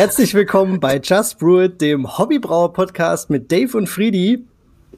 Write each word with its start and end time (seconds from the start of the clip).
Herzlich 0.00 0.32
willkommen 0.32 0.80
bei 0.80 0.98
Just 0.98 1.38
Brew 1.38 1.60
It, 1.60 1.82
dem 1.82 2.16
Hobbybrauer-Podcast 2.16 3.28
mit 3.28 3.52
Dave 3.52 3.76
und 3.76 3.86
Friedi. 3.86 4.46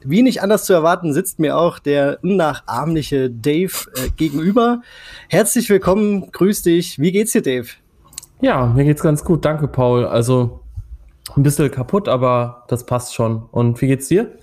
Wie 0.01 0.21
nicht 0.21 0.41
anders 0.41 0.63
zu 0.63 0.71
erwarten, 0.71 1.11
sitzt 1.11 1.39
mir 1.39 1.57
auch 1.57 1.79
der 1.79 2.19
unnachahmliche 2.23 3.29
Dave 3.29 3.73
äh, 3.97 4.11
gegenüber. 4.15 4.81
Herzlich 5.27 5.69
willkommen, 5.69 6.31
grüß 6.31 6.61
dich. 6.61 6.99
Wie 6.99 7.11
geht's 7.11 7.33
dir, 7.33 7.41
Dave? 7.41 7.67
Ja, 8.39 8.65
mir 8.65 8.85
geht's 8.85 9.03
ganz 9.03 9.25
gut, 9.25 9.43
danke, 9.43 9.67
Paul. 9.67 10.05
Also 10.05 10.61
ein 11.35 11.43
bisschen 11.43 11.69
kaputt, 11.69 12.07
aber 12.07 12.63
das 12.69 12.85
passt 12.85 13.13
schon. 13.13 13.43
Und 13.51 13.81
wie 13.81 13.87
geht's 13.87 14.07
dir? 14.07 14.37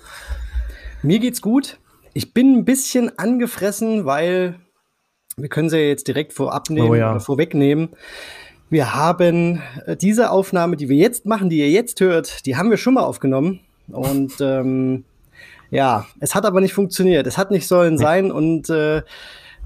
Mir 1.03 1.21
geht's 1.21 1.41
gut. 1.41 1.79
Ich 2.13 2.35
bin 2.35 2.55
ein 2.55 2.65
bisschen 2.67 3.19
angefressen, 3.19 4.05
weil 4.05 4.57
wir 5.39 5.49
können 5.49 5.71
sie 5.71 5.79
ja 5.79 5.87
jetzt 5.87 6.07
direkt 6.07 6.35
vorab 6.35 6.69
nehmen, 6.69 6.91
oh 6.91 6.95
ja. 6.95 7.13
oder 7.13 7.21
vorwegnehmen. 7.21 7.89
Wir 8.71 8.95
haben 8.95 9.61
äh, 9.85 9.97
diese 9.97 10.31
Aufnahme, 10.31 10.77
die 10.77 10.89
wir 10.89 10.97
jetzt 10.97 11.27
machen, 11.27 11.51
die 11.51 11.59
ihr 11.59 11.71
jetzt 11.71 12.01
hört, 12.01 12.47
die 12.47 12.57
haben 12.57 12.71
wir 12.71 12.77
schon 12.77 12.95
mal 12.95 13.03
aufgenommen. 13.03 13.61
Und 13.89 14.41
ähm, 14.41 15.05
ja, 15.71 16.07
es 16.21 16.35
hat 16.35 16.47
aber 16.47 16.61
nicht 16.61 16.73
funktioniert. 16.73 17.27
Es 17.27 17.37
hat 17.37 17.51
nicht 17.51 17.67
sollen 17.67 17.99
sein 17.99 18.31
und 18.31 18.71
äh, 18.71 19.03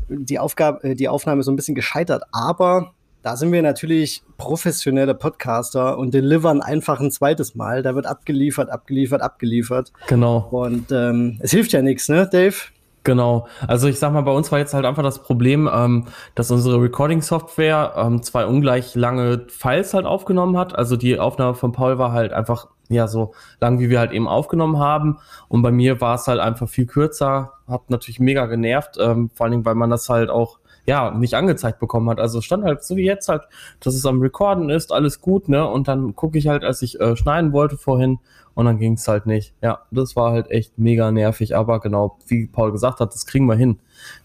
die 0.09 0.39
Aufgabe, 0.39 0.83
äh, 0.89 0.95
die 0.95 1.09
Aufnahme 1.09 1.41
ist 1.41 1.47
so 1.47 1.53
ein 1.53 1.57
bisschen 1.57 1.75
gescheitert. 1.75 2.23
Aber 2.33 2.95
da 3.23 3.37
sind 3.37 3.53
wir 3.53 3.63
natürlich 3.63 4.23
professionelle 4.37 5.15
Podcaster 5.15 5.99
und 5.99 6.13
delivern 6.13 6.61
einfach 6.61 7.01
ein 7.01 7.11
zweites 7.11 7.55
Mal. 7.55 7.83
Da 7.83 7.95
wird 7.95 8.07
abgeliefert, 8.07 8.71
abgeliefert, 8.71 9.23
abgeliefert. 9.23 9.93
Genau. 10.09 10.49
Und 10.51 10.93
ähm, 10.93 11.39
es 11.41 11.51
hilft 11.51 11.73
ja 11.73 11.83
nichts, 11.83 12.09
ne, 12.09 12.29
Dave? 12.31 12.57
Genau. 13.05 13.47
Also 13.69 13.87
ich 13.87 13.99
sag 13.99 14.13
mal, 14.15 14.23
bei 14.23 14.33
uns 14.33 14.51
war 14.51 14.59
jetzt 14.59 14.73
halt 14.73 14.87
einfach 14.87 15.03
das 15.03 15.23
Problem, 15.23 15.69
ähm, 15.73 16.07
dass 16.35 16.51
unsere 16.51 16.81
Recording-Software 16.81 17.93
ähm, 17.97 18.23
zwei 18.23 18.47
ungleich 18.47 18.95
lange 18.95 19.45
Files 19.49 19.93
halt 19.93 20.07
aufgenommen 20.07 20.57
hat. 20.57 20.75
Also 20.75 20.97
die 20.97 21.21
Aufnahme 21.21 21.55
von 21.55 21.73
Paul 21.73 21.99
war 21.99 22.13
halt 22.13 22.33
einfach 22.33 22.69
ja 22.89 23.07
so 23.07 23.33
lang, 23.61 23.79
wie 23.79 23.91
wir 23.91 23.99
halt 23.99 24.13
eben 24.13 24.27
aufgenommen 24.27 24.79
haben. 24.79 25.19
Und 25.49 25.61
bei 25.61 25.71
mir 25.71 26.01
war 26.01 26.15
es 26.15 26.27
halt 26.27 26.41
einfach 26.41 26.67
viel 26.67 26.87
kürzer. 26.87 27.53
Hat 27.69 27.91
natürlich 27.91 28.21
mega 28.21 28.47
genervt, 28.47 28.97
ähm, 28.99 29.29
vor 29.35 29.45
allen 29.45 29.53
Dingen, 29.53 29.65
weil 29.67 29.75
man 29.75 29.91
das 29.91 30.09
halt 30.09 30.31
auch 30.31 30.59
ja, 30.87 31.11
nicht 31.11 31.35
angezeigt 31.35 31.81
bekommen 31.81 32.09
hat. 32.11 32.21
Also 32.21 32.41
stand 32.41 32.65
halt 32.65 32.85
so 32.85 32.97
wie 32.97 33.05
jetzt 33.05 33.29
halt, 33.29 33.43
dass 33.81 33.95
es 33.95 34.05
am 34.07 34.21
Recorden 34.21 34.71
ist, 34.71 34.93
alles 34.93 35.21
gut, 35.21 35.49
ne? 35.49 35.67
Und 35.67 35.89
dann 35.89 36.15
gucke 36.15 36.39
ich 36.39 36.49
halt, 36.49 36.65
als 36.65 36.83
ich 36.83 37.01
äh, 37.01 37.17
schneiden 37.17 37.53
wollte 37.53 37.77
vorhin 37.79 38.19
und 38.55 38.67
dann 38.67 38.79
ging 38.79 38.95
es 38.95 39.07
halt 39.09 39.27
nicht. 39.27 39.53
Ja, 39.63 39.81
das 39.91 40.17
war 40.17 40.33
halt 40.33 40.51
echt 40.51 40.79
mega 40.79 41.11
nervig, 41.11 41.57
aber 41.57 41.81
genau, 41.81 42.19
wie 42.27 42.47
Paul 42.47 42.73
gesagt 42.73 43.01
hat, 43.01 43.13
das 43.15 43.27
kriegen 43.27 43.47
wir 43.47 43.57
hin. 43.57 43.79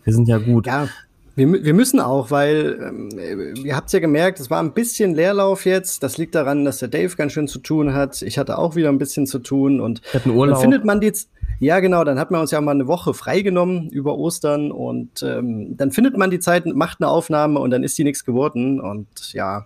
Wir 0.04 0.14
sind 0.14 0.28
ja 0.28 0.38
gut. 0.38 0.68
Ja. 0.68 0.88
Wir, 1.36 1.64
wir 1.64 1.74
müssen 1.74 2.02
auch, 2.02 2.32
weil 2.32 2.80
ähm, 2.86 3.56
ihr 3.64 3.74
habt 3.74 3.94
ja 3.94 4.00
gemerkt, 4.00 4.42
es 4.42 4.50
war 4.50 4.62
ein 4.62 4.74
bisschen 4.74 5.16
Leerlauf 5.16 5.66
jetzt. 5.66 6.04
Das 6.04 6.18
liegt 6.18 6.36
daran, 6.36 6.66
dass 6.66 6.80
der 6.80 6.90
Dave 6.90 7.16
ganz 7.16 7.32
schön 7.32 7.48
zu 7.48 7.60
tun 7.60 7.94
hat. 7.94 8.22
Ich 8.22 8.38
hatte 8.38 8.58
auch 8.58 8.76
wieder 8.76 8.90
ein 8.90 8.98
bisschen 8.98 9.26
zu 9.26 9.40
tun 9.40 9.80
und 9.80 10.02
dann 10.12 10.56
findet 10.58 10.84
man 10.84 11.00
die, 11.00 11.14
ja, 11.60 11.80
genau, 11.80 12.04
dann 12.04 12.20
hat 12.20 12.32
man 12.32 12.42
uns 12.42 12.52
ja 12.52 12.60
mal 12.60 12.72
eine 12.72 12.88
Woche 12.88 13.14
freigenommen 13.14 13.90
über 13.90 14.18
Ostern 14.18 14.72
und 14.72 15.24
ähm, 15.24 15.78
dann 15.78 15.92
findet 15.92 16.18
man 16.18 16.30
die 16.30 16.40
Zeit, 16.40 16.66
macht 16.66 17.00
eine 17.00 17.10
Aufnahme 17.10 17.60
und 17.60 17.72
dann 17.72 17.84
ist 17.84 17.98
die 17.98 18.04
nichts 18.04 18.26
geworden. 18.26 18.82
Und 18.82 19.08
ja, 19.32 19.66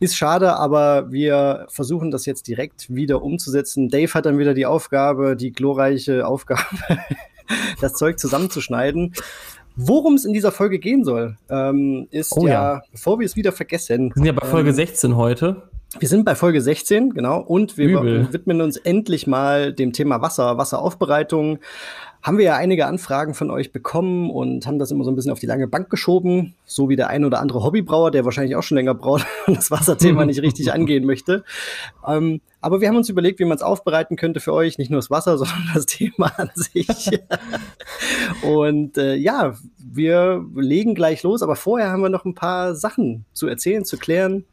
ist 0.00 0.16
schade, 0.16 0.56
aber 0.56 1.10
wir 1.10 1.66
versuchen 1.68 2.10
das 2.10 2.26
jetzt 2.26 2.48
direkt 2.48 2.94
wieder 2.94 3.22
umzusetzen. 3.22 3.88
Dave 3.88 4.12
hat 4.14 4.26
dann 4.26 4.38
wieder 4.38 4.54
die 4.54 4.66
Aufgabe, 4.66 5.36
die 5.36 5.52
glorreiche 5.52 6.26
Aufgabe, 6.26 6.62
das 7.80 7.94
Zeug 7.94 8.18
zusammenzuschneiden. 8.18 9.14
Worum 9.76 10.14
es 10.14 10.24
in 10.24 10.32
dieser 10.32 10.52
Folge 10.52 10.78
gehen 10.78 11.04
soll, 11.04 11.36
ähm, 11.50 12.06
ist 12.10 12.32
oh, 12.36 12.46
ja, 12.46 12.74
ja, 12.74 12.82
bevor 12.92 13.18
wir 13.18 13.26
es 13.26 13.34
wieder 13.34 13.50
vergessen. 13.50 14.10
Wir 14.10 14.14
sind 14.14 14.26
ja 14.26 14.32
bei 14.32 14.46
Folge 14.46 14.70
ähm, 14.70 14.76
16 14.76 15.16
heute. 15.16 15.68
Wir 16.00 16.08
sind 16.08 16.24
bei 16.24 16.34
Folge 16.34 16.60
16, 16.60 17.10
genau, 17.10 17.40
und 17.40 17.78
wir 17.78 17.88
Übel. 17.88 18.32
widmen 18.32 18.60
uns 18.60 18.76
endlich 18.76 19.26
mal 19.26 19.72
dem 19.72 19.92
Thema 19.92 20.20
Wasser, 20.20 20.58
Wasseraufbereitung. 20.58 21.58
Haben 22.20 22.38
wir 22.38 22.44
ja 22.46 22.56
einige 22.56 22.86
Anfragen 22.86 23.34
von 23.34 23.50
euch 23.50 23.70
bekommen 23.70 24.30
und 24.30 24.66
haben 24.66 24.78
das 24.78 24.90
immer 24.90 25.04
so 25.04 25.10
ein 25.10 25.14
bisschen 25.14 25.30
auf 25.30 25.38
die 25.38 25.46
lange 25.46 25.68
Bank 25.68 25.90
geschoben, 25.90 26.54
so 26.64 26.88
wie 26.88 26.96
der 26.96 27.08
ein 27.08 27.24
oder 27.24 27.38
andere 27.38 27.62
Hobbybrauer, 27.62 28.10
der 28.10 28.24
wahrscheinlich 28.24 28.56
auch 28.56 28.62
schon 28.62 28.76
länger 28.76 28.94
braut 28.94 29.24
und 29.46 29.56
das 29.56 29.70
Wasserthema 29.70 30.24
nicht 30.24 30.42
richtig 30.42 30.72
angehen 30.72 31.04
möchte. 31.04 31.44
Ähm, 32.06 32.40
aber 32.60 32.80
wir 32.80 32.88
haben 32.88 32.96
uns 32.96 33.10
überlegt, 33.10 33.40
wie 33.40 33.44
man 33.44 33.56
es 33.56 33.62
aufbereiten 33.62 34.16
könnte 34.16 34.40
für 34.40 34.54
euch, 34.54 34.78
nicht 34.78 34.90
nur 34.90 34.98
das 34.98 35.10
Wasser, 35.10 35.38
sondern 35.38 35.70
das 35.74 35.86
Thema 35.86 36.32
an 36.38 36.50
sich. 36.54 37.10
und 38.42 38.96
äh, 38.96 39.14
ja, 39.14 39.54
wir 39.78 40.44
legen 40.56 40.94
gleich 40.94 41.22
los, 41.22 41.42
aber 41.42 41.56
vorher 41.56 41.90
haben 41.90 42.02
wir 42.02 42.08
noch 42.08 42.24
ein 42.24 42.34
paar 42.34 42.74
Sachen 42.74 43.26
zu 43.32 43.46
erzählen, 43.46 43.84
zu 43.84 43.98
klären. 43.98 44.44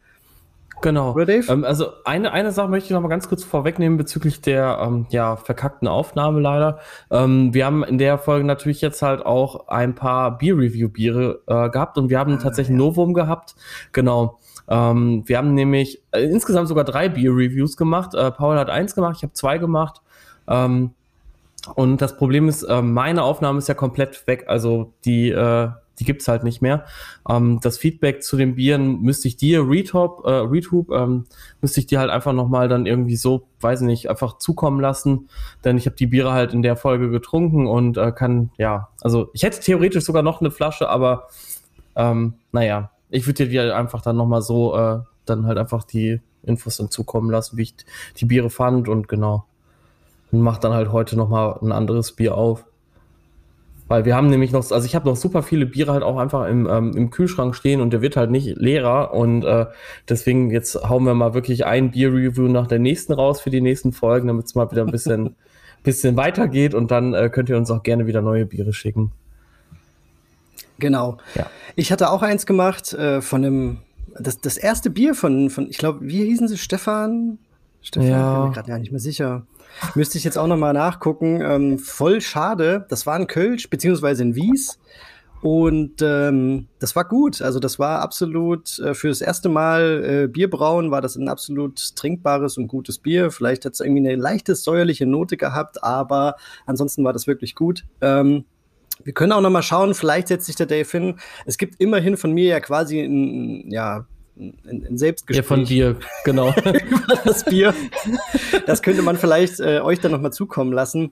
Genau. 0.81 1.13
Oder 1.13 1.25
Dave? 1.25 1.51
Ähm, 1.51 1.63
also 1.63 1.87
eine, 2.05 2.31
eine 2.31 2.51
Sache 2.51 2.67
möchte 2.67 2.87
ich 2.87 2.91
noch 2.91 3.01
mal 3.01 3.07
ganz 3.07 3.29
kurz 3.29 3.43
vorwegnehmen 3.43 3.97
bezüglich 3.97 4.41
der 4.41 4.79
ähm, 4.81 5.05
ja, 5.09 5.35
verkackten 5.35 5.87
Aufnahme 5.87 6.39
leider. 6.39 6.79
Ähm, 7.09 7.53
wir 7.53 7.65
haben 7.65 7.83
in 7.83 7.97
der 7.97 8.17
Folge 8.17 8.45
natürlich 8.45 8.81
jetzt 8.81 9.01
halt 9.01 9.25
auch 9.25 9.67
ein 9.67 9.95
paar 9.95 10.37
Beer-Review-Biere 10.37 11.41
äh, 11.47 11.69
gehabt 11.69 11.97
und 11.97 12.09
wir 12.09 12.19
haben 12.19 12.33
ah, 12.33 12.39
tatsächlich 12.41 12.77
ja. 12.77 12.83
Novum 12.83 13.13
gehabt. 13.13 13.55
Genau. 13.93 14.39
Ähm, 14.67 15.23
wir 15.25 15.37
haben 15.37 15.53
nämlich 15.53 16.01
äh, 16.11 16.23
insgesamt 16.23 16.67
sogar 16.67 16.83
drei 16.83 17.09
Beer-Reviews 17.09 17.77
gemacht. 17.77 18.15
Äh, 18.15 18.31
Paul 18.31 18.57
hat 18.57 18.69
eins 18.69 18.95
gemacht, 18.95 19.17
ich 19.17 19.23
habe 19.23 19.33
zwei 19.33 19.57
gemacht. 19.57 20.01
Ähm, 20.47 20.91
und 21.75 22.01
das 22.01 22.17
Problem 22.17 22.49
ist, 22.49 22.63
äh, 22.63 22.81
meine 22.81 23.23
Aufnahme 23.23 23.59
ist 23.59 23.67
ja 23.67 23.75
komplett 23.75 24.25
weg. 24.25 24.45
Also 24.47 24.93
die 25.05 25.29
äh, 25.29 25.69
die 26.01 26.05
gibt's 26.05 26.27
halt 26.27 26.43
nicht 26.43 26.63
mehr. 26.63 26.85
Ähm, 27.29 27.59
das 27.61 27.77
Feedback 27.77 28.23
zu 28.23 28.35
den 28.35 28.55
Bieren 28.55 29.01
müsste 29.01 29.27
ich 29.27 29.37
dir, 29.37 29.69
Retop, 29.69 30.25
äh, 30.25 30.31
Retube, 30.31 30.95
ähm, 30.95 31.25
müsste 31.61 31.79
ich 31.79 31.85
dir 31.85 31.99
halt 31.99 32.09
einfach 32.09 32.33
nochmal 32.33 32.67
dann 32.67 32.87
irgendwie 32.87 33.15
so, 33.15 33.43
weiß 33.59 33.81
nicht, 33.81 34.09
einfach 34.09 34.39
zukommen 34.39 34.79
lassen, 34.79 35.29
denn 35.63 35.77
ich 35.77 35.85
habe 35.85 35.95
die 35.95 36.07
Biere 36.07 36.31
halt 36.31 36.53
in 36.53 36.63
der 36.63 36.75
Folge 36.75 37.11
getrunken 37.11 37.67
und 37.67 37.97
äh, 37.97 38.11
kann, 38.11 38.49
ja, 38.57 38.89
also 39.01 39.29
ich 39.33 39.43
hätte 39.43 39.59
theoretisch 39.59 40.03
sogar 40.03 40.23
noch 40.23 40.41
eine 40.41 40.49
Flasche, 40.49 40.89
aber 40.89 41.27
ähm, 41.95 42.33
naja, 42.51 42.89
ich 43.11 43.27
würde 43.27 43.45
dir 43.45 43.49
die 43.49 43.59
einfach 43.59 44.01
dann 44.01 44.17
nochmal 44.17 44.41
so, 44.41 44.75
äh, 44.75 45.01
dann 45.25 45.45
halt 45.45 45.59
einfach 45.59 45.83
die 45.83 46.19
Infos 46.41 46.77
dann 46.77 46.89
zukommen 46.89 47.29
lassen, 47.29 47.57
wie 47.57 47.63
ich 47.63 47.75
die 48.17 48.25
Biere 48.25 48.49
fand 48.49 48.89
und 48.89 49.07
genau. 49.07 49.45
Und 50.31 50.41
mach 50.41 50.57
dann 50.57 50.73
halt 50.73 50.91
heute 50.91 51.15
nochmal 51.15 51.59
ein 51.61 51.71
anderes 51.71 52.13
Bier 52.13 52.35
auf. 52.35 52.65
Weil 53.91 54.05
wir 54.05 54.15
haben 54.15 54.29
nämlich 54.29 54.53
noch, 54.53 54.71
also 54.71 54.85
ich 54.85 54.95
habe 54.95 55.09
noch 55.09 55.17
super 55.17 55.43
viele 55.43 55.65
Biere 55.65 55.91
halt 55.91 56.01
auch 56.01 56.17
einfach 56.17 56.47
im, 56.47 56.65
ähm, 56.65 56.95
im 56.95 57.09
Kühlschrank 57.09 57.53
stehen 57.55 57.81
und 57.81 57.91
der 57.91 58.01
wird 58.01 58.15
halt 58.15 58.31
nicht 58.31 58.55
leerer. 58.55 59.13
Und 59.13 59.43
äh, 59.43 59.65
deswegen 60.07 60.49
jetzt 60.49 60.75
hauen 60.87 61.03
wir 61.03 61.13
mal 61.13 61.33
wirklich 61.33 61.65
ein 61.65 61.91
Bier-Review 61.91 62.47
nach 62.47 62.67
der 62.67 62.79
nächsten 62.79 63.11
raus 63.11 63.41
für 63.41 63.49
die 63.49 63.59
nächsten 63.59 63.91
Folgen, 63.91 64.27
damit 64.29 64.45
es 64.45 64.55
mal 64.55 64.71
wieder 64.71 64.85
ein 64.85 64.91
bisschen, 64.91 65.35
bisschen 65.83 66.15
weitergeht 66.15 66.73
und 66.73 66.89
dann 66.89 67.13
äh, 67.13 67.29
könnt 67.29 67.49
ihr 67.49 67.57
uns 67.57 67.69
auch 67.69 67.83
gerne 67.83 68.07
wieder 68.07 68.21
neue 68.21 68.45
Biere 68.45 68.71
schicken. 68.71 69.11
Genau. 70.79 71.17
Ja. 71.35 71.47
Ich 71.75 71.91
hatte 71.91 72.11
auch 72.11 72.21
eins 72.21 72.45
gemacht 72.45 72.93
äh, 72.93 73.19
von 73.19 73.43
einem, 73.43 73.77
das, 74.17 74.39
das 74.39 74.55
erste 74.55 74.89
Bier 74.89 75.15
von, 75.15 75.49
von 75.49 75.69
ich 75.69 75.77
glaube, 75.77 75.99
wie 76.03 76.23
hießen 76.23 76.47
sie? 76.47 76.57
Stefan? 76.57 77.39
Stefan, 77.81 78.07
ja. 78.07 78.29
ich 78.29 78.37
bin 78.37 78.47
mir 78.47 78.53
gerade 78.53 78.69
gar 78.69 78.79
nicht 78.79 78.91
mehr 78.91 79.01
sicher. 79.01 79.45
Müsste 79.95 80.17
ich 80.17 80.23
jetzt 80.23 80.37
auch 80.37 80.47
noch 80.47 80.57
mal 80.57 80.73
nachgucken. 80.73 81.41
Ähm, 81.41 81.79
voll 81.79 82.21
schade. 82.21 82.85
Das 82.89 83.05
war 83.05 83.15
ein 83.15 83.27
Kölsch, 83.27 83.69
beziehungsweise 83.69 84.23
ein 84.23 84.35
Wies. 84.35 84.79
Und 85.41 86.03
ähm, 86.03 86.67
das 86.79 86.95
war 86.95 87.03
gut. 87.03 87.41
Also 87.41 87.59
das 87.59 87.79
war 87.79 88.01
absolut 88.01 88.77
äh, 88.79 88.93
für 88.93 89.09
das 89.09 89.21
erste 89.21 89.49
Mal 89.49 90.03
äh, 90.03 90.27
Bierbrauen 90.27 90.91
war 90.91 91.01
das 91.01 91.15
ein 91.15 91.27
absolut 91.27 91.95
trinkbares 91.95 92.57
und 92.57 92.67
gutes 92.67 92.99
Bier. 92.99 93.31
Vielleicht 93.31 93.65
hat 93.65 93.73
es 93.73 93.79
irgendwie 93.79 94.07
eine 94.07 94.21
leichte 94.21 94.53
säuerliche 94.53 95.07
Note 95.07 95.37
gehabt, 95.37 95.83
aber 95.83 96.35
ansonsten 96.67 97.03
war 97.03 97.13
das 97.13 97.25
wirklich 97.25 97.55
gut. 97.55 97.85
Ähm, 98.01 98.45
wir 99.03 99.13
können 99.13 99.31
auch 99.31 99.41
noch 99.41 99.49
mal 99.49 99.63
schauen. 99.63 99.95
Vielleicht 99.95 100.27
setzt 100.27 100.45
sich 100.45 100.55
der 100.55 100.67
Dave 100.67 100.87
hin. 100.87 101.19
Es 101.47 101.57
gibt 101.57 101.81
immerhin 101.81 102.17
von 102.17 102.31
mir 102.33 102.45
ja 102.45 102.59
quasi 102.59 103.01
ein, 103.01 103.71
ja 103.71 104.05
ein, 104.41 104.87
ein 104.89 104.97
Selbstgespräch. 104.97 105.43
Ja, 105.43 105.47
von 105.47 105.65
dir, 105.65 105.97
genau. 106.25 106.49
über 106.59 107.15
das 107.23 107.45
Bier. 107.45 107.73
Das 108.65 108.81
könnte 108.81 109.01
man 109.01 109.17
vielleicht 109.17 109.59
äh, 109.59 109.79
euch 109.79 109.99
dann 109.99 110.11
nochmal 110.11 110.33
zukommen 110.33 110.73
lassen. 110.73 111.11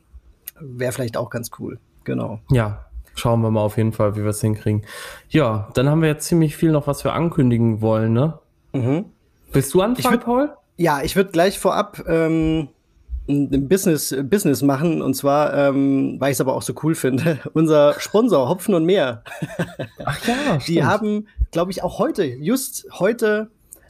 Wäre 0.59 0.91
vielleicht 0.91 1.17
auch 1.17 1.29
ganz 1.29 1.51
cool. 1.59 1.79
Genau. 2.03 2.39
Ja, 2.49 2.85
schauen 3.15 3.41
wir 3.41 3.51
mal 3.51 3.61
auf 3.61 3.77
jeden 3.77 3.93
Fall, 3.93 4.15
wie 4.15 4.21
wir 4.21 4.29
es 4.29 4.41
hinkriegen. 4.41 4.83
Ja, 5.29 5.69
dann 5.73 5.89
haben 5.89 6.01
wir 6.01 6.09
jetzt 6.09 6.27
ziemlich 6.27 6.57
viel 6.57 6.71
noch, 6.71 6.87
was 6.87 7.03
wir 7.03 7.13
ankündigen 7.13 7.81
wollen, 7.81 8.13
ne? 8.13 8.39
Mhm. 8.73 9.05
Willst 9.51 9.73
du 9.73 9.81
anfangen, 9.81 10.15
würd, 10.15 10.25
Paul? 10.25 10.49
Ja, 10.77 11.01
ich 11.01 11.15
würde 11.15 11.31
gleich 11.31 11.59
vorab 11.59 12.03
ähm, 12.07 12.69
ein 13.29 13.67
Business, 13.67 14.15
Business 14.23 14.61
machen 14.61 15.01
und 15.01 15.13
zwar, 15.13 15.53
ähm, 15.53 16.15
weil 16.19 16.31
ich 16.31 16.35
es 16.35 16.41
aber 16.41 16.53
auch 16.55 16.61
so 16.61 16.73
cool 16.83 16.95
finde, 16.95 17.39
unser 17.53 17.99
Sponsor 17.99 18.49
Hopfen 18.49 18.73
und 18.73 18.85
Meer. 18.85 19.23
Ach 20.03 20.27
ja, 20.27 20.57
Die 20.67 20.73
stimmt. 20.73 20.85
haben, 20.85 21.27
glaube 21.51 21.71
ich, 21.71 21.83
auch 21.83 21.99
heute, 21.99 22.25
just 22.25 22.87
heute 22.91 23.49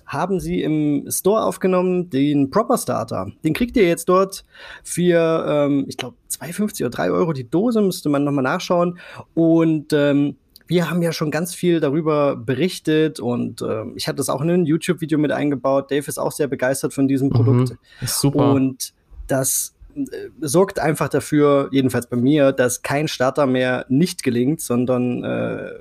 haben 0.09 0.39
sie 0.39 0.63
im 0.63 1.05
Store 1.09 1.43
aufgenommen 1.43 2.09
den 2.09 2.49
Proper 2.49 2.79
Starter. 2.79 3.31
Den 3.43 3.53
kriegt 3.53 3.77
ihr 3.77 3.87
jetzt 3.87 4.09
dort 4.09 4.43
für, 4.83 5.45
ähm, 5.47 5.85
ich 5.87 5.97
glaube, 5.97 6.15
2,50 6.31 6.81
oder 6.81 6.89
3 6.89 7.11
Euro 7.11 7.31
die 7.31 7.47
Dose, 7.47 7.81
müsste 7.81 8.09
man 8.09 8.23
nochmal 8.23 8.43
nachschauen. 8.43 8.97
Und 9.35 9.93
ähm, 9.93 10.35
wir 10.65 10.89
haben 10.89 11.03
ja 11.03 11.11
schon 11.11 11.29
ganz 11.29 11.53
viel 11.53 11.79
darüber 11.79 12.35
berichtet 12.35 13.19
und 13.19 13.61
äh, 13.61 13.85
ich 13.95 14.07
hatte 14.07 14.17
das 14.17 14.29
auch 14.29 14.41
in 14.41 14.49
ein 14.49 14.65
YouTube-Video 14.65 15.17
mit 15.19 15.31
eingebaut. 15.31 15.91
Dave 15.91 16.07
ist 16.07 16.19
auch 16.19 16.31
sehr 16.31 16.47
begeistert 16.47 16.93
von 16.93 17.07
diesem 17.07 17.29
Produkt. 17.29 17.71
Mhm, 17.71 17.77
super. 18.07 18.51
Und 18.51 18.93
das 19.27 19.75
äh, 19.95 20.05
sorgt 20.41 20.79
einfach 20.79 21.09
dafür, 21.09 21.69
jedenfalls 21.71 22.07
bei 22.07 22.17
mir, 22.17 22.51
dass 22.51 22.81
kein 22.81 23.07
Starter 23.07 23.45
mehr 23.45 23.85
nicht 23.89 24.23
gelingt, 24.23 24.61
sondern 24.61 25.23
äh, 25.23 25.71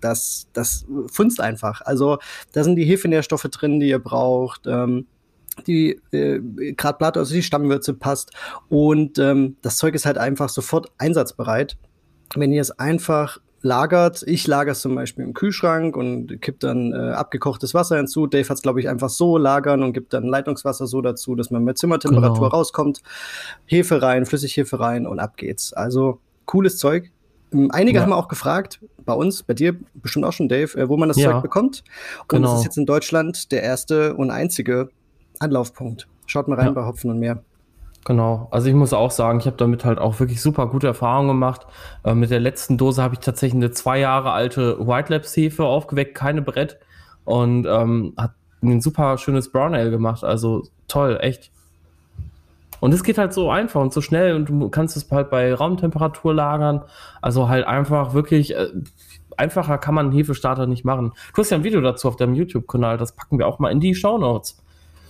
das, 0.00 0.48
das 0.52 0.86
funzt 1.06 1.40
einfach. 1.40 1.80
Also 1.82 2.18
da 2.52 2.64
sind 2.64 2.76
die 2.76 2.84
Hefenährstoffe 2.84 3.48
drin, 3.50 3.80
die 3.80 3.88
ihr 3.88 3.98
braucht. 3.98 4.66
Ähm, 4.66 5.06
die 5.66 6.00
äh, 6.12 6.40
gerade 6.72 6.96
Blatt, 6.96 7.16
also 7.18 7.34
die 7.34 7.42
Stammwürze 7.42 7.94
passt. 7.94 8.30
Und 8.68 9.18
ähm, 9.18 9.56
das 9.60 9.76
Zeug 9.76 9.94
ist 9.94 10.06
halt 10.06 10.16
einfach 10.16 10.48
sofort 10.48 10.90
einsatzbereit. 10.98 11.76
Wenn 12.34 12.52
ihr 12.52 12.62
es 12.62 12.70
einfach 12.70 13.38
lagert. 13.62 14.22
Ich 14.26 14.46
lagere 14.46 14.72
es 14.72 14.80
zum 14.80 14.94
Beispiel 14.94 15.24
im 15.24 15.34
Kühlschrank 15.34 15.96
und 15.96 16.40
kipp 16.42 16.60
dann 16.60 16.92
äh, 16.92 17.12
abgekochtes 17.12 17.74
Wasser 17.74 17.96
hinzu. 17.96 18.26
Dave 18.26 18.48
hat 18.48 18.56
es, 18.56 18.62
glaube 18.62 18.80
ich, 18.80 18.88
einfach 18.88 19.08
so 19.08 19.38
lagern 19.38 19.82
und 19.82 19.92
gibt 19.92 20.12
dann 20.12 20.24
Leitungswasser 20.24 20.86
so 20.86 21.00
dazu, 21.00 21.34
dass 21.34 21.50
man 21.50 21.64
mit 21.64 21.78
Zimmertemperatur 21.78 22.48
genau. 22.48 22.48
rauskommt. 22.48 23.02
Hefe 23.64 24.02
rein, 24.02 24.26
Flüssighefe 24.26 24.80
rein 24.80 25.06
und 25.06 25.20
ab 25.20 25.36
geht's. 25.36 25.72
Also 25.72 26.20
cooles 26.44 26.76
Zeug. 26.76 27.10
Ähm, 27.52 27.70
einige 27.70 27.98
ja. 27.98 28.02
haben 28.02 28.12
auch 28.12 28.28
gefragt, 28.28 28.80
bei 29.04 29.14
uns, 29.14 29.42
bei 29.42 29.54
dir 29.54 29.76
bestimmt 29.94 30.24
auch 30.24 30.32
schon, 30.32 30.48
Dave, 30.48 30.76
äh, 30.78 30.88
wo 30.88 30.96
man 30.96 31.08
das 31.08 31.18
ja. 31.18 31.32
Zeug 31.32 31.42
bekommt. 31.42 31.84
Und 32.22 32.28
genau. 32.28 32.48
das 32.48 32.60
ist 32.60 32.64
jetzt 32.64 32.78
in 32.78 32.86
Deutschland 32.86 33.52
der 33.52 33.62
erste 33.62 34.14
und 34.14 34.30
einzige 34.30 34.90
Anlaufpunkt. 35.38 36.08
Schaut 36.26 36.48
mal 36.48 36.56
rein 36.56 36.66
ja. 36.66 36.72
bei 36.72 36.84
Hopfen 36.84 37.10
und 37.10 37.18
mehr. 37.18 37.42
Genau, 38.04 38.48
also 38.50 38.68
ich 38.68 38.74
muss 38.74 38.92
auch 38.92 39.12
sagen, 39.12 39.38
ich 39.38 39.46
habe 39.46 39.56
damit 39.56 39.84
halt 39.84 39.98
auch 39.98 40.18
wirklich 40.18 40.40
super 40.40 40.66
gute 40.66 40.88
Erfahrungen 40.88 41.28
gemacht. 41.28 41.66
Äh, 42.04 42.14
mit 42.14 42.30
der 42.30 42.40
letzten 42.40 42.76
Dose 42.76 43.02
habe 43.02 43.14
ich 43.14 43.20
tatsächlich 43.20 43.56
eine 43.56 43.70
zwei 43.70 43.98
Jahre 43.98 44.32
alte 44.32 44.86
White 44.86 45.12
Labs 45.12 45.36
Hefe 45.36 45.64
aufgeweckt, 45.64 46.14
keine 46.16 46.42
Brett 46.42 46.78
und 47.24 47.66
ähm, 47.66 48.14
hat 48.16 48.32
ein 48.62 48.80
super 48.80 49.18
schönes 49.18 49.52
Brown 49.52 49.74
Ale 49.74 49.90
gemacht. 49.90 50.24
Also 50.24 50.64
toll, 50.88 51.18
echt. 51.20 51.52
Und 52.82 52.92
es 52.92 53.04
geht 53.04 53.16
halt 53.16 53.32
so 53.32 53.48
einfach 53.48 53.80
und 53.80 53.92
so 53.92 54.00
schnell 54.00 54.34
und 54.34 54.48
du 54.48 54.68
kannst 54.68 54.96
es 54.96 55.08
halt 55.08 55.30
bei 55.30 55.54
Raumtemperatur 55.54 56.34
lagern. 56.34 56.82
Also 57.20 57.48
halt 57.48 57.64
einfach 57.64 58.12
wirklich 58.12 58.56
äh, 58.56 58.70
einfacher 59.36 59.78
kann 59.78 59.94
man 59.94 60.06
einen 60.06 60.14
Hefestarter 60.16 60.66
nicht 60.66 60.84
machen. 60.84 61.12
Du 61.32 61.42
hast 61.42 61.50
ja 61.50 61.58
ein 61.58 61.62
Video 61.62 61.80
dazu 61.80 62.08
auf 62.08 62.16
deinem 62.16 62.34
YouTube-Kanal, 62.34 62.98
das 62.98 63.14
packen 63.14 63.38
wir 63.38 63.46
auch 63.46 63.60
mal 63.60 63.70
in 63.70 63.78
die 63.78 63.94
Show 63.94 64.18
Notes. 64.18 64.60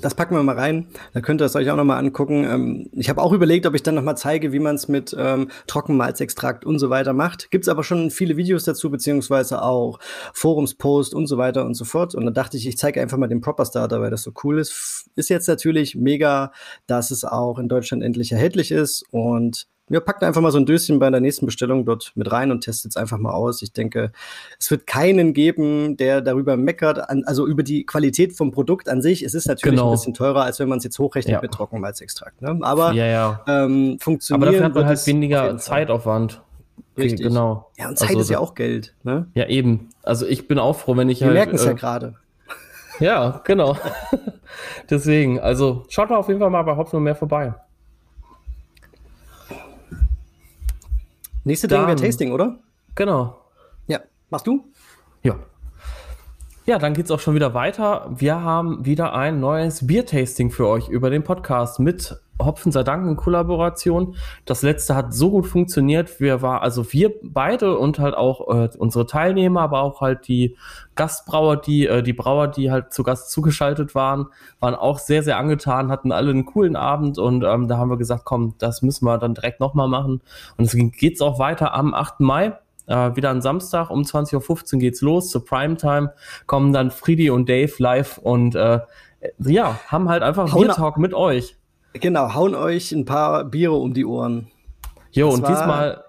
Das 0.03 0.17
packen 0.17 0.35
wir 0.35 0.43
mal 0.43 0.59
rein. 0.59 0.89
Da 1.15 1.21
könnt 1.21 1.41
ihr 1.41 1.45
es 1.45 1.55
euch 1.55 1.71
auch 1.71 1.77
noch 1.77 1.85
mal 1.85 1.97
angucken. 1.97 2.45
Ähm, 2.45 2.91
ich 2.93 3.09
habe 3.09 3.23
auch 3.23 3.33
überlegt, 3.33 3.67
ob 3.67 3.75
ich 3.75 3.85
dann 3.85 3.95
noch 3.95 4.03
mal 4.03 4.17
zeige, 4.17 4.53
wie 4.53 4.59
man 4.59 4.75
es 4.75 4.89
mit 4.89 5.15
ähm, 5.17 5.49
Trockenmalzextrakt 5.69 6.65
und 6.65 6.81
so 6.81 6.91
weiter 6.91 7.13
macht. 7.13 7.53
Gibt 7.53 7.65
es 7.65 7.69
aber 7.69 7.85
schon 7.85 8.11
viele 8.11 8.37
Videos 8.37 8.65
dazu, 8.65 8.91
beziehungsweise 8.91 9.63
auch 9.63 10.01
Forumspost 10.35 11.15
und 11.15 11.29
so 11.29 11.39
weiter 11.39 11.65
und 11.65 11.75
so 11.75 11.85
fort. 11.85 12.17
Und 12.17 12.27
da 12.27 12.33
dachte 12.33 12.57
ich, 12.57 12.67
ich 12.67 12.77
zeige 12.77 13.01
einfach 13.01 13.17
mal 13.17 13.29
den 13.29 13.41
Proper 13.41 13.65
Starter, 13.65 14.01
weil 14.01 14.11
das 14.11 14.23
so 14.23 14.33
cool 14.43 14.59
ist. 14.59 15.09
Ist 15.15 15.31
jetzt 15.31 15.47
natürlich 15.47 15.95
mega, 15.95 16.51
dass 16.89 17.13
es 17.13 17.25
auch 17.25 17.61
in 17.61 17.69
Deutschland 17.69 18.03
endlich 18.03 18.33
erhältlich 18.33 18.73
ist. 18.73 19.05
Und 19.13 19.69
ja, 19.91 20.01
packt 20.01 20.23
einfach 20.23 20.41
mal 20.41 20.53
so 20.53 20.59
ein 20.59 20.67
Döschen 20.67 20.99
bei 20.99 21.11
der 21.11 21.21
nächsten 21.21 21.47
Bestellung 21.47 21.85
dort 21.85 22.13
mit 22.15 22.31
rein 22.31 22.51
und 22.51 22.63
testet 22.63 22.93
es 22.93 22.97
einfach 22.97 23.19
mal 23.19 23.33
aus. 23.33 23.63
Ich 23.63 23.73
denke, 23.73 24.13
es 24.59 24.71
wird 24.71 24.87
keinen 24.87 25.35
geben, 25.35 25.97
der 25.97 26.21
darüber 26.21 26.57
meckert, 26.57 27.11
an, 27.11 27.25
also 27.27 27.47
über 27.47 27.63
die 27.63 27.85
Qualität 27.85 28.37
vom 28.37 28.53
Produkt 28.53 28.89
an 28.89 29.03
sich. 29.03 29.23
Es 29.23 29.35
ist 29.35 29.47
natürlich 29.47 29.77
genau. 29.77 29.91
ein 29.91 29.93
bisschen 29.93 30.15
teurer, 30.15 30.45
als 30.45 30.61
wenn 30.61 30.69
man 30.69 30.79
es 30.79 30.85
jetzt 30.85 30.99
hochrechnet 30.99 31.35
ja. 31.35 31.41
mit 31.41 31.53
Trockenmalzextrakt. 31.53 32.41
Ne? 32.43 32.59
Aber 32.63 32.93
ja, 32.93 33.07
ja. 33.07 33.45
Ähm, 33.49 33.99
funktioniert. 34.01 34.43
Aber 34.43 34.53
dafür 34.53 34.67
hat 34.67 34.75
man 34.75 34.87
halt 34.87 35.07
weniger 35.07 35.57
Zeitaufwand. 35.59 36.43
Richtig. 36.97 37.27
Genau. 37.27 37.71
Ja, 37.79 37.89
und 37.89 37.99
Zeit 37.99 38.11
also, 38.11 38.21
ist 38.21 38.31
ja 38.31 38.39
auch 38.39 38.55
Geld. 38.55 38.95
Ne? 39.03 39.27
Ja, 39.35 39.47
eben. 39.47 39.91
Also 40.03 40.27
ich 40.27 40.47
bin 40.47 40.59
auch 40.59 40.77
froh, 40.77 40.97
wenn 40.97 41.09
ich 41.09 41.21
Wir 41.21 41.29
halt. 41.29 41.35
Wir 41.35 41.41
merken 41.41 41.57
es 41.57 41.65
äh, 41.65 41.69
ja 41.69 41.73
gerade. 41.73 42.15
Ja, 43.01 43.41
genau. 43.45 43.77
Deswegen, 44.91 45.41
also 45.41 45.85
schaut 45.89 46.11
mal 46.11 46.17
auf 46.17 46.29
jeden 46.29 46.41
Fall 46.41 46.51
mal 46.51 46.63
bei 46.63 46.77
Hopfen 46.77 46.99
und 46.99 47.03
mehr 47.03 47.17
vorbei. 47.17 47.55
Nächste 51.45 51.69
Ding 51.69 51.87
wäre 51.87 51.97
Tasting, 51.97 52.33
oder? 52.33 52.59
Genau. 52.95 53.41
Ja. 53.87 54.01
Machst 54.31 54.47
du? 54.47 54.65
Ja. 55.23 55.37
Ja, 56.65 56.79
dann 56.79 56.95
geht's 56.95 57.11
auch 57.11 57.19
schon 57.19 57.35
wieder 57.35 57.55
weiter. 57.55 58.09
Wir 58.15 58.41
haben 58.41 58.87
wieder 58.87 59.15
ein 59.15 59.41
neues 59.41 59.85
Biertasting 59.85 60.53
für 60.53 60.69
euch 60.69 60.89
über 60.89 61.11
den 61.11 61.25
Podcast 61.25 61.81
mit 61.81 62.21
Hopfen 62.41 62.71
sei 62.71 62.85
Dank 62.85 63.05
in 63.05 63.17
Kollaboration. 63.17 64.15
Das 64.45 64.63
letzte 64.63 64.95
hat 64.95 65.13
so 65.13 65.33
gut 65.33 65.49
funktioniert. 65.49 66.21
Wir 66.21 66.41
war 66.41 66.63
also 66.63 66.93
wir 66.93 67.15
beide 67.21 67.77
und 67.77 67.99
halt 67.99 68.15
auch 68.15 68.49
äh, 68.49 68.69
unsere 68.79 69.07
Teilnehmer, 69.07 69.63
aber 69.63 69.83
auch 69.83 70.01
halt 70.01 70.29
die 70.29 70.57
Gastbrauer, 70.95 71.57
die 71.57 71.89
äh, 71.89 72.01
die 72.01 72.13
Brauer, 72.13 72.47
die 72.47 72.71
halt 72.71 72.93
zu 72.93 73.03
Gast 73.03 73.33
zugeschaltet 73.33 73.97
waren, 73.97 74.27
waren 74.61 74.77
auch 74.77 75.01
sehr 75.01 75.25
sehr 75.25 75.39
angetan, 75.39 75.91
hatten 75.91 76.13
alle 76.13 76.31
einen 76.31 76.47
coolen 76.47 76.77
Abend 76.77 77.19
und 77.19 77.43
ähm, 77.43 77.67
da 77.67 77.77
haben 77.77 77.91
wir 77.91 77.99
gesagt, 77.99 78.25
komm, 78.25 78.55
das 78.59 78.83
müssen 78.83 79.05
wir 79.05 79.19
dann 79.19 79.35
direkt 79.35 79.59
nochmal 79.59 79.89
machen. 79.89 80.23
Und 80.57 80.65
deswegen 80.65 80.93
geht's 80.93 81.21
auch 81.21 81.41
weiter 81.41 81.75
am 81.75 81.93
8. 81.93 82.21
Mai. 82.21 82.53
Äh, 82.93 83.17
wieder 83.17 83.31
am 83.31 83.41
Samstag 83.41 83.89
um 83.89 84.03
20.15 84.03 84.75
Uhr 84.75 84.81
geht's 84.81 85.01
los 85.01 85.31
zur 85.31 85.47
Primetime. 85.47 86.13
Kommen 86.47 86.75
dann 86.75 86.91
Friedi 86.91 87.31
und 87.31 87.49
Dave 87.49 87.73
live 87.79 88.19
und 88.19 88.55
äh, 88.55 88.81
ja, 89.39 89.81
haben 89.87 90.11
halt 90.11 90.23
einfach 90.23 90.55
Bier 90.55 90.69
Talk 90.69 90.99
mit 90.99 91.15
euch. 91.15 91.57
Genau, 91.95 92.35
hauen 92.35 92.55
euch 92.55 92.93
ein 92.93 93.07
paar 93.07 93.45
Biere 93.45 93.75
um 93.77 93.95
die 93.95 94.05
Ohren. 94.05 94.49
Jo, 95.11 95.29
das 95.29 95.37
und 95.37 95.43
war, 95.43 95.51
diesmal, 95.51 96.05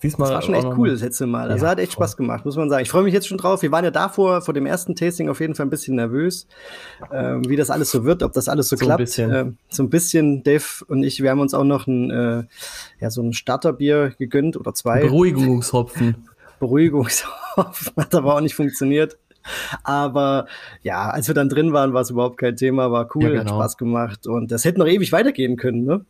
diesmal. 0.00 0.28
Das 0.28 0.34
war 0.36 0.42
schon 0.42 0.54
echt 0.54 0.78
cool 0.78 0.90
das 0.90 1.00
letzte 1.00 1.26
Mal. 1.26 1.50
Also 1.50 1.64
ja, 1.64 1.72
hat 1.72 1.80
echt 1.80 1.92
Spaß 1.92 2.16
gemacht, 2.16 2.44
muss 2.44 2.56
man 2.56 2.70
sagen. 2.70 2.82
Ich 2.82 2.90
freue 2.90 3.02
mich 3.02 3.14
jetzt 3.14 3.26
schon 3.26 3.38
drauf. 3.38 3.62
Wir 3.62 3.72
waren 3.72 3.84
ja 3.84 3.90
davor, 3.90 4.40
vor 4.40 4.54
dem 4.54 4.66
ersten 4.66 4.94
Tasting 4.94 5.28
auf 5.28 5.40
jeden 5.40 5.56
Fall 5.56 5.66
ein 5.66 5.70
bisschen 5.70 5.96
nervös, 5.96 6.46
ähm, 7.12 7.48
wie 7.48 7.56
das 7.56 7.70
alles 7.70 7.90
so 7.90 8.04
wird, 8.04 8.22
ob 8.22 8.32
das 8.32 8.48
alles 8.48 8.68
so, 8.68 8.76
so 8.76 8.84
klappt. 8.84 9.00
Ein 9.00 9.04
bisschen. 9.04 9.30
Äh, 9.32 9.52
so 9.70 9.82
ein 9.82 9.90
bisschen, 9.90 10.44
Dave 10.44 10.84
und 10.86 11.02
ich, 11.02 11.20
wir 11.20 11.30
haben 11.30 11.40
uns 11.40 11.52
auch 11.52 11.64
noch 11.64 11.88
ein, 11.88 12.10
äh, 12.10 12.44
ja, 13.00 13.10
so 13.10 13.22
ein 13.22 13.32
Starterbier 13.32 14.14
gegönnt 14.18 14.56
oder 14.56 14.72
zwei. 14.72 15.00
Beruhigungshopfen. 15.00 16.27
Beruhigungshopfen 16.58 17.92
hat 17.96 18.14
aber 18.14 18.34
auch 18.34 18.40
nicht 18.40 18.54
funktioniert. 18.54 19.18
Aber 19.82 20.46
ja, 20.82 21.10
als 21.10 21.28
wir 21.28 21.34
dann 21.34 21.48
drin 21.48 21.72
waren, 21.72 21.94
war 21.94 22.02
es 22.02 22.10
überhaupt 22.10 22.38
kein 22.38 22.56
Thema, 22.56 22.90
war 22.92 23.08
cool, 23.14 23.24
ja, 23.24 23.28
genau. 23.30 23.42
hat 23.42 23.48
Spaß 23.50 23.76
gemacht 23.78 24.26
und 24.26 24.50
das 24.50 24.64
hätte 24.64 24.78
noch 24.78 24.86
ewig 24.86 25.12
weitergehen 25.12 25.56
können, 25.56 25.84
ne? 25.84 26.04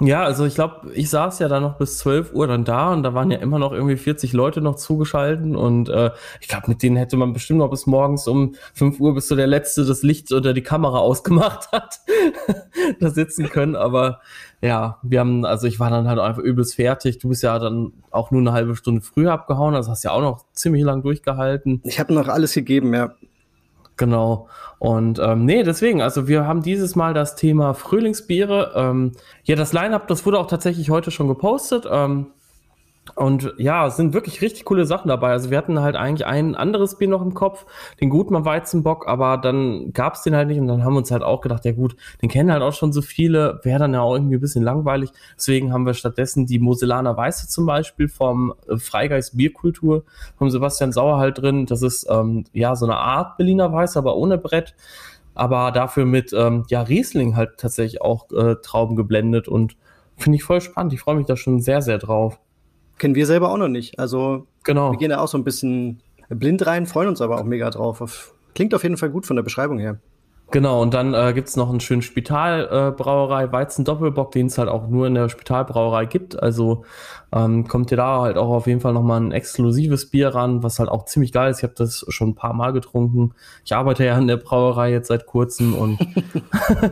Ja, 0.00 0.24
also 0.24 0.44
ich 0.44 0.54
glaube, 0.54 0.92
ich 0.92 1.08
saß 1.08 1.38
ja 1.38 1.48
dann 1.48 1.62
noch 1.62 1.78
bis 1.78 1.98
12 1.98 2.34
Uhr 2.34 2.46
dann 2.46 2.64
da 2.64 2.92
und 2.92 3.02
da 3.02 3.14
waren 3.14 3.30
ja 3.30 3.38
immer 3.38 3.58
noch 3.58 3.72
irgendwie 3.72 3.96
40 3.96 4.34
Leute 4.34 4.60
noch 4.60 4.76
zugeschalten 4.76 5.56
und 5.56 5.88
äh, 5.88 6.10
ich 6.40 6.48
glaube, 6.48 6.68
mit 6.68 6.82
denen 6.82 6.96
hätte 6.96 7.16
man 7.16 7.32
bestimmt 7.32 7.60
noch 7.60 7.70
bis 7.70 7.86
morgens 7.86 8.28
um 8.28 8.54
5 8.74 9.00
Uhr, 9.00 9.14
bis 9.14 9.28
so 9.28 9.36
der 9.36 9.46
Letzte 9.46 9.86
das 9.86 10.02
Licht 10.02 10.32
oder 10.32 10.52
die 10.52 10.62
Kamera 10.62 10.98
ausgemacht 11.06 11.72
hat, 11.72 12.00
da 13.00 13.08
sitzen 13.08 13.48
können. 13.48 13.74
Aber 13.74 14.20
ja, 14.60 14.98
wir 15.02 15.20
haben, 15.20 15.46
also 15.46 15.66
ich 15.66 15.80
war 15.80 15.88
dann 15.88 16.08
halt 16.08 16.18
einfach 16.18 16.42
übelst 16.42 16.74
fertig. 16.74 17.18
Du 17.18 17.30
bist 17.30 17.42
ja 17.42 17.58
dann 17.58 17.92
auch 18.10 18.30
nur 18.30 18.42
eine 18.42 18.52
halbe 18.52 18.76
Stunde 18.76 19.00
früher 19.00 19.32
abgehauen, 19.32 19.74
also 19.74 19.90
hast 19.90 20.04
ja 20.04 20.10
auch 20.10 20.20
noch 20.20 20.44
ziemlich 20.52 20.84
lang 20.84 21.02
durchgehalten. 21.02 21.80
Ich 21.84 22.00
habe 22.00 22.12
noch 22.12 22.28
alles 22.28 22.52
gegeben, 22.52 22.92
ja. 22.92 23.14
Genau. 23.96 24.48
Und 24.78 25.18
ähm, 25.18 25.46
nee, 25.46 25.62
deswegen, 25.62 26.02
also 26.02 26.28
wir 26.28 26.46
haben 26.46 26.62
dieses 26.62 26.96
Mal 26.96 27.14
das 27.14 27.34
Thema 27.34 27.72
Frühlingsbiere. 27.72 28.72
Ähm, 28.74 29.12
ja, 29.44 29.56
das 29.56 29.72
Line-Up, 29.72 30.06
das 30.08 30.26
wurde 30.26 30.38
auch 30.38 30.46
tatsächlich 30.46 30.90
heute 30.90 31.10
schon 31.10 31.28
gepostet. 31.28 31.86
Ähm, 31.90 32.26
und 33.14 33.54
ja, 33.56 33.86
es 33.86 33.96
sind 33.96 34.12
wirklich 34.14 34.42
richtig 34.42 34.64
coole 34.64 34.84
Sachen 34.84 35.08
dabei. 35.08 35.30
Also 35.30 35.50
wir 35.50 35.58
hatten 35.58 35.80
halt 35.80 35.94
eigentlich 35.96 36.26
ein 36.26 36.54
anderes 36.54 36.98
Bier 36.98 37.08
noch 37.08 37.22
im 37.22 37.34
Kopf, 37.34 37.64
den 38.00 38.10
Gutmann 38.10 38.44
Weizenbock, 38.44 39.06
aber 39.06 39.38
dann 39.38 39.92
gab's 39.92 40.22
den 40.22 40.34
halt 40.34 40.48
nicht 40.48 40.58
und 40.58 40.66
dann 40.66 40.84
haben 40.84 40.94
wir 40.94 40.98
uns 40.98 41.10
halt 41.10 41.22
auch 41.22 41.40
gedacht, 41.40 41.64
ja 41.64 41.72
gut, 41.72 41.96
den 42.20 42.28
kennen 42.28 42.50
halt 42.50 42.62
auch 42.62 42.72
schon 42.72 42.92
so 42.92 43.02
viele, 43.02 43.60
wäre 43.62 43.78
dann 43.78 43.94
ja 43.94 44.00
auch 44.00 44.14
irgendwie 44.14 44.36
ein 44.36 44.40
bisschen 44.40 44.64
langweilig. 44.64 45.10
Deswegen 45.36 45.72
haben 45.72 45.86
wir 45.86 45.94
stattdessen 45.94 46.46
die 46.46 46.58
Moselaner 46.58 47.16
Weiße 47.16 47.48
zum 47.48 47.66
Beispiel 47.66 48.08
vom 48.08 48.54
äh, 48.68 48.76
Freigeist 48.76 49.36
Bierkultur 49.36 50.04
vom 50.36 50.50
Sebastian 50.50 50.92
Sauer 50.92 51.18
halt 51.18 51.38
drin. 51.38 51.66
Das 51.66 51.82
ist 51.82 52.06
ähm, 52.10 52.44
ja 52.52 52.74
so 52.74 52.86
eine 52.86 52.96
Art 52.96 53.36
Berliner 53.36 53.72
Weiß, 53.72 53.96
aber 53.96 54.16
ohne 54.16 54.38
Brett 54.38 54.74
aber 55.34 55.70
dafür 55.70 56.06
mit 56.06 56.32
ähm, 56.32 56.64
ja 56.70 56.80
Riesling 56.80 57.36
halt 57.36 57.58
tatsächlich 57.58 58.00
auch 58.00 58.30
äh, 58.32 58.56
Trauben 58.62 58.96
geblendet 58.96 59.48
und 59.48 59.76
finde 60.16 60.36
ich 60.36 60.44
voll 60.44 60.60
spannend. 60.60 60.94
Ich 60.94 61.00
freue 61.00 61.16
mich 61.16 61.26
da 61.26 61.36
schon 61.36 61.60
sehr, 61.60 61.82
sehr 61.82 61.98
drauf. 61.98 62.40
Kennen 62.98 63.14
wir 63.14 63.26
selber 63.26 63.50
auch 63.50 63.58
noch 63.58 63.68
nicht. 63.68 63.98
Also 63.98 64.46
genau. 64.64 64.92
wir 64.92 64.98
gehen 64.98 65.10
da 65.10 65.18
auch 65.18 65.28
so 65.28 65.38
ein 65.38 65.44
bisschen 65.44 66.00
blind 66.28 66.66
rein, 66.66 66.86
freuen 66.86 67.08
uns 67.08 67.20
aber 67.20 67.38
auch 67.38 67.44
mega 67.44 67.70
drauf. 67.70 68.34
Klingt 68.54 68.74
auf 68.74 68.82
jeden 68.82 68.96
Fall 68.96 69.10
gut 69.10 69.26
von 69.26 69.36
der 69.36 69.42
Beschreibung 69.42 69.78
her. 69.78 69.98
Genau, 70.52 70.80
und 70.80 70.94
dann 70.94 71.12
äh, 71.12 71.32
gibt 71.34 71.48
es 71.48 71.56
noch 71.56 71.70
einen 71.70 71.80
schönen 71.80 72.02
Spitalbrauerei, 72.02 73.44
äh, 73.44 73.52
Weizen 73.52 73.84
Doppelbock, 73.84 74.30
den 74.30 74.46
es 74.46 74.58
halt 74.58 74.68
auch 74.68 74.86
nur 74.86 75.08
in 75.08 75.14
der 75.14 75.28
Spitalbrauerei 75.28 76.06
gibt. 76.06 76.40
Also 76.40 76.84
ähm, 77.32 77.66
kommt 77.66 77.90
ihr 77.90 77.96
da 77.96 78.20
halt 78.20 78.38
auch 78.38 78.50
auf 78.50 78.68
jeden 78.68 78.80
Fall 78.80 78.92
nochmal 78.92 79.20
ein 79.20 79.32
exklusives 79.32 80.08
Bier 80.08 80.28
ran, 80.28 80.62
was 80.62 80.78
halt 80.78 80.88
auch 80.88 81.04
ziemlich 81.06 81.32
geil 81.32 81.50
ist. 81.50 81.58
Ich 81.58 81.62
habe 81.64 81.74
das 81.76 82.06
schon 82.10 82.30
ein 82.30 82.34
paar 82.36 82.54
Mal 82.54 82.72
getrunken. 82.72 83.34
Ich 83.64 83.74
arbeite 83.74 84.04
ja 84.04 84.16
in 84.16 84.28
der 84.28 84.36
Brauerei 84.36 84.92
jetzt 84.92 85.08
seit 85.08 85.26
kurzem 85.26 85.74
und 85.74 85.98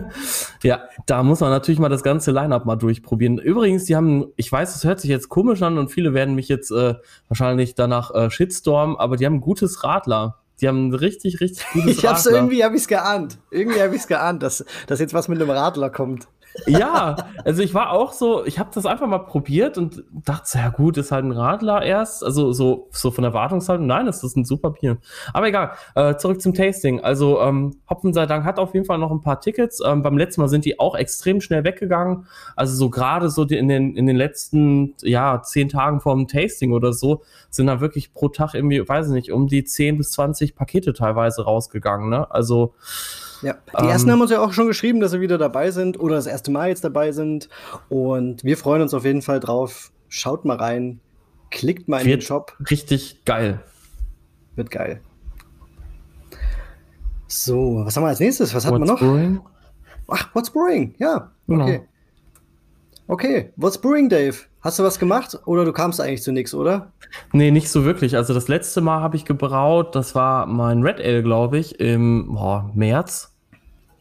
ja, 0.65 0.81
da 1.07 1.23
muss 1.23 1.39
man 1.39 1.51
natürlich 1.51 1.79
mal 1.79 1.89
das 1.89 2.03
ganze 2.03 2.33
Line-Up 2.33 2.67
mal 2.67 2.77
durchprobieren. 2.77 3.39
Übrigens, 3.39 3.85
die 3.85 3.95
haben, 3.95 4.27
ich 4.35 4.51
weiß, 4.51 4.75
es 4.75 4.83
hört 4.83 4.99
sich 4.99 5.11
jetzt 5.11 5.29
komisch 5.29 5.63
an 5.63 5.79
und 5.79 5.93
viele 5.93 6.13
werden 6.13 6.35
mich 6.35 6.49
jetzt 6.49 6.73
äh, 6.73 6.95
wahrscheinlich 7.29 7.77
danach 7.77 8.13
äh, 8.13 8.31
Shitstorm, 8.31 8.97
aber 8.97 9.17
die 9.17 9.27
haben 9.27 9.35
ein 9.35 9.41
gutes 9.41 9.85
Radler. 9.85 10.41
Die 10.61 10.69
haben 10.69 10.89
ein 10.89 10.95
richtig, 10.95 11.41
richtig 11.41 11.67
gutes 11.73 11.87
Ich 11.99 12.07
hab's 12.07 12.27
Radler. 12.27 12.39
irgendwie, 12.39 12.65
hab 12.65 12.75
ich's 12.75 12.89
geahnt. 12.89 13.39
Irgendwie 13.51 13.81
hab 13.81 13.93
ich's 13.93 14.07
geahnt, 14.07 14.43
dass, 14.43 14.65
dass 14.87 15.01
jetzt 15.01 15.15
was 15.15 15.29
mit 15.29 15.41
einem 15.41 15.51
Radler 15.51 15.91
kommt 15.91 16.29
ja, 16.67 17.17
also 17.45 17.63
ich 17.63 17.75
war 17.75 17.91
auch 17.91 18.13
so, 18.13 18.45
ich 18.45 18.59
habe 18.59 18.71
das 18.73 18.87
einfach 18.87 19.07
mal 19.07 19.19
probiert 19.19 19.77
und 19.77 20.05
dachte, 20.13 20.59
ja 20.59 20.71
gut, 20.71 20.97
ist 20.97 21.11
halt 21.11 21.25
ein 21.25 21.33
Radler 21.33 21.83
erst, 21.83 22.23
also 22.23 22.53
so, 22.53 22.89
so 22.93 23.11
von 23.11 23.23
der 23.23 23.35
Wartungshaltung, 23.35 23.87
nein, 23.87 24.07
das 24.07 24.23
ist 24.23 24.37
ein 24.37 24.45
super 24.45 24.71
Bier. 24.71 24.99
Aber 25.33 25.49
egal, 25.49 25.73
äh, 25.95 26.17
zurück 26.17 26.41
zum 26.41 26.55
Tasting. 26.55 27.01
Also 27.01 27.41
ähm, 27.41 27.77
Hopfen 27.91 28.13
sei 28.13 28.27
Dank 28.27 28.45
hat 28.45 28.59
auf 28.59 28.73
jeden 28.75 28.87
Fall 28.87 28.99
noch 28.99 29.11
ein 29.11 29.21
paar 29.21 29.41
Tickets. 29.41 29.81
Ähm, 29.85 30.03
beim 30.03 30.17
letzten 30.17 30.43
Mal 30.43 30.49
sind 30.49 30.65
die 30.65 30.79
auch 30.79 30.95
extrem 30.95 31.41
schnell 31.41 31.65
weggegangen. 31.65 32.27
Also 32.55 32.77
so 32.77 32.89
gerade 32.89 33.31
so 33.31 33.45
die 33.45 33.59
in 33.59 33.69
den, 33.69 33.97
in 33.97 34.07
den 34.07 34.17
letzten, 34.17 34.95
ja, 35.03 35.43
zehn 35.43 35.69
Tagen 35.69 36.01
vor 36.01 36.15
dem 36.15 36.29
Tasting 36.29 36.73
oder 36.73 36.93
so, 36.93 37.23
sind 37.51 37.67
da 37.67 37.81
wirklich 37.81 38.15
pro 38.15 38.29
Tag 38.29 38.55
irgendwie, 38.55 38.89
weiß 38.89 39.09
ich 39.09 39.13
nicht, 39.13 39.33
um 39.33 39.49
die 39.49 39.65
10 39.65 39.99
bis 39.99 40.13
20 40.13 40.55
Pakete 40.55 40.93
teilweise 40.93 41.45
rausgegangen. 41.45 42.09
Ne? 42.11 42.31
Also 42.31 42.75
ja, 43.43 43.57
die 43.81 43.87
ersten 43.87 44.09
ähm, 44.09 44.15
haben 44.15 44.21
uns 44.23 44.31
ja 44.31 44.41
auch 44.41 44.53
schon 44.53 44.67
geschrieben, 44.67 45.01
dass 45.01 45.13
sie 45.13 45.21
wieder 45.21 45.39
dabei 45.39 45.71
sind 45.71 45.99
oder 45.99 46.17
das 46.17 46.27
erste 46.27 46.51
Mal 46.51 46.69
jetzt 46.69 46.85
dabei 46.85 47.13
sind. 47.13 47.49
Und 47.89 48.45
wir 48.45 48.57
freuen 48.57 48.83
uns 48.83 48.95
auf 48.95 49.05
jeden 49.05 49.23
Fall 49.23 49.41
drauf. 49.41 49.93
Schaut 50.09 50.45
mal 50.45 50.57
rein, 50.57 51.01
klickt 51.51 51.89
mal 51.89 52.01
in 52.01 52.09
den 52.09 52.21
Shop. 52.21 52.57
Richtig 52.71 53.25
geil. 53.25 53.61
Wird 54.57 54.71
geil. 54.71 55.01
So, 57.27 57.83
was 57.85 57.97
haben 57.97 58.05
wir 58.05 58.09
als 58.09 58.21
nächstes? 58.21 58.55
Was 58.55 58.65
hat 58.65 58.73
man 58.73 58.83
noch? 58.83 58.99
Brewing? 58.99 59.41
Ach, 60.09 60.35
What's 60.35 60.51
Brewing? 60.51 60.95
Ja, 60.99 61.33
genau. 61.47 61.65
okay. 61.65 61.83
Okay, 63.07 63.53
What's 63.57 63.79
Brewing, 63.79 64.09
Dave? 64.09 64.37
Hast 64.65 64.79
du 64.79 64.83
was 64.83 64.99
gemacht 64.99 65.39
oder 65.45 65.67
du 65.67 65.75
kamst 65.75 66.01
eigentlich 66.01 66.23
zu 66.23 66.33
nichts, 66.33 66.55
oder? 66.55 66.91
Nee, 67.33 67.51
nicht 67.51 67.69
so 67.69 67.85
wirklich. 67.85 68.17
Also 68.17 68.33
das 68.33 68.49
letzte 68.49 68.81
Mal 68.81 69.03
habe 69.03 69.15
ich 69.15 69.27
gebraut, 69.27 69.95
das 69.95 70.15
war 70.15 70.47
mein 70.47 70.83
Red 70.83 71.01
Ale, 71.01 71.23
glaube 71.23 71.59
ich, 71.59 71.79
im 71.81 72.33
boah, 72.33 72.71
März. 72.75 73.31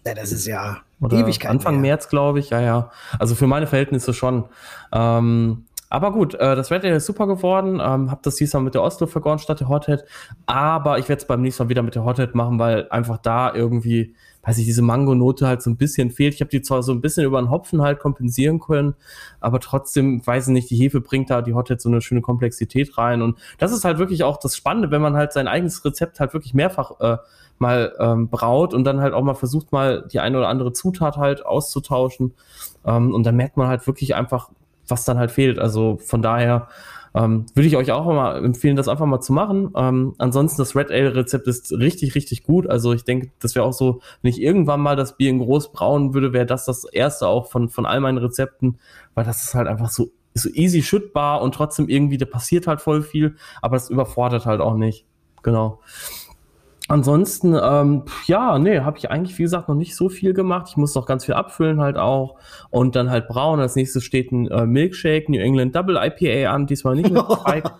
Ja, 0.08 0.14
das 0.14 0.32
ist 0.32 0.48
ja 0.48 0.78
Oder 1.02 1.18
Ewigkeit 1.18 1.52
Anfang 1.52 1.82
mehr. 1.82 1.92
März, 1.92 2.08
glaube 2.08 2.40
ich, 2.40 2.52
ja, 2.52 2.62
ja. 2.62 2.92
Also 3.20 3.36
für 3.36 3.46
meine 3.46 3.68
Verhältnisse 3.68 4.14
schon. 4.14 4.46
Ähm, 4.94 5.66
aber 5.90 6.14
gut, 6.14 6.34
äh, 6.36 6.56
das 6.56 6.72
Red 6.72 6.86
Ale 6.86 6.96
ist 6.96 7.08
super 7.08 7.28
geworden. 7.28 7.82
Ähm, 7.84 8.10
hab 8.10 8.24
das 8.24 8.36
diesmal 8.36 8.64
mit 8.64 8.74
der 8.74 8.84
Oslo 8.84 9.06
vergoren 9.06 9.40
statt 9.40 9.60
der 9.60 9.68
Hothead. 9.68 10.06
Aber 10.46 10.98
ich 10.98 11.10
werde 11.10 11.22
es 11.22 11.28
beim 11.28 11.42
nächsten 11.42 11.64
Mal 11.64 11.70
wieder 11.70 11.84
mit 11.84 11.96
der 11.96 12.06
Hothead 12.06 12.36
machen, 12.36 12.58
weil 12.58 12.88
einfach 12.90 13.18
da 13.18 13.54
irgendwie, 13.54 14.16
weiß 14.44 14.58
ich, 14.58 14.66
diese 14.66 14.82
Mango-Note 14.82 15.48
halt 15.48 15.62
so 15.62 15.70
ein 15.70 15.78
bisschen 15.78 16.12
fehlt. 16.12 16.34
Ich 16.34 16.42
habe 16.42 16.50
die 16.50 16.62
zwar 16.62 16.84
so 16.84 16.92
ein 16.92 17.02
bisschen 17.02 17.26
über 17.26 17.42
den 17.42 17.50
Hopfen 17.50 17.82
halt 17.82 18.00
kompensieren 18.00 18.60
können, 18.60 18.94
aber 19.40 19.60
trotzdem, 19.60 20.26
weiß 20.26 20.48
ich 20.48 20.54
nicht, 20.54 20.70
die 20.70 20.76
Hefe 20.76 21.02
bringt 21.02 21.30
da 21.30 21.42
die 21.42 21.54
Hothead 21.54 21.82
so 21.82 21.90
eine 21.90 22.02
schöne 22.02 22.22
Komplexität 22.22 22.98
rein. 22.98 23.22
Und 23.22 23.38
das 23.58 23.72
ist 23.72 23.86
halt 23.86 23.98
wirklich 23.98 24.24
auch 24.24 24.38
das 24.38 24.58
Spannende, 24.58 24.92
wenn 24.92 25.02
man 25.02 25.16
halt 25.16 25.32
sein 25.32 25.48
eigenes 25.48 25.84
Rezept 25.86 26.20
halt 26.20 26.34
wirklich 26.34 26.54
mehrfach 26.54 27.00
äh, 27.00 27.18
mal 27.58 27.94
ähm, 28.00 28.28
braut 28.30 28.74
und 28.74 28.84
dann 28.84 29.00
halt 29.00 29.14
auch 29.14 29.24
mal 29.24 29.34
versucht, 29.36 29.72
mal 29.72 30.06
die 30.12 30.20
eine 30.20 30.38
oder 30.38 30.50
andere 30.50 30.74
Zutat 30.74 31.16
halt 31.18 31.46
auszutauschen. 31.46 32.34
Ähm, 32.86 33.14
und 33.14 33.24
dann 33.24 33.38
merkt 33.38 33.56
man 33.56 33.68
halt 33.68 33.88
wirklich 33.88 34.16
einfach, 34.16 34.50
was 34.88 35.06
dann 35.06 35.18
halt 35.18 35.32
fehlt. 35.32 35.58
Also 35.58 35.98
von 36.04 36.22
daher 36.22 36.68
ähm, 37.16 37.46
würde 37.54 37.68
ich 37.68 37.78
euch 37.78 37.92
auch 37.92 38.06
mal 38.06 38.44
empfehlen, 38.44 38.76
das 38.76 38.88
einfach 38.88 39.06
mal 39.06 39.22
zu 39.22 39.34
machen. 39.34 39.72
Ähm, 39.76 40.16
ansonsten, 40.18 40.62
das 40.62 40.76
Red 40.76 40.92
Ale 40.92 41.16
Rezept 41.16 41.48
ist 41.48 41.72
richtig, 41.72 42.16
richtig 42.16 42.44
gut. 42.44 42.68
Also 42.68 42.94
ich 42.94 43.04
denke, 43.04 43.32
das 43.40 43.56
wäre 43.56 43.66
auch 43.66 43.74
so, 43.74 44.02
wenn 44.22 44.32
ich 44.32 44.42
irgendwann 44.42 44.82
mal 44.82 44.96
das 44.96 45.18
Bier 45.18 45.30
in 45.30 45.40
groß 45.40 45.72
brauen 45.72 46.14
würde, 46.14 46.34
wäre 46.34 46.46
das 46.46 46.66
das 46.66 46.86
erste 46.86 47.28
auch 47.28 47.50
von, 47.50 47.70
von 47.70 47.86
all 47.86 48.00
meinen 48.00 48.18
Rezepten, 48.18 48.80
weil 49.14 49.26
das 49.26 49.44
ist 49.44 49.54
halt 49.54 49.68
einfach 49.68 49.90
so, 49.90 50.10
so 50.34 50.50
easy 50.50 50.82
schüttbar 50.82 51.42
und 51.42 51.54
trotzdem 51.54 51.88
irgendwie, 51.88 52.18
da 52.18 52.26
passiert 52.26 52.66
halt 52.66 52.82
voll 52.82 53.04
viel, 53.04 53.36
aber 53.62 53.78
es 53.78 53.90
überfordert 53.90 54.46
halt 54.46 54.62
auch 54.62 54.76
nicht. 54.76 55.06
Genau. 55.44 55.82
Ansonsten, 56.90 57.58
ähm, 57.62 58.04
ja, 58.28 58.60
nee, 58.60 58.82
habe 58.82 58.98
ich 58.98 59.10
eigentlich, 59.10 59.38
wie 59.38 59.44
gesagt, 59.44 59.70
noch 59.70 59.76
nicht 59.76 59.96
so 59.96 60.10
viel 60.10 60.34
gemacht. 60.34 60.68
Ich 60.70 60.78
muss 60.78 60.96
noch 60.96 61.06
ganz 61.06 61.24
viel 61.26 61.34
abfüllen 61.34 61.80
halt 61.80 61.98
auch 61.98 62.36
und 62.72 62.96
dann 62.96 63.10
halt 63.10 63.30
brauen. 63.30 63.62
Als 63.62 63.76
nächstes 63.76 64.04
steht 64.04 64.32
ein 64.32 64.48
äh, 64.52 64.66
Milkshake 64.66 65.32
New 65.32 65.40
England 65.40 65.76
Double 65.76 65.98
IPA 65.98 66.52
an, 66.52 66.68
diesmal 66.68 66.96
nicht 66.96 67.10
mit 67.10 67.24
Spike. 67.24 67.72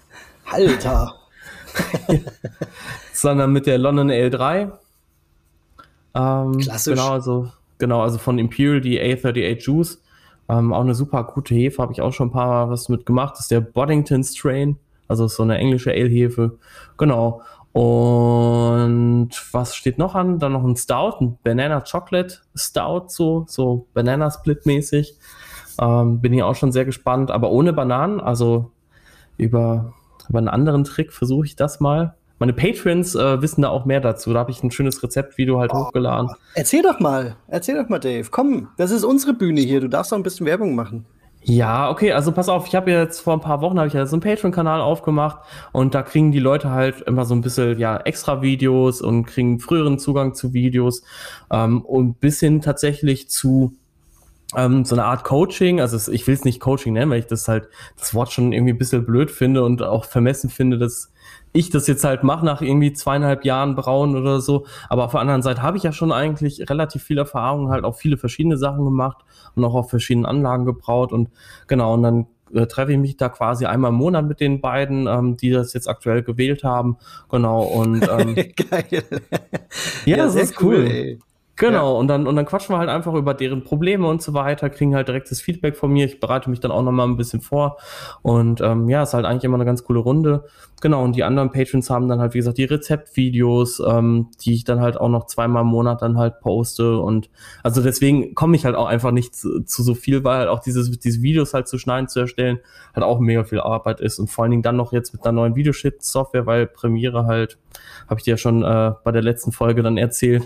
Alter! 0.50 1.14
sondern 3.12 3.52
mit 3.52 3.66
der 3.66 3.78
London 3.78 4.10
L3. 4.10 4.72
Ähm, 6.14 6.58
Klassisch. 6.58 6.94
Genau, 6.94 7.12
also, 7.12 7.50
genau, 7.78 8.02
also 8.02 8.18
von 8.18 8.38
Imperial, 8.38 8.80
die 8.80 9.00
A38 9.00 9.60
Juice. 9.60 10.02
Ähm, 10.48 10.72
auch 10.72 10.82
eine 10.82 10.94
super 10.94 11.24
gute 11.24 11.54
Hefe, 11.54 11.80
habe 11.82 11.92
ich 11.92 12.00
auch 12.00 12.12
schon 12.12 12.28
ein 12.28 12.32
paar 12.32 12.48
Mal 12.48 12.70
was 12.70 12.88
mitgemacht. 12.88 13.34
Das 13.34 13.42
ist 13.42 13.50
der 13.50 13.60
Boddington 13.60 14.22
Strain, 14.22 14.76
also 15.08 15.26
so 15.26 15.42
eine 15.42 15.56
englische 15.58 15.90
Ale-Hefe. 15.90 16.58
Genau. 16.98 17.42
Und 17.72 19.30
was 19.52 19.74
steht 19.74 19.98
noch 19.98 20.14
an? 20.14 20.38
Dann 20.38 20.52
noch 20.52 20.64
ein 20.64 20.76
Stout, 20.76 21.16
ein 21.20 21.38
Banana 21.42 21.80
Chocolate 21.80 22.38
Stout, 22.54 23.06
so, 23.08 23.46
so 23.48 23.86
Banana 23.94 24.30
Split 24.30 24.66
mäßig. 24.66 25.16
Ähm, 25.80 26.20
bin 26.20 26.34
ich 26.34 26.42
auch 26.42 26.54
schon 26.54 26.72
sehr 26.72 26.84
gespannt, 26.84 27.30
aber 27.30 27.50
ohne 27.50 27.72
Bananen, 27.72 28.20
also 28.20 28.70
über, 29.38 29.94
über 30.28 30.38
einen 30.38 30.48
anderen 30.48 30.84
Trick 30.84 31.12
versuche 31.12 31.46
ich 31.46 31.56
das 31.56 31.80
mal. 31.80 32.14
Meine 32.38 32.52
Patrons 32.52 33.14
äh, 33.14 33.40
wissen 33.40 33.62
da 33.62 33.68
auch 33.68 33.84
mehr 33.84 34.00
dazu. 34.00 34.32
Da 34.32 34.40
habe 34.40 34.50
ich 34.50 34.62
ein 34.62 34.70
schönes 34.70 35.02
Rezeptvideo 35.02 35.60
halt 35.60 35.70
oh, 35.72 35.86
hochgeladen. 35.86 36.30
Erzähl 36.54 36.82
doch 36.82 36.98
mal, 36.98 37.36
erzähl 37.46 37.80
doch 37.80 37.88
mal, 37.88 38.00
Dave. 38.00 38.28
Komm, 38.30 38.68
das 38.76 38.90
ist 38.90 39.04
unsere 39.04 39.32
Bühne 39.32 39.60
hier. 39.60 39.80
Du 39.80 39.88
darfst 39.88 40.12
auch 40.12 40.16
ein 40.16 40.24
bisschen 40.24 40.44
Werbung 40.44 40.74
machen. 40.74 41.06
Ja, 41.44 41.90
okay, 41.90 42.12
also 42.12 42.30
pass 42.30 42.48
auf, 42.48 42.68
ich 42.68 42.74
habe 42.76 42.92
jetzt 42.92 43.20
vor 43.20 43.32
ein 43.32 43.40
paar 43.40 43.60
Wochen 43.62 43.76
habe 43.76 43.88
ich 43.88 43.94
ja 43.94 44.06
so 44.06 44.14
einen 44.14 44.22
Patreon-Kanal 44.22 44.80
aufgemacht 44.80 45.38
und 45.72 45.92
da 45.92 46.02
kriegen 46.02 46.30
die 46.30 46.38
Leute 46.38 46.70
halt 46.70 47.00
immer 47.02 47.24
so 47.24 47.34
ein 47.34 47.40
bisschen 47.40 47.78
ja 47.80 47.96
extra 47.96 48.42
Videos 48.42 49.02
und 49.02 49.24
kriegen 49.24 49.58
früheren 49.58 49.98
Zugang 49.98 50.34
zu 50.34 50.52
Videos 50.52 51.02
ähm, 51.50 51.82
und 51.82 52.20
bis 52.20 52.38
hin 52.38 52.60
tatsächlich 52.60 53.28
zu 53.28 53.74
ähm, 54.56 54.84
so 54.84 54.94
eine 54.94 55.04
Art 55.04 55.24
Coaching, 55.24 55.80
also 55.80 56.12
ich 56.12 56.26
will 56.28 56.34
es 56.34 56.44
nicht 56.44 56.60
Coaching 56.60 56.92
nennen, 56.92 57.10
weil 57.10 57.20
ich 57.20 57.26
das 57.26 57.48
halt 57.48 57.68
das 57.98 58.14
Wort 58.14 58.32
schon 58.32 58.52
irgendwie 58.52 58.74
ein 58.74 58.78
bisschen 58.78 59.04
blöd 59.04 59.30
finde 59.30 59.64
und 59.64 59.82
auch 59.82 60.04
vermessen 60.04 60.48
finde, 60.48 60.78
dass 60.78 61.11
ich 61.52 61.70
das 61.70 61.86
jetzt 61.86 62.04
halt 62.04 62.24
mache 62.24 62.44
nach 62.44 62.62
irgendwie 62.62 62.92
zweieinhalb 62.92 63.44
Jahren 63.44 63.74
Brauen 63.74 64.16
oder 64.16 64.40
so. 64.40 64.66
Aber 64.88 65.04
auf 65.04 65.12
der 65.12 65.20
anderen 65.20 65.42
Seite 65.42 65.62
habe 65.62 65.76
ich 65.76 65.82
ja 65.82 65.92
schon 65.92 66.12
eigentlich 66.12 66.68
relativ 66.70 67.02
viel 67.02 67.18
Erfahrung, 67.18 67.70
halt 67.70 67.84
auch 67.84 67.96
viele 67.96 68.16
verschiedene 68.16 68.56
Sachen 68.56 68.84
gemacht 68.84 69.18
und 69.54 69.64
auch 69.64 69.74
auf 69.74 69.90
verschiedenen 69.90 70.26
Anlagen 70.26 70.64
gebraut. 70.64 71.12
Und 71.12 71.28
genau, 71.66 71.94
und 71.94 72.02
dann 72.02 72.26
äh, 72.54 72.66
treffe 72.66 72.92
ich 72.92 72.98
mich 72.98 73.16
da 73.16 73.28
quasi 73.28 73.66
einmal 73.66 73.90
im 73.90 73.96
Monat 73.96 74.26
mit 74.26 74.40
den 74.40 74.60
beiden, 74.60 75.06
ähm, 75.06 75.36
die 75.36 75.50
das 75.50 75.72
jetzt 75.74 75.88
aktuell 75.88 76.22
gewählt 76.22 76.64
haben. 76.64 76.96
Genau, 77.30 77.62
und 77.62 78.02
ähm, 78.10 78.34
Geil. 78.34 78.84
ja, 78.90 79.00
ja 80.06 80.16
das 80.16 80.34
ist 80.34 80.60
cool. 80.62 80.86
cool 80.88 81.18
Genau, 81.62 81.92
ja. 81.92 81.98
und 82.00 82.08
dann 82.08 82.26
und 82.26 82.34
dann 82.34 82.44
quatschen 82.44 82.74
wir 82.74 82.78
halt 82.80 82.88
einfach 82.88 83.14
über 83.14 83.34
deren 83.34 83.62
Probleme 83.62 84.08
und 84.08 84.20
so 84.20 84.34
weiter, 84.34 84.68
kriegen 84.68 84.96
halt 84.96 85.06
direktes 85.06 85.40
Feedback 85.40 85.76
von 85.76 85.92
mir. 85.92 86.06
Ich 86.06 86.18
bereite 86.18 86.50
mich 86.50 86.58
dann 86.58 86.72
auch 86.72 86.82
nochmal 86.82 87.06
ein 87.06 87.16
bisschen 87.16 87.40
vor. 87.40 87.76
Und 88.22 88.60
ähm, 88.60 88.88
ja, 88.88 89.04
ist 89.04 89.14
halt 89.14 89.24
eigentlich 89.24 89.44
immer 89.44 89.58
eine 89.58 89.64
ganz 89.64 89.84
coole 89.84 90.00
Runde. 90.00 90.44
Genau, 90.80 91.04
und 91.04 91.14
die 91.14 91.22
anderen 91.22 91.52
Patrons 91.52 91.88
haben 91.88 92.08
dann 92.08 92.18
halt, 92.18 92.34
wie 92.34 92.38
gesagt, 92.38 92.58
die 92.58 92.64
Rezeptvideos, 92.64 93.80
ähm, 93.86 94.30
die 94.40 94.54
ich 94.54 94.64
dann 94.64 94.80
halt 94.80 94.96
auch 95.00 95.08
noch 95.08 95.26
zweimal 95.26 95.62
im 95.62 95.68
Monat 95.68 96.02
dann 96.02 96.18
halt 96.18 96.40
poste. 96.40 96.98
Und 96.98 97.30
also 97.62 97.80
deswegen 97.80 98.34
komme 98.34 98.56
ich 98.56 98.64
halt 98.64 98.74
auch 98.74 98.86
einfach 98.86 99.12
nicht 99.12 99.36
zu, 99.36 99.62
zu 99.62 99.84
so 99.84 99.94
viel, 99.94 100.24
weil 100.24 100.38
halt 100.38 100.48
auch 100.48 100.58
dieses, 100.58 100.90
diese 100.98 101.22
Videos 101.22 101.54
halt 101.54 101.68
zu 101.68 101.78
schneiden, 101.78 102.08
zu 102.08 102.18
erstellen, 102.18 102.58
halt 102.92 103.04
auch 103.04 103.20
mega 103.20 103.44
viel 103.44 103.60
Arbeit 103.60 104.00
ist. 104.00 104.18
Und 104.18 104.32
vor 104.32 104.42
allen 104.42 104.50
Dingen 104.50 104.64
dann 104.64 104.74
noch 104.74 104.92
jetzt 104.92 105.12
mit 105.12 105.24
einer 105.24 105.30
neuen 105.30 105.54
Videoshit-Software, 105.54 106.44
weil 106.44 106.66
Premiere 106.66 107.26
halt, 107.26 107.58
habe 108.08 108.18
ich 108.18 108.24
dir 108.24 108.32
ja 108.32 108.36
schon 108.36 108.64
äh, 108.64 108.94
bei 109.04 109.12
der 109.12 109.22
letzten 109.22 109.52
Folge 109.52 109.84
dann 109.84 109.96
erzählt 109.96 110.42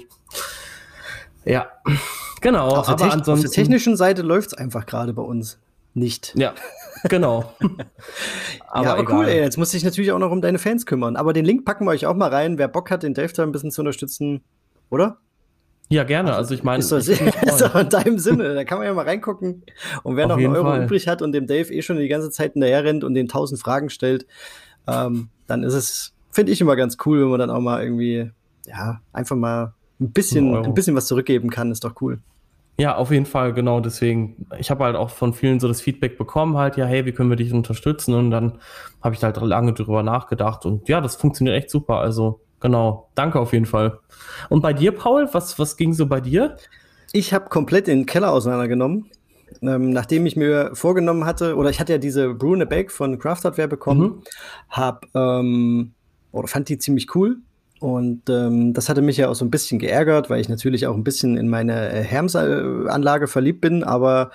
ja, 1.47 1.69
genau. 2.41 2.69
Auf 2.69 2.89
aber 2.89 3.05
ansonsten, 3.05 3.31
auf 3.31 3.41
der 3.41 3.51
technischen 3.51 3.97
Seite 3.97 4.23
läuft 4.23 4.49
es 4.49 4.55
einfach 4.55 4.85
gerade 4.85 5.13
bei 5.13 5.23
uns 5.23 5.59
nicht. 5.95 6.35
Ja, 6.37 6.55
genau. 7.09 7.53
aber 8.69 8.85
ja, 8.85 8.95
aber 8.95 9.13
cool, 9.13 9.27
ey. 9.27 9.41
Jetzt 9.41 9.57
muss 9.57 9.73
ich 9.73 9.85
natürlich 9.85 10.13
auch 10.13 10.19
noch 10.19 10.31
um 10.31 10.43
deine 10.43 10.59
Fans 10.59 10.85
kümmern. 10.85 11.17
Aber 11.17 11.33
den 11.33 11.45
Link 11.45 11.65
packen 11.65 11.87
wir 11.87 11.93
euch 11.93 12.07
auch 12.07 12.15
mal 12.15 12.29
rein. 12.29 12.59
Wer 12.59 12.69
Bock 12.69 12.91
hat, 12.91 13.03
den 13.03 13.15
Dave 13.15 13.33
da 13.33 13.43
ein 13.43 13.53
bisschen 13.53 13.71
zu 13.71 13.81
unterstützen, 13.81 14.43
oder? 14.91 15.19
Ja, 15.89 16.03
gerne. 16.03 16.35
Also, 16.35 16.53
ich 16.55 16.65
meine, 16.65 16.81
ist, 16.81 16.91
doch, 16.91 16.99
ist 16.99 17.61
doch 17.61 17.75
in 17.77 17.89
deinem 17.89 18.19
Sinne. 18.19 18.55
Da 18.55 18.65
kann 18.65 18.79
man 18.79 18.87
ja 18.87 18.95
mal 18.95 19.05
reingucken. 19.05 19.63
Und 20.03 20.17
wer 20.17 20.27
noch 20.27 20.37
einen 20.37 20.55
Euro 20.55 20.71
Fall. 20.71 20.85
übrig 20.85 21.07
hat 21.07 21.23
und 21.23 21.33
dem 21.33 21.47
Dave 21.47 21.73
eh 21.73 21.83
schon 21.83 21.97
die 21.97 22.09
ganze 22.09 22.31
Zeit 22.31 22.55
hinterher 22.55 22.85
rennt 22.85 23.05
und 23.05 23.15
den 23.15 23.29
tausend 23.29 23.61
Fragen 23.61 23.89
stellt, 23.89 24.27
ähm, 24.89 25.29
dann 25.47 25.63
ist 25.63 25.75
es, 25.75 26.13
finde 26.31 26.53
ich 26.53 26.61
immer 26.61 26.77
ganz 26.77 26.97
cool, 27.07 27.23
wenn 27.23 27.29
man 27.29 27.39
dann 27.39 27.51
auch 27.51 27.61
mal 27.61 27.83
irgendwie, 27.83 28.31
ja, 28.67 29.01
einfach 29.13 29.37
mal 29.37 29.75
ein 30.01 30.13
bisschen, 30.13 30.55
ein 30.55 30.75
bisschen 30.75 30.95
was 30.95 31.07
zurückgeben 31.07 31.51
kann, 31.51 31.71
ist 31.71 31.85
doch 31.85 32.01
cool. 32.01 32.19
Ja, 32.79 32.97
auf 32.97 33.11
jeden 33.11 33.25
Fall, 33.25 33.55
genau. 33.55 33.81
Deswegen, 33.81 34.47
ich 34.59 34.71
habe 34.71 34.85
halt 34.85 34.97
auch 34.97 35.09
von 35.09 35.33
vielen 35.33 35.61
so 35.61 35.69
das 35.69 35.81
Feedback 35.81 36.19
bekommen, 36.19 36.59
halt, 36.59 36.77
ja, 36.77 36.85
hey, 36.85 37.07
wie 37.07 37.13
können 37.13 37.31
wir 37.31 37.37
dich 37.37 37.53
unterstützen? 37.53 38.15
Und 38.15 38.31
dann 38.31 38.59
habe 39.03 39.15
ich 39.15 39.23
halt 39.23 39.39
lange 39.39 39.73
drüber 39.73 40.03
nachgedacht 40.03 40.67
und 40.67 40.89
ja, 40.89 41.01
das 41.01 41.17
funktioniert 41.17 41.57
echt 41.57 41.71
super. 41.71 41.97
Also, 41.97 42.41
genau, 42.61 43.09
danke 43.15 43.41
auf 43.41 43.55
jeden 43.55 43.65
Fall. 43.65 43.99
Und 44.51 44.61
bei 44.61 44.75
dir, 44.75 44.93
Paul, 44.93 45.29
was, 45.33 45.59
was 45.59 45.79
ging 45.79 45.95
so 45.95 46.07
bei 46.07 46.21
dir? 46.21 46.57
Ich 47.13 47.33
habe 47.33 47.49
komplett 47.49 47.87
den 47.87 48.05
Keller 48.05 48.31
auseinandergenommen. 48.31 49.11
Ähm, 49.63 49.91
nachdem 49.91 50.27
ich 50.27 50.37
mir 50.37 50.73
vorgenommen 50.75 51.25
hatte, 51.25 51.57
oder 51.57 51.71
ich 51.71 51.81
hatte 51.81 51.93
ja 51.93 51.99
diese 51.99 52.35
Brune 52.35 52.67
Bag 52.67 52.91
von 52.91 53.19
Craft 53.19 53.45
Hardware 53.45 53.69
bekommen, 53.69 54.03
mhm. 54.03 54.23
hab, 54.69 55.07
ähm, 55.15 55.93
oder 56.33 56.49
fand 56.49 56.69
die 56.69 56.79
ziemlich 56.79 57.15
cool 57.15 57.39
und 57.87 58.29
ähm, 58.29 58.73
das 58.73 58.89
hatte 58.89 59.01
mich 59.01 59.17
ja 59.17 59.29
auch 59.29 59.37
so 59.37 59.45
ein 59.45 59.51
bisschen 59.53 59.79
geärgert, 59.79 60.29
weil 60.29 60.41
ich 60.41 60.49
natürlich 60.49 60.89
auch 60.89 60.97
ein 60.97 61.05
bisschen 61.05 61.37
in 61.37 61.49
meine 61.49 61.93
äh, 61.93 62.03
Herms-Anlage 62.03 63.29
verliebt 63.29 63.61
bin. 63.61 63.85
Aber 63.85 64.33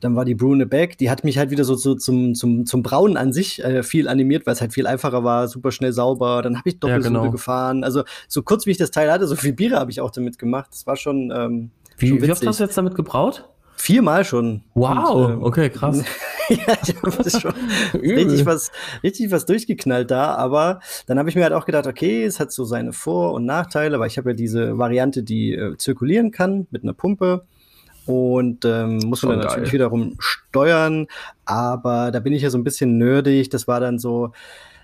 dann 0.00 0.16
war 0.16 0.26
die 0.26 0.34
Brune 0.34 0.66
Beck, 0.66 0.98
die 0.98 1.08
hat 1.08 1.24
mich 1.24 1.38
halt 1.38 1.50
wieder 1.50 1.64
so, 1.64 1.76
so 1.76 1.94
zum, 1.94 2.34
zum, 2.34 2.66
zum 2.66 2.82
Brauen 2.82 3.16
an 3.16 3.32
sich 3.32 3.64
äh, 3.64 3.82
viel 3.82 4.06
animiert, 4.06 4.44
weil 4.44 4.52
es 4.52 4.60
halt 4.60 4.74
viel 4.74 4.86
einfacher 4.86 5.24
war, 5.24 5.48
super 5.48 5.72
schnell 5.72 5.94
sauber. 5.94 6.42
Dann 6.42 6.58
habe 6.58 6.68
ich 6.68 6.78
Doppelsude 6.78 7.14
ja, 7.14 7.20
genau. 7.20 7.32
gefahren. 7.32 7.84
Also 7.84 8.04
so 8.28 8.42
kurz 8.42 8.66
wie 8.66 8.72
ich 8.72 8.76
das 8.76 8.90
Teil 8.90 9.10
hatte, 9.10 9.26
so 9.26 9.34
viel 9.34 9.54
Biere 9.54 9.76
habe 9.76 9.90
ich 9.90 10.02
auch 10.02 10.10
damit 10.10 10.38
gemacht. 10.38 10.68
Das 10.70 10.86
war 10.86 10.96
schon. 10.96 11.32
Ähm, 11.34 11.70
wie, 11.96 12.08
schon 12.08 12.20
wie 12.20 12.30
oft 12.30 12.46
hast 12.46 12.60
du 12.60 12.64
jetzt 12.64 12.76
damit 12.76 12.96
gebraut? 12.96 13.48
Viermal 13.80 14.26
schon. 14.26 14.62
Wow, 14.74 15.14
und, 15.14 15.32
ähm, 15.32 15.42
okay, 15.42 15.70
krass. 15.70 16.04
ja, 16.50 16.76
ich 16.82 16.94
habe 16.96 17.30
schon 17.30 17.54
richtig 17.94 18.44
was, 18.44 18.70
richtig 19.02 19.30
was 19.30 19.46
durchgeknallt 19.46 20.10
da, 20.10 20.34
aber 20.34 20.80
dann 21.06 21.18
habe 21.18 21.30
ich 21.30 21.34
mir 21.34 21.44
halt 21.44 21.54
auch 21.54 21.64
gedacht, 21.64 21.86
okay, 21.86 22.24
es 22.24 22.40
hat 22.40 22.52
so 22.52 22.64
seine 22.64 22.92
Vor- 22.92 23.32
und 23.32 23.46
Nachteile, 23.46 23.98
weil 23.98 24.08
ich 24.08 24.18
habe 24.18 24.30
ja 24.30 24.36
diese 24.36 24.76
Variante, 24.76 25.22
die 25.22 25.54
äh, 25.54 25.78
zirkulieren 25.78 26.30
kann 26.30 26.66
mit 26.70 26.82
einer 26.82 26.92
Pumpe 26.92 27.46
und 28.04 28.66
ähm, 28.66 28.98
muss 29.06 29.22
man 29.22 29.32
dann 29.32 29.40
geil. 29.40 29.48
natürlich 29.48 29.72
wiederum 29.72 30.16
steuern, 30.18 31.06
aber 31.46 32.10
da 32.10 32.20
bin 32.20 32.34
ich 32.34 32.42
ja 32.42 32.50
so 32.50 32.58
ein 32.58 32.64
bisschen 32.64 32.98
nerdig, 32.98 33.48
das 33.48 33.66
war 33.66 33.80
dann 33.80 33.98
so, 33.98 34.32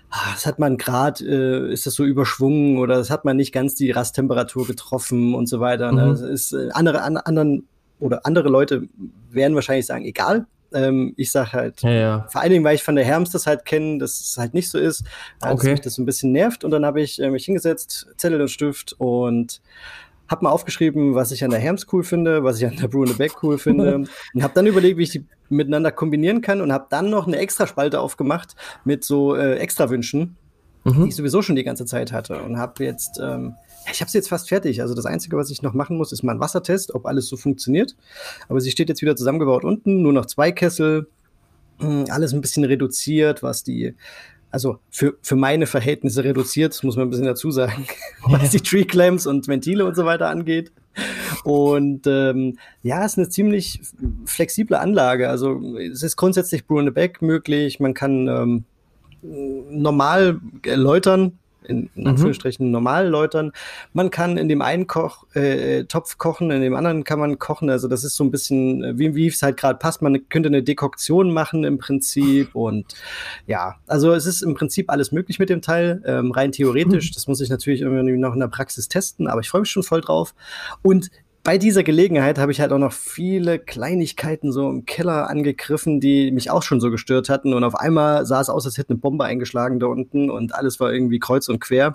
ah, 0.09 0.31
das 0.33 0.47
hat 0.47 0.57
man 0.57 0.75
gerade, 0.77 1.23
äh, 1.23 1.71
ist 1.71 1.85
das 1.85 1.93
so 1.93 2.03
überschwungen 2.03 2.79
oder 2.79 2.95
das 2.95 3.11
hat 3.11 3.25
man 3.25 3.37
nicht 3.37 3.53
ganz 3.53 3.75
die 3.75 3.91
Rasttemperatur 3.91 4.65
getroffen 4.65 5.35
und 5.35 5.47
so 5.47 5.59
weiter. 5.59 5.91
Ne? 5.91 6.07
Mhm. 6.07 6.09
Das 6.09 6.21
ist 6.21 6.53
äh, 6.53 6.69
andere, 6.73 7.03
an, 7.03 7.17
anderen 7.17 7.67
oder 7.99 8.25
andere 8.25 8.49
Leute 8.49 8.87
werden 9.29 9.55
wahrscheinlich 9.55 9.85
sagen, 9.85 10.05
egal. 10.05 10.45
Ähm, 10.73 11.13
ich 11.15 11.31
sage 11.31 11.53
halt, 11.53 11.81
ja, 11.81 11.91
ja. 11.91 12.27
vor 12.29 12.41
allen 12.41 12.51
Dingen, 12.51 12.65
weil 12.65 12.75
ich 12.75 12.83
von 12.83 12.95
der 12.95 13.05
Herms 13.05 13.29
das 13.31 13.47
halt 13.47 13.63
kenne, 13.63 13.99
dass 13.99 14.19
es 14.19 14.37
halt 14.37 14.53
nicht 14.53 14.69
so 14.69 14.77
ist, 14.77 15.05
okay. 15.41 15.53
dass 15.53 15.63
mich 15.63 15.81
das 15.81 15.95
so 15.95 16.01
ein 16.01 16.05
bisschen 16.05 16.31
nervt. 16.33 16.63
Und 16.63 16.71
dann 16.71 16.85
habe 16.85 17.01
ich 17.01 17.21
äh, 17.21 17.29
mich 17.29 17.45
hingesetzt, 17.45 18.07
Zettel 18.17 18.41
und 18.41 18.49
Stift 18.49 18.93
und 18.97 19.61
habe 20.29 20.43
mal 20.43 20.51
aufgeschrieben, 20.51 21.15
was 21.15 21.31
ich 21.31 21.43
an 21.43 21.51
der 21.51 21.59
Herms 21.59 21.87
cool 21.91 22.03
finde, 22.03 22.43
was 22.43 22.59
ich 22.59 22.67
an 22.67 22.75
der 22.75 22.87
Brune 22.87 23.13
Beck 23.13 23.43
cool 23.43 23.57
finde 23.57 23.95
und 24.33 24.43
habe 24.43 24.53
dann 24.53 24.67
überlegt, 24.67 24.97
wie 24.97 25.03
ich 25.03 25.11
die 25.11 25.25
miteinander 25.49 25.91
kombinieren 25.91 26.41
kann 26.41 26.61
und 26.61 26.73
habe 26.73 26.87
dann 26.89 27.09
noch 27.09 27.27
eine 27.27 27.37
extra 27.37 27.67
Spalte 27.67 28.01
aufgemacht 28.01 28.55
mit 28.83 29.03
so 29.03 29.35
äh, 29.35 29.55
extra 29.55 29.89
Wünschen, 29.89 30.35
mhm. 30.83 31.03
die 31.03 31.09
ich 31.09 31.15
sowieso 31.15 31.41
schon 31.41 31.55
die 31.55 31.63
ganze 31.63 31.85
Zeit 31.85 32.11
hatte 32.11 32.41
und 32.41 32.57
habe 32.57 32.83
jetzt 32.83 33.19
ähm, 33.23 33.55
ich 33.91 34.01
habe 34.01 34.11
sie 34.11 34.17
jetzt 34.17 34.29
fast 34.29 34.49
fertig. 34.49 34.81
Also 34.81 34.93
das 34.93 35.05
Einzige, 35.05 35.37
was 35.37 35.49
ich 35.49 35.61
noch 35.61 35.73
machen 35.73 35.97
muss, 35.97 36.11
ist 36.11 36.23
mal 36.23 36.33
ein 36.33 36.39
Wassertest, 36.39 36.93
ob 36.93 37.05
alles 37.05 37.27
so 37.27 37.37
funktioniert. 37.37 37.95
Aber 38.49 38.59
sie 38.59 38.71
steht 38.71 38.89
jetzt 38.89 39.01
wieder 39.01 39.15
zusammengebaut 39.15 39.63
unten, 39.63 40.01
nur 40.01 40.13
noch 40.13 40.25
zwei 40.25 40.51
Kessel, 40.51 41.07
hm, 41.79 42.05
alles 42.09 42.33
ein 42.33 42.41
bisschen 42.41 42.63
reduziert, 42.63 43.43
was 43.43 43.63
die, 43.63 43.95
also 44.51 44.79
für, 44.89 45.15
für 45.21 45.35
meine 45.35 45.67
Verhältnisse 45.67 46.23
reduziert, 46.23 46.81
muss 46.83 46.95
man 46.95 47.07
ein 47.07 47.09
bisschen 47.09 47.25
dazu 47.25 47.51
sagen, 47.51 47.85
was 48.23 48.51
die 48.51 48.61
Tree 48.61 48.85
Clamps 48.85 49.27
und 49.27 49.47
Ventile 49.47 49.85
und 49.85 49.95
so 49.95 50.05
weiter 50.05 50.29
angeht. 50.29 50.71
Und 51.43 52.07
ähm, 52.07 52.57
ja, 52.81 53.05
es 53.05 53.13
ist 53.13 53.17
eine 53.19 53.29
ziemlich 53.29 53.81
flexible 54.25 54.77
Anlage. 54.77 55.29
Also 55.29 55.77
es 55.77 56.01
ist 56.01 56.15
grundsätzlich 56.15 56.65
Brew 56.65 56.79
in 56.79 56.85
the 56.85 56.91
Back 56.91 57.21
möglich. 57.21 57.79
Man 57.79 57.93
kann 57.93 58.27
ähm, 58.27 58.63
normal 59.21 60.39
läutern, 60.65 61.37
in, 61.67 61.89
in 61.95 62.01
mhm. 62.01 62.07
Anführungsstrichen 62.07 62.71
normal 62.71 63.07
läutern. 63.07 63.51
Man 63.93 64.09
kann 64.09 64.37
in 64.37 64.49
dem 64.49 64.61
einen 64.61 64.87
Koch, 64.87 65.25
äh, 65.35 65.83
Topf 65.83 66.17
kochen, 66.17 66.51
in 66.51 66.61
dem 66.61 66.75
anderen 66.75 67.03
kann 67.03 67.19
man 67.19 67.39
kochen. 67.39 67.69
Also 67.69 67.87
das 67.87 68.03
ist 68.03 68.15
so 68.15 68.23
ein 68.23 68.31
bisschen, 68.31 68.83
äh, 68.83 68.97
wie, 68.97 69.15
wie 69.15 69.27
es 69.27 69.41
halt 69.41 69.57
gerade 69.57 69.77
passt. 69.77 70.01
Man 70.01 70.27
könnte 70.29 70.47
eine 70.47 70.63
Dekoktion 70.63 71.31
machen 71.31 71.63
im 71.63 71.77
Prinzip. 71.77 72.49
Und 72.55 72.95
ja, 73.45 73.75
also 73.87 74.13
es 74.13 74.25
ist 74.25 74.41
im 74.41 74.55
Prinzip 74.55 74.89
alles 74.89 75.11
möglich 75.11 75.39
mit 75.39 75.49
dem 75.49 75.61
Teil, 75.61 76.01
ähm, 76.05 76.31
rein 76.31 76.51
theoretisch. 76.51 77.11
Mhm. 77.11 77.13
Das 77.17 77.25
muss 77.25 77.41
ich 77.41 77.49
natürlich 77.49 77.81
irgendwie 77.81 78.15
noch 78.15 78.33
in 78.33 78.39
der 78.39 78.47
Praxis 78.47 78.89
testen, 78.89 79.27
aber 79.27 79.41
ich 79.41 79.49
freue 79.49 79.61
mich 79.61 79.71
schon 79.71 79.81
voll 79.81 80.01
drauf. 80.01 80.35
Und 80.83 81.09
bei 81.47 81.57
dieser 81.57 81.83
Gelegenheit 81.83 82.39
habe 82.39 82.51
ich 82.51 82.59
halt 82.59 82.73
auch 82.73 82.77
noch 82.77 82.91
viele 82.91 83.57
Kleinigkeiten 83.57 84.51
so 84.51 84.69
im 84.69 84.85
Keller 84.85 85.29
angegriffen, 85.29 86.01
die 86.01 86.29
mich 86.29 86.51
auch 86.51 86.61
schon 86.61 86.81
so 86.81 86.91
gestört 86.91 87.29
hatten. 87.29 87.53
Und 87.53 87.63
auf 87.63 87.73
einmal 87.73 88.25
sah 88.25 88.41
es 88.41 88.49
aus, 88.49 88.65
als 88.65 88.77
hätte 88.77 88.89
eine 88.89 88.99
Bombe 88.99 89.23
eingeschlagen 89.23 89.79
da 89.79 89.87
unten 89.87 90.29
und 90.29 90.53
alles 90.53 90.81
war 90.81 90.91
irgendwie 90.91 91.19
kreuz 91.19 91.47
und 91.47 91.61
quer. 91.61 91.93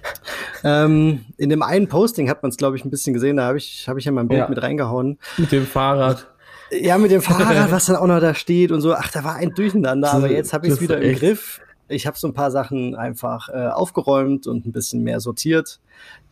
ähm, 0.62 1.24
in 1.38 1.48
dem 1.48 1.62
einen 1.62 1.88
Posting 1.88 2.28
hat 2.28 2.42
man 2.42 2.50
es, 2.50 2.58
glaube 2.58 2.76
ich, 2.76 2.84
ein 2.84 2.90
bisschen 2.90 3.14
gesehen. 3.14 3.38
Da 3.38 3.44
habe 3.44 3.56
ich, 3.56 3.88
hab 3.88 3.96
ich 3.96 4.04
ja 4.04 4.12
mein 4.12 4.28
Bild 4.28 4.40
ja. 4.40 4.48
mit 4.50 4.62
reingehauen. 4.62 5.18
Mit 5.38 5.52
dem 5.52 5.66
Fahrrad. 5.66 6.28
Ja, 6.70 6.98
mit 6.98 7.12
dem 7.12 7.22
Fahrrad, 7.22 7.70
was 7.72 7.86
dann 7.86 7.96
auch 7.96 8.06
noch 8.06 8.20
da 8.20 8.34
steht 8.34 8.72
und 8.72 8.82
so. 8.82 8.92
Ach, 8.92 9.10
da 9.10 9.24
war 9.24 9.36
ein 9.36 9.54
Durcheinander, 9.54 10.12
aber 10.12 10.30
jetzt 10.30 10.52
habe 10.52 10.66
ich 10.66 10.74
es 10.74 10.82
wieder 10.82 11.00
im 11.00 11.16
Griff. 11.16 11.62
Ich 11.88 12.06
habe 12.06 12.18
so 12.18 12.28
ein 12.28 12.34
paar 12.34 12.50
Sachen 12.50 12.94
einfach 12.94 13.48
äh, 13.48 13.68
aufgeräumt 13.68 14.46
und 14.46 14.66
ein 14.66 14.72
bisschen 14.72 15.02
mehr 15.02 15.20
sortiert. 15.20 15.80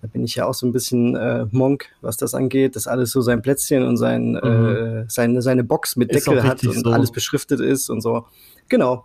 Da 0.02 0.08
bin 0.08 0.24
ich 0.24 0.34
ja 0.34 0.46
auch 0.46 0.54
so 0.54 0.66
ein 0.66 0.72
bisschen 0.72 1.14
äh, 1.14 1.46
Monk, 1.50 1.86
was 2.00 2.16
das 2.16 2.34
angeht, 2.34 2.74
dass 2.74 2.86
alles 2.86 3.10
so 3.10 3.20
sein 3.20 3.42
Plätzchen 3.42 3.82
und 3.82 3.96
sein, 3.96 4.32
mhm. 4.32 4.38
äh, 4.38 5.04
seine, 5.08 5.42
seine 5.42 5.62
Box 5.62 5.96
mit 5.96 6.14
Deckel 6.14 6.42
hat 6.42 6.64
und 6.64 6.84
so. 6.84 6.90
alles 6.90 7.12
beschriftet 7.12 7.60
ist 7.60 7.90
und 7.90 8.00
so. 8.00 8.24
Genau. 8.68 9.04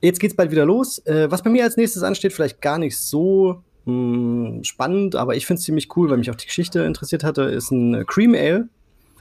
Jetzt 0.00 0.20
geht's 0.20 0.36
bald 0.36 0.52
wieder 0.52 0.64
los. 0.64 0.98
Äh, 1.06 1.28
was 1.30 1.42
bei 1.42 1.50
mir 1.50 1.64
als 1.64 1.76
nächstes 1.76 2.04
ansteht, 2.04 2.32
vielleicht 2.32 2.60
gar 2.60 2.78
nicht 2.78 2.96
so 2.96 3.62
mh, 3.84 4.48
hm, 4.48 4.64
spannend, 4.64 5.16
aber 5.16 5.34
ich 5.34 5.46
finde 5.46 5.58
es 5.58 5.64
ziemlich 5.64 5.96
cool, 5.96 6.08
weil 6.10 6.18
mich 6.18 6.30
auch 6.30 6.36
die 6.36 6.46
Geschichte 6.46 6.82
interessiert 6.82 7.24
hatte, 7.24 7.42
ist 7.42 7.72
ein 7.72 8.06
Cream 8.06 8.34
Ale. 8.34 8.68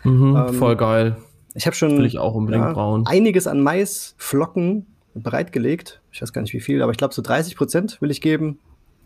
Mhm, 0.04 0.36
ähm, 0.36 0.54
voll 0.54 0.76
geil. 0.76 1.18
Ich 1.56 1.66
habe 1.66 1.76
schon 1.76 2.06
ich 2.06 2.14
ja, 2.14 3.02
einiges 3.06 3.48
an 3.48 3.62
Maisflocken 3.62 4.86
bereitgelegt. 5.16 6.02
Ich 6.12 6.22
weiß 6.22 6.32
gar 6.32 6.42
nicht 6.42 6.54
wie 6.54 6.60
viel, 6.60 6.84
aber 6.84 6.92
ich 6.92 7.00
glaube 7.00 7.16
so 7.16 7.24
30 7.24 7.56
Prozent 7.56 8.00
will 8.00 8.12
ich 8.12 8.22
geben. 8.22 8.60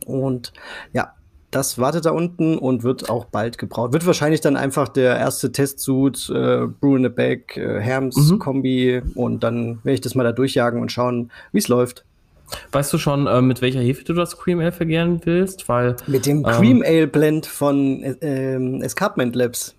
Und 0.06 0.52
ja, 0.92 1.14
das 1.52 1.78
wartet 1.78 2.06
da 2.06 2.12
unten 2.12 2.58
und 2.58 2.84
wird 2.84 3.10
auch 3.10 3.26
bald 3.26 3.58
gebraut. 3.58 3.92
Wird 3.94 4.06
wahrscheinlich 4.06 4.42
dann 4.42 4.56
einfach 4.56 4.88
der 4.88 5.18
erste 5.18 5.52
Testsuit, 5.52 6.30
äh, 6.30 6.68
Brew 6.68 6.96
in 6.96 7.04
the 7.04 7.10
Bag, 7.10 7.58
äh, 7.58 7.80
Herms 7.80 8.16
mhm. 8.16 8.40
Kombi 8.40 9.02
und 9.16 9.44
dann 9.44 9.80
werde 9.84 9.96
ich 9.96 10.02
das 10.02 10.16
mal 10.16 10.24
da 10.24 10.32
durchjagen 10.32 10.82
und 10.82 10.92
schauen, 10.92 11.30
wie 11.52 11.60
es 11.60 11.68
läuft. 11.68 12.06
Weißt 12.72 12.92
du 12.92 12.98
schon, 12.98 13.28
äh, 13.28 13.42
mit 13.42 13.62
welcher 13.62 13.80
Hefe 13.80 14.04
du 14.04 14.14
das 14.14 14.38
Cream 14.38 14.60
Ale 14.60 14.72
vergären 14.72 15.22
willst? 15.24 15.68
Weil, 15.70 15.96
mit 16.08 16.26
dem 16.26 16.40
ähm, 16.40 16.44
Cream 16.44 16.84
Ale 16.86 17.08
Blend 17.08 17.46
von 17.46 18.04
äh, 18.04 18.16
ähm, 18.22 18.82
Escarpment 18.82 19.36
Labs. 19.36 19.76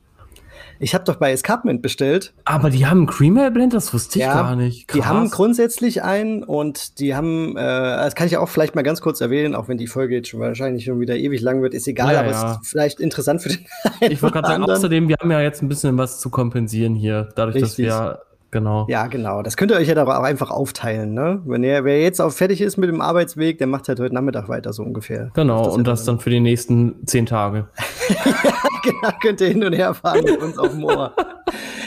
Ich 0.83 0.95
habe 0.95 1.05
doch 1.05 1.15
bei 1.15 1.31
Escarpment 1.31 1.81
bestellt. 1.81 2.35
Aber 2.45 2.69
die 2.69 2.87
haben 2.87 2.99
einen 2.99 3.07
Cream 3.07 3.39
Ale 3.39 3.53
Blend, 3.53 3.73
das 3.73 3.95
wusste 3.95 4.19
ich 4.19 4.25
ja, 4.25 4.35
gar 4.35 4.57
nicht. 4.57 4.89
Krass. 4.89 5.01
Die 5.01 5.07
haben 5.07 5.31
grundsätzlich 5.31 6.03
einen 6.03 6.43
und 6.43 6.99
die 6.99 7.15
haben, 7.15 7.57
äh, 7.57 7.61
das 7.61 8.17
kann 8.17 8.27
ich 8.27 8.37
auch 8.37 8.49
vielleicht 8.49 8.75
mal 8.75 8.83
ganz 8.83 9.01
kurz 9.01 9.21
erwähnen, 9.21 9.55
auch 9.55 9.69
wenn 9.69 9.79
die 9.79 9.87
Folge 9.87 10.17
jetzt 10.17 10.29
schon 10.29 10.41
wahrscheinlich 10.41 10.85
schon 10.85 10.99
wieder 10.99 11.15
ewig 11.15 11.41
lang 11.41 11.63
wird, 11.63 11.73
ist 11.73 11.87
egal, 11.87 12.15
ja, 12.15 12.21
aber 12.21 12.31
ja. 12.33 12.53
ist 12.53 12.69
vielleicht 12.69 12.99
interessant 12.99 13.43
für 13.43 13.51
den 13.51 13.61
Ich 14.01 14.21
wollte 14.23 14.35
gerade 14.35 14.49
sagen, 14.49 14.65
außerdem, 14.65 15.07
wir 15.07 15.17
haben 15.21 15.31
ja 15.31 15.41
jetzt 15.41 15.63
ein 15.63 15.69
bisschen 15.69 15.97
was 15.99 16.19
zu 16.19 16.31
kompensieren 16.31 16.97
hier, 16.97 17.29
dadurch, 17.37 17.63
Richtig. 17.63 17.87
dass 17.87 18.01
wir 18.03 18.23
Genau. 18.53 18.85
Ja, 18.91 19.07
genau. 19.07 19.41
Das 19.41 19.57
könnt 19.57 19.71
ihr 19.71 19.79
euch 19.79 19.89
ja 19.89 20.05
auch 20.05 20.23
einfach 20.23 20.51
aufteilen, 20.51 21.15
ne? 21.15 21.41
Wenn 21.47 21.65
er, 21.65 21.87
wer 21.87 22.03
jetzt 22.03 22.21
auch 22.21 22.31
fertig 22.31 22.61
ist 22.61 22.77
mit 22.77 22.91
dem 22.91 23.01
Arbeitsweg, 23.01 23.57
der 23.57 23.67
macht 23.67 23.89
halt 23.89 23.99
heute 23.99 24.15
Nachmittag 24.15 24.47
weiter, 24.51 24.75
so 24.75 24.83
ungefähr. 24.83 25.31
Genau, 25.33 25.65
das 25.65 25.75
und 25.75 25.87
das 25.87 26.05
dann 26.05 26.21
für 26.21 26.29
die 26.29 26.39
nächsten 26.39 27.07
zehn 27.07 27.25
Tage. 27.25 27.69
genau, 28.83 29.11
könnt 29.21 29.41
ihr 29.41 29.49
hin 29.49 29.65
und 29.65 29.73
her 29.73 29.95
fahren 29.95 30.25
mit 30.25 30.41
uns 30.41 30.59
auf 30.59 30.71
dem 30.71 30.85
Ohr. 30.85 31.15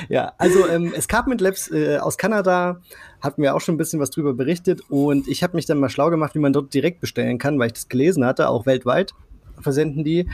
ja, 0.09 0.33
also 0.37 0.67
ähm, 0.67 0.93
Escarpment 0.93 1.41
Labs 1.41 1.71
äh, 1.71 1.97
aus 1.97 2.17
Kanada 2.17 2.81
hatten 3.21 3.41
wir 3.41 3.55
auch 3.55 3.61
schon 3.61 3.75
ein 3.75 3.77
bisschen 3.77 3.99
was 3.99 4.09
drüber 4.09 4.33
berichtet 4.33 4.81
und 4.89 5.27
ich 5.27 5.43
habe 5.43 5.55
mich 5.55 5.65
dann 5.65 5.79
mal 5.79 5.89
schlau 5.89 6.09
gemacht, 6.09 6.35
wie 6.35 6.39
man 6.39 6.53
dort 6.53 6.73
direkt 6.73 7.01
bestellen 7.01 7.37
kann, 7.37 7.59
weil 7.59 7.67
ich 7.67 7.73
das 7.73 7.89
gelesen 7.89 8.25
hatte, 8.25 8.49
auch 8.49 8.65
weltweit 8.65 9.13
versenden 9.59 10.03
die. 10.03 10.29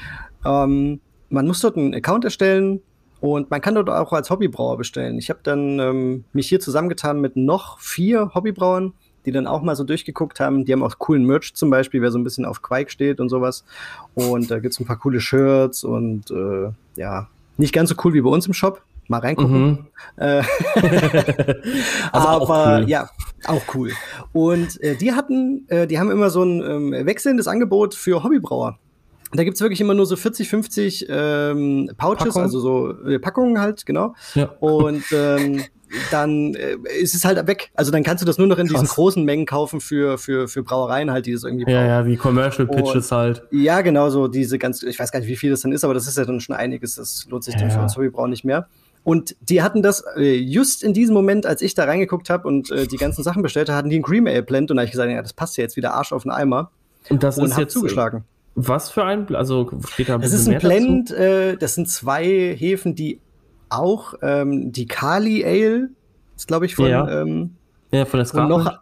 Ähm, 0.46 1.00
man 1.30 1.48
muss 1.48 1.62
dort 1.62 1.78
einen 1.78 1.94
Account 1.94 2.26
erstellen, 2.26 2.82
und 3.22 3.52
man 3.52 3.62
kann 3.62 3.76
dort 3.76 3.88
auch 3.88 4.12
als 4.14 4.32
Hobbybrauer 4.32 4.78
bestellen. 4.78 5.20
Ich 5.20 5.30
habe 5.30 5.42
dann 5.44 5.80
ähm, 5.80 6.26
mich 6.34 6.50
hier 6.50 6.60
zusammengetan 6.60 7.22
mit 7.22 7.36
noch 7.38 7.80
vier 7.80 8.32
Hobbybrauern, 8.34 8.94
die 9.26 9.32
dann 9.32 9.48
auch 9.48 9.62
mal 9.62 9.76
so 9.76 9.84
durchgeguckt 9.84 10.40
haben. 10.40 10.66
Die 10.66 10.74
haben 10.74 10.84
auch 10.84 10.98
coolen 10.98 11.26
Merch 11.26 11.54
zum 11.54 11.70
Beispiel, 11.70 12.02
wer 12.02 12.12
so 12.12 12.18
ein 12.18 12.24
bisschen 12.24 12.46
auf 12.46 12.62
Quake 12.62 12.90
steht 12.90 13.20
und 13.20 13.30
sowas. 13.30 13.64
Und 14.14 14.50
da 14.52 14.60
gibt's 14.60 14.80
ein 14.80 14.86
paar 14.86 14.98
coole 14.98 15.22
Shirts 15.22 15.84
und 15.84 16.32
äh, 16.32 16.72
ja, 16.96 17.28
nicht 17.58 17.74
ganz 17.74 17.90
so 17.90 17.96
cool 18.04 18.14
wie 18.14 18.22
bei 18.22 18.30
uns 18.30 18.48
im 18.48 18.54
Shop. 18.54 18.82
Mal 19.08 19.20
reingucken. 19.20 19.62
Mhm. 19.62 19.78
Äh, 20.18 20.44
also 22.12 22.28
aber 22.28 22.80
cool. 22.80 22.90
ja, 22.90 23.10
auch 23.46 23.62
cool. 23.76 23.92
Und 24.32 24.82
äh, 24.82 24.96
die 24.96 25.12
hatten, 25.12 25.66
äh, 25.68 25.86
die 25.86 26.00
haben 26.00 26.12
immer 26.12 26.30
so 26.30 26.44
ein 26.44 26.62
ähm, 26.62 27.06
wechselndes 27.06 27.48
Angebot 27.48 27.94
für 27.94 28.24
Hobbybrauer. 28.24 28.78
Da 29.34 29.44
gibt 29.44 29.56
es 29.56 29.62
wirklich 29.62 29.80
immer 29.80 29.94
nur 29.94 30.06
so 30.06 30.16
40, 30.16 30.50
50 30.50 31.06
ähm, 31.10 31.90
Pouches, 31.98 32.26
Packung. 32.28 32.42
also 32.42 32.60
so 32.60 32.92
äh, 33.08 33.20
Packungen 33.20 33.60
halt, 33.60 33.86
genau. 33.86 34.14
Ja. 34.36 34.50
Und 34.60 35.04
ähm, 35.14 35.64
dann 36.10 36.56
äh, 36.56 36.78
ist 37.00 37.16
es 37.16 37.26
halt 37.26 37.46
weg. 37.48 37.72
Also 37.76 37.92
dann 37.92 38.04
kannst 38.04 38.22
du 38.22 38.26
das 38.26 38.38
nur 38.38 38.48
noch 38.48 38.58
in 38.58 38.68
Krass. 38.68 38.82
diesen 38.82 38.94
großen 38.94 39.24
Mengen 39.24 39.46
kaufen 39.46 39.82
für, 39.82 40.18
für, 40.18 40.48
für 40.48 40.64
Brauereien 40.64 41.12
halt, 41.12 41.26
die 41.26 41.34
das 41.34 41.44
irgendwie 41.44 41.66
brauchen. 41.66 41.76
Ja, 41.76 41.86
ja, 41.86 42.06
wie 42.06 42.16
Commercial 42.16 42.68
Pitches 42.68 43.12
und, 43.12 43.18
halt. 43.18 43.44
Ja, 43.52 43.82
genau, 43.82 44.10
so 44.10 44.28
diese 44.28 44.58
ganz, 44.58 44.84
ich 44.84 45.00
weiß 45.00 45.12
gar 45.12 45.20
nicht, 45.20 45.30
wie 45.30 45.36
viel 45.36 45.52
das 45.52 45.62
dann 45.62 45.72
ist, 45.72 45.84
aber 45.84 45.94
das 45.94 46.08
ist 46.08 46.18
ja 46.18 46.26
dann 46.26 46.40
schon 46.40 46.56
einiges. 46.56 46.96
Das 46.96 47.28
lohnt 47.30 47.44
sich 47.44 47.56
ja. 47.56 47.62
dann 47.62 47.72
für 47.72 47.80
uns 47.80 47.96
Hobbybrauen 47.96 48.30
nicht 48.30 48.46
mehr. 48.46 48.68
Und 49.04 49.36
die 49.42 49.64
hatten 49.64 49.82
das 49.82 50.04
äh, 50.16 50.36
just 50.36 50.84
in 50.84 50.94
diesem 50.94 51.16
Moment, 51.16 51.46
als 51.46 51.62
ich 51.62 51.74
da 51.74 51.86
reingeguckt 51.86 52.30
habe 52.30 52.48
und 52.48 52.70
äh, 52.70 52.86
die 52.86 52.98
ganzen 52.98 53.24
Sachen 53.24 53.42
bestellte, 53.42 53.74
hatten 53.74 53.90
die 53.90 54.00
ein 54.00 54.04
Cream 54.04 54.28
Ale 54.28 54.44
Blend 54.44 54.70
und 54.70 54.78
da 54.78 54.82
habe 54.82 54.86
ich 54.86 54.92
gesagt, 54.92 55.10
ja, 55.10 55.22
das 55.22 55.34
passt 55.34 55.58
ja 55.58 55.64
jetzt 55.64 55.76
wieder 55.76 55.94
Arsch 55.96 56.14
auf 56.14 56.24
den 56.24 56.32
Eimer. 56.32 56.72
Und 57.10 57.24
das 57.24 57.38
und 57.38 57.46
ist 57.46 57.58
jetzt 57.58 57.74
zugeschlagen. 57.74 58.26
Was 58.54 58.90
für 58.90 59.04
ein, 59.04 59.34
also 59.34 59.72
steht 59.88 60.10
da 60.10 60.16
ein 60.16 60.22
Das 60.22 60.34
ist 60.34 60.48
ein 60.48 60.60
Blend, 60.60 61.10
äh, 61.12 61.58
das 61.58 61.74
sind 61.74 61.90
zwei 61.90 62.56
Hefen, 62.56 62.96
die 62.96 63.20
auch 63.72 64.16
ähm, 64.22 64.72
die 64.72 64.88
Kali 64.88 65.44
Ale 65.46 65.90
ist, 66.36 66.48
glaube 66.48 66.66
ich, 66.66 66.76
von, 66.76 66.90
ja. 66.90 67.22
Ähm, 67.22 67.56
ja, 67.92 68.06
von 68.06 68.20
Escarpment. 68.20 68.66
Noch, 68.66 68.80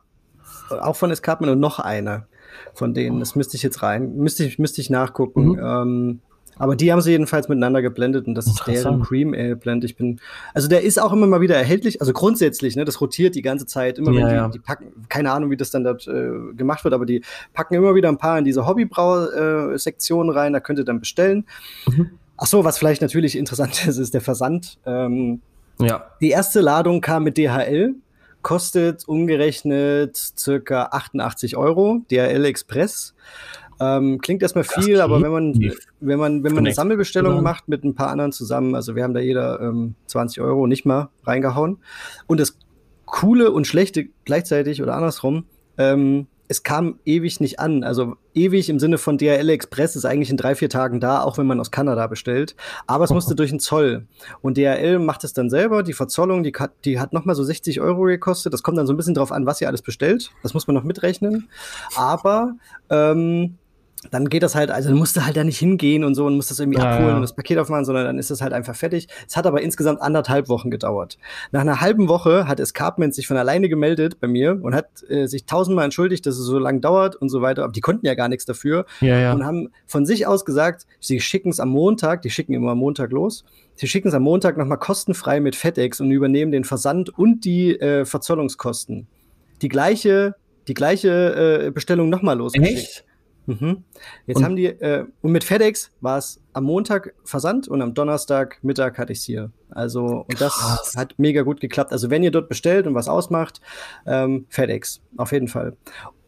auch 0.81 0.95
von 0.95 1.11
Escarpment 1.11 1.51
und 1.51 1.59
noch 1.59 1.79
eine 1.79 2.25
von 2.73 2.93
denen. 2.93 3.19
Das 3.19 3.35
müsste 3.35 3.57
ich 3.57 3.63
jetzt 3.63 3.83
rein, 3.83 4.15
müsste 4.15 4.43
ich, 4.43 4.59
müsste 4.59 4.81
ich 4.81 4.89
nachgucken. 4.89 5.49
Mhm. 5.49 5.59
Ähm, 5.59 6.19
aber 6.57 6.75
die 6.75 6.91
haben 6.91 6.99
sie 6.99 7.11
jedenfalls 7.11 7.47
miteinander 7.47 7.81
geblendet 7.81 8.27
und 8.27 8.35
das 8.35 8.45
ist 8.45 8.67
deren 8.67 9.01
Cream 9.01 9.33
Ale 9.33 9.55
Blend. 9.55 9.85
Ich 9.85 9.95
bin, 9.95 10.19
also 10.53 10.67
der 10.67 10.83
ist 10.83 11.01
auch 11.01 11.13
immer 11.13 11.25
mal 11.25 11.39
wieder 11.39 11.55
erhältlich, 11.55 12.01
also 12.01 12.11
grundsätzlich, 12.11 12.75
ne, 12.75 12.83
das 12.83 12.99
rotiert 12.99 13.35
die 13.35 13.41
ganze 13.41 13.65
Zeit. 13.65 13.97
Immer 13.97 14.11
ja, 14.11 14.19
wenn 14.19 14.27
die, 14.27 14.35
ja. 14.35 14.47
die, 14.49 14.59
packen, 14.59 14.91
keine 15.07 15.31
Ahnung, 15.31 15.51
wie 15.51 15.57
das 15.57 15.71
dann 15.71 15.85
dort 15.85 16.05
äh, 16.07 16.53
gemacht 16.57 16.83
wird, 16.83 16.93
aber 16.93 17.05
die 17.05 17.23
packen 17.53 17.75
immer 17.75 17.95
wieder 17.95 18.09
ein 18.09 18.17
paar 18.17 18.37
in 18.37 18.43
diese 18.43 18.67
Hobbybrau-Sektion 18.67 20.27
äh, 20.27 20.31
rein, 20.33 20.51
da 20.51 20.59
könnt 20.59 20.79
ihr 20.79 20.85
dann 20.85 20.99
bestellen. 20.99 21.45
Mhm. 21.87 22.11
Ach 22.41 22.47
so, 22.47 22.63
was 22.63 22.77
vielleicht 22.77 23.01
natürlich 23.01 23.37
interessant 23.37 23.85
ist, 23.87 23.97
ist 23.97 24.13
der 24.13 24.21
Versand. 24.21 24.79
Ähm, 24.85 25.41
ja. 25.79 26.05
Die 26.21 26.29
erste 26.29 26.61
Ladung 26.61 27.01
kam 27.01 27.23
mit 27.23 27.37
DHL, 27.37 27.95
kostet 28.41 29.07
umgerechnet 29.07 30.15
circa 30.15 30.89
88 30.91 31.57
Euro, 31.57 32.01
DHL 32.09 32.45
Express. 32.45 33.13
Ähm, 33.81 34.19
klingt 34.19 34.41
erstmal 34.41 34.65
viel, 34.65 34.99
aber 34.99 35.21
wenn 35.21 35.31
man, 35.31 35.53
wenn 35.99 36.19
man, 36.19 36.43
wenn 36.43 36.53
man 36.53 36.65
eine 36.65 36.73
Sammelbestellung 36.73 37.31
genau. 37.33 37.43
macht 37.43 37.69
mit 37.69 37.85
ein 37.85 37.95
paar 37.95 38.09
anderen 38.09 38.33
zusammen, 38.33 38.75
also 38.75 38.95
wir 38.95 39.03
haben 39.03 39.13
da 39.13 39.21
jeder 39.21 39.61
ähm, 39.61 39.95
20 40.07 40.41
Euro 40.41 40.67
nicht 40.67 40.85
mal 40.85 41.09
reingehauen. 41.23 41.77
Und 42.27 42.39
das 42.39 42.57
Coole 43.05 43.51
und 43.51 43.67
Schlechte 43.67 44.09
gleichzeitig 44.25 44.81
oder 44.81 44.95
andersrum, 44.95 45.45
ähm, 45.77 46.27
es 46.49 46.63
kam 46.63 46.99
ewig 47.05 47.39
nicht 47.39 47.59
an. 47.59 47.83
Also 47.83 48.15
ewig 48.33 48.69
im 48.69 48.79
Sinne 48.79 48.97
von 48.97 49.19
DHL 49.19 49.47
Express 49.49 49.95
ist 49.95 50.03
eigentlich 50.03 50.31
in 50.31 50.37
drei, 50.37 50.55
vier 50.55 50.67
Tagen 50.69 50.99
da, 50.99 51.21
auch 51.21 51.37
wenn 51.37 51.45
man 51.45 51.59
aus 51.59 51.69
Kanada 51.69 52.07
bestellt. 52.07 52.55
Aber 52.87 53.03
es 53.03 53.11
musste 53.11 53.35
durch 53.37 53.51
den 53.51 53.59
Zoll. 53.59 54.07
Und 54.41 54.57
DHL 54.57 54.97
macht 54.97 55.23
es 55.23 55.33
dann 55.33 55.51
selber. 55.51 55.83
Die 55.83 55.93
Verzollung, 55.93 56.41
die, 56.41 56.51
die 56.85 56.99
hat 56.99 57.13
nochmal 57.13 57.35
so 57.35 57.43
60 57.43 57.79
Euro 57.81 58.01
gekostet. 58.03 58.51
Das 58.51 58.63
kommt 58.63 58.79
dann 58.79 58.87
so 58.87 58.93
ein 58.93 58.97
bisschen 58.97 59.13
drauf 59.13 59.31
an, 59.31 59.45
was 59.45 59.61
ihr 59.61 59.67
alles 59.67 59.83
bestellt. 59.83 60.31
Das 60.41 60.55
muss 60.55 60.65
man 60.65 60.75
noch 60.75 60.83
mitrechnen. 60.83 61.49
Aber 61.95 62.55
ähm, 62.89 63.59
dann 64.11 64.29
geht 64.29 64.43
das 64.43 64.55
halt, 64.55 64.71
also 64.71 64.89
dann 64.89 64.97
musst 64.97 65.17
du 65.17 65.25
halt 65.25 65.35
da 65.35 65.43
nicht 65.43 65.59
hingehen 65.59 66.05
und 66.05 66.15
so 66.15 66.25
und 66.25 66.35
musst 66.37 66.49
das 66.49 66.59
irgendwie 66.59 66.79
ja, 66.79 66.89
abholen 66.89 67.09
ja. 67.09 67.15
und 67.15 67.21
das 67.21 67.33
Paket 67.33 67.57
aufmachen, 67.57 67.83
sondern 67.83 68.05
dann 68.05 68.17
ist 68.17 68.31
das 68.31 68.41
halt 68.41 68.53
einfach 68.53 68.75
fertig. 68.75 69.09
Es 69.27 69.35
hat 69.35 69.45
aber 69.45 69.61
insgesamt 69.61 70.01
anderthalb 70.01 70.47
Wochen 70.47 70.71
gedauert. 70.71 71.17
Nach 71.51 71.61
einer 71.61 71.81
halben 71.81 72.07
Woche 72.07 72.47
hat 72.47 72.61
Escarpment 72.61 73.13
sich 73.13 73.27
von 73.27 73.35
alleine 73.35 73.67
gemeldet 73.67 74.21
bei 74.21 74.27
mir 74.27 74.57
und 74.61 74.73
hat 74.73 74.87
äh, 75.09 75.27
sich 75.27 75.45
tausendmal 75.45 75.83
entschuldigt, 75.83 76.25
dass 76.25 76.37
es 76.37 76.45
so 76.45 76.57
lange 76.59 76.79
dauert 76.79 77.17
und 77.17 77.27
so 77.27 77.41
weiter. 77.41 77.65
Aber 77.65 77.73
die 77.73 77.81
konnten 77.81 78.05
ja 78.05 78.15
gar 78.15 78.29
nichts 78.29 78.45
dafür 78.45 78.85
ja, 79.01 79.33
und 79.33 79.45
haben 79.45 79.69
von 79.85 80.05
sich 80.05 80.25
aus 80.25 80.45
gesagt, 80.45 80.87
sie 81.01 81.19
schicken 81.19 81.49
es 81.49 81.59
am 81.59 81.69
Montag, 81.69 82.21
die 82.21 82.29
schicken 82.29 82.53
immer 82.53 82.71
am 82.71 82.77
Montag 82.77 83.11
los. 83.11 83.43
Sie 83.75 83.87
schicken 83.87 84.07
es 84.07 84.13
am 84.13 84.23
Montag 84.23 84.57
nochmal 84.57 84.79
kostenfrei 84.79 85.41
mit 85.41 85.57
FedEx 85.57 85.99
und 85.99 86.09
übernehmen 86.11 86.53
den 86.53 86.63
Versand 86.63 87.09
und 87.17 87.43
die 87.43 87.79
äh, 87.79 88.05
Verzollungskosten. 88.05 89.07
Die 89.61 89.69
gleiche, 89.69 90.35
die 90.69 90.73
gleiche 90.73 91.65
äh, 91.65 91.71
Bestellung 91.71 92.09
nochmal 92.09 92.37
losgeschickt. 92.37 92.77
Echt? 92.77 93.05
Mhm. 93.49 93.83
Jetzt 94.27 94.37
und 94.37 94.43
haben 94.43 94.55
die, 94.55 94.67
äh, 94.67 95.05
und 95.21 95.31
mit 95.31 95.43
FedEx 95.43 95.91
war 96.01 96.17
es 96.17 96.39
am 96.53 96.65
Montag 96.65 97.13
Versand 97.23 97.67
und 97.67 97.81
am 97.81 97.93
Donnerstag 97.93 98.59
Mittag 98.61 98.97
hatte 98.99 99.11
ich 99.11 99.19
es 99.19 99.25
hier. 99.25 99.51
Also, 99.71 100.25
und 100.27 100.35
Krass. 100.35 100.81
das 100.83 100.95
hat 100.95 101.15
mega 101.17 101.41
gut 101.41 101.59
geklappt. 101.59 101.91
Also, 101.91 102.09
wenn 102.09 102.21
ihr 102.21 102.31
dort 102.31 102.47
bestellt 102.47 102.85
und 102.85 102.93
was 102.93 103.07
ausmacht, 103.07 103.59
ähm, 104.05 104.45
FedEx, 104.49 105.01
auf 105.17 105.31
jeden 105.31 105.47
Fall. 105.47 105.75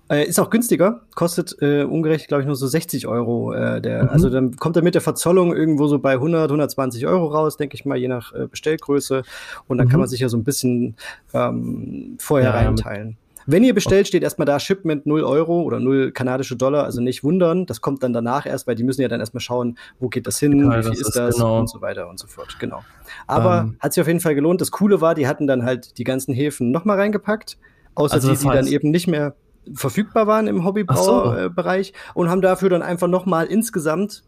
Äh, 0.09 0.25
ist 0.25 0.39
auch 0.39 0.49
günstiger, 0.49 1.03
kostet 1.15 1.55
äh, 1.61 1.83
ungerecht, 1.83 2.27
glaube 2.27 2.41
ich, 2.41 2.47
nur 2.47 2.57
so 2.57 2.67
60 2.67 3.07
Euro. 3.07 3.53
Äh, 3.53 3.81
der, 3.81 4.03
mhm. 4.03 4.09
Also 4.09 4.29
dann 4.29 4.57
kommt 4.57 4.75
er 4.75 4.81
mit 4.81 4.93
der 4.93 5.01
Verzollung 5.01 5.55
irgendwo 5.55 5.87
so 5.87 5.99
bei 5.99 6.13
100, 6.13 6.49
120 6.49 7.07
Euro 7.07 7.27
raus, 7.27 7.55
denke 7.55 7.75
ich 7.75 7.85
mal, 7.85 7.97
je 7.97 8.09
nach 8.09 8.33
äh, 8.33 8.47
Bestellgröße. 8.47 9.23
Und 9.67 9.77
dann 9.77 9.87
mhm. 9.87 9.91
kann 9.91 9.99
man 10.01 10.09
sich 10.09 10.19
ja 10.19 10.27
so 10.27 10.35
ein 10.35 10.43
bisschen 10.43 10.97
ähm, 11.33 12.17
vorher 12.19 12.49
ja, 12.49 12.55
reinteilen. 12.55 13.17
Wenn 13.45 13.63
ihr 13.63 13.73
bestellt, 13.73 14.07
steht 14.07 14.23
erstmal 14.23 14.45
da 14.45 14.59
Shipment 14.59 15.05
0 15.05 15.23
Euro 15.23 15.61
oder 15.61 15.79
0 15.79 16.11
kanadische 16.11 16.55
Dollar, 16.55 16.83
also 16.83 17.01
nicht 17.01 17.23
wundern. 17.23 17.65
Das 17.65 17.81
kommt 17.81 18.03
dann 18.03 18.13
danach 18.13 18.45
erst, 18.45 18.67
weil 18.67 18.75
die 18.75 18.83
müssen 18.83 19.01
ja 19.01 19.07
dann 19.07 19.19
erstmal 19.19 19.41
schauen, 19.41 19.77
wo 19.99 20.09
geht 20.09 20.27
das 20.27 20.39
hin, 20.39 20.59
ja, 20.59 20.79
wie 20.79 20.83
viel 20.83 20.91
ist, 20.93 21.07
ist 21.07 21.15
das 21.15 21.35
genau. 21.35 21.59
und 21.59 21.69
so 21.69 21.81
weiter 21.81 22.09
und 22.09 22.19
so 22.19 22.27
fort. 22.27 22.57
Genau. 22.59 22.83
Aber 23.27 23.61
ähm, 23.61 23.77
hat 23.79 23.93
sich 23.93 24.01
auf 24.01 24.07
jeden 24.07 24.19
Fall 24.19 24.35
gelohnt. 24.35 24.61
Das 24.61 24.71
Coole 24.71 25.01
war, 25.01 25.15
die 25.15 25.27
hatten 25.27 25.47
dann 25.47 25.63
halt 25.63 25.97
die 25.97 26.03
ganzen 26.03 26.33
Häfen 26.33 26.71
nochmal 26.71 26.97
reingepackt, 26.97 27.57
außer 27.95 28.15
also 28.15 28.31
die, 28.31 28.37
die 28.37 28.47
dann 28.47 28.67
eben 28.67 28.91
nicht 28.91 29.07
mehr 29.07 29.35
verfügbar 29.73 30.27
waren 30.27 30.47
im 30.47 30.65
Hobbybraubereich 30.65 31.93
so. 31.95 32.19
und 32.19 32.29
haben 32.29 32.41
dafür 32.41 32.69
dann 32.69 32.81
einfach 32.81 33.07
nochmal 33.07 33.45
insgesamt, 33.45 34.23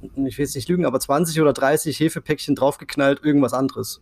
ich 0.00 0.38
will 0.38 0.44
jetzt 0.44 0.54
nicht 0.54 0.68
lügen, 0.68 0.86
aber 0.86 1.00
20 1.00 1.40
oder 1.40 1.52
30 1.52 1.98
Hefepäckchen 2.00 2.54
draufgeknallt, 2.54 3.22
irgendwas 3.24 3.52
anderes. 3.52 4.00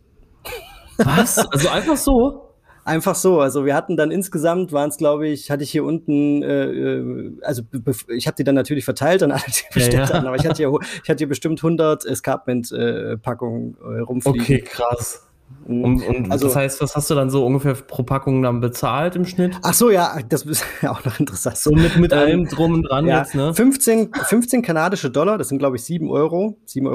Was? 0.97 1.37
Also 1.37 1.69
einfach 1.69 1.97
so? 1.97 2.52
Einfach 2.85 3.15
so. 3.15 3.39
Also 3.39 3.65
wir 3.65 3.75
hatten 3.75 3.95
dann 3.95 4.11
insgesamt 4.11 4.71
waren 4.73 4.89
es, 4.89 4.97
glaube 4.97 5.27
ich, 5.27 5.49
hatte 5.49 5.63
ich 5.63 5.71
hier 5.71 5.85
unten, 5.85 6.43
äh, 6.43 6.65
äh 6.65 7.31
also 7.41 7.63
ich 8.09 8.27
habe 8.27 8.35
die 8.35 8.43
dann 8.43 8.55
natürlich 8.55 8.85
verteilt 8.85 9.23
an 9.23 9.31
alle, 9.31 9.43
die 9.47 9.73
bestellt 9.73 10.09
ja, 10.09 10.21
ja. 10.21 10.27
aber 10.27 10.35
ich 10.35 10.45
hatte 10.45 10.57
hier, 10.57 10.71
ich 11.03 11.09
hatte 11.09 11.19
hier 11.19 11.29
bestimmt 11.29 11.59
100 11.59 12.05
Escarpment-Packungen 12.05 13.77
äh, 13.81 13.99
rumfliegen. 13.99 14.41
Okay, 14.41 14.61
krass. 14.61 15.27
Mhm. 15.67 15.83
Und, 15.83 16.07
und 16.07 16.31
also, 16.31 16.47
das 16.47 16.55
heißt, 16.55 16.81
was 16.81 16.95
hast 16.95 17.09
du 17.09 17.15
dann 17.15 17.29
so 17.29 17.45
ungefähr 17.45 17.73
pro 17.73 18.03
Packung 18.03 18.41
dann 18.41 18.59
bezahlt 18.59 19.15
im 19.15 19.25
Schnitt? 19.25 19.57
Ach 19.61 19.73
so, 19.73 19.89
ja, 19.89 20.17
das 20.27 20.43
ist 20.43 20.65
ja 20.81 20.91
auch 20.91 21.03
noch 21.05 21.19
interessant. 21.19 21.57
So 21.57 21.71
mit, 21.71 21.97
mit 21.97 22.11
ähm, 22.11 22.17
allem 22.17 22.47
drum 22.47 22.73
und 22.73 22.83
dran 22.83 23.05
ja, 23.05 23.19
jetzt, 23.19 23.35
ne? 23.35 23.53
15, 23.53 24.11
15 24.13 24.61
kanadische 24.61 25.09
Dollar, 25.09 25.37
das 25.37 25.49
sind 25.49 25.59
glaube 25.59 25.77
ich 25.77 25.83
7 25.83 26.09
Euro, 26.09 26.57
7,50 26.67 26.87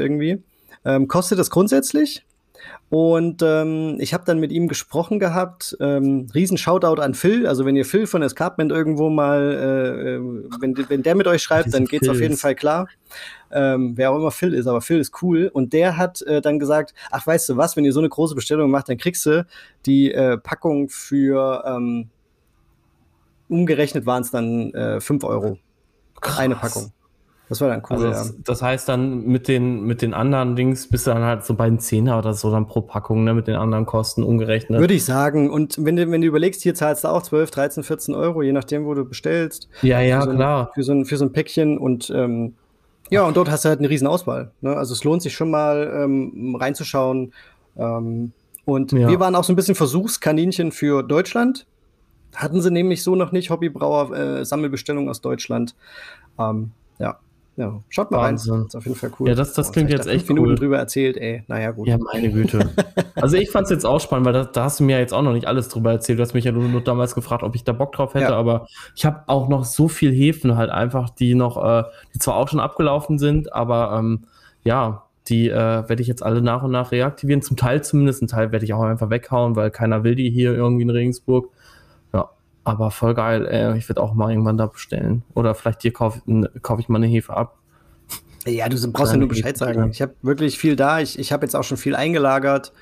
Euro 0.00 0.06
irgendwie, 0.06 0.42
ähm, 0.84 1.08
kostet 1.08 1.38
das 1.38 1.50
grundsätzlich. 1.50 2.24
Und 2.90 3.42
ähm, 3.42 3.96
ich 4.00 4.14
habe 4.14 4.24
dann 4.24 4.38
mit 4.38 4.50
ihm 4.50 4.68
gesprochen 4.68 5.18
gehabt. 5.18 5.76
Ähm, 5.80 6.26
riesen 6.34 6.56
Shoutout 6.56 7.00
an 7.00 7.14
Phil. 7.14 7.46
Also 7.46 7.64
wenn 7.64 7.76
ihr 7.76 7.84
Phil 7.84 8.06
von 8.06 8.22
Escarpment 8.22 8.72
irgendwo 8.72 9.10
mal, 9.10 9.40
äh, 9.40 10.14
äh 10.14 10.20
wenn, 10.60 10.76
wenn 10.88 11.02
der 11.02 11.14
mit 11.14 11.26
euch 11.26 11.42
schreibt, 11.42 11.74
dann 11.74 11.84
geht's 11.84 12.06
Phil 12.06 12.14
auf 12.14 12.20
jeden 12.20 12.36
Fall 12.36 12.54
klar. 12.54 12.88
Ähm, 13.50 13.92
wer 13.96 14.10
auch 14.10 14.16
immer 14.16 14.30
Phil 14.30 14.54
ist, 14.54 14.66
aber 14.66 14.80
Phil 14.80 14.98
ist 14.98 15.22
cool. 15.22 15.50
Und 15.52 15.72
der 15.72 15.96
hat 15.96 16.22
äh, 16.22 16.40
dann 16.40 16.58
gesagt, 16.58 16.94
ach 17.10 17.26
weißt 17.26 17.50
du 17.50 17.56
was, 17.56 17.76
wenn 17.76 17.84
ihr 17.84 17.92
so 17.92 18.00
eine 18.00 18.08
große 18.08 18.34
Bestellung 18.34 18.70
macht, 18.70 18.88
dann 18.88 18.98
kriegst 18.98 19.24
du 19.26 19.46
die 19.86 20.12
äh, 20.12 20.38
Packung 20.38 20.88
für 20.88 21.64
ähm, 21.66 22.08
umgerechnet 23.48 24.06
waren 24.06 24.22
es 24.22 24.30
dann 24.30 24.72
äh, 24.74 25.00
5 25.00 25.24
Euro. 25.24 25.58
Krass. 26.20 26.38
Eine 26.38 26.56
Packung. 26.56 26.92
Das 27.48 27.60
war 27.60 27.68
dann 27.68 27.82
cool. 27.88 27.96
Also 27.96 28.08
das, 28.08 28.28
ja. 28.28 28.34
das, 28.44 28.62
heißt 28.62 28.88
dann 28.88 29.24
mit 29.26 29.48
den, 29.48 29.84
mit 29.84 30.02
den 30.02 30.12
anderen 30.12 30.54
Dings 30.54 30.88
bist 30.88 31.06
du 31.06 31.12
dann 31.12 31.22
halt 31.22 31.44
so 31.44 31.54
bei 31.54 31.68
den 31.68 31.78
Zehner 31.78 32.18
oder 32.18 32.34
so 32.34 32.50
dann 32.50 32.66
pro 32.66 32.82
Packung, 32.82 33.24
ne, 33.24 33.32
mit 33.32 33.46
den 33.46 33.56
anderen 33.56 33.86
Kosten 33.86 34.22
umgerechnet. 34.22 34.80
Würde 34.80 34.94
ich 34.94 35.04
sagen. 35.04 35.50
Und 35.50 35.82
wenn 35.82 35.96
du, 35.96 36.10
wenn 36.10 36.20
du 36.20 36.26
überlegst, 36.26 36.62
hier 36.62 36.74
zahlst 36.74 37.04
du 37.04 37.08
auch 37.08 37.22
12, 37.22 37.50
13, 37.50 37.82
14 37.82 38.14
Euro, 38.14 38.42
je 38.42 38.52
nachdem, 38.52 38.84
wo 38.84 38.92
du 38.92 39.04
bestellst. 39.04 39.68
Ja, 39.82 40.00
ja, 40.00 40.20
für 40.20 40.30
so 40.30 40.36
klar. 40.36 40.60
Ein, 40.60 40.74
für, 40.74 40.82
so 40.82 40.92
ein, 40.92 41.04
für 41.06 41.16
so 41.16 41.24
ein 41.24 41.32
Päckchen 41.32 41.78
und 41.78 42.10
ähm, 42.10 42.54
ja, 43.10 43.22
und 43.22 43.36
dort 43.36 43.50
hast 43.50 43.64
du 43.64 43.70
halt 43.70 43.78
eine 43.78 43.88
riesen 43.88 44.06
Auswahl. 44.06 44.52
Ne? 44.60 44.76
Also 44.76 44.92
es 44.92 45.02
lohnt 45.04 45.22
sich 45.22 45.32
schon 45.32 45.50
mal 45.50 45.90
ähm, 46.04 46.56
reinzuschauen. 46.58 47.32
Ähm, 47.76 48.32
und 48.64 48.92
ja. 48.92 49.08
wir 49.08 49.18
waren 49.18 49.34
auch 49.34 49.44
so 49.44 49.52
ein 49.52 49.56
bisschen 49.56 49.74
Versuchskaninchen 49.74 50.72
für 50.72 51.02
Deutschland. 51.02 51.66
Hatten 52.34 52.60
sie 52.60 52.70
nämlich 52.70 53.02
so 53.02 53.16
noch 53.16 53.32
nicht 53.32 53.48
Hobbybrauer 53.48 54.14
äh, 54.14 54.44
Sammelbestellung 54.44 55.08
aus 55.08 55.22
Deutschland. 55.22 55.74
Ähm, 56.38 56.72
ja, 56.98 57.18
ja, 57.58 57.82
schaut 57.88 58.12
mal 58.12 58.18
Wahnsinn. 58.18 58.52
rein. 58.52 58.62
Das 58.62 58.68
ist 58.68 58.76
auf 58.76 58.86
jeden 58.86 58.96
Fall 58.96 59.10
cool. 59.18 59.28
Ja, 59.28 59.34
das, 59.34 59.52
das 59.52 59.72
klingt 59.72 59.90
jetzt 59.90 60.06
echt 60.06 60.28
Minuten 60.28 60.50
cool. 60.50 60.54
drüber 60.54 60.78
erzählt, 60.78 61.16
ey. 61.16 61.42
Naja, 61.48 61.72
gut. 61.72 61.88
Ja, 61.88 61.98
meine 61.98 62.30
Güte. 62.30 62.70
also 63.16 63.36
ich 63.36 63.50
fand 63.50 63.64
es 63.64 63.70
jetzt 63.70 63.84
auch 63.84 64.00
spannend, 64.00 64.26
weil 64.26 64.32
da, 64.32 64.44
da, 64.44 64.62
hast 64.62 64.78
du 64.78 64.84
mir 64.84 65.00
jetzt 65.00 65.12
auch 65.12 65.22
noch 65.22 65.32
nicht 65.32 65.48
alles 65.48 65.68
drüber 65.68 65.90
erzählt. 65.90 66.20
Du 66.20 66.22
hast 66.22 66.34
mich 66.34 66.44
ja 66.44 66.52
nur, 66.52 66.62
nur 66.68 66.82
damals 66.82 67.16
gefragt, 67.16 67.42
ob 67.42 67.56
ich 67.56 67.64
da 67.64 67.72
Bock 67.72 67.90
drauf 67.92 68.14
hätte, 68.14 68.30
ja. 68.30 68.36
aber 68.36 68.68
ich 68.94 69.04
habe 69.04 69.24
auch 69.26 69.48
noch 69.48 69.64
so 69.64 69.88
viel 69.88 70.12
Hefen 70.12 70.56
halt 70.56 70.70
einfach, 70.70 71.10
die 71.10 71.34
noch, 71.34 71.56
äh, 71.56 71.82
die 72.14 72.20
zwar 72.20 72.36
auch 72.36 72.46
schon 72.46 72.60
abgelaufen 72.60 73.18
sind, 73.18 73.52
aber 73.52 73.98
ähm, 73.98 74.24
ja, 74.62 75.02
die 75.26 75.48
äh, 75.48 75.54
werde 75.54 76.00
ich 76.00 76.06
jetzt 76.06 76.22
alle 76.22 76.40
nach 76.40 76.62
und 76.62 76.70
nach 76.70 76.92
reaktivieren. 76.92 77.42
Zum 77.42 77.56
Teil 77.56 77.82
zumindest, 77.82 78.22
ein 78.22 78.28
Teil 78.28 78.52
werde 78.52 78.64
ich 78.64 78.72
auch 78.72 78.82
einfach 78.82 79.10
weghauen, 79.10 79.56
weil 79.56 79.72
keiner 79.72 80.04
will 80.04 80.14
die 80.14 80.30
hier 80.30 80.54
irgendwie 80.54 80.84
in 80.84 80.90
Regensburg. 80.90 81.50
Aber 82.64 82.90
voll 82.90 83.14
geil. 83.14 83.46
Ey. 83.46 83.76
Ich 83.78 83.88
werde 83.88 84.02
auch 84.02 84.14
mal 84.14 84.30
irgendwann 84.30 84.56
da 84.56 84.66
bestellen. 84.66 85.22
Oder 85.34 85.54
vielleicht 85.54 85.82
dir 85.82 85.92
kaufe 85.92 86.20
kauf 86.62 86.80
ich 86.80 86.88
mal 86.88 86.98
eine 86.98 87.06
Hefe 87.06 87.34
ab. 87.34 87.56
Ja, 88.46 88.68
du 88.68 88.92
brauchst 88.92 89.12
ja 89.12 89.18
nur 89.18 89.28
Bescheid 89.28 89.56
sagen. 89.56 89.90
Ich 89.90 90.00
habe 90.00 90.14
wirklich 90.22 90.58
viel 90.58 90.76
da. 90.76 91.00
Ich, 91.00 91.18
ich 91.18 91.32
habe 91.32 91.44
jetzt 91.44 91.54
auch 91.54 91.64
schon 91.64 91.76
viel 91.76 91.94
eingelagert. 91.94 92.72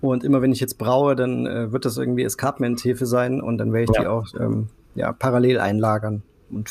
Und 0.00 0.24
immer 0.24 0.42
wenn 0.42 0.52
ich 0.52 0.60
jetzt 0.60 0.78
braue, 0.78 1.14
dann 1.14 1.46
äh, 1.46 1.72
wird 1.72 1.84
das 1.84 1.96
irgendwie 1.96 2.24
Escarpment-Hefe 2.24 3.06
sein 3.06 3.40
und 3.40 3.58
dann 3.58 3.72
werde 3.72 3.84
ich 3.84 3.96
ja. 3.96 4.02
die 4.02 4.08
auch 4.08 4.26
ähm, 4.38 4.68
ja, 4.96 5.12
parallel 5.12 5.60
einlagern. 5.60 6.22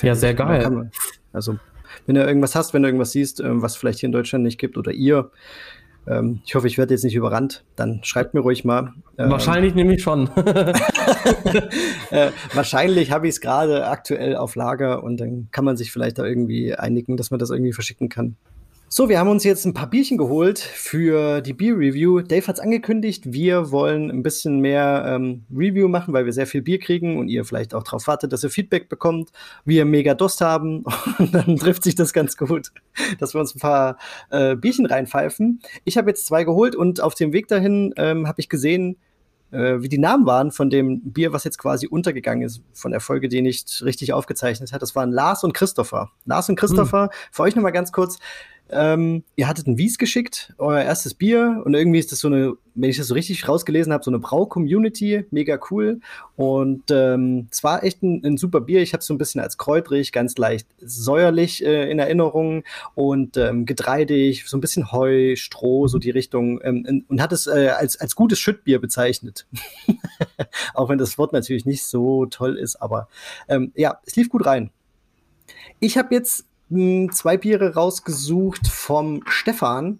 ja, 0.01 0.15
sehr 0.15 0.33
geil. 0.33 0.69
Man, 0.69 0.91
also, 1.31 1.57
wenn 2.05 2.15
du 2.15 2.25
irgendwas 2.25 2.55
hast, 2.55 2.73
wenn 2.73 2.81
du 2.81 2.89
irgendwas 2.89 3.11
siehst, 3.13 3.39
ähm, 3.39 3.61
was 3.61 3.77
vielleicht 3.77 3.99
hier 3.99 4.07
in 4.07 4.13
Deutschland 4.13 4.43
nicht 4.43 4.59
gibt 4.59 4.77
oder 4.77 4.91
ihr, 4.91 5.31
ähm, 6.07 6.41
ich 6.45 6.55
hoffe, 6.55 6.67
ich 6.67 6.77
werde 6.77 6.93
jetzt 6.93 7.03
nicht 7.03 7.15
überrannt, 7.15 7.63
dann 7.75 8.03
schreibt 8.03 8.33
mir 8.33 8.41
ruhig 8.41 8.65
mal. 8.65 8.93
Ähm, 9.17 9.29
wahrscheinlich 9.29 9.75
nämlich 9.75 10.01
schon. 10.01 10.29
äh, 12.11 12.31
wahrscheinlich 12.53 13.11
habe 13.11 13.27
ich 13.27 13.35
es 13.35 13.41
gerade 13.41 13.87
aktuell 13.87 14.35
auf 14.35 14.55
Lager 14.55 15.03
und 15.03 15.17
dann 15.17 15.47
kann 15.51 15.65
man 15.65 15.77
sich 15.77 15.91
vielleicht 15.91 16.17
da 16.17 16.25
irgendwie 16.25 16.75
einigen, 16.75 17.17
dass 17.17 17.31
man 17.31 17.39
das 17.39 17.49
irgendwie 17.49 17.73
verschicken 17.73 18.09
kann. 18.09 18.35
So, 18.93 19.07
wir 19.07 19.19
haben 19.19 19.29
uns 19.29 19.45
jetzt 19.45 19.63
ein 19.63 19.73
paar 19.73 19.89
Bierchen 19.89 20.17
geholt 20.17 20.59
für 20.59 21.39
die 21.39 21.53
Beer 21.53 21.77
Review. 21.77 22.19
Dave 22.19 22.45
hat 22.45 22.55
es 22.55 22.59
angekündigt, 22.59 23.31
wir 23.31 23.71
wollen 23.71 24.11
ein 24.11 24.21
bisschen 24.21 24.59
mehr 24.59 25.05
ähm, 25.07 25.45
Review 25.49 25.87
machen, 25.87 26.13
weil 26.13 26.25
wir 26.25 26.33
sehr 26.33 26.45
viel 26.45 26.61
Bier 26.61 26.77
kriegen 26.77 27.17
und 27.17 27.29
ihr 27.29 27.45
vielleicht 27.45 27.73
auch 27.73 27.83
darauf 27.83 28.05
wartet, 28.07 28.33
dass 28.33 28.43
ihr 28.43 28.49
Feedback 28.49 28.89
bekommt, 28.89 29.31
wir 29.63 29.85
mega 29.85 30.13
Durst 30.13 30.41
haben 30.41 30.83
und 31.19 31.33
dann 31.33 31.55
trifft 31.55 31.85
sich 31.85 31.95
das 31.95 32.11
ganz 32.11 32.35
gut, 32.35 32.73
dass 33.17 33.33
wir 33.33 33.39
uns 33.39 33.55
ein 33.55 33.59
paar 33.59 33.97
äh, 34.29 34.57
Bierchen 34.57 34.85
reinpfeifen. 34.85 35.61
Ich 35.85 35.97
habe 35.97 36.09
jetzt 36.09 36.25
zwei 36.25 36.43
geholt 36.43 36.75
und 36.75 36.99
auf 36.99 37.15
dem 37.15 37.31
Weg 37.31 37.47
dahin 37.47 37.93
ähm, 37.95 38.27
habe 38.27 38.41
ich 38.41 38.49
gesehen, 38.49 38.97
äh, 39.51 39.81
wie 39.81 39.89
die 39.89 39.97
Namen 39.97 40.25
waren 40.25 40.51
von 40.51 40.69
dem 40.69 41.01
Bier, 41.11 41.33
was 41.33 41.43
jetzt 41.43 41.57
quasi 41.57 41.87
untergegangen 41.87 42.45
ist, 42.45 42.61
von 42.73 42.91
der 42.91 42.99
Folge, 42.99 43.29
die 43.29 43.41
nicht 43.41 43.81
richtig 43.83 44.13
aufgezeichnet 44.13 44.71
hat. 44.73 44.81
Das 44.81 44.95
waren 44.95 45.11
Lars 45.11 45.43
und 45.43 45.53
Christopher. 45.53 46.11
Lars 46.25 46.49
und 46.49 46.55
Christopher, 46.55 47.03
hm. 47.03 47.09
für 47.31 47.43
euch 47.43 47.55
nochmal 47.55 47.71
ganz 47.71 47.91
kurz. 47.91 48.19
Ähm, 48.71 49.23
ihr 49.35 49.47
hattet 49.47 49.67
ein 49.67 49.77
Wies 49.77 49.97
geschickt, 49.97 50.53
euer 50.57 50.81
erstes 50.81 51.13
Bier 51.13 51.61
und 51.65 51.73
irgendwie 51.73 51.99
ist 51.99 52.11
das 52.11 52.19
so 52.19 52.27
eine, 52.27 52.53
wenn 52.73 52.89
ich 52.89 52.97
das 52.97 53.07
so 53.07 53.13
richtig 53.13 53.47
rausgelesen 53.47 53.91
habe, 53.91 54.03
so 54.03 54.11
eine 54.11 54.19
Brau-Community, 54.19 55.25
mega 55.31 55.59
cool 55.69 55.99
und 56.35 56.83
ähm, 56.89 57.47
war 57.61 57.83
echt 57.83 58.01
ein, 58.01 58.23
ein 58.25 58.37
super 58.37 58.61
Bier. 58.61 58.81
Ich 58.81 58.93
habe 58.93 59.01
es 59.01 59.07
so 59.07 59.13
ein 59.13 59.17
bisschen 59.17 59.41
als 59.41 59.57
kräutrig, 59.57 60.11
ganz 60.11 60.37
leicht 60.37 60.67
säuerlich 60.79 61.65
äh, 61.65 61.91
in 61.91 61.99
Erinnerung 61.99 62.63
und 62.95 63.37
ähm, 63.37 63.65
getreidig, 63.65 64.47
so 64.47 64.57
ein 64.57 64.61
bisschen 64.61 64.91
Heu, 64.91 65.35
Stroh, 65.35 65.87
so 65.87 65.97
die 65.97 66.11
Richtung 66.11 66.61
ähm, 66.63 67.05
und 67.07 67.21
hat 67.21 67.33
es 67.33 67.47
äh, 67.47 67.69
als, 67.69 67.99
als 67.99 68.15
gutes 68.15 68.39
Schüttbier 68.39 68.79
bezeichnet. 68.79 69.47
Auch 70.73 70.89
wenn 70.89 70.97
das 70.97 71.17
Wort 71.17 71.33
natürlich 71.33 71.65
nicht 71.65 71.83
so 71.83 72.25
toll 72.25 72.57
ist, 72.57 72.77
aber 72.77 73.07
ähm, 73.47 73.71
ja, 73.75 73.99
es 74.05 74.15
lief 74.15 74.29
gut 74.29 74.45
rein. 74.45 74.71
Ich 75.79 75.97
habe 75.97 76.13
jetzt 76.13 76.45
zwei 77.11 77.37
Biere 77.37 77.73
rausgesucht 77.73 78.67
vom 78.67 79.21
Stefan. 79.27 79.99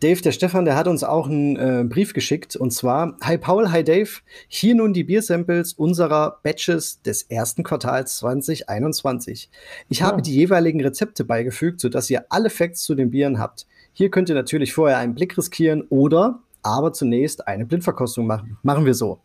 Dave, 0.00 0.20
der 0.20 0.32
Stefan, 0.32 0.64
der 0.64 0.76
hat 0.76 0.88
uns 0.88 1.02
auch 1.02 1.28
einen 1.28 1.56
äh, 1.56 1.84
Brief 1.88 2.12
geschickt 2.12 2.56
und 2.56 2.72
zwar: 2.72 3.16
Hi 3.22 3.38
Paul, 3.38 3.70
hi 3.70 3.82
Dave. 3.82 4.10
Hier 4.48 4.74
nun 4.74 4.92
die 4.92 5.04
Biersamples 5.04 5.72
unserer 5.72 6.40
Batches 6.42 7.00
des 7.02 7.22
ersten 7.22 7.62
Quartals 7.62 8.16
2021. 8.18 9.50
Ich 9.88 10.00
ja. 10.00 10.06
habe 10.06 10.20
die 10.20 10.34
jeweiligen 10.34 10.82
Rezepte 10.82 11.24
beigefügt, 11.24 11.80
sodass 11.80 12.10
ihr 12.10 12.26
alle 12.28 12.50
Facts 12.50 12.82
zu 12.82 12.94
den 12.94 13.10
Bieren 13.10 13.38
habt. 13.38 13.66
Hier 13.92 14.10
könnt 14.10 14.28
ihr 14.28 14.34
natürlich 14.34 14.74
vorher 14.74 14.98
einen 14.98 15.14
Blick 15.14 15.38
riskieren 15.38 15.82
oder 15.88 16.40
aber 16.64 16.92
zunächst 16.92 17.46
eine 17.46 17.64
Blindverkostung 17.64 18.26
machen. 18.26 18.58
Machen 18.62 18.84
wir 18.86 18.94
so. 18.94 19.20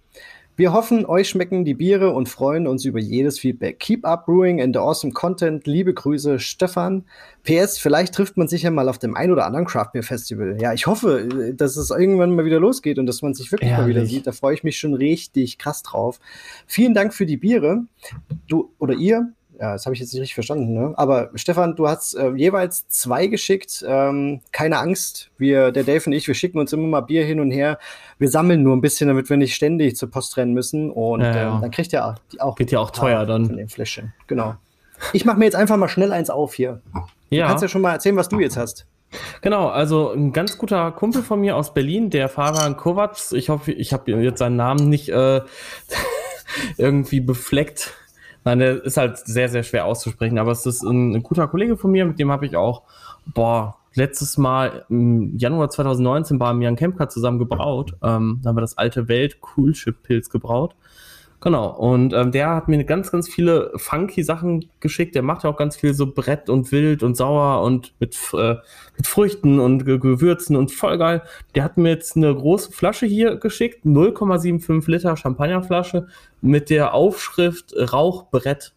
Wir 0.60 0.74
hoffen, 0.74 1.06
euch 1.06 1.30
schmecken 1.30 1.64
die 1.64 1.74
Biere 1.74 2.10
und 2.10 2.28
freuen 2.28 2.68
uns 2.68 2.84
über 2.84 3.00
jedes 3.00 3.40
Feedback. 3.40 3.80
Keep 3.80 4.06
up 4.06 4.26
brewing 4.26 4.62
and 4.62 4.76
awesome 4.76 5.14
content. 5.14 5.66
Liebe 5.66 5.94
Grüße, 5.94 6.38
Stefan. 6.38 7.06
PS, 7.46 7.78
vielleicht 7.78 8.14
trifft 8.14 8.36
man 8.36 8.50
sich 8.50 8.64
ja 8.64 8.70
mal 8.70 8.90
auf 8.90 8.98
dem 8.98 9.16
ein 9.16 9.32
oder 9.32 9.46
anderen 9.46 9.66
Craft 9.66 9.92
Beer 9.94 10.04
Festival. 10.04 10.58
Ja, 10.60 10.74
ich 10.74 10.86
hoffe, 10.86 11.54
dass 11.56 11.78
es 11.78 11.92
irgendwann 11.92 12.36
mal 12.36 12.44
wieder 12.44 12.60
losgeht 12.60 13.00
und 13.00 13.06
dass 13.06 13.22
man 13.22 13.34
sich 13.34 13.54
wirklich 13.54 13.70
Ehrlich? 13.70 13.86
mal 13.86 13.90
wieder 13.90 14.06
sieht. 14.06 14.28
Da 14.28 14.34
freue 14.34 14.54
ich 14.54 14.66
mich 14.66 14.78
schon 14.78 14.94
richtig 14.94 15.60
krass 15.60 15.82
drauf. 15.82 16.20
Vielen 16.68 16.94
Dank 16.94 17.14
für 17.14 17.26
die 17.26 17.38
Biere. 17.38 17.86
Du 18.50 18.74
oder 18.80 18.96
ihr 18.96 19.32
ja, 19.60 19.74
das 19.74 19.86
habe 19.86 19.94
ich 19.94 20.00
jetzt 20.00 20.14
nicht 20.14 20.22
richtig 20.22 20.36
verstanden, 20.36 20.74
ne? 20.74 20.94
Aber 20.96 21.32
Stefan, 21.36 21.76
du 21.76 21.88
hast 21.90 22.14
äh, 22.14 22.30
jeweils 22.30 22.88
zwei 22.88 23.28
geschickt. 23.28 23.84
Ähm, 23.86 24.40
keine 24.54 24.80
Angst, 24.80 25.32
wir, 25.38 25.72
der 25.72 25.84
Dave 25.84 26.04
und 26.06 26.14
ich, 26.14 26.28
wir 26.28 26.34
schicken 26.34 26.60
uns 26.60 26.72
immer 26.72 26.88
mal 26.88 27.02
Bier 27.02 27.26
hin 27.26 27.42
und 27.42 27.52
her. 27.52 27.78
Wir 28.20 28.30
sammeln 28.30 28.64
nur 28.64 28.74
ein 28.74 28.80
bisschen, 28.80 29.10
damit 29.10 29.30
wir 29.30 29.36
nicht 29.36 29.54
ständig 29.54 29.98
zur 29.98 30.10
Post 30.10 30.38
rennen 30.38 30.54
müssen. 30.54 30.90
Und 30.90 31.22
ja, 31.22 31.36
ja. 31.36 31.56
Ähm, 31.56 31.62
dann 31.62 31.72
kriegt 31.72 31.92
ihr 31.92 32.16
auch. 32.40 32.56
Geht 32.56 32.72
ja 32.72 32.80
auch 32.80 32.92
teuer 32.92 33.26
dann. 33.26 33.48
Von 33.48 33.58
den 33.58 33.68
Fläschchen. 33.68 34.14
Genau. 34.28 34.56
Ich 35.12 35.26
mache 35.26 35.38
mir 35.38 35.46
jetzt 35.46 35.56
einfach 35.56 35.76
mal 35.76 35.90
schnell 35.90 36.14
eins 36.14 36.30
auf 36.30 36.54
hier. 36.54 36.82
Ja. 37.30 37.44
Du 37.44 37.48
kannst 37.50 37.62
ja 37.62 37.68
schon 37.68 37.82
mal 37.82 37.92
erzählen, 37.92 38.16
was 38.16 38.30
du 38.30 38.40
jetzt 38.40 38.56
hast. 38.56 38.86
Genau, 39.42 39.68
also 39.68 40.12
ein 40.12 40.32
ganz 40.32 40.58
guter 40.58 40.92
Kumpel 40.92 41.22
von 41.22 41.42
mir 41.42 41.58
aus 41.58 41.74
Berlin, 41.74 42.10
der 42.10 42.30
Fahrer 42.30 42.74
Kovac. 42.76 43.18
Ich 43.32 43.50
hoffe, 43.50 43.74
ich 43.74 43.92
habe 43.92 44.12
jetzt 44.12 44.40
seinen 44.40 44.56
Namen 44.56 44.88
nicht 44.88 45.10
äh, 45.10 45.42
irgendwie 46.78 47.20
befleckt. 47.20 47.94
Nein, 48.46 48.60
der 48.60 48.84
ist 48.84 48.98
halt 48.98 49.18
sehr, 49.18 49.50
sehr 49.50 49.64
schwer 49.64 49.86
auszusprechen, 49.86 50.38
aber 50.38 50.52
es 50.52 50.66
ist 50.66 50.82
ein, 50.84 51.16
ein 51.16 51.24
guter 51.24 51.48
Kollege 51.48 51.78
von 51.78 51.92
mir, 51.92 52.06
mit 52.06 52.20
dem 52.20 52.32
habe 52.32 52.46
ich 52.46 52.56
auch, 52.56 52.84
boah, 53.26 53.76
letztes 53.96 54.38
Mal 54.38 54.86
im 54.90 55.38
Januar 55.38 55.70
2019 55.70 56.40
bei 56.40 56.52
Jan 56.54 56.76
Kempka 56.76 57.10
zusammen 57.10 57.40
gebraut. 57.40 57.96
Ähm, 58.02 58.40
da 58.42 58.50
haben 58.50 58.58
wir 58.58 58.62
das 58.62 58.78
alte 58.78 59.08
Welt 59.08 59.42
Coolship 59.42 60.04
Pilz 60.04 60.30
gebraut. 60.30 60.76
Genau, 61.42 61.70
und 61.70 62.12
ähm, 62.12 62.34
der 62.34 62.54
hat 62.54 62.68
mir 62.68 62.84
ganz, 62.84 63.12
ganz 63.12 63.30
viele 63.30 63.72
funky 63.78 64.24
Sachen 64.24 64.66
geschickt. 64.82 65.16
Der 65.16 65.22
macht 65.22 65.46
ja 65.46 65.50
auch 65.50 65.56
ganz 65.56 65.78
viel 65.78 65.94
so 65.94 66.12
Brett 66.12 66.50
und 66.50 66.70
wild 66.74 67.02
und 67.02 67.16
sauer 67.16 67.64
und 67.64 67.94
mit, 68.00 68.18
äh, 68.34 68.56
mit 68.98 69.08
Früchten 69.08 69.58
und 69.60 69.86
Ge 69.86 70.00
Gewürzen 70.00 70.58
und 70.58 70.74
voll 70.74 70.98
geil. 70.98 71.22
Der 71.56 71.64
hat 71.64 71.78
mir 71.78 71.90
jetzt 71.90 72.18
eine 72.18 72.36
große 72.36 72.74
Flasche 72.74 73.06
hier 73.06 73.38
geschickt, 73.38 73.86
0,75 73.86 74.92
Liter 74.92 75.16
Champagnerflasche 75.16 76.08
mit 76.42 76.70
der 76.70 76.94
Aufschrift 76.94 77.74
Rauchbrett. 77.74 78.74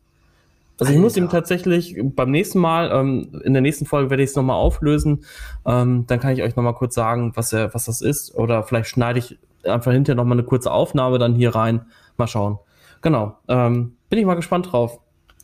Also 0.79 0.93
ich 0.93 1.01
muss 1.01 1.17
ihm 1.17 1.29
tatsächlich 1.29 1.97
beim 2.01 2.31
nächsten 2.31 2.61
Mal, 2.61 2.93
ähm, 2.93 3.41
in 3.43 3.55
der 3.55 3.63
nächsten 3.63 3.87
Folge 3.87 4.11
werde 4.11 4.23
ich 4.23 4.31
es 4.31 4.37
nochmal 4.37 4.57
auflösen. 4.57 5.25
Ähm, 5.67 6.05
dann 6.07 6.21
kann 6.21 6.33
ich 6.33 6.43
euch 6.43 6.55
nochmal 6.55 6.75
kurz 6.75 6.95
sagen, 6.95 7.33
was, 7.35 7.53
er, 7.53 7.75
was 7.75 7.87
das 7.87 8.03
ist. 8.03 8.37
Oder 8.37 8.63
vielleicht 8.63 8.89
schneide 8.89 9.19
ich 9.19 9.39
einfach 9.65 9.91
hinterher 9.91 10.17
nochmal 10.17 10.39
eine 10.39 10.47
kurze 10.47 10.71
Aufnahme 10.71 11.19
dann 11.19 11.35
hier 11.35 11.57
rein 11.57 11.87
Mal 12.17 12.27
schauen. 12.27 12.59
Genau. 13.01 13.37
Ähm, 13.49 13.97
bin 14.09 14.19
ich 14.19 14.27
mal 14.27 14.35
gespannt 14.35 14.73
drauf. 14.73 15.01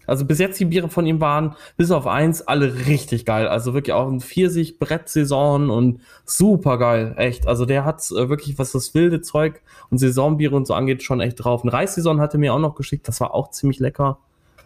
Also 0.09 0.25
bis 0.25 0.39
jetzt 0.39 0.59
die 0.59 0.65
Biere 0.65 0.89
von 0.89 1.05
ihm 1.05 1.21
waren, 1.21 1.55
bis 1.77 1.91
auf 1.91 2.07
eins, 2.07 2.41
alle 2.41 2.87
richtig 2.87 3.27
geil. 3.27 3.47
Also 3.47 3.75
wirklich 3.75 3.93
auch 3.93 4.09
ein 4.09 4.21
Pfirsich-Brett-Saison 4.21 5.69
und 5.69 6.01
super 6.25 6.79
geil. 6.79 7.15
Echt. 7.19 7.47
Also 7.47 7.67
der 7.67 7.85
hat 7.85 8.01
äh, 8.11 8.31
wirklich, 8.31 8.59
was 8.59 8.73
das 8.73 8.95
wilde 8.95 9.21
Zeug 9.21 9.61
und 9.91 9.99
Saisonbiere 9.99 10.57
und 10.57 10.67
so 10.67 10.73
angeht, 10.73 11.03
schon 11.03 11.21
echt 11.21 11.45
drauf. 11.45 11.63
Ein 11.63 11.69
Reissaison 11.69 12.23
hat 12.23 12.33
er 12.33 12.41
mir 12.41 12.55
auch 12.55 12.59
noch 12.59 12.75
geschickt. 12.75 13.07
Das 13.07 13.21
war 13.21 13.35
auch 13.35 13.51
ziemlich 13.51 13.81
lecker. 13.81 14.19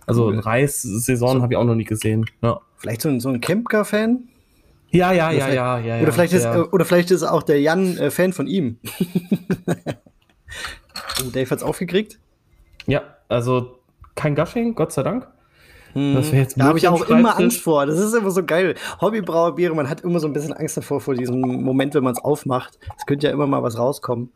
Also 0.07 0.27
cool. 0.27 0.39
Reissaison 0.39 1.37
so. 1.37 1.43
habe 1.43 1.55
ich 1.55 1.57
auch 1.57 1.65
noch 1.65 1.75
nie 1.75 1.85
gesehen. 1.85 2.25
Ja. 2.41 2.61
Vielleicht 2.77 3.03
so 3.03 3.09
ein, 3.09 3.19
so 3.19 3.29
ein 3.29 3.41
Kempka-Fan? 3.41 4.29
Ja, 4.91 5.11
ja, 5.11 5.33
ja, 5.33 5.49
ja, 5.49 5.79
ja, 5.79 5.97
ja. 5.97 6.03
Oder 6.03 6.13
vielleicht, 6.13 6.35
ist, 6.35 6.47
oder 6.47 6.85
vielleicht 6.85 7.11
ist 7.11 7.25
auch 7.25 7.43
der 7.43 7.61
Jan 7.61 7.97
äh, 7.97 8.11
Fan 8.13 8.33
von 8.33 8.47
ihm. 8.47 8.79
Oh, 11.23 11.31
Dave 11.31 11.51
hat's 11.51 11.63
aufgekriegt? 11.63 12.19
Ja, 12.87 13.03
also 13.29 13.79
kein 14.15 14.35
Gushing, 14.35 14.75
Gott 14.75 14.93
sei 14.93 15.03
Dank. 15.03 15.29
Hm. 15.95 16.23
Da 16.57 16.65
habe 16.67 16.79
ich 16.79 16.89
auch 16.89 17.07
immer 17.09 17.39
Angst 17.39 17.61
vor. 17.61 17.85
Das 17.87 17.99
ist 17.99 18.15
immer 18.15 18.31
so 18.31 18.45
geil. 18.45 18.75
Hobbybrauerbiere, 19.01 19.75
man 19.75 19.91
hat 19.91 20.01
immer 20.01 20.21
so 20.21 20.27
ein 20.27 20.33
bisschen 20.33 20.53
Angst 20.55 20.77
davor, 20.77 21.01
vor 21.01 21.15
diesem 21.15 21.41
Moment, 21.41 21.95
wenn 21.95 22.03
man 22.03 22.15
es 22.15 22.25
aufmacht. 22.25 22.79
Es 22.99 23.05
könnte 23.05 23.27
ja 23.27 23.33
immer 23.33 23.47
mal 23.47 23.63
was 23.63 23.79
rauskommen. 23.79 24.31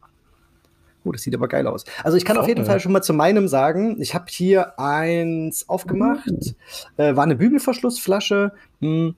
Oh, 1.05 1.13
das 1.13 1.23
sieht 1.23 1.35
aber 1.35 1.49
geil 1.49 1.67
aus. 1.67 1.85
Also 2.03 2.17
ich 2.17 2.25
kann 2.25 2.37
auf 2.37 2.49
jeden 2.49 2.65
Fall 2.65 2.81
schon 2.81 2.93
mal 2.93 3.01
zu 3.01 3.15
meinem 3.15 3.49
sagen, 3.49 4.01
ich 4.01 4.15
habe 4.15 4.27
hier 4.29 4.79
eins 4.79 5.69
aufgemacht. 5.69 6.27
Mhm. 6.27 6.55
Äh, 6.97 7.17
war 7.17 7.23
eine 7.23 7.37
Bügelverschlussflasche. 7.37 8.53
Hm, 8.81 9.15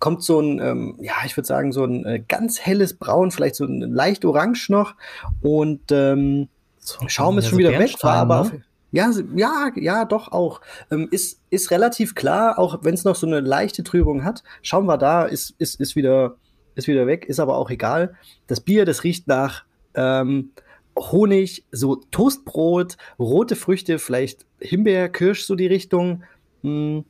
kommt 0.00 0.22
so 0.22 0.40
ein, 0.40 0.60
ähm, 0.60 0.96
ja, 1.00 1.14
ich 1.24 1.36
würde 1.36 1.46
sagen, 1.46 1.72
so 1.72 1.84
ein 1.84 2.04
äh, 2.04 2.22
ganz 2.26 2.60
helles 2.60 2.94
Braun, 2.94 3.30
vielleicht 3.30 3.54
so 3.54 3.64
ein 3.64 3.80
leicht 3.80 4.24
orange 4.24 4.68
noch. 4.70 4.94
Und 5.40 5.92
ähm, 5.92 6.48
so, 6.88 7.08
Schaum 7.08 7.38
ist 7.38 7.48
schon 7.48 7.58
wieder 7.58 7.78
weg, 7.78 7.94
war 8.02 8.16
aber 8.16 8.44
ne? 8.44 8.62
ja, 8.92 9.10
ja, 9.34 9.70
ja, 9.76 10.04
doch 10.04 10.32
auch. 10.32 10.60
Ähm, 10.90 11.08
ist, 11.10 11.40
ist 11.50 11.70
relativ 11.70 12.14
klar, 12.14 12.58
auch 12.58 12.78
wenn 12.82 12.94
es 12.94 13.04
noch 13.04 13.14
so 13.14 13.26
eine 13.26 13.40
leichte 13.40 13.84
Trübung 13.84 14.24
hat. 14.24 14.42
Schaum 14.62 14.86
war 14.86 14.96
da, 14.96 15.24
ist, 15.24 15.54
ist, 15.58 15.80
ist, 15.80 15.96
wieder, 15.96 16.36
ist 16.74 16.88
wieder 16.88 17.06
weg, 17.06 17.26
ist 17.26 17.40
aber 17.40 17.56
auch 17.58 17.70
egal. 17.70 18.14
Das 18.46 18.60
Bier, 18.60 18.86
das 18.86 19.04
riecht 19.04 19.28
nach 19.28 19.64
ähm, 19.94 20.52
Honig, 20.98 21.64
so 21.70 21.96
Toastbrot, 22.10 22.96
rote 23.18 23.56
Früchte, 23.56 23.98
vielleicht 23.98 24.46
Himbeer, 24.60 25.10
Kirsch, 25.10 25.44
so 25.44 25.54
die 25.54 25.66
Richtung. 25.66 26.22
Mm. 26.62 27.00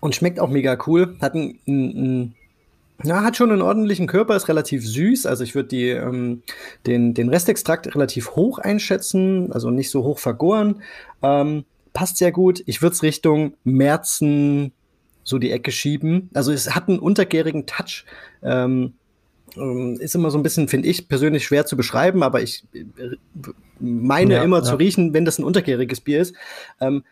Und 0.00 0.14
schmeckt 0.14 0.38
auch 0.38 0.50
mega 0.50 0.76
cool. 0.86 1.16
Hat 1.22 1.34
ein, 1.34 1.58
ein, 1.66 1.88
ein 1.96 2.34
ja, 3.02 3.22
hat 3.22 3.36
schon 3.36 3.50
einen 3.50 3.62
ordentlichen 3.62 4.06
Körper, 4.06 4.36
ist 4.36 4.48
relativ 4.48 4.86
süß. 4.86 5.26
Also 5.26 5.42
ich 5.42 5.54
würde 5.54 5.76
ähm, 5.76 6.42
den, 6.86 7.12
den 7.12 7.28
Restextrakt 7.28 7.94
relativ 7.94 8.36
hoch 8.36 8.58
einschätzen, 8.58 9.52
also 9.52 9.70
nicht 9.70 9.90
so 9.90 10.04
hoch 10.04 10.18
vergoren. 10.18 10.82
Ähm, 11.22 11.64
passt 11.92 12.18
sehr 12.18 12.30
gut. 12.30 12.62
Ich 12.66 12.82
würde 12.82 12.94
es 12.94 13.02
Richtung 13.02 13.54
Märzen, 13.64 14.72
so 15.24 15.38
die 15.38 15.50
Ecke 15.50 15.72
schieben. 15.72 16.30
Also 16.34 16.52
es 16.52 16.74
hat 16.74 16.88
einen 16.88 17.00
untergärigen 17.00 17.66
Touch. 17.66 18.04
Ähm, 18.42 18.94
ähm 19.56 19.98
ist 19.98 20.14
immer 20.14 20.30
so 20.30 20.38
ein 20.38 20.44
bisschen, 20.44 20.68
finde 20.68 20.88
ich 20.88 21.08
persönlich 21.08 21.44
schwer 21.44 21.66
zu 21.66 21.76
beschreiben, 21.76 22.22
aber 22.22 22.42
ich 22.42 22.64
äh, 22.74 23.16
meine 23.80 24.34
ja, 24.34 24.42
immer 24.44 24.58
ja. 24.58 24.62
zu 24.62 24.76
riechen, 24.76 25.12
wenn 25.14 25.24
das 25.24 25.38
ein 25.38 25.44
untergäriges 25.44 26.00
Bier 26.00 26.20
ist. 26.20 26.36
Ähm, 26.80 27.02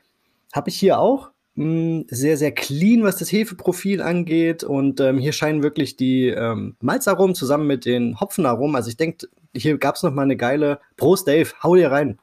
Habe 0.52 0.70
ich 0.70 0.78
hier 0.78 1.00
auch. 1.00 1.31
Hm, 1.56 2.06
sehr, 2.08 2.38
sehr 2.38 2.52
clean, 2.52 3.02
was 3.02 3.16
das 3.16 3.30
Hefeprofil 3.30 4.00
angeht. 4.00 4.64
Und 4.64 5.00
ähm, 5.00 5.18
hier 5.18 5.32
scheinen 5.32 5.62
wirklich 5.62 5.96
die 5.96 6.28
ähm, 6.28 6.76
Malzaromen 6.80 7.34
zusammen 7.34 7.66
mit 7.66 7.84
den 7.84 8.18
Hopfenaromen. 8.20 8.76
Also 8.76 8.88
ich 8.88 8.96
denke, 8.96 9.28
hier 9.54 9.76
gab 9.78 9.96
es 9.96 10.02
noch 10.02 10.12
mal 10.12 10.22
eine 10.22 10.36
geile. 10.36 10.80
Prost, 10.96 11.28
Dave, 11.28 11.50
hau 11.62 11.74
dir 11.76 11.90
rein. 11.90 12.18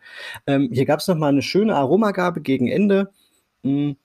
Ähm, 0.47 0.69
hier 0.73 0.85
gab 0.85 0.99
es 0.99 1.07
noch 1.07 1.15
mal 1.15 1.27
eine 1.27 1.43
schöne 1.43 1.75
Aromagabe 1.75 2.41
gegen 2.41 2.67
Ende. 2.67 3.11
Mh, 3.63 3.71
hm, 3.71 3.97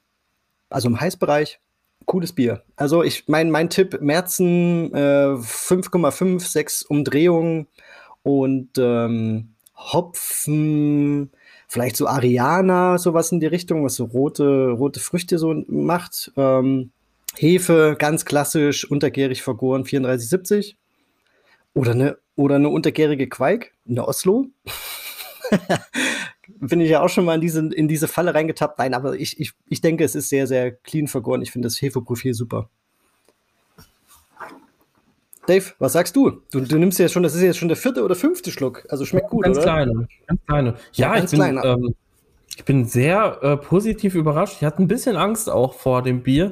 also 0.69 0.89
im 0.89 1.01
Heißbereich. 1.01 1.61
Cooles 2.07 2.35
Bier. 2.35 2.63
Also 2.77 3.03
ich 3.03 3.29
mein, 3.29 3.51
mein 3.51 3.71
Tipp, 3.71 3.99
Märzen 4.03 4.93
äh, 4.95 5.37
5,5, 5.37 6.41
6 6.41 6.83
Umdrehungen 6.83 7.67
und 8.23 8.71
ähm, 8.77 9.55
Hopfen 9.75 11.31
vielleicht 11.75 11.97
so 11.97 12.07
Ariana, 12.07 12.99
sowas 12.99 13.33
in 13.33 13.41
die 13.41 13.47
Richtung, 13.47 13.85
was 13.85 13.97
so 13.97 14.05
rote, 14.05 14.71
rote 14.71 15.01
Früchte 15.01 15.39
so 15.39 15.65
macht. 15.67 16.31
Ähm, 16.37 16.93
Hefe, 17.37 17.97
ganz 17.99 18.25
klassisch, 18.25 18.89
untergärig 18.89 19.43
vergoren, 19.43 19.83
34,70. 19.83 20.77
Oder 21.75 21.91
eine, 21.91 22.19
oder 22.37 22.55
eine 22.55 22.69
untergärige 22.69 23.29
Quake, 23.29 23.73
eine 23.89 24.07
Oslo. 24.07 24.47
Bin 26.61 26.81
ich 26.81 26.91
ja 26.91 27.03
auch 27.03 27.09
schon 27.09 27.25
mal 27.25 27.35
in 27.35 27.41
diese, 27.41 27.67
in 27.75 27.89
diese 27.89 28.07
Falle 28.07 28.35
reingetappt. 28.35 28.79
Nein, 28.79 28.95
aber 28.95 29.17
ich, 29.17 29.41
ich, 29.41 29.53
ich 29.69 29.81
denke, 29.81 30.05
es 30.05 30.15
ist 30.15 30.29
sehr, 30.29 30.47
sehr 30.47 30.71
clean 30.71 31.09
vergoren. 31.09 31.43
Ich 31.43 31.51
finde 31.51 31.67
das 31.67 31.83
Hefeprofil 31.83 32.35
super. 32.35 32.71
Dave, 35.47 35.73
was 35.79 35.93
sagst 35.93 36.17
du? 36.17 36.43
du? 36.51 36.61
Du 36.61 36.79
nimmst 36.79 36.99
ja 36.99 37.09
schon, 37.09 37.23
das 37.23 37.35
ist 37.35 37.43
jetzt 37.43 37.59
schon 37.59 37.69
der 37.69 37.77
vierte 37.77 38.03
oder 38.03 38.15
fünfte 38.15 38.51
Schluck. 38.51 38.87
Also 38.89 39.05
schmeckt 39.05 39.29
gut, 39.29 39.45
ganz 39.45 39.59
oder? 39.59 39.67
Kleine, 39.67 40.09
ganz 40.27 40.41
kleine. 40.47 40.75
Ja, 40.93 41.15
ganz 41.15 41.33
ich, 41.33 41.39
bin, 41.39 41.61
ähm, 41.63 41.95
ich 42.57 42.65
bin 42.65 42.85
sehr 42.87 43.39
äh, 43.43 43.57
positiv 43.57 44.15
überrascht. 44.15 44.57
Ich 44.59 44.65
hatte 44.65 44.83
ein 44.83 44.89
bisschen 44.89 45.17
Angst 45.17 45.51
auch 45.51 45.75
vor 45.75 46.03
dem 46.03 46.23
Bier. 46.23 46.51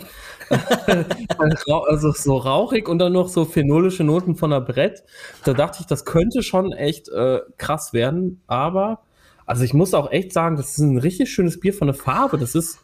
also 1.38 2.12
so 2.12 2.36
rauchig 2.36 2.88
und 2.88 2.98
dann 2.98 3.12
noch 3.12 3.28
so 3.28 3.44
phenolische 3.44 4.04
Noten 4.04 4.34
von 4.34 4.50
der 4.50 4.60
Brett. 4.60 5.04
Da 5.44 5.54
dachte 5.54 5.78
ich, 5.80 5.86
das 5.86 6.04
könnte 6.04 6.42
schon 6.42 6.72
echt 6.72 7.08
äh, 7.08 7.40
krass 7.56 7.92
werden. 7.92 8.42
Aber, 8.46 9.00
also 9.46 9.64
ich 9.64 9.72
muss 9.72 9.94
auch 9.94 10.10
echt 10.10 10.32
sagen, 10.32 10.56
das 10.56 10.72
ist 10.72 10.78
ein 10.78 10.98
richtig 10.98 11.32
schönes 11.32 11.60
Bier 11.60 11.72
von 11.72 11.88
der 11.88 11.94
Farbe. 11.94 12.36
Das 12.36 12.54
ist. 12.54 12.78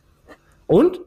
Und 0.66 1.00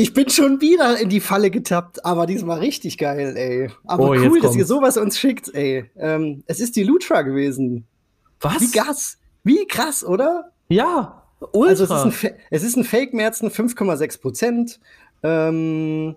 ich 0.00 0.14
bin 0.14 0.30
schon 0.30 0.60
wieder 0.60 0.98
in 0.98 1.10
die 1.10 1.20
Falle 1.20 1.50
getappt, 1.50 2.04
aber 2.04 2.24
diesmal 2.26 2.58
richtig 2.58 2.96
geil, 2.96 3.36
ey. 3.36 3.70
Aber 3.84 4.10
oh, 4.10 4.14
cool, 4.14 4.40
dass 4.40 4.56
ihr 4.56 4.64
sowas 4.64 4.96
uns 4.96 5.18
schickt, 5.18 5.54
ey. 5.54 5.90
Ähm, 5.96 6.42
es 6.46 6.60
ist 6.60 6.76
die 6.76 6.84
Lutra 6.84 7.20
gewesen. 7.22 7.86
Was? 8.40 8.60
Wie 8.60 8.70
Gas. 8.70 9.18
Wie 9.44 9.66
krass, 9.66 10.02
oder? 10.02 10.52
Ja, 10.68 11.22
ultra. 11.52 11.68
Also 11.68 11.84
es 11.84 11.90
ist 11.90 12.24
ein, 12.24 12.32
es 12.50 12.62
ist 12.62 12.76
ein 12.76 12.84
Fake-Märzen, 12.84 13.50
5,6 13.50 14.20
Prozent. 14.20 14.80
Ähm, 15.22 16.16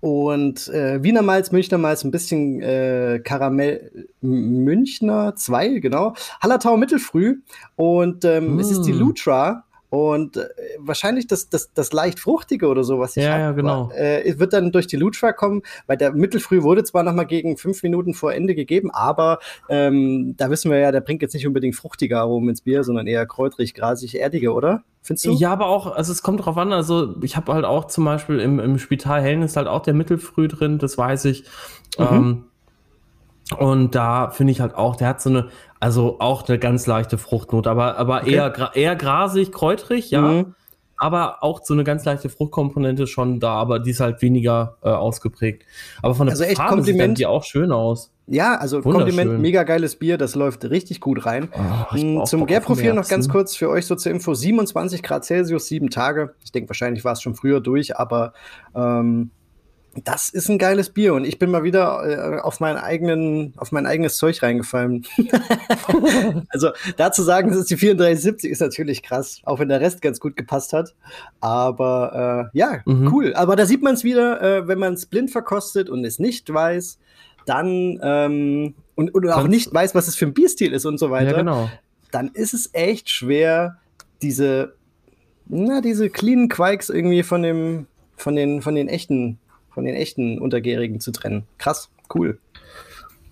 und 0.00 0.68
äh, 0.68 1.02
Wiener 1.02 1.22
Malz, 1.22 1.52
Münchner 1.52 1.78
Malz, 1.78 2.02
ein 2.02 2.10
bisschen 2.10 2.60
äh, 2.62 3.20
Karamell 3.22 4.08
Münchner 4.22 5.36
2, 5.36 5.78
genau. 5.78 6.14
Hallertau 6.42 6.76
Mittelfrüh. 6.76 7.42
Und 7.76 8.24
ähm, 8.24 8.56
mm. 8.56 8.58
es 8.58 8.70
ist 8.72 8.82
die 8.82 8.92
mm. 8.92 8.98
Lutra. 8.98 9.63
Und 9.94 10.38
äh, 10.38 10.48
wahrscheinlich 10.78 11.28
das, 11.28 11.48
das, 11.48 11.72
das 11.72 11.92
leicht 11.92 12.18
fruchtige 12.18 12.66
oder 12.66 12.82
so, 12.82 12.98
was 12.98 13.16
ich 13.16 13.22
ja, 13.22 13.32
hab, 13.32 13.38
ja, 13.38 13.52
genau. 13.52 13.92
äh, 13.92 14.38
wird 14.40 14.52
dann 14.52 14.72
durch 14.72 14.88
die 14.88 14.96
Lutra 14.96 15.32
kommen, 15.32 15.62
weil 15.86 15.96
der 15.96 16.12
Mittelfrüh 16.12 16.62
wurde 16.62 16.82
zwar 16.82 17.04
noch 17.04 17.12
mal 17.12 17.22
gegen 17.22 17.56
fünf 17.56 17.84
Minuten 17.84 18.12
vor 18.12 18.32
Ende 18.32 18.56
gegeben, 18.56 18.90
aber 18.90 19.38
ähm, 19.68 20.34
da 20.36 20.50
wissen 20.50 20.72
wir 20.72 20.78
ja, 20.78 20.90
der 20.90 21.00
bringt 21.00 21.22
jetzt 21.22 21.34
nicht 21.34 21.46
unbedingt 21.46 21.76
fruchtige 21.76 22.18
Aromen 22.18 22.48
ins 22.48 22.62
Bier, 22.62 22.82
sondern 22.82 23.06
eher 23.06 23.24
kräutrig, 23.24 23.72
grasig, 23.72 24.20
erdige, 24.20 24.52
oder? 24.52 24.82
Findest 25.00 25.26
du? 25.26 25.32
Ja, 25.34 25.52
aber 25.52 25.66
auch, 25.66 25.94
also 25.94 26.10
es 26.10 26.22
kommt 26.22 26.44
drauf 26.44 26.56
an, 26.56 26.72
also 26.72 27.14
ich 27.22 27.36
habe 27.36 27.54
halt 27.54 27.64
auch 27.64 27.84
zum 27.84 28.04
Beispiel 28.04 28.40
im, 28.40 28.58
im 28.58 28.78
Spital 28.78 29.22
Hellen 29.22 29.42
ist 29.42 29.56
halt 29.56 29.68
auch 29.68 29.82
der 29.82 29.94
Mittelfrüh 29.94 30.48
drin, 30.48 30.78
das 30.78 30.98
weiß 30.98 31.26
ich. 31.26 31.44
Mhm. 31.98 32.06
Ähm, 32.10 32.44
und 33.58 33.94
da 33.94 34.30
finde 34.30 34.52
ich 34.52 34.60
halt 34.60 34.74
auch, 34.74 34.96
der 34.96 35.08
hat 35.08 35.20
so 35.20 35.30
eine, 35.30 35.48
also 35.80 36.16
auch 36.20 36.48
eine 36.48 36.58
ganz 36.58 36.86
leichte 36.86 37.18
Fruchtnote, 37.18 37.70
aber, 37.70 37.98
aber 37.98 38.22
okay. 38.22 38.34
eher, 38.34 38.70
eher 38.74 38.96
grasig, 38.96 39.52
kräutrig, 39.52 40.10
ja. 40.10 40.22
Mhm. 40.22 40.54
Aber 40.96 41.42
auch 41.42 41.60
so 41.64 41.74
eine 41.74 41.82
ganz 41.82 42.04
leichte 42.04 42.28
Fruchtkomponente 42.28 43.08
schon 43.08 43.40
da, 43.40 43.54
aber 43.54 43.80
die 43.80 43.90
ist 43.90 44.00
halt 44.00 44.22
weniger 44.22 44.76
äh, 44.82 44.88
ausgeprägt. 44.90 45.64
Aber 46.02 46.14
von 46.14 46.28
der 46.28 46.34
also 46.34 46.44
echt 46.44 46.56
Farbe 46.56 46.76
Kompliment. 46.76 47.18
sieht 47.18 47.24
die 47.24 47.26
auch 47.26 47.42
schön 47.42 47.72
aus. 47.72 48.12
Ja, 48.26 48.54
also 48.54 48.80
Kompliment, 48.80 49.40
mega 49.40 49.64
geiles 49.64 49.96
Bier, 49.96 50.16
das 50.16 50.34
läuft 50.34 50.64
richtig 50.64 51.00
gut 51.00 51.26
rein. 51.26 51.48
Oh, 51.52 52.24
Zum 52.24 52.46
Gärprofil 52.46 52.94
noch 52.94 53.08
ganz 53.08 53.28
kurz 53.28 53.54
für 53.54 53.68
euch 53.68 53.86
so 53.86 53.96
zur 53.96 54.12
Info: 54.12 54.32
27 54.32 55.02
Grad 55.02 55.24
Celsius, 55.24 55.66
sieben 55.66 55.90
Tage. 55.90 56.34
Ich 56.42 56.52
denke, 56.52 56.70
wahrscheinlich 56.70 57.04
war 57.04 57.12
es 57.12 57.20
schon 57.20 57.34
früher 57.34 57.60
durch, 57.60 57.98
aber 57.98 58.32
ähm, 58.74 59.30
das 60.02 60.28
ist 60.28 60.48
ein 60.48 60.58
geiles 60.58 60.90
Bier 60.90 61.14
und 61.14 61.24
ich 61.24 61.38
bin 61.38 61.50
mal 61.50 61.62
wieder 61.62 62.38
äh, 62.38 62.40
auf 62.40 62.58
meinen 62.60 62.78
eigenen, 62.78 63.54
auf 63.56 63.70
mein 63.70 63.86
eigenes 63.86 64.16
Zeug 64.16 64.42
reingefallen. 64.42 65.06
also 66.48 66.70
dazu 66.96 67.22
sagen, 67.22 67.50
das 67.50 67.58
ist 67.58 67.70
die 67.70 67.76
3470 67.76 68.50
ist 68.50 68.60
natürlich 68.60 69.02
krass, 69.02 69.40
auch 69.44 69.60
wenn 69.60 69.68
der 69.68 69.80
Rest 69.80 70.02
ganz 70.02 70.18
gut 70.20 70.36
gepasst 70.36 70.72
hat. 70.72 70.94
Aber 71.40 72.50
äh, 72.54 72.58
ja, 72.58 72.80
mhm. 72.84 73.12
cool. 73.12 73.34
Aber 73.34 73.56
da 73.56 73.66
sieht 73.66 73.82
man 73.82 73.94
es 73.94 74.04
wieder, 74.04 74.42
äh, 74.42 74.68
wenn 74.68 74.78
man 74.78 74.94
es 74.94 75.06
blind 75.06 75.30
verkostet 75.30 75.88
und 75.88 76.04
es 76.04 76.18
nicht 76.18 76.52
weiß, 76.52 76.98
dann 77.46 78.00
ähm, 78.02 78.74
und 78.94 79.14
oder 79.14 79.36
auch 79.36 79.48
nicht 79.48 79.72
weiß, 79.72 79.94
was 79.94 80.08
es 80.08 80.16
für 80.16 80.26
ein 80.26 80.34
Bierstil 80.34 80.72
ist 80.72 80.86
und 80.86 80.98
so 80.98 81.10
weiter. 81.10 81.32
Ja, 81.32 81.38
genau. 81.38 81.70
Dann 82.10 82.30
ist 82.32 82.54
es 82.54 82.70
echt 82.72 83.10
schwer, 83.10 83.78
diese, 84.22 84.74
na, 85.46 85.80
diese 85.80 86.10
cleanen 86.10 86.48
Quikes 86.48 86.90
irgendwie 86.90 87.22
von 87.22 87.42
dem, 87.42 87.86
von 88.16 88.36
den, 88.36 88.62
von 88.62 88.74
den 88.74 88.88
echten 88.88 89.38
von 89.74 89.84
den 89.84 89.94
echten 89.94 90.38
Untergärigen 90.38 91.00
zu 91.00 91.12
trennen. 91.12 91.44
Krass, 91.58 91.90
cool. 92.14 92.38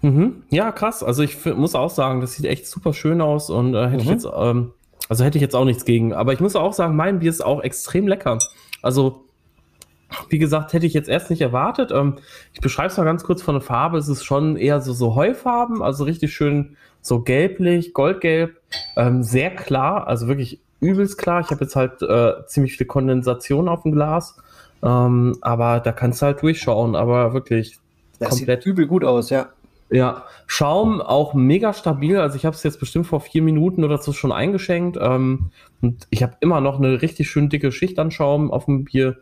Mhm. 0.03 0.43
Ja, 0.51 0.73
krass. 0.73 1.03
Also 1.03 1.23
ich 1.23 1.45
muss 1.45 1.75
auch 1.75 1.91
sagen, 1.91 2.21
das 2.21 2.35
sieht 2.35 2.45
echt 2.45 2.67
super 2.67 2.93
schön 2.93 3.21
aus 3.21 3.49
und 3.51 3.75
äh, 3.75 3.85
hätte 3.85 3.95
mhm. 3.95 4.01
ich 4.01 4.09
jetzt, 4.09 4.27
ähm, 4.35 4.73
also 5.09 5.25
hätte 5.25 5.39
ich 5.39 5.43
jetzt 5.43 5.55
auch 5.55 5.65
nichts 5.65 5.85
gegen. 5.85 6.13
Aber 6.13 6.33
ich 6.33 6.41
muss 6.41 6.57
auch 6.57 6.73
sagen, 6.73 6.97
mein 6.97 7.21
Bier 7.21 7.31
ist 7.31 7.45
auch 7.45 7.63
extrem 7.63 8.09
lecker. 8.09 8.39
Also 8.83 9.25
wie 10.29 10.39
gesagt, 10.39 10.73
hätte 10.73 10.87
ich 10.87 10.93
jetzt 10.93 11.09
erst 11.09 11.31
nicht 11.31 11.41
erwartet. 11.41 11.93
Ähm, 11.93 12.19
ich 12.53 12.61
beschreibe 12.61 12.89
es 12.89 12.97
mal 12.97 13.05
ganz 13.05 13.23
kurz 13.23 13.43
von 13.43 13.55
der 13.55 13.63
Farbe. 13.63 13.99
Es 13.99 14.09
ist 14.09 14.25
schon 14.25 14.57
eher 14.57 14.81
so, 14.81 14.93
so 14.93 15.15
Heufarben, 15.15 15.83
also 15.83 16.05
richtig 16.05 16.35
schön 16.35 16.77
so 17.01 17.23
gelblich, 17.23 17.95
goldgelb, 17.95 18.61
ähm, 18.97 19.23
sehr 19.23 19.51
klar, 19.51 20.07
also 20.07 20.29
wirklich 20.29 20.61
übelst 20.81 21.19
klar. 21.19 21.41
Ich 21.41 21.51
habe 21.51 21.65
jetzt 21.65 21.77
halt 21.77 22.03
äh, 22.03 22.47
ziemlich 22.47 22.77
viel 22.77 22.87
Kondensation 22.87 23.69
auf 23.69 23.83
dem 23.83 23.93
Glas. 23.93 24.37
Ähm, 24.83 25.37
aber 25.41 25.81
da 25.81 25.93
kannst 25.93 26.23
du 26.23 26.27
halt 26.27 26.43
durchschauen, 26.43 26.97
aber 26.97 27.33
wirklich 27.33 27.79
das 28.19 28.31
komplett. 28.31 28.63
Sieht 28.63 28.73
übel 28.73 28.87
gut 28.87 29.05
aus, 29.05 29.31
ja. 29.31 29.49
Ja, 29.91 30.25
Schaum 30.47 31.03
auch 31.03 31.35
mega 31.35 31.75
stabil. 31.75 32.19
Also 32.19 32.37
ich 32.37 32.47
habe 32.47 32.57
es 32.57 32.63
jetzt 32.63 32.81
bestimmt 32.81 33.07
vor 33.07 33.21
vier 33.21 33.43
Minuten 33.43 33.85
oder 33.85 33.99
so 33.99 34.13
schon 34.13 34.33
eingeschenkt. 34.33 34.97
Ähm, 35.01 35.51
und 35.83 36.07
ich 36.11 36.23
habe 36.23 36.37
immer 36.41 36.61
noch 36.61 36.79
eine 36.79 37.03
richtig 37.03 37.31
schön 37.31 37.51
dicke 37.51 37.71
Schicht 37.73 37.99
an 37.99 38.11
Schaum 38.11 38.51
auf 38.51 38.65
dem 38.65 38.85
Bier. 38.85 39.19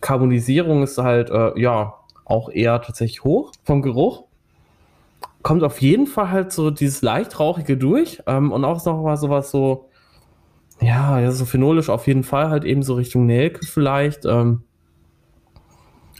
Carbonisierung 0.00 0.82
ist 0.84 0.98
halt, 0.98 1.30
äh, 1.30 1.58
ja, 1.60 1.94
auch 2.24 2.50
eher 2.50 2.80
tatsächlich 2.80 3.24
hoch 3.24 3.52
vom 3.64 3.82
Geruch. 3.82 4.24
Kommt 5.42 5.64
auf 5.64 5.80
jeden 5.82 6.06
Fall 6.06 6.30
halt 6.30 6.52
so 6.52 6.70
dieses 6.70 7.02
leicht 7.02 7.40
rauchige 7.40 7.76
durch. 7.76 8.22
Ähm, 8.26 8.52
und 8.52 8.64
auch 8.64 8.84
noch 8.84 9.02
mal 9.02 9.16
sowas 9.16 9.50
so, 9.50 9.88
ja, 10.80 11.18
ja, 11.18 11.32
so 11.32 11.44
phenolisch 11.44 11.90
auf 11.90 12.06
jeden 12.06 12.22
Fall 12.22 12.48
halt 12.48 12.64
eben 12.64 12.84
so 12.84 12.94
Richtung 12.94 13.26
Nelke 13.26 13.66
vielleicht. 13.66 14.24
Ähm, 14.24 14.62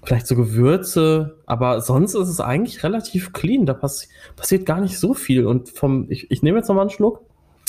vielleicht 0.05 0.27
so 0.27 0.37
Gewürze, 0.37 1.39
aber 1.47 1.81
sonst 1.81 2.15
ist 2.15 2.29
es 2.29 2.41
eigentlich 2.41 2.83
relativ 2.83 3.33
clean. 3.33 3.67
Da 3.67 3.75
pass 3.75 4.09
passiert 4.37 4.67
gar 4.67 4.81
nicht 4.81 4.99
so 4.99 5.15
viel. 5.15 5.47
Und 5.47 5.71
vom, 5.71 6.07
ich, 6.11 6.31
ich 6.31 6.43
nehme 6.43 6.59
jetzt 6.59 6.69
nochmal 6.69 6.83
einen 6.83 6.91
Schluck. 6.91 7.21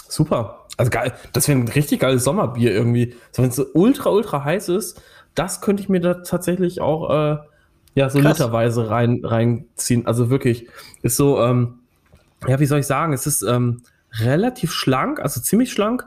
Super. 0.08 0.66
Also 0.78 0.90
geil, 0.90 1.14
das 1.34 1.48
wäre 1.48 1.60
ein 1.60 1.68
richtig 1.68 2.00
geiles 2.00 2.24
Sommerbier 2.24 2.72
irgendwie. 2.72 3.16
So, 3.32 3.44
wenn 3.44 3.50
es 3.50 3.56
so 3.56 3.66
ultra, 3.74 4.10
ultra 4.10 4.44
heiß 4.44 4.70
ist, 4.70 5.02
das 5.36 5.62
könnte 5.62 5.84
ich 5.84 5.90
mir 5.90 6.00
da 6.00 6.16
tatsächlich 6.16 6.82
auch 6.82 7.10
äh, 7.10 7.38
ja, 7.96 8.10
so 8.10 8.20
Krass. 8.20 8.40
literweise 8.40 8.90
rein, 8.90 9.22
reinziehen. 9.24 10.08
Also 10.08 10.30
wirklich, 10.30 10.68
ist 11.04 11.16
so, 11.16 11.40
ähm, 11.42 11.80
ja, 12.48 12.60
wie 12.60 12.66
soll 12.66 12.80
ich 12.80 12.88
sagen, 12.88 13.14
es 13.14 13.28
ist 13.28 13.44
ähm, 13.44 13.84
relativ 14.20 14.72
schlank, 14.72 15.20
also 15.20 15.42
ziemlich 15.42 15.72
schlank, 15.72 16.06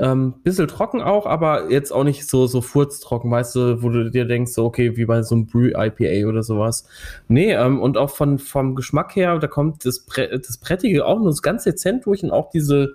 ähm, 0.00 0.34
bisschen 0.44 0.68
trocken 0.68 1.02
auch, 1.02 1.26
aber 1.26 1.70
jetzt 1.70 1.90
auch 1.90 2.04
nicht 2.04 2.28
so, 2.28 2.46
so 2.46 2.60
furztrocken, 2.60 3.30
weißt 3.30 3.56
du, 3.56 3.82
wo 3.82 3.88
du 3.88 4.10
dir 4.10 4.26
denkst, 4.26 4.52
so, 4.52 4.64
okay, 4.64 4.96
wie 4.96 5.04
bei 5.06 5.22
so 5.22 5.34
einem 5.34 5.46
Brew-IPA 5.46 6.28
oder 6.28 6.42
sowas. 6.42 6.84
Nee, 7.26 7.52
ähm, 7.52 7.80
und 7.80 7.96
auch 7.96 8.10
von, 8.10 8.38
vom 8.38 8.76
Geschmack 8.76 9.16
her, 9.16 9.38
da 9.38 9.48
kommt 9.48 9.84
das, 9.84 10.00
Bre 10.00 10.38
das 10.38 10.58
Brettige 10.58 11.04
auch 11.04 11.18
nur 11.18 11.34
ganz 11.42 11.64
dezent 11.64 12.06
durch 12.06 12.22
und 12.22 12.30
auch 12.30 12.50
diese, 12.50 12.94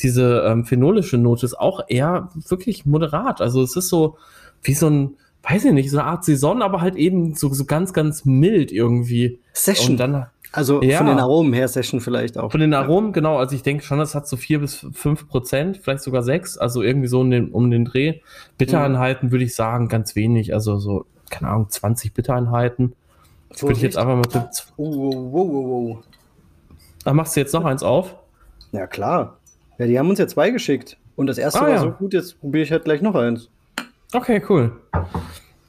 diese 0.00 0.44
ähm, 0.46 0.64
phenolische 0.64 1.16
Note 1.16 1.46
ist 1.46 1.58
auch 1.58 1.80
eher 1.88 2.28
wirklich 2.48 2.84
moderat. 2.84 3.40
Also 3.40 3.62
es 3.62 3.74
ist 3.76 3.88
so 3.88 4.16
wie 4.62 4.74
so 4.74 4.88
ein, 4.88 5.16
weiß 5.42 5.64
ich 5.64 5.72
nicht, 5.72 5.90
so 5.90 5.98
eine 5.98 6.06
Art 6.06 6.24
Saison, 6.24 6.62
aber 6.62 6.80
halt 6.80 6.96
eben 6.96 7.34
so, 7.34 7.52
so 7.52 7.64
ganz, 7.64 7.92
ganz 7.92 8.24
mild 8.24 8.72
irgendwie. 8.72 9.38
Session. 9.54 9.92
Und 9.92 9.96
dann, 9.98 10.26
also 10.52 10.82
ja, 10.82 10.98
von 10.98 11.06
den 11.06 11.18
Aromen 11.18 11.52
her 11.52 11.66
Session 11.66 12.00
vielleicht 12.00 12.36
auch. 12.36 12.50
Von 12.50 12.60
den 12.60 12.74
Aromen, 12.74 13.12
genau. 13.12 13.38
Also 13.38 13.56
ich 13.56 13.62
denke 13.62 13.82
schon, 13.84 13.98
das 13.98 14.14
hat 14.14 14.28
so 14.28 14.36
vier 14.36 14.60
bis 14.60 14.86
fünf 14.92 15.26
Prozent, 15.26 15.78
vielleicht 15.78 16.02
sogar 16.02 16.22
sechs, 16.22 16.58
also 16.58 16.82
irgendwie 16.82 17.08
so 17.08 17.20
um 17.20 17.30
den, 17.30 17.50
um 17.50 17.70
den 17.70 17.86
Dreh. 17.86 18.20
Bittereinheiten 18.58 19.32
würde 19.32 19.44
ich 19.44 19.54
sagen, 19.54 19.88
ganz 19.88 20.14
wenig, 20.14 20.52
also 20.52 20.78
so, 20.78 21.06
keine 21.30 21.48
Ahnung, 21.48 21.70
20 21.70 22.12
Bittereinheiten. 22.12 22.94
So 23.54 23.66
würde 23.66 23.76
ich 23.76 23.82
jetzt 23.82 23.96
einfach 23.96 24.16
mal. 24.16 24.50
Oh, 24.76 25.32
wow, 25.32 25.48
wow, 25.48 25.66
wow. 25.66 26.04
Ach, 27.04 27.12
machst 27.14 27.34
du 27.34 27.40
jetzt 27.40 27.52
noch 27.52 27.64
eins 27.64 27.82
auf? 27.82 28.14
Ja, 28.72 28.86
klar. 28.86 29.38
Ja, 29.78 29.86
die 29.86 29.98
haben 29.98 30.08
uns 30.08 30.18
ja 30.18 30.28
zwei 30.28 30.50
geschickt. 30.50 30.96
Und 31.16 31.26
das 31.26 31.38
erste 31.38 31.60
ah, 31.60 31.62
war 31.62 31.70
ja. 31.70 31.80
so 31.80 31.90
gut, 31.90 32.14
jetzt 32.14 32.40
probiere 32.40 32.64
ich 32.64 32.72
halt 32.72 32.84
gleich 32.84 33.02
noch 33.02 33.14
eins. 33.14 33.48
Okay, 34.12 34.42
cool. 34.48 34.72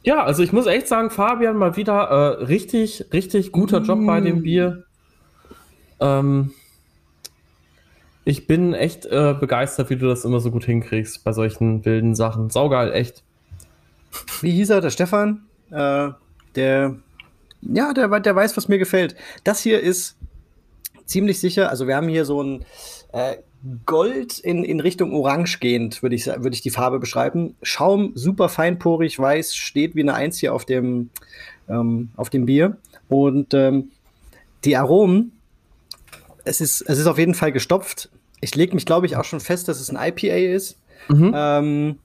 Ja, 0.03 0.23
also 0.23 0.43
ich 0.43 0.51
muss 0.51 0.65
echt 0.65 0.87
sagen, 0.87 1.09
Fabian 1.09 1.57
mal 1.57 1.77
wieder 1.77 1.93
äh, 1.93 2.43
richtig, 2.43 3.05
richtig 3.13 3.51
guter 3.51 3.79
Job 3.79 3.99
mm. 3.99 4.05
bei 4.05 4.21
dem 4.21 4.39
mm. 4.39 4.43
Bier. 4.43 4.83
Ähm, 5.99 6.51
ich 8.25 8.47
bin 8.47 8.73
echt 8.73 9.05
äh, 9.05 9.33
begeistert, 9.39 9.89
wie 9.89 9.95
du 9.95 10.07
das 10.07 10.25
immer 10.25 10.41
so 10.41 10.51
gut 10.51 10.65
hinkriegst 10.65 11.23
bei 11.23 11.31
solchen 11.31 11.85
wilden 11.85 12.15
Sachen. 12.15 12.49
Saugeil, 12.49 12.91
echt. 12.91 13.23
Wie 14.41 14.51
hieß 14.51 14.69
er, 14.71 14.81
der 14.81 14.91
Stefan? 14.91 15.45
Äh, 15.71 16.09
der, 16.55 16.95
ja, 17.61 17.93
der, 17.93 18.19
der 18.19 18.35
weiß, 18.35 18.55
was 18.57 18.67
mir 18.67 18.79
gefällt. 18.79 19.15
Das 19.43 19.61
hier 19.61 19.79
ist 19.79 20.17
ziemlich 21.05 21.39
sicher, 21.39 21.69
also 21.69 21.87
wir 21.87 21.95
haben 21.95 22.07
hier 22.07 22.25
so 22.25 22.41
ein 22.41 22.65
äh, 23.11 23.35
Gold 23.85 24.39
in, 24.39 24.63
in 24.63 24.79
Richtung 24.79 25.13
Orange 25.13 25.59
gehend, 25.59 26.03
würde 26.03 26.15
ich, 26.15 26.25
würd 26.25 26.53
ich 26.53 26.61
die 26.61 26.69
Farbe 26.69 26.99
beschreiben. 26.99 27.55
Schaum 27.61 28.11
super 28.15 28.49
feinporig, 28.49 29.17
weiß, 29.17 29.55
steht 29.55 29.95
wie 29.95 30.01
eine 30.01 30.13
Eins 30.13 30.37
hier 30.37 30.53
auf 30.53 30.65
dem, 30.65 31.09
ähm, 31.69 32.09
auf 32.17 32.29
dem 32.29 32.45
Bier. 32.45 32.77
Und 33.07 33.53
ähm, 33.53 33.91
die 34.65 34.75
Aromen, 34.75 35.31
es 36.43 36.59
ist, 36.59 36.81
es 36.81 36.99
ist 36.99 37.07
auf 37.07 37.17
jeden 37.17 37.35
Fall 37.35 37.53
gestopft. 37.53 38.09
Ich 38.41 38.53
lege 38.55 38.75
mich, 38.75 38.85
glaube 38.85 39.05
ich, 39.05 39.15
auch 39.15 39.23
schon 39.23 39.39
fest, 39.39 39.69
dass 39.69 39.79
es 39.79 39.89
ein 39.89 39.97
IPA 39.97 40.53
ist. 40.55 40.77
Mhm. 41.07 41.31
Ähm, 41.33 41.99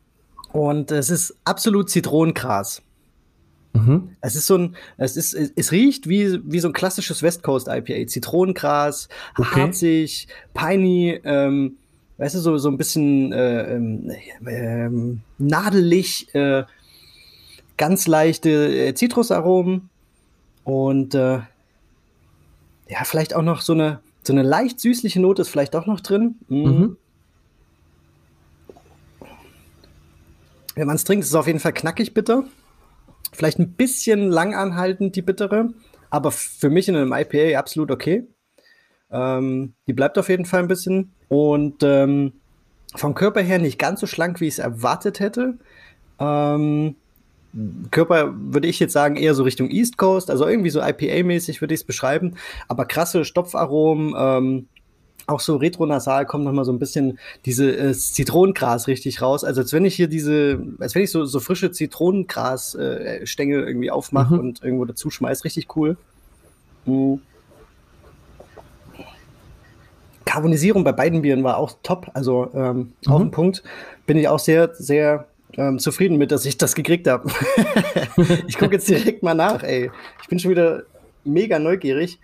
und 0.52 0.92
es 0.92 1.10
ist 1.10 1.36
absolut 1.44 1.90
Zitronengras. 1.90 2.82
Mhm. 3.78 4.10
Es 4.20 4.36
ist 4.36 4.46
so 4.46 4.56
ein, 4.56 4.76
es 4.96 5.16
ist, 5.16 5.34
es 5.34 5.72
riecht 5.72 6.08
wie, 6.08 6.40
wie 6.44 6.60
so 6.60 6.68
ein 6.68 6.72
klassisches 6.72 7.22
West 7.22 7.42
Coast 7.42 7.68
IPA. 7.68 8.06
Zitronengras, 8.06 9.08
okay. 9.36 9.62
harzig, 9.62 10.28
piney, 10.54 11.20
ähm, 11.24 11.76
weißt 12.18 12.34
du, 12.34 12.40
so, 12.40 12.58
so 12.58 12.68
ein 12.68 12.76
bisschen 12.76 13.32
äh, 13.32 13.74
ähm, 13.74 14.10
ähm, 14.46 15.20
nadelig, 15.38 16.34
äh, 16.34 16.64
ganz 17.76 18.06
leichte 18.06 18.50
äh, 18.50 18.94
Zitrusaromen 18.94 19.88
und 20.64 21.14
äh, 21.14 21.40
ja, 22.88 23.04
vielleicht 23.04 23.34
auch 23.34 23.42
noch 23.42 23.60
so 23.60 23.72
eine, 23.72 24.00
so 24.22 24.32
eine 24.32 24.42
leicht 24.42 24.80
süßliche 24.80 25.20
Note 25.20 25.42
ist 25.42 25.48
vielleicht 25.48 25.76
auch 25.76 25.86
noch 25.86 26.00
drin. 26.00 26.36
Mm. 26.48 26.56
Mhm. 26.56 26.96
Wenn 30.74 30.86
man 30.86 30.96
es 30.96 31.04
trinkt, 31.04 31.24
ist 31.24 31.30
es 31.30 31.34
auf 31.34 31.46
jeden 31.46 31.60
Fall 31.60 31.72
knackig 31.72 32.14
bitter. 32.14 32.44
Vielleicht 33.38 33.60
ein 33.60 33.74
bisschen 33.74 34.30
lang 34.30 34.56
anhaltend, 34.56 35.14
die 35.14 35.22
bittere, 35.22 35.68
aber 36.10 36.32
für 36.32 36.70
mich 36.70 36.88
in 36.88 36.96
einem 36.96 37.12
IPA 37.12 37.56
absolut 37.56 37.92
okay. 37.92 38.26
Ähm, 39.12 39.74
die 39.86 39.92
bleibt 39.92 40.18
auf 40.18 40.28
jeden 40.28 40.44
Fall 40.44 40.58
ein 40.58 40.66
bisschen. 40.66 41.12
Und 41.28 41.84
ähm, 41.84 42.32
vom 42.96 43.14
Körper 43.14 43.40
her 43.40 43.60
nicht 43.60 43.78
ganz 43.78 44.00
so 44.00 44.08
schlank, 44.08 44.40
wie 44.40 44.48
ich 44.48 44.54
es 44.54 44.58
erwartet 44.58 45.20
hätte. 45.20 45.56
Ähm, 46.18 46.96
Körper 47.92 48.34
würde 48.34 48.66
ich 48.66 48.80
jetzt 48.80 48.92
sagen 48.92 49.14
eher 49.14 49.34
so 49.34 49.44
Richtung 49.44 49.70
East 49.70 49.98
Coast, 49.98 50.32
also 50.32 50.44
irgendwie 50.44 50.70
so 50.70 50.80
IPA-mäßig 50.80 51.60
würde 51.60 51.74
ich 51.74 51.82
es 51.82 51.86
beschreiben, 51.86 52.34
aber 52.66 52.86
krasse 52.86 53.24
Stopfaromen, 53.24 54.14
ähm, 54.18 54.68
auch 55.28 55.40
so 55.40 55.56
retronasal 55.56 56.26
kommt 56.26 56.44
noch 56.44 56.52
mal 56.52 56.64
so 56.64 56.72
ein 56.72 56.78
bisschen 56.78 57.18
diese 57.44 57.70
äh, 57.70 57.92
Zitronengras 57.92 58.88
richtig 58.88 59.20
raus. 59.20 59.44
Also 59.44 59.60
als 59.60 59.72
wenn 59.72 59.84
ich 59.84 59.94
hier 59.94 60.08
diese, 60.08 60.60
als 60.78 60.94
wenn 60.94 61.02
ich 61.02 61.10
so, 61.10 61.24
so 61.26 61.38
frische 61.38 61.70
Zitronengras-Stängel 61.70 63.62
äh, 63.62 63.66
irgendwie 63.66 63.90
aufmache 63.90 64.34
mhm. 64.34 64.40
und 64.40 64.62
irgendwo 64.62 64.84
dazu 64.86 65.10
schmeiß. 65.10 65.44
Richtig 65.44 65.76
cool. 65.76 65.96
Mhm. 66.86 67.20
Karbonisierung 70.24 70.84
bei 70.84 70.92
beiden 70.92 71.22
Bieren 71.22 71.44
war 71.44 71.58
auch 71.58 71.72
top. 71.82 72.10
Also 72.14 72.50
ähm, 72.54 72.92
mhm. 73.04 73.12
auf 73.12 73.20
den 73.20 73.30
Punkt. 73.30 73.62
Bin 74.06 74.16
ich 74.16 74.28
auch 74.28 74.38
sehr, 74.38 74.74
sehr 74.74 75.26
ähm, 75.56 75.78
zufrieden 75.78 76.16
mit, 76.16 76.32
dass 76.32 76.46
ich 76.46 76.56
das 76.56 76.74
gekriegt 76.74 77.06
habe. 77.06 77.30
ich 78.46 78.56
gucke 78.56 78.74
jetzt 78.74 78.88
direkt 78.88 79.22
mal 79.22 79.34
nach, 79.34 79.62
ey. 79.62 79.90
Ich 80.22 80.28
bin 80.28 80.38
schon 80.38 80.50
wieder 80.50 80.84
mega 81.24 81.58
neugierig. 81.58 82.18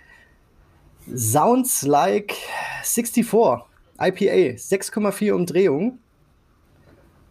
Sounds 1.13 1.83
like 1.83 2.35
64 2.83 3.65
IPA, 4.01 4.57
6,4 4.57 5.33
Umdrehungen. 5.33 5.99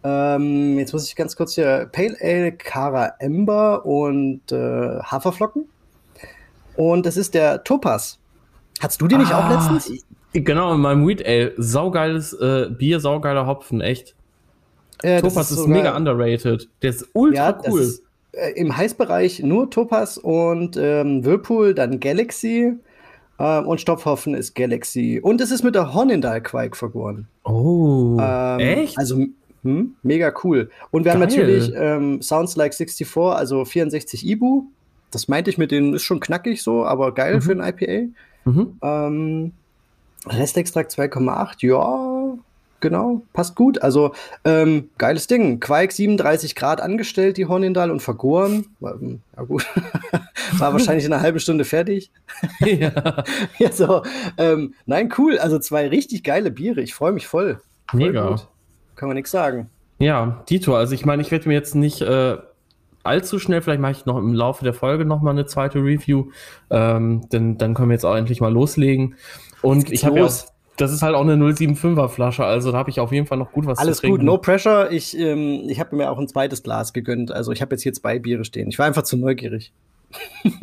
Ähm, 0.02 0.78
jetzt 0.78 0.92
muss 0.92 1.08
ich 1.08 1.16
ganz 1.16 1.34
kurz 1.34 1.54
hier 1.54 1.88
Pale 1.90 2.16
Ale, 2.20 2.52
Cara 2.52 3.14
Ember 3.18 3.86
und 3.86 4.52
äh, 4.52 5.00
Haferflocken. 5.00 5.66
Und 6.76 7.06
das 7.06 7.16
ist 7.16 7.34
der 7.34 7.64
Topaz. 7.64 8.18
Hattest 8.80 9.00
du 9.00 9.08
den 9.08 9.20
nicht 9.20 9.32
ah, 9.32 9.46
auch 9.46 9.50
letztens? 9.50 10.04
Genau, 10.32 10.74
in 10.74 10.80
meinem 10.80 11.06
Weed 11.06 11.24
Ale. 11.24 11.54
Saugeiles 11.56 12.32
äh, 12.34 12.68
Bier, 12.70 13.00
saugeiler 13.00 13.46
Hopfen, 13.46 13.80
echt. 13.80 14.14
Äh, 15.02 15.20
Topaz 15.20 15.50
ist, 15.50 15.58
ist 15.58 15.66
mega 15.66 15.96
underrated. 15.96 16.68
Der 16.82 16.90
ist 16.90 17.06
ultra 17.12 17.50
ja, 17.50 17.62
cool. 17.68 17.80
Ist, 17.80 18.02
äh, 18.32 18.50
Im 18.52 18.76
Heißbereich 18.76 19.42
nur 19.42 19.70
Topaz 19.70 20.16
und 20.16 20.76
ähm, 20.76 21.24
Whirlpool, 21.24 21.74
dann 21.74 22.00
Galaxy. 22.00 22.74
Ähm, 23.38 23.66
und 23.66 23.80
Stopfhoffen 23.80 24.34
ist 24.34 24.54
Galaxy. 24.54 25.20
Und 25.22 25.40
es 25.40 25.50
ist 25.50 25.62
mit 25.62 25.74
der 25.74 25.92
Hornindal-Quake 25.94 26.76
vergoren. 26.76 27.26
Oh. 27.44 28.16
Ähm, 28.20 28.60
echt? 28.60 28.98
Also 28.98 29.26
hm, 29.62 29.96
mega 30.02 30.32
cool. 30.44 30.70
Und 30.90 31.04
wir 31.04 31.12
Geil. 31.12 31.22
haben 31.22 31.28
natürlich 31.28 31.72
ähm, 31.74 32.22
Sounds 32.22 32.54
Like 32.56 32.74
64, 32.74 33.16
also 33.16 33.64
64 33.64 34.26
Ibu. 34.26 34.64
Das 35.10 35.28
meinte 35.28 35.50
ich 35.50 35.58
mit 35.58 35.70
denen, 35.70 35.94
ist 35.94 36.02
schon 36.02 36.20
knackig 36.20 36.62
so, 36.62 36.84
aber 36.84 37.12
geil 37.12 37.36
mhm. 37.36 37.42
für 37.42 37.52
ein 37.52 37.60
IPA. 37.60 38.12
Mhm. 38.44 38.78
Ähm, 38.82 39.52
Restextrakt 40.26 40.92
2,8, 40.92 41.66
ja, 41.66 42.13
genau, 42.84 43.22
passt 43.32 43.56
gut. 43.56 43.82
Also, 43.82 44.14
ähm, 44.44 44.90
geiles 44.98 45.26
Ding. 45.26 45.58
Quake 45.58 45.92
37 45.92 46.54
Grad 46.54 46.80
angestellt, 46.80 47.38
die 47.38 47.46
Hornindal, 47.46 47.90
und 47.90 48.00
vergoren. 48.00 48.66
Ähm, 48.82 49.22
ja, 49.36 49.42
gut. 49.42 49.66
War 50.58 50.72
wahrscheinlich 50.72 51.06
in 51.06 51.12
einer 51.12 51.22
halben 51.22 51.40
Stunde 51.40 51.64
fertig. 51.64 52.12
ja. 52.60 53.24
ja, 53.58 53.72
so. 53.72 54.02
Ähm, 54.36 54.74
nein, 54.84 55.12
cool. 55.18 55.38
Also, 55.38 55.58
zwei 55.58 55.88
richtig 55.88 56.22
geile 56.22 56.50
Biere. 56.50 56.82
Ich 56.82 56.94
freue 56.94 57.12
mich 57.12 57.26
voll. 57.26 57.58
voll 57.90 57.98
Mega. 57.98 58.28
Gut. 58.28 58.46
Kann 58.96 59.08
man 59.08 59.16
nichts 59.16 59.30
sagen. 59.30 59.70
Ja, 59.98 60.44
Dito, 60.48 60.76
also 60.76 60.94
ich 60.94 61.06
meine, 61.06 61.22
ich 61.22 61.30
werde 61.30 61.48
mir 61.48 61.54
jetzt 61.54 61.74
nicht 61.74 62.02
äh, 62.02 62.36
allzu 63.02 63.38
schnell, 63.38 63.62
vielleicht 63.62 63.80
mache 63.80 63.92
ich 63.92 64.06
noch 64.06 64.18
im 64.18 64.34
Laufe 64.34 64.64
der 64.64 64.74
Folge 64.74 65.04
noch 65.04 65.22
mal 65.22 65.30
eine 65.30 65.46
zweite 65.46 65.78
Review, 65.78 66.30
ähm, 66.70 67.28
denn 67.30 67.58
dann 67.58 67.74
können 67.74 67.88
wir 67.88 67.94
jetzt 67.94 68.04
auch 68.04 68.16
endlich 68.16 68.40
mal 68.40 68.52
loslegen. 68.52 69.14
Und 69.62 69.90
ich 69.90 70.04
habe 70.04 70.18
ja 70.18 70.28
das 70.76 70.92
ist 70.92 71.02
halt 71.02 71.14
auch 71.14 71.22
eine 71.22 71.36
075er 71.36 72.08
Flasche, 72.08 72.44
also 72.44 72.72
da 72.72 72.78
habe 72.78 72.90
ich 72.90 73.00
auf 73.00 73.12
jeden 73.12 73.26
Fall 73.26 73.38
noch 73.38 73.52
gut 73.52 73.66
was 73.66 73.78
Alles 73.78 73.96
zu 73.96 74.02
trinken. 74.02 74.20
Alles 74.20 74.26
gut, 74.26 74.26
no 74.26 74.38
pressure. 74.38 74.90
Ich, 74.90 75.16
ähm, 75.16 75.64
ich 75.68 75.78
habe 75.80 75.94
mir 75.96 76.10
auch 76.10 76.18
ein 76.18 76.28
zweites 76.28 76.62
Glas 76.62 76.92
gegönnt. 76.92 77.30
Also 77.30 77.52
ich 77.52 77.62
habe 77.62 77.74
jetzt 77.74 77.82
hier 77.82 77.92
zwei 77.92 78.18
Biere 78.18 78.44
stehen. 78.44 78.68
Ich 78.68 78.78
war 78.78 78.86
einfach 78.86 79.02
zu 79.02 79.16
neugierig. 79.16 79.72
ich 80.44 80.54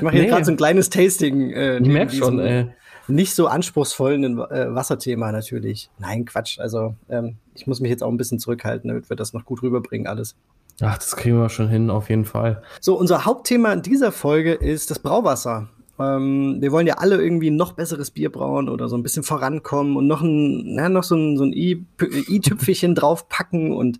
mache 0.00 0.14
hier 0.14 0.22
nee. 0.22 0.28
gerade 0.28 0.44
so 0.44 0.52
ein 0.52 0.56
kleines 0.56 0.90
Tasting. 0.90 1.50
Äh, 1.50 1.78
ich 1.78 1.88
merke 1.88 2.14
schon, 2.14 2.38
ey. 2.38 2.68
Nicht 3.08 3.34
so 3.34 3.48
anspruchsvollen 3.48 4.38
äh, 4.38 4.74
Wasserthema 4.74 5.32
natürlich. 5.32 5.90
Nein, 5.98 6.24
Quatsch. 6.24 6.60
Also 6.60 6.94
ähm, 7.08 7.36
ich 7.54 7.66
muss 7.66 7.80
mich 7.80 7.90
jetzt 7.90 8.02
auch 8.02 8.10
ein 8.10 8.16
bisschen 8.16 8.38
zurückhalten, 8.38 8.88
damit 8.88 9.10
wir 9.10 9.16
das 9.16 9.32
noch 9.32 9.44
gut 9.44 9.62
rüberbringen, 9.62 10.06
alles. 10.06 10.36
Ach, 10.80 10.96
das 10.96 11.16
kriegen 11.16 11.38
wir 11.38 11.48
schon 11.48 11.68
hin, 11.68 11.90
auf 11.90 12.08
jeden 12.08 12.24
Fall. 12.24 12.62
So, 12.80 12.96
unser 12.96 13.24
Hauptthema 13.24 13.72
in 13.72 13.82
dieser 13.82 14.12
Folge 14.12 14.52
ist 14.52 14.90
das 14.90 15.00
Brauwasser. 15.00 15.68
Ähm, 15.98 16.56
wir 16.60 16.72
wollen 16.72 16.86
ja 16.86 16.94
alle 16.94 17.22
irgendwie 17.22 17.50
noch 17.50 17.72
besseres 17.72 18.10
Bier 18.10 18.30
brauen 18.30 18.68
oder 18.68 18.88
so 18.88 18.96
ein 18.96 19.02
bisschen 19.02 19.22
vorankommen 19.22 19.96
und 19.96 20.06
noch 20.06 20.22
ein, 20.22 20.74
na, 20.74 20.88
noch 20.88 21.04
so 21.04 21.16
ein, 21.16 21.36
so 21.36 21.44
ein 21.44 21.52
i-Tüpfelchen 21.52 22.94
draufpacken. 22.96 23.72
Und 23.72 23.98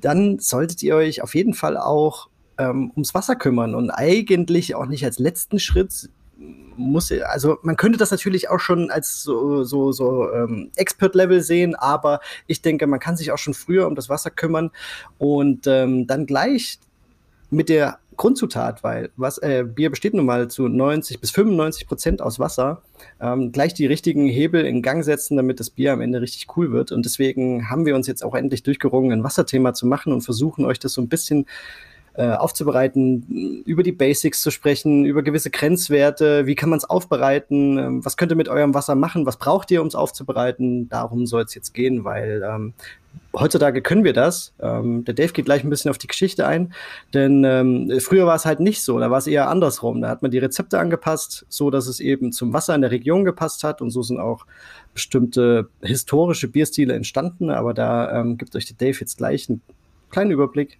dann 0.00 0.38
solltet 0.38 0.82
ihr 0.82 0.96
euch 0.96 1.22
auf 1.22 1.34
jeden 1.34 1.54
Fall 1.54 1.76
auch 1.76 2.28
ähm, 2.58 2.90
ums 2.92 3.14
Wasser 3.14 3.36
kümmern. 3.36 3.74
Und 3.74 3.90
eigentlich 3.90 4.74
auch 4.74 4.86
nicht 4.86 5.04
als 5.04 5.18
letzten 5.18 5.58
Schritt 5.58 6.10
muss, 6.76 7.10
also 7.10 7.58
man 7.62 7.76
könnte 7.76 7.98
das 7.98 8.12
natürlich 8.12 8.48
auch 8.48 8.60
schon 8.60 8.90
als 8.90 9.22
so, 9.22 9.64
so, 9.64 9.90
so 9.90 10.32
ähm, 10.32 10.70
Expert-Level 10.76 11.42
sehen, 11.42 11.74
aber 11.74 12.20
ich 12.46 12.62
denke, 12.62 12.86
man 12.86 13.00
kann 13.00 13.16
sich 13.16 13.32
auch 13.32 13.38
schon 13.38 13.54
früher 13.54 13.86
um 13.88 13.96
das 13.96 14.08
Wasser 14.08 14.30
kümmern. 14.30 14.70
Und 15.18 15.66
ähm, 15.66 16.06
dann 16.06 16.26
gleich 16.26 16.78
mit 17.50 17.68
der 17.68 17.98
Grundzutat, 18.18 18.84
weil 18.84 19.10
was, 19.16 19.38
äh, 19.38 19.64
Bier 19.64 19.88
besteht 19.88 20.12
nun 20.12 20.26
mal 20.26 20.48
zu 20.48 20.68
90 20.68 21.20
bis 21.20 21.30
95 21.30 21.86
Prozent 21.86 22.20
aus 22.20 22.38
Wasser. 22.38 22.82
Ähm, 23.20 23.52
gleich 23.52 23.72
die 23.72 23.86
richtigen 23.86 24.26
Hebel 24.26 24.66
in 24.66 24.82
Gang 24.82 25.02
setzen, 25.04 25.36
damit 25.38 25.60
das 25.60 25.70
Bier 25.70 25.94
am 25.94 26.02
Ende 26.02 26.20
richtig 26.20 26.48
cool 26.56 26.72
wird. 26.72 26.92
Und 26.92 27.06
deswegen 27.06 27.70
haben 27.70 27.86
wir 27.86 27.94
uns 27.94 28.06
jetzt 28.06 28.22
auch 28.22 28.34
endlich 28.34 28.62
durchgerungen, 28.62 29.12
ein 29.12 29.24
Wasserthema 29.24 29.72
zu 29.72 29.86
machen 29.86 30.12
und 30.12 30.20
versuchen 30.20 30.66
euch 30.66 30.78
das 30.78 30.92
so 30.92 31.00
ein 31.00 31.08
bisschen 31.08 31.46
äh, 32.18 32.32
aufzubereiten, 32.32 33.62
über 33.64 33.84
die 33.84 33.92
Basics 33.92 34.42
zu 34.42 34.50
sprechen, 34.50 35.04
über 35.04 35.22
gewisse 35.22 35.50
Grenzwerte, 35.50 36.46
wie 36.46 36.56
kann 36.56 36.68
man 36.68 36.78
es 36.78 36.84
aufbereiten, 36.84 37.78
ähm, 37.78 38.04
was 38.04 38.16
könnt 38.16 38.32
ihr 38.32 38.36
mit 38.36 38.48
eurem 38.48 38.74
Wasser 38.74 38.96
machen, 38.96 39.24
was 39.24 39.36
braucht 39.36 39.70
ihr, 39.70 39.80
um 39.80 39.86
es 39.86 39.94
aufzubereiten. 39.94 40.88
Darum 40.88 41.26
soll 41.26 41.44
es 41.44 41.54
jetzt 41.54 41.74
gehen, 41.74 42.02
weil 42.02 42.42
ähm, 42.44 42.74
heutzutage 43.34 43.82
können 43.82 44.04
wir 44.04 44.12
das. 44.12 44.52
Ähm, 44.60 45.04
der 45.04 45.14
Dave 45.14 45.32
geht 45.32 45.44
gleich 45.44 45.64
ein 45.64 45.70
bisschen 45.70 45.90
auf 45.90 45.98
die 45.98 46.06
Geschichte 46.06 46.46
ein, 46.46 46.72
denn 47.14 47.44
ähm, 47.44 48.00
früher 48.00 48.26
war 48.26 48.36
es 48.36 48.46
halt 48.46 48.60
nicht 48.60 48.82
so, 48.82 48.98
da 48.98 49.10
war 49.10 49.18
es 49.18 49.26
eher 49.26 49.48
andersrum. 49.48 50.00
Da 50.00 50.08
hat 50.08 50.22
man 50.22 50.30
die 50.30 50.38
Rezepte 50.38 50.78
angepasst, 50.78 51.46
so 51.48 51.70
dass 51.70 51.86
es 51.86 52.00
eben 52.00 52.32
zum 52.32 52.52
Wasser 52.52 52.74
in 52.74 52.80
der 52.80 52.90
Region 52.90 53.24
gepasst 53.24 53.64
hat 53.64 53.80
und 53.80 53.90
so 53.90 54.02
sind 54.02 54.18
auch 54.18 54.46
bestimmte 54.94 55.68
historische 55.82 56.48
Bierstile 56.48 56.94
entstanden, 56.94 57.50
aber 57.50 57.74
da 57.74 58.20
ähm, 58.20 58.38
gibt 58.38 58.56
euch 58.56 58.66
der 58.66 58.76
Dave 58.76 58.98
jetzt 59.00 59.18
gleich 59.18 59.48
einen 59.48 59.60
kleinen 60.10 60.30
Überblick. 60.30 60.78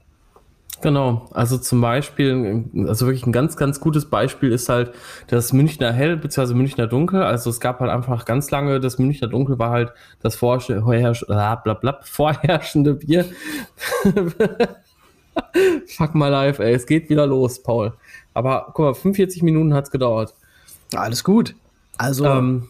Genau, 0.80 1.28
also 1.32 1.58
zum 1.58 1.80
Beispiel, 1.80 2.64
also 2.86 3.06
wirklich 3.06 3.26
ein 3.26 3.32
ganz, 3.32 3.56
ganz 3.56 3.80
gutes 3.80 4.08
Beispiel 4.08 4.52
ist 4.52 4.68
halt 4.68 4.92
das 5.26 5.52
Münchner 5.52 5.92
Hell 5.92 6.16
bzw. 6.16 6.54
Münchner 6.54 6.86
Dunkel. 6.86 7.22
Also 7.22 7.50
es 7.50 7.58
gab 7.58 7.80
halt 7.80 7.90
einfach 7.90 8.24
ganz 8.24 8.52
lange, 8.52 8.78
das 8.78 8.98
Münchner 8.98 9.26
Dunkel 9.26 9.58
war 9.58 9.70
halt 9.70 9.92
das 10.22 10.36
vorherrschende, 10.36 11.98
vorherrschende 12.02 12.94
Bier. 12.94 13.24
Fuck 15.86 16.14
my 16.14 16.28
life, 16.28 16.62
ey, 16.62 16.74
es 16.74 16.86
geht 16.86 17.10
wieder 17.10 17.26
los, 17.26 17.60
Paul. 17.62 17.94
Aber 18.34 18.66
guck 18.74 18.84
mal, 18.84 18.94
45 18.94 19.42
Minuten 19.42 19.74
hat's 19.74 19.90
gedauert. 19.90 20.34
Alles 20.94 21.24
gut. 21.24 21.56
Also 21.96 22.24
ähm, 22.24 22.68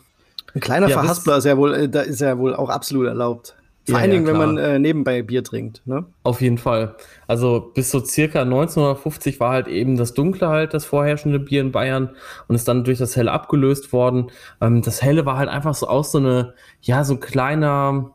ein 0.54 0.60
kleiner 0.60 0.88
ja, 0.88 0.98
Verhaspler 0.98 1.36
ist 1.36 1.44
ja 1.44 1.56
wohl, 1.58 1.74
äh, 1.74 1.88
da 1.88 2.00
ist 2.00 2.20
ja 2.20 2.38
wohl 2.38 2.54
auch 2.54 2.70
absolut 2.70 3.06
erlaubt. 3.06 3.54
Vor 3.88 3.96
ja, 3.96 4.02
allen 4.02 4.10
Dingen, 4.10 4.26
ja, 4.26 4.32
wenn 4.32 4.38
man 4.38 4.58
äh, 4.58 4.78
nebenbei 4.78 5.22
Bier 5.22 5.42
trinkt. 5.42 5.80
Ne? 5.86 6.04
Auf 6.22 6.42
jeden 6.42 6.58
Fall. 6.58 6.96
Also 7.26 7.72
bis 7.74 7.90
so 7.90 8.04
circa 8.04 8.42
1950 8.42 9.40
war 9.40 9.52
halt 9.52 9.66
eben 9.66 9.96
das 9.96 10.12
Dunkle 10.12 10.48
halt 10.48 10.74
das 10.74 10.84
vorherrschende 10.84 11.38
Bier 11.38 11.62
in 11.62 11.72
Bayern 11.72 12.10
und 12.48 12.54
ist 12.54 12.68
dann 12.68 12.84
durch 12.84 12.98
das 12.98 13.16
Helle 13.16 13.32
abgelöst 13.32 13.94
worden. 13.94 14.30
Ähm, 14.60 14.82
das 14.82 15.00
Helle 15.00 15.24
war 15.24 15.38
halt 15.38 15.48
einfach 15.48 15.74
so 15.74 15.88
aus 15.88 16.12
so 16.12 16.18
eine, 16.18 16.52
ja, 16.82 17.02
so 17.02 17.16
kleiner, 17.16 18.10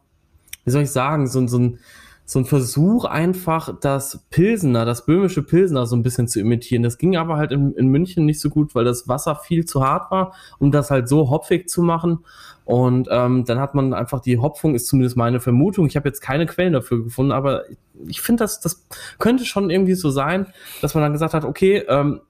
wie 0.64 0.72
soll 0.72 0.84
ich 0.84 0.92
sagen, 0.92 1.26
so, 1.26 1.48
so 1.48 1.58
ein 1.58 1.80
so 2.26 2.40
ein 2.40 2.46
Versuch 2.46 3.04
einfach, 3.06 3.78
das 3.82 4.26
Pilsener, 4.30 4.86
das 4.86 5.06
böhmische 5.06 5.44
Pilsener 5.44 5.86
so 5.86 5.96
ein 5.96 6.04
bisschen 6.04 6.28
zu 6.28 6.40
imitieren. 6.40 6.82
Das 6.82 6.98
ging 6.98 7.18
aber 7.18 7.36
halt 7.36 7.52
in, 7.52 7.74
in 7.74 7.88
München 7.88 8.26
nicht 8.26 8.40
so 8.40 8.50
gut, 8.50 8.76
weil 8.76 8.86
das 8.86 9.08
Wasser 9.08 9.36
viel 9.36 9.66
zu 9.66 9.86
hart 9.86 10.10
war, 10.10 10.34
um 10.58 10.72
das 10.72 10.90
halt 10.90 11.10
so 11.10 11.30
hopfig 11.30 11.68
zu 11.68 11.82
machen. 11.82 12.20
Und 12.64 13.10
ähm, 13.12 13.44
dann 13.44 13.60
hat 13.60 13.76
man 13.76 13.94
einfach 13.94 14.22
die 14.22 14.38
Hopfung, 14.38 14.74
ist 14.74 14.88
zumindest 14.88 15.18
meine 15.18 15.42
Vermutung. 15.42 15.86
Ich 15.86 15.98
habe 15.98 16.08
jetzt 16.08 16.22
keine 16.22 16.46
Quellen 16.46 16.72
dafür 16.72 17.04
gefunden, 17.04 17.34
aber 17.34 17.64
ich 18.08 18.22
finde, 18.22 18.44
das, 18.44 18.62
das 18.62 18.88
könnte 19.20 19.44
schon 19.44 19.70
irgendwie 19.70 19.96
so 19.96 20.10
sein, 20.10 20.48
dass 20.82 20.96
man 20.96 21.04
dann 21.04 21.12
gesagt 21.12 21.34
hat, 21.34 21.44
okay, 21.44 21.84
ähm, 21.90 22.22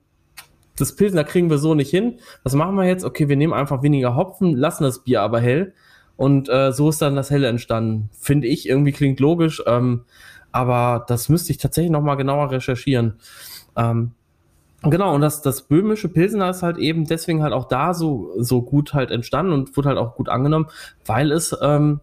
das 0.76 0.96
Pilsener 0.96 1.24
kriegen 1.24 1.52
wir 1.52 1.60
so 1.60 1.76
nicht 1.76 1.92
hin. 1.92 2.18
Was 2.42 2.56
machen 2.56 2.76
wir 2.76 2.86
jetzt? 2.86 3.06
Okay, 3.06 3.30
wir 3.30 3.36
nehmen 3.36 3.54
einfach 3.54 3.84
weniger 3.84 4.16
Hopfen, 4.16 4.56
lassen 4.56 4.84
das 4.84 5.04
Bier 5.04 5.22
aber 5.22 5.40
hell 5.40 5.74
und 6.24 6.48
äh, 6.48 6.72
so 6.72 6.88
ist 6.88 7.02
dann 7.02 7.18
das 7.18 7.32
Helle 7.32 7.48
entstanden. 7.48 8.10
Finde 8.18 8.48
ich, 8.48 8.70
irgendwie 8.70 8.94
klingt 8.94 9.20
logisch, 9.20 9.62
ähm, 9.68 10.06
aber 10.54 11.04
das 11.10 11.28
müsste 11.28 11.52
ich 11.52 11.58
tatsächlich 11.58 11.92
nochmal 11.92 12.16
genauer 12.16 12.50
recherchieren. 12.50 13.16
Ähm, 13.76 14.12
genau, 14.84 15.14
und 15.14 15.20
das, 15.20 15.42
das 15.42 15.64
böhmische 15.64 16.08
Pilsener 16.08 16.50
ist 16.50 16.64
halt 16.64 16.78
eben 16.78 17.04
deswegen 17.04 17.44
halt 17.44 17.52
auch 17.52 17.68
da 17.68 17.94
so, 17.94 18.32
so 18.38 18.62
gut 18.62 18.94
halt 18.94 19.12
entstanden 19.12 19.52
und 19.52 19.76
wurde 19.76 19.90
halt 19.90 19.98
auch 19.98 20.16
gut 20.16 20.30
angenommen, 20.30 20.68
weil 21.06 21.30
es 21.34 21.54
ähm, 21.62 22.00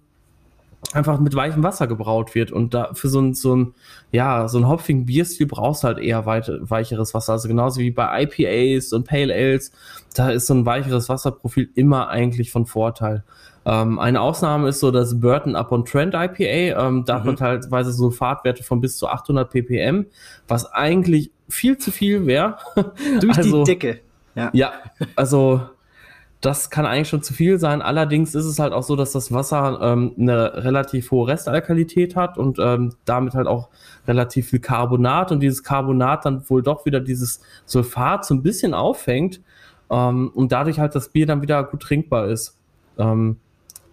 einfach 0.92 1.20
mit 1.20 1.34
weichem 1.34 1.62
Wasser 1.62 1.86
gebraut 1.86 2.34
wird. 2.34 2.50
Und 2.52 2.74
da 2.74 2.90
für 2.94 3.08
so 3.08 3.20
ein, 3.20 3.34
so 3.34 3.54
ein, 3.54 3.74
ja, 4.10 4.48
so 4.48 4.58
ein 4.58 4.68
hopfigen 4.68 5.06
Bierstil 5.06 5.46
brauchst 5.46 5.82
du 5.82 5.88
halt 5.88 5.98
eher 5.98 6.26
weit, 6.26 6.50
weicheres 6.60 7.14
Wasser. 7.14 7.32
Also 7.32 7.48
genauso 7.48 7.80
wie 7.80 7.90
bei 7.90 8.22
IPAs 8.24 8.92
und 8.92 9.06
Pale 9.06 9.32
Ales, 9.32 9.72
da 10.14 10.30
ist 10.30 10.46
so 10.46 10.54
ein 10.54 10.66
weicheres 10.66 11.08
Wasserprofil 11.08 11.70
immer 11.74 12.08
eigentlich 12.08 12.50
von 12.50 12.66
Vorteil. 12.66 13.24
Ähm, 13.64 13.98
eine 13.98 14.20
Ausnahme 14.20 14.68
ist 14.68 14.80
so 14.80 14.90
das 14.90 15.20
Burton 15.20 15.54
Upon 15.54 15.84
Trend 15.84 16.14
IPA. 16.14 16.86
Ähm, 16.88 17.04
da 17.04 17.14
mhm. 17.14 17.18
hat 17.18 17.24
man 17.24 17.36
teilweise 17.36 17.92
so 17.92 18.10
Fahrtwerte 18.10 18.62
von 18.62 18.80
bis 18.80 18.96
zu 18.96 19.08
800 19.08 19.50
ppm, 19.50 20.06
was 20.48 20.72
eigentlich 20.72 21.30
viel 21.48 21.78
zu 21.78 21.90
viel 21.90 22.26
wäre. 22.26 22.56
Durch 23.20 23.36
also, 23.36 23.64
die 23.64 23.72
Decke. 23.72 24.00
Ja. 24.34 24.50
ja, 24.52 24.72
also 25.16 25.60
das 26.40 26.70
kann 26.70 26.86
eigentlich 26.86 27.08
schon 27.08 27.22
zu 27.22 27.34
viel 27.34 27.58
sein. 27.58 27.82
Allerdings 27.82 28.34
ist 28.34 28.46
es 28.46 28.58
halt 28.58 28.72
auch 28.72 28.82
so, 28.82 28.96
dass 28.96 29.12
das 29.12 29.30
Wasser 29.30 29.78
ähm, 29.82 30.14
eine 30.18 30.64
relativ 30.64 31.10
hohe 31.10 31.28
Restalkalität 31.28 32.16
hat 32.16 32.38
und 32.38 32.58
ähm, 32.58 32.94
damit 33.04 33.34
halt 33.34 33.46
auch 33.46 33.68
relativ 34.08 34.48
viel 34.48 34.60
Carbonat 34.60 35.32
und 35.32 35.40
dieses 35.40 35.62
Carbonat 35.62 36.24
dann 36.24 36.48
wohl 36.48 36.62
doch 36.62 36.86
wieder 36.86 37.00
dieses 37.00 37.40
Sulfat 37.66 38.24
so 38.24 38.34
ein 38.34 38.42
bisschen 38.42 38.72
auffängt 38.72 39.40
ähm, 39.90 40.30
und 40.34 40.52
dadurch 40.52 40.78
halt 40.78 40.94
das 40.94 41.10
Bier 41.10 41.26
dann 41.26 41.42
wieder 41.42 41.62
gut 41.62 41.82
trinkbar 41.82 42.28
ist. 42.28 42.56
Ähm, 42.96 43.36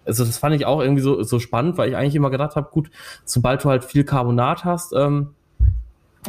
also 0.06 0.24
das 0.24 0.38
fand 0.38 0.56
ich 0.56 0.64
auch 0.64 0.80
irgendwie 0.80 1.02
so, 1.02 1.22
so 1.22 1.38
spannend, 1.40 1.76
weil 1.76 1.90
ich 1.90 1.96
eigentlich 1.96 2.14
immer 2.14 2.30
gedacht 2.30 2.56
habe, 2.56 2.70
gut, 2.70 2.90
sobald 3.26 3.62
du 3.62 3.68
halt 3.68 3.84
viel 3.84 4.04
Carbonat 4.04 4.64
hast, 4.64 4.94
ähm, 4.94 5.34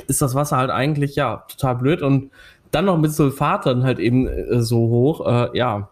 ist 0.08 0.22
das 0.22 0.36
Wasser 0.36 0.58
halt 0.58 0.70
eigentlich 0.70 1.16
ja 1.16 1.46
total 1.48 1.76
blöd 1.76 2.02
und 2.02 2.30
dann 2.72 2.86
noch 2.86 2.98
mit 2.98 3.14
Sulfat 3.14 3.66
dann 3.66 3.84
halt 3.84 4.00
eben 4.00 4.28
äh, 4.28 4.62
so 4.62 4.80
hoch, 4.80 5.26
äh, 5.26 5.58
ja, 5.58 5.90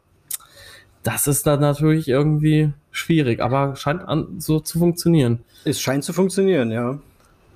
das 1.04 1.28
ist 1.28 1.48
dann 1.48 1.60
natürlich 1.60 2.08
irgendwie 2.08 2.74
schwierig, 2.91 3.41
aber 3.41 3.76
scheint 3.76 4.08
an, 4.08 4.39
so 4.39 4.60
zu 4.60 4.80
funktionieren. 4.80 5.39
Es 5.64 5.80
scheint 5.80 6.04
zu 6.04 6.14
funktionieren, 6.14 6.72
ja. 6.72 7.00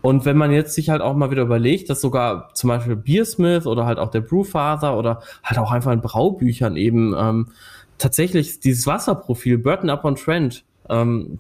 Und 0.02 0.26
wenn 0.26 0.38
man 0.38 0.52
jetzt 0.52 0.74
sich 0.74 0.90
halt 0.90 1.02
auch 1.02 1.16
mal 1.16 1.30
wieder 1.30 1.44
überlegt, 1.44 1.90
dass 1.90 2.02
sogar 2.02 2.50
zum 2.54 2.70
Beispiel 2.70 2.96
Beersmith 2.96 3.68
oder 3.68 3.86
halt 3.86 4.00
auch 4.00 4.10
der 4.10 4.22
Brewfather 4.22 4.98
oder 4.98 5.22
halt 5.44 5.60
auch 5.60 5.72
einfach 5.72 5.92
in 5.92 6.02
Braubüchern 6.02 6.76
eben 6.76 7.14
ähm, 7.18 7.50
tatsächlich 8.00 8.60
dieses 8.60 8.88
Wasserprofil 8.88 9.60
Burton 9.60 9.92
Upon 9.92 10.16
Trend 10.16 10.64
ähm, 10.90 11.40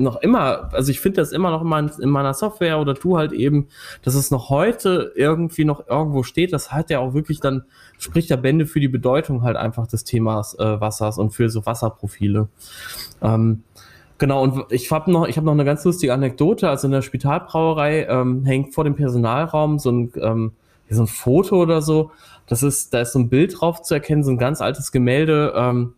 noch 0.00 0.16
immer, 0.16 0.72
also 0.72 0.90
ich 0.90 1.00
finde 1.00 1.20
das 1.20 1.32
immer 1.32 1.50
noch 1.50 1.62
immer 1.62 1.78
in, 1.78 1.90
in, 2.00 2.10
meiner 2.10 2.34
Software 2.34 2.78
oder 2.78 2.94
du 2.94 3.16
halt 3.16 3.32
eben, 3.32 3.68
dass 4.02 4.14
es 4.14 4.30
noch 4.30 4.50
heute 4.50 5.12
irgendwie 5.14 5.64
noch 5.64 5.86
irgendwo 5.88 6.22
steht, 6.22 6.52
das 6.52 6.72
hat 6.72 6.90
ja 6.90 6.98
auch 6.98 7.14
wirklich 7.14 7.40
dann, 7.40 7.64
spricht 7.98 8.30
ja 8.30 8.36
Bände 8.36 8.66
für 8.66 8.80
die 8.80 8.88
Bedeutung 8.88 9.42
halt 9.42 9.56
einfach 9.56 9.86
des 9.86 10.04
Themas 10.04 10.58
äh, 10.58 10.80
Wassers 10.80 11.18
und 11.18 11.30
für 11.30 11.48
so 11.48 11.66
Wasserprofile. 11.66 12.48
Ähm, 13.22 13.62
genau, 14.18 14.42
und 14.42 14.72
ich 14.72 14.90
habe 14.90 15.10
noch, 15.10 15.28
ich 15.28 15.36
noch 15.40 15.52
eine 15.52 15.64
ganz 15.64 15.84
lustige 15.84 16.14
Anekdote, 16.14 16.68
also 16.68 16.86
in 16.86 16.92
der 16.92 17.02
Spitalbrauerei 17.02 18.06
ähm, 18.06 18.44
hängt 18.44 18.74
vor 18.74 18.84
dem 18.84 18.94
Personalraum 18.94 19.78
so 19.78 19.92
ein, 19.92 20.12
ähm, 20.16 20.52
so 20.88 21.02
ein 21.02 21.06
Foto 21.06 21.56
oder 21.56 21.82
so, 21.82 22.10
das 22.46 22.62
ist, 22.62 22.92
da 22.92 23.00
ist 23.00 23.12
so 23.12 23.20
ein 23.20 23.28
Bild 23.28 23.60
drauf 23.60 23.82
zu 23.82 23.94
erkennen, 23.94 24.24
so 24.24 24.30
ein 24.32 24.38
ganz 24.38 24.60
altes 24.60 24.90
Gemälde, 24.90 25.52
ähm, 25.54 25.94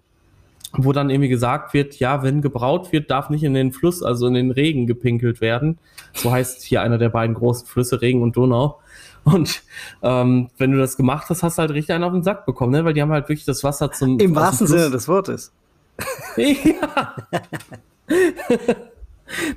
wo 0.72 0.92
dann 0.92 1.10
irgendwie 1.10 1.28
gesagt 1.28 1.74
wird, 1.74 1.98
ja, 1.98 2.22
wenn 2.22 2.40
gebraut 2.40 2.92
wird, 2.92 3.10
darf 3.10 3.30
nicht 3.30 3.44
in 3.44 3.54
den 3.54 3.72
Fluss, 3.72 4.02
also 4.02 4.26
in 4.26 4.34
den 4.34 4.50
Regen 4.50 4.86
gepinkelt 4.86 5.40
werden. 5.40 5.78
So 6.14 6.32
heißt 6.32 6.62
hier 6.62 6.82
einer 6.82 6.98
der 6.98 7.10
beiden 7.10 7.34
großen 7.34 7.66
Flüsse, 7.66 8.00
Regen 8.00 8.22
und 8.22 8.36
Donau. 8.36 8.80
Und 9.24 9.62
ähm, 10.02 10.50
wenn 10.58 10.72
du 10.72 10.78
das 10.78 10.96
gemacht 10.96 11.28
hast, 11.28 11.42
hast 11.42 11.58
du 11.58 11.60
halt 11.60 11.70
richtig 11.72 11.94
einen 11.94 12.04
auf 12.04 12.12
den 12.12 12.22
Sack 12.22 12.46
bekommen, 12.46 12.72
ne? 12.72 12.84
weil 12.84 12.94
die 12.94 13.02
haben 13.02 13.12
halt 13.12 13.28
wirklich 13.28 13.44
das 13.44 13.62
Wasser 13.62 13.92
zum. 13.92 14.18
Im 14.18 14.34
wahrsten 14.34 14.66
Sinne 14.66 14.90
des 14.90 15.06
Wortes. 15.08 15.52
ja. 16.36 17.14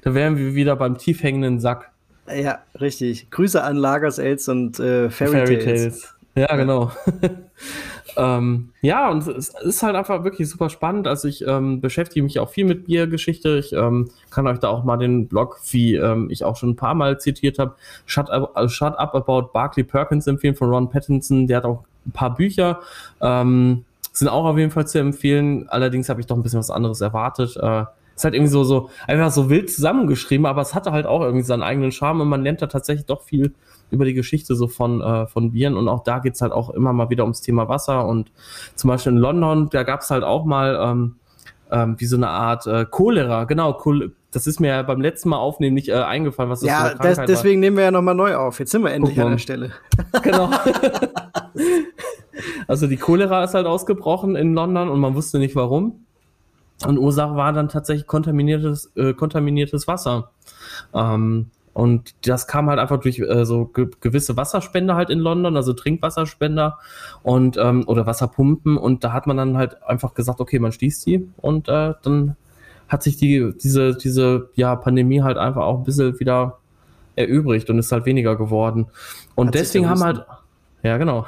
da 0.04 0.14
wären 0.14 0.38
wir 0.38 0.54
wieder 0.54 0.76
beim 0.76 0.98
tiefhängenden 0.98 1.60
Sack. 1.60 1.92
Ja, 2.28 2.60
richtig. 2.80 3.30
Grüße 3.32 3.64
an 3.64 3.78
Lagers 3.78 4.18
Els 4.18 4.48
und 4.50 4.80
äh, 4.80 5.10
Fairy, 5.10 5.32
Fairy 5.32 5.60
Tales. 5.60 5.82
Tales. 5.82 6.16
Ja, 6.36 6.56
genau. 6.56 6.92
Ähm, 8.18 8.70
ja, 8.82 9.10
und 9.10 9.28
es 9.28 9.50
ist 9.50 9.84
halt 9.84 9.96
einfach 9.96 10.24
wirklich 10.24 10.50
super 10.50 10.70
spannend. 10.70 11.08
Also 11.08 11.28
ich 11.28 11.46
ähm, 11.48 11.82
beschäftige 11.82 12.24
mich 12.24 12.40
auch 12.40 12.50
viel 12.50 12.66
mit 12.66 12.86
Biergeschichte. 12.86 13.58
Ich 13.58 13.74
ähm, 13.74 14.10
kann 14.30 14.48
euch 14.48 14.60
da 14.60 14.70
auch 14.70 14.84
mal 14.84 14.98
den 14.98 15.28
Blog, 15.28 15.60
wie 15.72 15.96
ähm, 15.96 16.30
ich 16.30 16.44
auch 16.44 16.56
schon 16.56 16.72
ein 16.72 16.76
paar 16.76 16.96
Mal 16.96 17.20
zitiert 17.20 17.60
habe, 17.60 17.76
Shut 18.06 18.30
Up, 18.30 18.52
also 18.56 18.70
Shut 18.70 18.98
Up 18.98 19.16
About 19.16 19.50
Barclay 19.54 19.84
Perkins 19.84 20.28
empfehlen 20.28 20.56
von 20.56 20.70
Ron 20.70 20.90
Pattinson. 20.90 21.48
Der 21.48 21.58
hat 21.58 21.66
auch 21.66 21.84
ein 22.06 22.12
paar 22.12 22.36
Bücher. 22.36 22.80
Ähm, 23.22 23.86
sind 24.14 24.30
auch 24.30 24.46
auf 24.46 24.58
jeden 24.58 24.72
Fall 24.72 24.88
zu 24.88 25.00
empfehlen. 25.00 25.68
Allerdings 25.70 26.10
habe 26.10 26.22
ich 26.22 26.28
doch 26.28 26.38
ein 26.38 26.44
bisschen 26.44 26.60
was 26.60 26.72
anderes 26.72 27.02
erwartet. 27.02 27.58
Äh, 27.58 27.86
ist 28.16 28.24
halt 28.24 28.34
irgendwie 28.34 28.52
so, 28.52 28.64
so 28.64 28.90
einfach 29.08 29.32
so 29.32 29.50
wild 29.50 29.70
zusammengeschrieben, 29.70 30.46
aber 30.46 30.62
es 30.62 30.74
hatte 30.74 30.92
halt 30.94 31.06
auch 31.06 31.22
irgendwie 31.22 31.44
seinen 31.44 31.64
eigenen 31.64 31.92
Charme 31.92 32.22
und 32.22 32.30
man 32.30 32.44
lernt 32.44 32.62
da 32.62 32.68
tatsächlich 32.68 33.06
doch 33.06 33.24
viel 33.24 33.54
über 33.92 34.06
die 34.06 34.14
Geschichte 34.14 34.56
so 34.56 34.68
von, 34.68 35.02
äh, 35.02 35.28
von 35.28 35.52
Bieren 35.52 35.78
und 35.78 35.88
auch 35.88 36.04
da 36.04 36.20
geht's 36.20 36.42
halt 36.42 36.52
auch 36.52 36.70
immer 36.70 36.94
mal 36.94 37.10
wieder 37.10 37.24
ums 37.24 37.42
Thema 37.42 37.70
Wasser 37.70 38.08
und 38.08 38.32
zum 38.76 38.90
Beispiel 38.90 39.14
in 39.14 39.18
London, 39.18 39.70
da 39.70 39.84
gab's 39.84 40.10
halt 40.10 40.24
auch 40.24 40.46
mal 40.46 40.78
ähm, 40.82 41.16
ähm, 41.72 41.96
wie 41.98 42.06
so 42.06 42.16
eine 42.16 42.30
Art 42.30 42.68
äh, 42.68 42.86
Cholera, 42.86 43.46
genau, 43.46 43.74
Chol 43.74 44.14
das 44.36 44.48
ist 44.48 44.60
mir 44.60 44.68
ja 44.68 44.84
beim 44.84 45.00
letzten 45.00 45.30
Mal 45.30 45.38
aufnehmen 45.38 45.76
nicht 45.76 45.88
äh, 45.88 45.94
eingefallen, 45.94 46.52
was 46.52 46.60
das 46.60 46.68
ja, 46.68 46.90
für 46.90 47.00
eine 47.00 47.16
das, 47.16 47.26
deswegen 47.26 47.62
war. 47.62 47.62
nehmen 47.62 47.78
wir 47.78 47.86
ja 47.86 47.92
nochmal 47.92 48.16
neu 48.16 48.36
auf. 48.36 48.60
Jetzt 48.60 48.72
sind 48.72 48.84
wir 48.84 48.92
endlich 48.92 49.20
an 49.22 49.32
der 49.32 49.38
Stelle. 49.38 49.72
Genau. 50.24 50.50
also 52.68 52.88
die 52.88 52.98
Cholera 52.98 53.46
ist 53.46 53.54
halt 53.54 53.66
ausgebrochen 53.66 54.36
in 54.36 54.54
London 54.54 54.90
und 54.90 55.00
man 55.00 55.16
wusste 55.16 55.40
nicht 55.40 55.56
warum. 55.56 56.06
Und 56.86 56.98
Ursache 56.98 57.36
war 57.38 57.54
dann 57.54 57.70
tatsächlich 57.70 58.08
kontaminiertes, 58.08 58.92
äh, 58.98 59.14
kontaminiertes 59.14 59.88
Wasser. 59.88 60.32
Ähm, 60.94 61.52
und 61.76 62.16
das 62.26 62.48
kam 62.48 62.70
halt 62.70 62.80
einfach 62.80 63.02
durch 63.02 63.20
äh, 63.20 63.46
so 63.46 63.66
ge 63.66 63.90
gewisse 64.00 64.38
Wasserspender 64.38 64.96
halt 64.96 65.10
in 65.10 65.20
London, 65.20 65.58
also 65.58 65.74
Trinkwasserspender 65.74 66.80
und 67.22 67.58
ähm, 67.58 67.84
oder 67.86 68.06
Wasserpumpen. 68.06 68.78
Und 68.78 69.04
da 69.04 69.12
hat 69.12 69.28
man 69.28 69.36
dann 69.36 69.58
halt 69.58 69.84
einfach 69.84 70.14
gesagt, 70.14 70.40
okay, 70.40 70.58
man 70.60 70.72
schließt 70.72 71.06
die 71.06 71.28
und 71.36 71.68
äh, 71.68 71.94
dann 72.02 72.38
hat 72.88 73.04
sich 73.04 73.18
die, 73.18 73.54
diese, 73.62 73.94
diese 73.94 74.52
ja, 74.56 74.74
Pandemie 74.78 75.22
halt 75.22 75.38
einfach 75.38 75.64
auch 75.64 75.80
ein 75.80 75.84
bisschen 75.84 76.18
wieder 76.18 76.60
erübrigt 77.18 77.70
und 77.70 77.78
ist 77.78 77.92
halt 77.92 78.06
weniger 78.06 78.38
geworden. 78.38 78.88
Und 79.36 79.48
hat 79.48 79.56
deswegen 79.56 79.90
haben 79.90 80.02
halt. 80.02 80.26
Ja, 80.82 80.96
genau. 80.96 81.26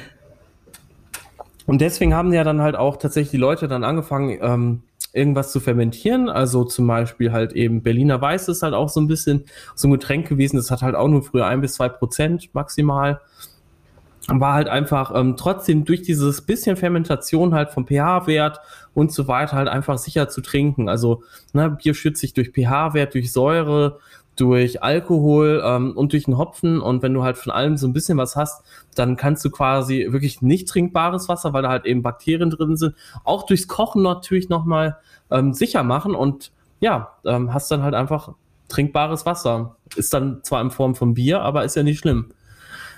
und 1.67 1.81
deswegen 1.81 2.15
haben 2.15 2.33
ja 2.33 2.43
dann 2.43 2.61
halt 2.61 2.75
auch 2.75 2.97
tatsächlich 2.97 3.29
die 3.29 3.37
Leute 3.37 3.67
dann 3.67 3.83
angefangen, 3.83 4.39
ähm, 4.41 4.81
irgendwas 5.13 5.51
zu 5.51 5.59
fermentieren. 5.59 6.29
Also 6.29 6.63
zum 6.63 6.87
Beispiel 6.87 7.31
halt 7.31 7.53
eben 7.53 7.81
Berliner 7.81 8.21
Weiß 8.21 8.47
ist 8.47 8.63
halt 8.63 8.73
auch 8.73 8.89
so 8.89 8.99
ein 8.99 9.07
bisschen 9.07 9.45
so 9.75 9.87
ein 9.87 9.91
Getränk 9.91 10.27
gewesen. 10.27 10.57
Das 10.57 10.71
hat 10.71 10.81
halt 10.81 10.95
auch 10.95 11.07
nur 11.07 11.23
früher 11.23 11.47
ein 11.47 11.61
bis 11.61 11.73
zwei 11.73 11.89
Prozent 11.89 12.49
maximal. 12.53 13.21
War 14.27 14.53
halt 14.53 14.67
einfach 14.67 15.11
ähm, 15.15 15.37
trotzdem 15.37 15.85
durch 15.85 16.03
dieses 16.03 16.41
bisschen 16.41 16.75
Fermentation 16.75 17.55
halt 17.55 17.71
vom 17.71 17.87
pH-Wert 17.87 18.59
und 18.93 19.11
so 19.11 19.27
weiter 19.27 19.55
halt 19.55 19.67
einfach 19.67 19.97
sicher 19.97 20.29
zu 20.29 20.41
trinken. 20.41 20.87
Also 20.87 21.23
ne, 21.53 21.71
Bier 21.71 21.95
schützt 21.95 22.21
sich 22.21 22.33
durch 22.33 22.51
pH-Wert, 22.51 23.15
durch 23.15 23.31
Säure, 23.31 23.99
durch 24.39 24.81
Alkohol 24.81 25.61
ähm, 25.65 25.97
und 25.97 26.13
durch 26.13 26.25
den 26.25 26.37
Hopfen. 26.37 26.79
Und 26.79 27.01
wenn 27.01 27.13
du 27.13 27.23
halt 27.23 27.37
von 27.37 27.51
allem 27.51 27.77
so 27.77 27.87
ein 27.87 27.93
bisschen 27.93 28.17
was 28.17 28.35
hast, 28.35 28.63
dann 28.95 29.17
kannst 29.17 29.43
du 29.43 29.49
quasi 29.49 30.07
wirklich 30.09 30.41
nicht 30.41 30.69
trinkbares 30.69 31.27
Wasser, 31.27 31.51
weil 31.51 31.63
da 31.63 31.69
halt 31.69 31.85
eben 31.85 32.01
Bakterien 32.01 32.49
drin 32.49 32.77
sind, 32.77 32.95
auch 33.23 33.45
durchs 33.45 33.67
Kochen 33.67 34.01
natürlich 34.01 34.47
nochmal 34.47 34.97
ähm, 35.29 35.53
sicher 35.53 35.83
machen. 35.83 36.15
Und 36.15 36.51
ja, 36.79 37.15
ähm, 37.25 37.53
hast 37.53 37.69
dann 37.69 37.83
halt 37.83 37.95
einfach 37.95 38.33
trinkbares 38.69 39.25
Wasser. 39.25 39.75
Ist 39.95 40.13
dann 40.13 40.41
zwar 40.43 40.61
in 40.61 40.71
Form 40.71 40.95
von 40.95 41.15
Bier, 41.15 41.41
aber 41.41 41.65
ist 41.65 41.75
ja 41.75 41.83
nicht 41.83 41.99
schlimm. 41.99 42.29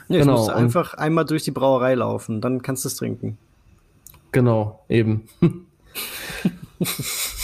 Nee, 0.10 0.20
genau. 0.20 0.34
musst 0.34 0.50
einfach 0.50 0.94
einmal 0.94 1.26
durch 1.26 1.44
die 1.44 1.52
Brauerei 1.52 1.96
laufen, 1.96 2.42
dann 2.42 2.62
kannst 2.62 2.84
du 2.84 2.90
es 2.90 2.98
trinken. 2.98 3.38
Genau, 4.32 4.84
eben. 4.90 5.28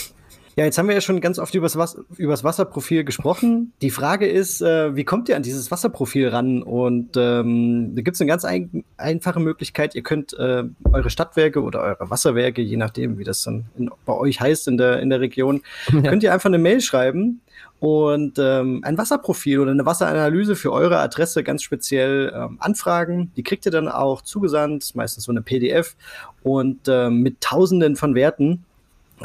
Ja, 0.57 0.65
jetzt 0.65 0.79
haben 0.79 0.87
wir 0.87 0.95
ja 0.95 1.01
schon 1.01 1.21
ganz 1.21 1.37
oft 1.37 1.53
Was 1.61 1.97
übers 2.17 2.43
Wasserprofil 2.43 3.03
gesprochen. 3.03 3.73
Die 3.83 3.91
Frage 3.91 4.27
ist, 4.27 4.59
äh, 4.63 4.95
wie 4.95 5.03
kommt 5.03 5.29
ihr 5.29 5.35
an 5.35 5.43
dieses 5.43 5.69
Wasserprofil 5.69 6.29
ran? 6.29 6.63
Und 6.63 7.11
ähm, 7.15 7.91
da 7.93 8.01
gibt 8.01 8.15
es 8.15 8.21
eine 8.21 8.27
ganz 8.27 8.43
ein 8.43 8.83
einfache 8.97 9.39
Möglichkeit. 9.39 9.93
Ihr 9.93 10.01
könnt 10.01 10.33
äh, 10.33 10.63
eure 10.91 11.11
Stadtwerke 11.11 11.61
oder 11.61 11.81
eure 11.81 12.09
Wasserwerke, 12.09 12.63
je 12.63 12.75
nachdem, 12.75 13.19
wie 13.19 13.23
das 13.23 13.43
dann 13.43 13.65
in, 13.77 13.91
bei 14.07 14.13
euch 14.13 14.41
heißt 14.41 14.67
in 14.67 14.77
der, 14.77 14.99
in 14.99 15.11
der 15.11 15.19
Region, 15.19 15.61
ja. 15.91 16.01
könnt 16.01 16.23
ihr 16.23 16.33
einfach 16.33 16.49
eine 16.49 16.57
Mail 16.57 16.81
schreiben 16.81 17.41
und 17.79 18.39
ähm, 18.39 18.81
ein 18.83 18.97
Wasserprofil 18.97 19.59
oder 19.59 19.69
eine 19.69 19.85
Wasseranalyse 19.85 20.55
für 20.55 20.71
eure 20.71 20.97
Adresse 20.97 21.43
ganz 21.43 21.61
speziell 21.61 22.33
ähm, 22.35 22.57
anfragen. 22.59 23.31
Die 23.37 23.43
kriegt 23.43 23.67
ihr 23.67 23.71
dann 23.71 23.87
auch 23.87 24.23
zugesandt, 24.23 24.95
meistens 24.95 25.25
so 25.25 25.31
eine 25.31 25.43
PDF 25.43 25.95
und 26.41 26.87
ähm, 26.87 27.21
mit 27.21 27.41
Tausenden 27.41 27.95
von 27.95 28.15
Werten. 28.15 28.63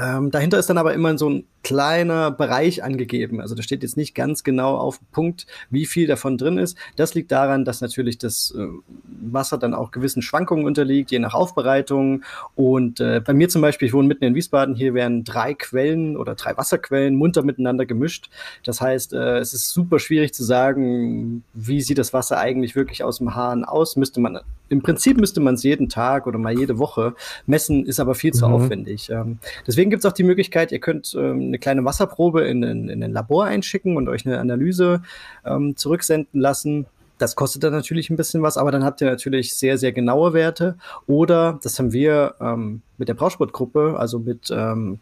Ähm, 0.00 0.30
dahinter 0.30 0.58
ist 0.58 0.70
dann 0.70 0.78
aber 0.78 0.94
immer 0.94 1.16
so 1.18 1.28
ein 1.28 1.46
kleiner 1.62 2.30
Bereich 2.30 2.82
angegeben. 2.82 3.40
Also 3.40 3.54
da 3.54 3.62
steht 3.62 3.82
jetzt 3.82 3.96
nicht 3.96 4.14
ganz 4.14 4.42
genau 4.42 4.76
auf 4.76 5.00
Punkt, 5.12 5.46
wie 5.70 5.86
viel 5.86 6.06
davon 6.06 6.36
drin 6.36 6.58
ist. 6.58 6.76
Das 6.96 7.14
liegt 7.14 7.30
daran, 7.30 7.64
dass 7.64 7.80
natürlich 7.80 8.18
das 8.18 8.54
äh, 8.56 8.66
Wasser 9.30 9.58
dann 9.58 9.74
auch 9.74 9.90
gewissen 9.92 10.22
Schwankungen 10.22 10.66
unterliegt, 10.66 11.10
je 11.10 11.20
nach 11.20 11.34
Aufbereitung. 11.34 12.22
Und 12.54 13.00
äh, 13.00 13.20
bei 13.24 13.32
mir 13.32 13.48
zum 13.48 13.62
Beispiel, 13.62 13.86
ich 13.86 13.94
wohne 13.94 14.08
mitten 14.08 14.24
in 14.24 14.34
Wiesbaden, 14.34 14.74
hier 14.74 14.94
werden 14.94 15.24
drei 15.24 15.54
Quellen 15.54 16.16
oder 16.16 16.34
drei 16.34 16.56
Wasserquellen 16.56 17.14
munter 17.14 17.42
miteinander 17.42 17.86
gemischt. 17.86 18.28
Das 18.64 18.80
heißt, 18.80 19.12
äh, 19.12 19.38
es 19.38 19.54
ist 19.54 19.70
super 19.70 19.98
schwierig 19.98 20.34
zu 20.34 20.42
sagen, 20.42 21.44
wie 21.54 21.80
sieht 21.80 21.98
das 21.98 22.12
Wasser 22.12 22.38
eigentlich 22.38 22.74
wirklich 22.74 23.04
aus 23.04 23.18
dem 23.18 23.34
Hahn 23.36 23.64
aus. 23.64 23.96
Müsste 23.96 24.20
man, 24.20 24.40
im 24.68 24.82
Prinzip 24.82 25.16
müsste 25.16 25.40
man 25.40 25.54
es 25.54 25.62
jeden 25.62 25.88
Tag 25.88 26.26
oder 26.26 26.38
mal 26.38 26.58
jede 26.58 26.78
Woche 26.78 27.14
messen, 27.46 27.86
ist 27.86 28.00
aber 28.00 28.16
viel 28.16 28.32
zu 28.32 28.48
mhm. 28.48 28.54
aufwendig. 28.54 29.10
Ähm, 29.10 29.38
deswegen 29.66 29.90
gibt 29.90 30.04
es 30.04 30.10
auch 30.10 30.14
die 30.14 30.24
Möglichkeit, 30.24 30.72
ihr 30.72 30.80
könnt 30.80 31.14
ähm, 31.14 31.51
eine 31.52 31.58
kleine 31.58 31.84
Wasserprobe 31.84 32.42
in, 32.42 32.62
in, 32.62 32.88
in 32.88 33.04
ein 33.04 33.12
Labor 33.12 33.44
einschicken 33.44 33.96
und 33.96 34.08
euch 34.08 34.26
eine 34.26 34.40
Analyse 34.40 35.02
ähm, 35.44 35.76
zurücksenden 35.76 36.40
lassen. 36.40 36.86
Das 37.18 37.36
kostet 37.36 37.62
dann 37.62 37.72
natürlich 37.72 38.10
ein 38.10 38.16
bisschen 38.16 38.42
was, 38.42 38.56
aber 38.56 38.72
dann 38.72 38.84
habt 38.84 39.00
ihr 39.00 39.08
natürlich 39.08 39.54
sehr, 39.54 39.78
sehr 39.78 39.92
genaue 39.92 40.32
Werte. 40.32 40.76
Oder, 41.06 41.60
das 41.62 41.78
haben 41.78 41.92
wir 41.92 42.34
ähm, 42.40 42.82
mit 42.98 43.08
der 43.08 43.14
Brausportgruppe, 43.14 43.96
also 43.98 44.18
mit 44.18 44.50
ähm, 44.50 44.98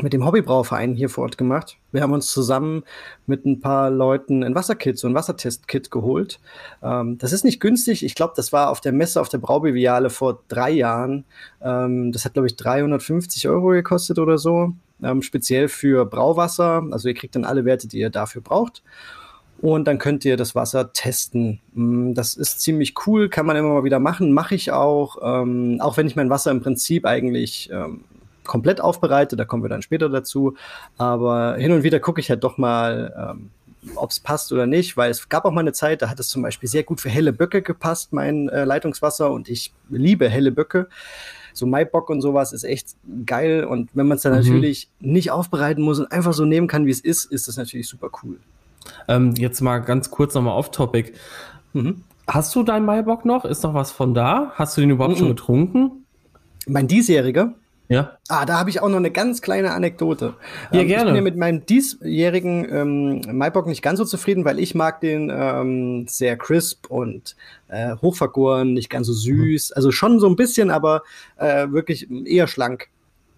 mit 0.00 0.14
dem 0.14 0.24
Hobbybrauverein 0.24 0.94
hier 0.94 1.10
vor 1.10 1.24
Ort 1.24 1.36
gemacht. 1.36 1.76
Wir 1.90 2.00
haben 2.00 2.14
uns 2.14 2.30
zusammen 2.30 2.82
mit 3.26 3.44
ein 3.44 3.60
paar 3.60 3.90
Leuten 3.90 4.42
ein 4.42 4.54
Wasserkit, 4.54 4.98
so 4.98 5.06
ein 5.06 5.14
Wassertestkit 5.14 5.90
geholt. 5.90 6.40
Ähm, 6.82 7.18
das 7.18 7.32
ist 7.32 7.44
nicht 7.44 7.60
günstig. 7.60 8.02
Ich 8.02 8.14
glaube, 8.14 8.32
das 8.34 8.52
war 8.52 8.70
auf 8.70 8.80
der 8.80 8.92
Messe 8.92 9.20
auf 9.20 9.28
der 9.28 9.38
Braubiviale 9.38 10.08
vor 10.08 10.40
drei 10.48 10.70
Jahren. 10.70 11.24
Ähm, 11.60 12.10
das 12.12 12.24
hat, 12.24 12.32
glaube 12.32 12.46
ich, 12.46 12.56
350 12.56 13.48
Euro 13.48 13.68
gekostet 13.68 14.18
oder 14.18 14.38
so. 14.38 14.72
Ähm, 15.02 15.22
speziell 15.22 15.68
für 15.68 16.04
Brauwasser. 16.04 16.84
Also 16.90 17.08
ihr 17.08 17.14
kriegt 17.14 17.34
dann 17.34 17.44
alle 17.44 17.64
Werte, 17.64 17.88
die 17.88 17.98
ihr 17.98 18.10
dafür 18.10 18.42
braucht. 18.42 18.82
Und 19.60 19.86
dann 19.86 19.98
könnt 19.98 20.24
ihr 20.24 20.36
das 20.36 20.54
Wasser 20.54 20.92
testen. 20.92 21.60
Mm, 21.74 22.14
das 22.14 22.34
ist 22.34 22.60
ziemlich 22.60 22.94
cool, 23.06 23.28
kann 23.28 23.46
man 23.46 23.56
immer 23.56 23.68
mal 23.68 23.84
wieder 23.84 24.00
machen. 24.00 24.32
Mache 24.32 24.54
ich 24.54 24.72
auch. 24.72 25.18
Ähm, 25.22 25.78
auch 25.80 25.96
wenn 25.96 26.06
ich 26.06 26.16
mein 26.16 26.30
Wasser 26.30 26.50
im 26.50 26.60
Prinzip 26.60 27.06
eigentlich 27.06 27.70
ähm, 27.72 28.04
komplett 28.44 28.80
aufbereitet, 28.80 29.38
da 29.38 29.44
kommen 29.44 29.62
wir 29.62 29.68
dann 29.68 29.82
später 29.82 30.08
dazu. 30.08 30.54
Aber 30.98 31.56
hin 31.56 31.72
und 31.72 31.84
wieder 31.84 32.00
gucke 32.00 32.20
ich 32.20 32.28
halt 32.28 32.42
doch 32.42 32.58
mal, 32.58 33.34
ähm, 33.36 33.50
ob 33.96 34.10
es 34.10 34.20
passt 34.20 34.52
oder 34.52 34.66
nicht, 34.66 34.96
weil 34.96 35.10
es 35.10 35.28
gab 35.28 35.44
auch 35.44 35.50
mal 35.50 35.60
eine 35.60 35.72
Zeit, 35.72 36.02
da 36.02 36.08
hat 36.10 36.20
es 36.20 36.28
zum 36.28 36.42
Beispiel 36.42 36.68
sehr 36.68 36.84
gut 36.84 37.00
für 37.00 37.08
helle 37.08 37.32
Böcke 37.32 37.62
gepasst, 37.62 38.12
mein 38.12 38.48
äh, 38.48 38.64
Leitungswasser, 38.64 39.30
und 39.30 39.48
ich 39.48 39.72
liebe 39.90 40.28
helle 40.28 40.52
Böcke. 40.52 40.88
So 41.52 41.66
Maibock 41.66 42.10
und 42.10 42.20
sowas 42.20 42.52
ist 42.52 42.64
echt 42.64 42.96
geil. 43.26 43.64
Und 43.64 43.90
wenn 43.94 44.06
man 44.06 44.16
es 44.16 44.22
dann 44.22 44.32
mhm. 44.32 44.38
natürlich 44.38 44.88
nicht 45.00 45.30
aufbereiten 45.30 45.82
muss 45.82 45.98
und 45.98 46.10
einfach 46.10 46.32
so 46.32 46.44
nehmen 46.44 46.66
kann, 46.66 46.86
wie 46.86 46.90
es 46.90 47.00
ist, 47.00 47.24
ist 47.26 47.48
das 47.48 47.56
natürlich 47.56 47.88
super 47.88 48.10
cool. 48.22 48.38
Ähm, 49.08 49.34
jetzt 49.36 49.60
mal 49.60 49.78
ganz 49.78 50.10
kurz 50.10 50.34
nochmal 50.34 50.56
off-topic. 50.56 51.12
Mhm. 51.72 52.02
Hast 52.26 52.54
du 52.54 52.62
deinen 52.62 52.86
Maibock 52.86 53.24
noch? 53.24 53.44
Ist 53.44 53.62
noch 53.62 53.74
was 53.74 53.90
von 53.92 54.14
da? 54.14 54.52
Hast 54.54 54.76
du 54.76 54.80
den 54.80 54.90
überhaupt 54.90 55.16
mhm. 55.16 55.20
schon 55.20 55.28
getrunken? 55.28 55.90
Mein 56.66 56.86
diesjähriger? 56.88 57.54
Ja. 57.88 58.18
Ah, 58.28 58.46
da 58.46 58.58
habe 58.58 58.70
ich 58.70 58.80
auch 58.80 58.88
noch 58.88 58.96
eine 58.96 59.10
ganz 59.10 59.42
kleine 59.42 59.72
Anekdote. 59.72 60.34
Ja, 60.70 60.80
ähm, 60.80 60.88
gerne. 60.88 61.02
Ich 61.02 61.06
bin 61.08 61.16
ja 61.16 61.22
mit 61.22 61.36
meinem 61.36 61.66
diesjährigen 61.66 62.66
ähm, 62.70 63.20
Maibock 63.36 63.66
nicht 63.66 63.82
ganz 63.82 63.98
so 63.98 64.04
zufrieden, 64.04 64.44
weil 64.44 64.58
ich 64.58 64.74
mag 64.74 65.00
den 65.00 65.30
ähm, 65.34 66.06
sehr 66.08 66.36
crisp 66.36 66.90
und 66.90 67.36
äh, 67.68 67.96
hochvergoren, 67.96 68.72
nicht 68.72 68.88
ganz 68.88 69.06
so 69.08 69.12
süß. 69.12 69.70
Mhm. 69.70 69.76
Also 69.76 69.90
schon 69.90 70.20
so 70.20 70.28
ein 70.28 70.36
bisschen, 70.36 70.70
aber 70.70 71.02
äh, 71.36 71.68
wirklich 71.70 72.08
eher 72.24 72.46
schlank. 72.46 72.88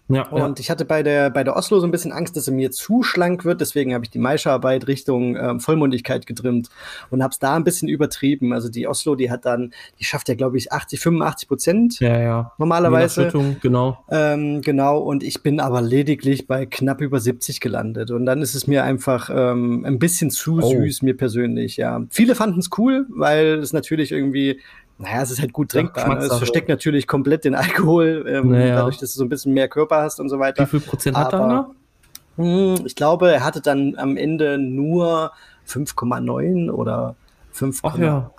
Ja, 0.08 0.28
und 0.28 0.58
ja. 0.58 0.62
ich 0.62 0.70
hatte 0.70 0.84
bei 0.84 1.02
der, 1.02 1.30
bei 1.30 1.44
der 1.44 1.56
Oslo 1.56 1.80
so 1.80 1.86
ein 1.86 1.90
bisschen 1.90 2.12
Angst, 2.12 2.36
dass 2.36 2.46
er 2.46 2.52
mir 2.52 2.70
zu 2.70 3.02
schlank 3.02 3.44
wird. 3.46 3.62
Deswegen 3.62 3.94
habe 3.94 4.04
ich 4.04 4.10
die 4.10 4.18
Maischerarbeit 4.18 4.86
Richtung 4.86 5.34
ähm, 5.36 5.60
Vollmundigkeit 5.60 6.26
getrimmt 6.26 6.68
und 7.10 7.22
habe 7.22 7.32
es 7.32 7.38
da 7.38 7.56
ein 7.56 7.64
bisschen 7.64 7.88
übertrieben. 7.88 8.52
Also 8.52 8.68
die 8.68 8.86
Oslo, 8.86 9.14
die 9.14 9.30
hat 9.30 9.46
dann, 9.46 9.72
die 9.98 10.04
schafft 10.04 10.28
ja, 10.28 10.34
glaube 10.34 10.58
ich, 10.58 10.72
80, 10.72 11.00
85 11.00 11.48
Prozent. 11.48 12.00
Ja, 12.00 12.20
ja. 12.20 12.52
Normalerweise. 12.58 13.32
Genau. 13.62 14.04
Ähm, 14.10 14.60
genau. 14.60 14.98
Und 14.98 15.22
ich 15.22 15.42
bin 15.42 15.58
aber 15.58 15.80
lediglich 15.80 16.46
bei 16.46 16.66
knapp 16.66 17.00
über 17.00 17.18
70 17.18 17.60
gelandet. 17.60 18.10
Und 18.10 18.26
dann 18.26 18.42
ist 18.42 18.54
es 18.54 18.66
mir 18.66 18.84
einfach 18.84 19.30
ähm, 19.32 19.86
ein 19.86 19.98
bisschen 19.98 20.30
zu 20.30 20.58
oh. 20.58 20.70
süß, 20.70 21.00
mir 21.00 21.16
persönlich, 21.16 21.78
ja. 21.78 22.04
Viele 22.10 22.34
fanden 22.34 22.60
es 22.60 22.68
cool, 22.76 23.06
weil 23.08 23.58
es 23.58 23.72
natürlich 23.72 24.12
irgendwie 24.12 24.60
naja, 24.98 25.22
es 25.22 25.30
ist 25.30 25.40
halt 25.40 25.52
gut 25.52 25.70
trinkbar. 25.70 26.14
Ne? 26.14 26.20
Es 26.20 26.36
versteckt 26.36 26.68
natürlich 26.68 27.06
komplett 27.06 27.44
den 27.44 27.54
Alkohol, 27.54 28.24
ähm, 28.28 28.50
naja. 28.50 28.76
dadurch, 28.76 28.98
dass 28.98 29.12
du 29.12 29.18
so 29.18 29.24
ein 29.24 29.28
bisschen 29.28 29.52
mehr 29.52 29.68
Körper 29.68 30.02
hast 30.02 30.20
und 30.20 30.28
so 30.28 30.38
weiter. 30.38 30.64
Wie 30.64 30.70
viel 30.70 30.80
Prozent 30.80 31.16
hat 31.16 31.32
er 31.32 31.46
noch? 31.46 31.66
Hm, 32.36 32.86
ich 32.86 32.96
glaube, 32.96 33.32
er 33.32 33.44
hatte 33.44 33.60
dann 33.60 33.94
am 33.96 34.16
Ende 34.16 34.58
nur 34.58 35.32
5,9 35.68 36.70
oder 36.70 37.16
5,8. 37.54 38.00
Ja. 38.00 38.30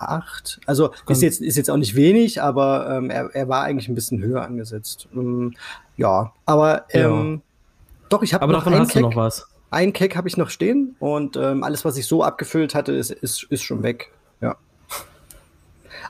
Also 0.66 0.90
ist 1.08 1.22
jetzt, 1.22 1.40
ist 1.40 1.56
jetzt 1.56 1.70
auch 1.70 1.76
nicht 1.76 1.96
wenig, 1.96 2.42
aber 2.42 2.88
ähm, 2.90 3.10
er, 3.10 3.34
er 3.34 3.48
war 3.48 3.62
eigentlich 3.62 3.88
ein 3.88 3.94
bisschen 3.94 4.22
höher 4.22 4.42
angesetzt. 4.42 5.08
Ähm, 5.14 5.54
ja, 5.96 6.32
aber 6.44 6.84
ähm, 6.90 7.34
ja. 7.34 8.08
doch, 8.10 8.22
ich 8.22 8.34
habe 8.34 8.46
noch 8.46 8.66
hast 8.66 8.90
Keck, 8.90 9.02
noch 9.02 9.16
was. 9.16 9.46
Ein 9.70 9.92
Keck 9.92 10.16
habe 10.16 10.28
ich 10.28 10.36
noch 10.36 10.50
stehen 10.50 10.96
und 10.98 11.36
ähm, 11.36 11.64
alles, 11.64 11.84
was 11.84 11.96
ich 11.96 12.06
so 12.06 12.22
abgefüllt 12.22 12.74
hatte, 12.74 12.92
ist, 12.92 13.10
ist, 13.10 13.44
ist 13.44 13.62
schon 13.62 13.82
weg. 13.82 14.12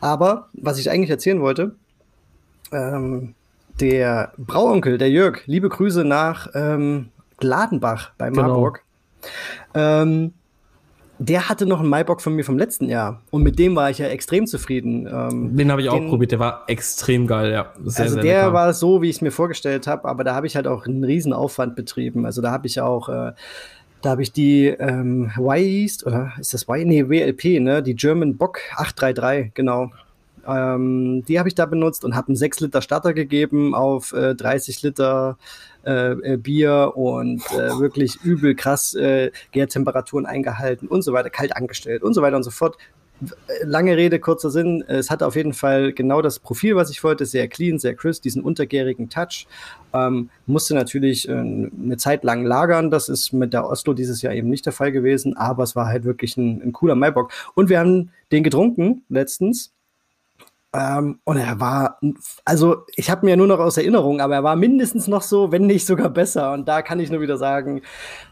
Aber 0.01 0.49
was 0.53 0.79
ich 0.79 0.91
eigentlich 0.91 1.11
erzählen 1.11 1.41
wollte, 1.41 1.75
ähm, 2.73 3.35
der 3.81 4.33
Brauonkel, 4.39 4.99
der 4.99 5.11
Jörg, 5.11 5.47
liebe 5.47 5.69
Grüße 5.69 6.05
nach 6.05 6.49
ähm, 6.55 7.11
Gladenbach 7.39 8.13
bei 8.17 8.31
genau. 8.31 8.43
Marburg. 8.43 8.83
Genau. 9.73 10.03
Ähm, 10.03 10.33
der 11.19 11.49
hatte 11.49 11.65
noch 11.65 11.81
einen 11.81 11.89
Maibock 11.89 12.21
von 12.21 12.35
mir 12.35 12.45
vom 12.45 12.59
letzten 12.59 12.89
Jahr. 12.89 13.23
Und 13.31 13.43
mit 13.43 13.59
dem 13.59 13.75
war 13.75 13.91
ich 13.91 13.99
ja 13.99 14.07
extrem 14.07 14.47
zufrieden. 14.47 15.07
Ähm, 15.11 15.57
den 15.57 15.71
habe 15.71 15.81
ich 15.81 15.89
auch 15.89 16.07
probiert, 16.09 16.33
der 16.33 16.39
war 16.39 16.65
extrem 16.67 17.27
geil, 17.27 17.53
ja. 17.53 17.73
Sehr, 17.85 18.05
also 18.05 18.15
sehr 18.15 18.23
der 18.23 18.43
lecker. 18.43 18.53
war 18.53 18.75
so, 18.75 19.01
wie 19.01 19.09
ich 19.09 19.17
es 19.17 19.23
mir 19.23 19.31
vorgestellt 19.31 19.87
habe, 19.87 20.07
aber 20.07 20.25
da 20.25 20.35
habe 20.35 20.47
ich 20.47 20.57
halt 20.57 20.67
auch 20.67 20.87
einen 20.87 21.05
riesen 21.05 21.33
Aufwand 21.33 21.75
betrieben. 21.75 22.27
Also 22.27 22.43
da 22.43 22.51
habe 22.51 22.67
ich 22.67 22.81
auch, 22.81 23.09
äh, 23.09 23.33
da 24.07 24.13
habe 24.13 24.23
ich 24.23 24.31
die 24.31 24.69
ähm, 24.69 25.33
Y 25.37 26.07
oder 26.07 26.33
ist 26.39 26.55
das 26.55 26.69
Y? 26.69 26.87
Nee, 26.87 27.09
WLP, 27.09 27.61
ne? 27.61 27.83
Die 27.83 27.97
German 27.97 28.37
Bock 28.37 28.61
833, 28.77 29.53
genau. 29.53 29.91
Ähm, 30.47 31.25
die 31.27 31.41
habe 31.41 31.49
ich 31.49 31.57
da 31.57 31.67
benutzt 31.67 32.05
und 32.05 32.15
habe 32.15 32.29
einen 32.29 32.37
6 32.37 32.61
Liter 32.61 32.83
Starter 32.83 33.15
gegeben 33.15 33.75
auf 33.75 34.13
äh, 34.13 34.37
30 34.37 34.83
Liter 34.83 35.39
äh, 35.85 36.13
äh, 36.13 36.37
Bier 36.37 36.93
und 36.95 37.43
äh, 37.51 37.81
wirklich 37.81 38.21
übel 38.23 38.55
krass 38.55 38.95
äh, 38.95 39.33
Gärtemperaturen 39.51 40.25
eingehalten 40.25 40.87
und 40.87 41.03
so 41.03 41.13
weiter, 41.13 41.31
kalt 41.31 41.57
angestellt 41.57 42.05
und 42.05 42.15
so 42.15 42.23
weiter 42.23 42.37
und 42.37 42.45
so 42.45 42.53
fort. 42.53 42.79
Lange 43.63 43.97
Rede, 43.97 44.21
kurzer 44.21 44.51
Sinn. 44.51 44.85
Es 44.89 45.11
hatte 45.11 45.27
auf 45.27 45.37
jeden 45.37 45.55
Fall 45.55 45.93
genau 45.93 46.21
das 46.21 46.39
Profil, 46.39 46.77
was 46.77 46.91
ich 46.91 47.03
wollte. 47.03 47.25
Sehr 47.25 47.49
clean, 47.49 47.79
sehr 47.79 47.95
crisp, 47.95 48.23
diesen 48.23 48.43
untergärigen 48.43 49.09
Touch. 49.09 49.47
Ähm, 49.95 50.29
musste 50.47 50.75
natürlich 50.75 51.29
äh, 51.29 51.33
eine 51.33 51.97
Zeit 51.97 52.25
lang 52.25 52.45
lagern. 52.45 52.91
Das 52.91 53.09
ist 53.09 53.33
mit 53.33 53.53
der 53.53 53.67
Oslo 53.67 53.95
dieses 53.95 54.21
Jahr 54.21 54.35
eben 54.35 54.49
nicht 54.49 54.67
der 54.67 54.75
Fall 54.75 54.93
gewesen. 54.93 55.37
Aber 55.37 55.63
es 55.63 55.75
war 55.75 55.87
halt 55.87 56.05
wirklich 56.05 56.37
ein, 56.37 56.61
ein 56.63 56.73
cooler 56.73 56.95
Maibock. 56.95 57.33
Und 57.55 57.71
wir 57.71 57.79
haben 57.79 58.11
den 58.33 58.43
getrunken 58.43 59.05
letztens. 59.09 59.73
Ähm, 60.77 61.21
und 61.25 61.39
er 61.39 61.59
war, 61.59 61.99
also 62.45 62.85
ich 62.97 63.09
habe 63.09 63.25
mir 63.25 63.37
nur 63.39 63.47
noch 63.47 63.61
aus 63.61 63.79
Erinnerung, 63.79 64.21
aber 64.21 64.35
er 64.35 64.45
war 64.45 64.57
mindestens 64.57 65.09
noch 65.09 65.23
so, 65.23 65.51
wenn 65.51 65.67
nicht 65.67 65.87
sogar 65.87 66.11
besser. 66.11 66.53
Und 66.53 66.69
da 66.69 66.83
kann 66.83 67.01
ich 67.01 67.11
nur 67.11 67.23
wieder 67.23 67.39
sagen, 67.39 67.81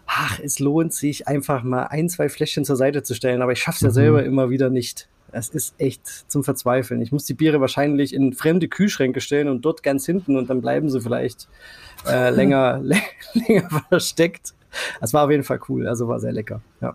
ach, 0.07 0.39
es 0.41 0.59
lohnt 0.59 0.93
sich 0.93 1.27
einfach 1.27 1.63
mal 1.63 1.85
ein, 1.85 2.11
zwei 2.11 2.29
Fläschchen 2.29 2.67
zur 2.67 2.77
Seite 2.77 3.03
zu 3.03 3.15
stellen. 3.15 3.41
Aber 3.41 3.53
ich 3.53 3.61
schaffe 3.61 3.77
es 3.77 3.81
ja 3.83 3.89
mhm. 3.89 3.95
selber 3.95 4.25
immer 4.25 4.51
wieder 4.51 4.69
nicht. 4.69 5.09
Das 5.33 5.49
ist 5.49 5.75
echt 5.79 6.07
zum 6.31 6.45
Verzweifeln. 6.45 7.01
Ich 7.01 7.13
muss 7.13 7.25
die 7.25 7.35
Biere 7.35 7.63
wahrscheinlich 7.63 8.13
in 8.13 8.35
fremde 8.35 8.69
Kühlschränke 8.69 9.23
stellen 9.23 9.49
und 9.49 9.63
dort 9.63 9.83
ganz 9.83 10.05
hinten 10.05 10.37
und 10.37 10.51
dann 10.51 10.61
bleiben 10.61 10.91
sie 10.91 11.01
vielleicht 11.01 11.49
äh, 12.07 12.29
länger, 12.35 12.83
länger 13.33 13.71
versteckt. 13.89 14.53
Das 15.01 15.15
war 15.15 15.25
auf 15.25 15.31
jeden 15.31 15.45
Fall 15.45 15.61
cool. 15.71 15.89
Also 15.89 16.09
war 16.09 16.21
sehr 16.21 16.33
lecker. 16.33 16.61
Ja. 16.83 16.95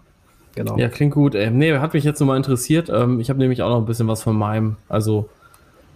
Genau. 0.55 0.77
Ja, 0.77 0.89
klingt 0.89 1.13
gut. 1.13 1.35
Ey. 1.35 1.49
Nee, 1.49 1.77
hat 1.77 1.93
mich 1.93 2.03
jetzt 2.03 2.19
nochmal 2.19 2.37
interessiert. 2.37 2.89
Ähm, 2.89 3.19
ich 3.19 3.29
habe 3.29 3.39
nämlich 3.39 3.61
auch 3.61 3.69
noch 3.69 3.77
ein 3.77 3.85
bisschen 3.85 4.07
was 4.07 4.21
von 4.21 4.35
meinem. 4.35 4.77
Also 4.89 5.29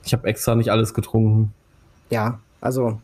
ich 0.04 0.14
habe 0.14 0.28
extra 0.28 0.56
nicht 0.56 0.72
alles 0.72 0.94
getrunken. 0.94 1.54
Ja, 2.10 2.40
also 2.62 3.00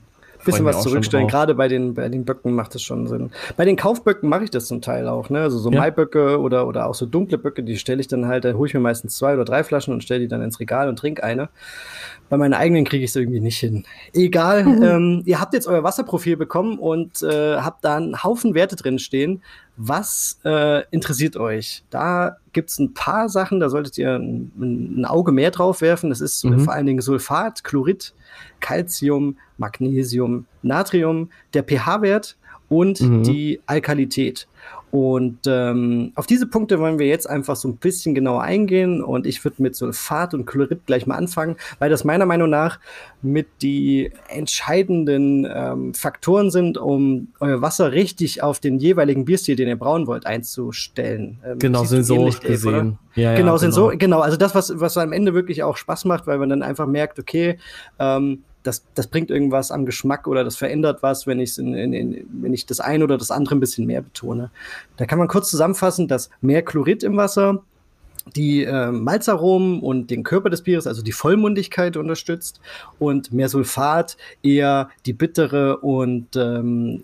bisschen 0.45 0.66
was 0.66 0.82
zurückstellen. 0.82 1.28
Gerade 1.28 1.56
bei 1.56 1.68
den, 1.68 1.93
bei 1.93 2.08
den 2.10 2.26
Böcken 2.26 2.54
macht 2.54 2.76
das 2.76 2.82
schon 2.82 3.08
Sinn. 3.08 3.32
Bei 3.58 3.66
den 3.66 3.76
Kaufböcken 3.76 4.30
mache 4.30 4.45
ich 4.45 4.52
das 4.52 4.68
zum 4.68 4.82
Teil 4.82 5.08
auch, 5.08 5.30
ne? 5.30 5.41
Also 5.41 5.58
so 5.58 5.72
ja. 5.72 5.80
Maiböcke 5.80 6.39
oder, 6.39 6.68
oder 6.68 6.88
auch 6.88 6.95
so 6.95 7.06
dunkle 7.06 7.38
Böcke, 7.38 7.64
die 7.64 7.78
stelle 7.78 8.00
ich 8.00 8.08
dann 8.08 8.28
halt, 8.28 8.45
da 8.45 8.54
hole 8.54 8.68
ich 8.68 8.74
mir 8.74 8.80
meistens 8.80 9.16
zwei 9.16 9.34
oder 9.34 9.45
drei 9.45 9.64
Flaschen 9.64 9.93
und 9.93 10.04
stelle 10.04 10.22
die 10.22 10.28
dann 10.28 10.41
ins 10.41 10.60
Regal 10.60 10.88
und 10.88 10.97
trinke 10.97 11.24
eine. 11.24 11.50
Bei 12.30 12.38
meinen 12.38 12.54
eigenen 12.54 12.86
kriege 12.86 13.04
ich 13.04 13.12
es 13.12 13.16
irgendwie 13.16 13.40
nicht 13.40 13.60
hin. 13.60 13.86
Egal, 14.14 14.64
mhm. 14.64 14.84
ähm, 14.84 15.24
ihr 15.26 15.40
habt 15.40 15.54
jetzt 15.54 15.68
euer 15.68 15.84
Wasserprofil 15.84 16.38
bekommen 16.38 16.78
und 16.78 17.24
äh, 17.24 17.58
habt 17.58 17.84
da 17.84 17.98
einen 17.98 18.24
Haufen 18.24 18.54
Werte 18.54 18.76
drin 18.76 19.00
stehen. 19.00 19.42
Was 19.78 20.40
äh, 20.46 20.84
interessiert 20.92 21.38
euch? 21.38 21.84
Da 21.90 22.38
gibt 22.54 22.70
es 22.70 22.80
ein 22.80 22.94
paar 22.94 23.30
Sachen, 23.30 23.60
da 23.60 23.70
solltet 23.70 23.98
ihr 23.98 24.16
ein, 24.16 24.52
ein 24.60 25.06
Auge 25.06 25.32
mehr 25.32 25.52
drauf 25.52 25.82
werfen. 25.82 26.10
Das 26.10 26.22
ist 26.22 26.44
mhm. 26.44 26.60
vor 26.60 26.74
allen 26.74 26.86
Dingen 26.86 27.02
Sulfat, 27.02 27.64
Chlorid, 27.64 28.14
Calcium, 28.60 29.38
Magnesium, 29.58 30.46
Natrium, 30.62 31.30
der 31.54 31.64
pH-Wert 31.64 32.38
und 32.68 33.02
mhm. 33.02 33.24
die 33.24 33.60
Alkalität. 33.66 34.48
Und 34.92 35.40
ähm, 35.46 36.12
auf 36.16 36.26
diese 36.26 36.48
Punkte 36.48 36.80
wollen 36.80 36.98
wir 36.98 37.06
jetzt 37.06 37.30
einfach 37.30 37.56
so 37.56 37.68
ein 37.68 37.78
bisschen 37.78 38.16
genauer 38.16 38.42
eingehen. 38.42 39.04
Und 39.04 39.28
ich 39.28 39.44
würde 39.44 39.62
mit 39.62 39.76
Sulfat 39.76 40.34
und 40.34 40.46
Chlorid 40.46 40.86
gleich 40.86 41.06
mal 41.06 41.16
anfangen, 41.16 41.58
weil 41.78 41.90
das 41.90 42.04
meiner 42.04 42.26
Meinung 42.26 42.50
nach 42.50 42.80
mit 43.22 43.48
die 43.62 44.12
entscheidenden 44.30 45.48
ähm, 45.52 45.94
Faktoren 45.94 46.50
sind, 46.50 46.78
um 46.78 47.28
euer 47.40 47.62
Wasser 47.62 47.92
richtig 47.92 48.42
auf 48.42 48.60
den 48.60 48.80
jeweiligen 48.80 49.26
Bierstil, 49.26 49.56
den 49.56 49.68
ihr 49.68 49.78
brauen 49.78 50.08
wollt, 50.08 50.26
einzustellen. 50.26 51.40
Ähm, 51.46 51.60
genau, 51.60 51.84
sensorisch 51.84 52.40
gesehen. 52.40 52.98
Ja, 53.16 53.36
genau, 53.36 53.58
ja, 53.58 53.70
genau. 53.70 53.92
genau. 53.98 54.20
Also 54.22 54.38
das, 54.38 54.56
was, 54.56 54.80
was 54.80 54.98
am 54.98 55.12
Ende 55.12 55.34
wirklich 55.34 55.64
auch 55.64 55.78
Spaß 55.78 56.06
macht, 56.06 56.26
weil 56.26 56.38
man 56.38 56.50
dann 56.50 56.64
einfach 56.64 56.88
merkt, 56.88 57.20
okay, 57.20 57.60
ähm, 58.00 58.44
das, 58.70 58.84
das 58.94 59.08
bringt 59.08 59.32
irgendwas 59.32 59.72
am 59.72 59.88
Geschmack 59.88 60.28
oder 60.28 60.44
das 60.44 60.56
verändert 60.56 61.02
was, 61.02 61.26
wenn, 61.26 61.40
ich's 61.40 61.58
in, 61.58 61.74
in, 61.74 61.92
in, 61.92 62.28
wenn 62.32 62.54
ich 62.54 62.68
das 62.68 62.80
eine 62.80 63.04
oder 63.04 63.18
das 63.18 63.32
andere 63.32 63.56
ein 63.56 63.60
bisschen 63.60 63.88
mehr 63.88 64.04
betone. 64.04 64.52
Da 64.98 65.06
kann 65.06 65.18
man 65.18 65.28
kurz 65.28 65.50
zusammenfassen, 65.50 66.08
dass 66.08 66.30
mehr 66.42 66.62
Chlorid 66.62 67.04
im 67.04 67.18
Wasser 67.18 67.64
die 68.36 68.64
äh, 68.64 68.92
Malzaromen 68.92 69.80
und 69.80 70.12
den 70.12 70.24
Körper 70.24 70.52
des 70.52 70.62
Bieres, 70.62 70.86
also 70.86 71.02
die 71.02 71.12
Vollmundigkeit 71.12 71.98
unterstützt 71.98 72.62
und 73.00 73.34
mehr 73.34 73.50
Sulfat 73.50 74.18
eher 74.44 74.90
die 75.08 75.14
bittere 75.14 75.78
und 75.78 76.36
ähm, 76.36 77.04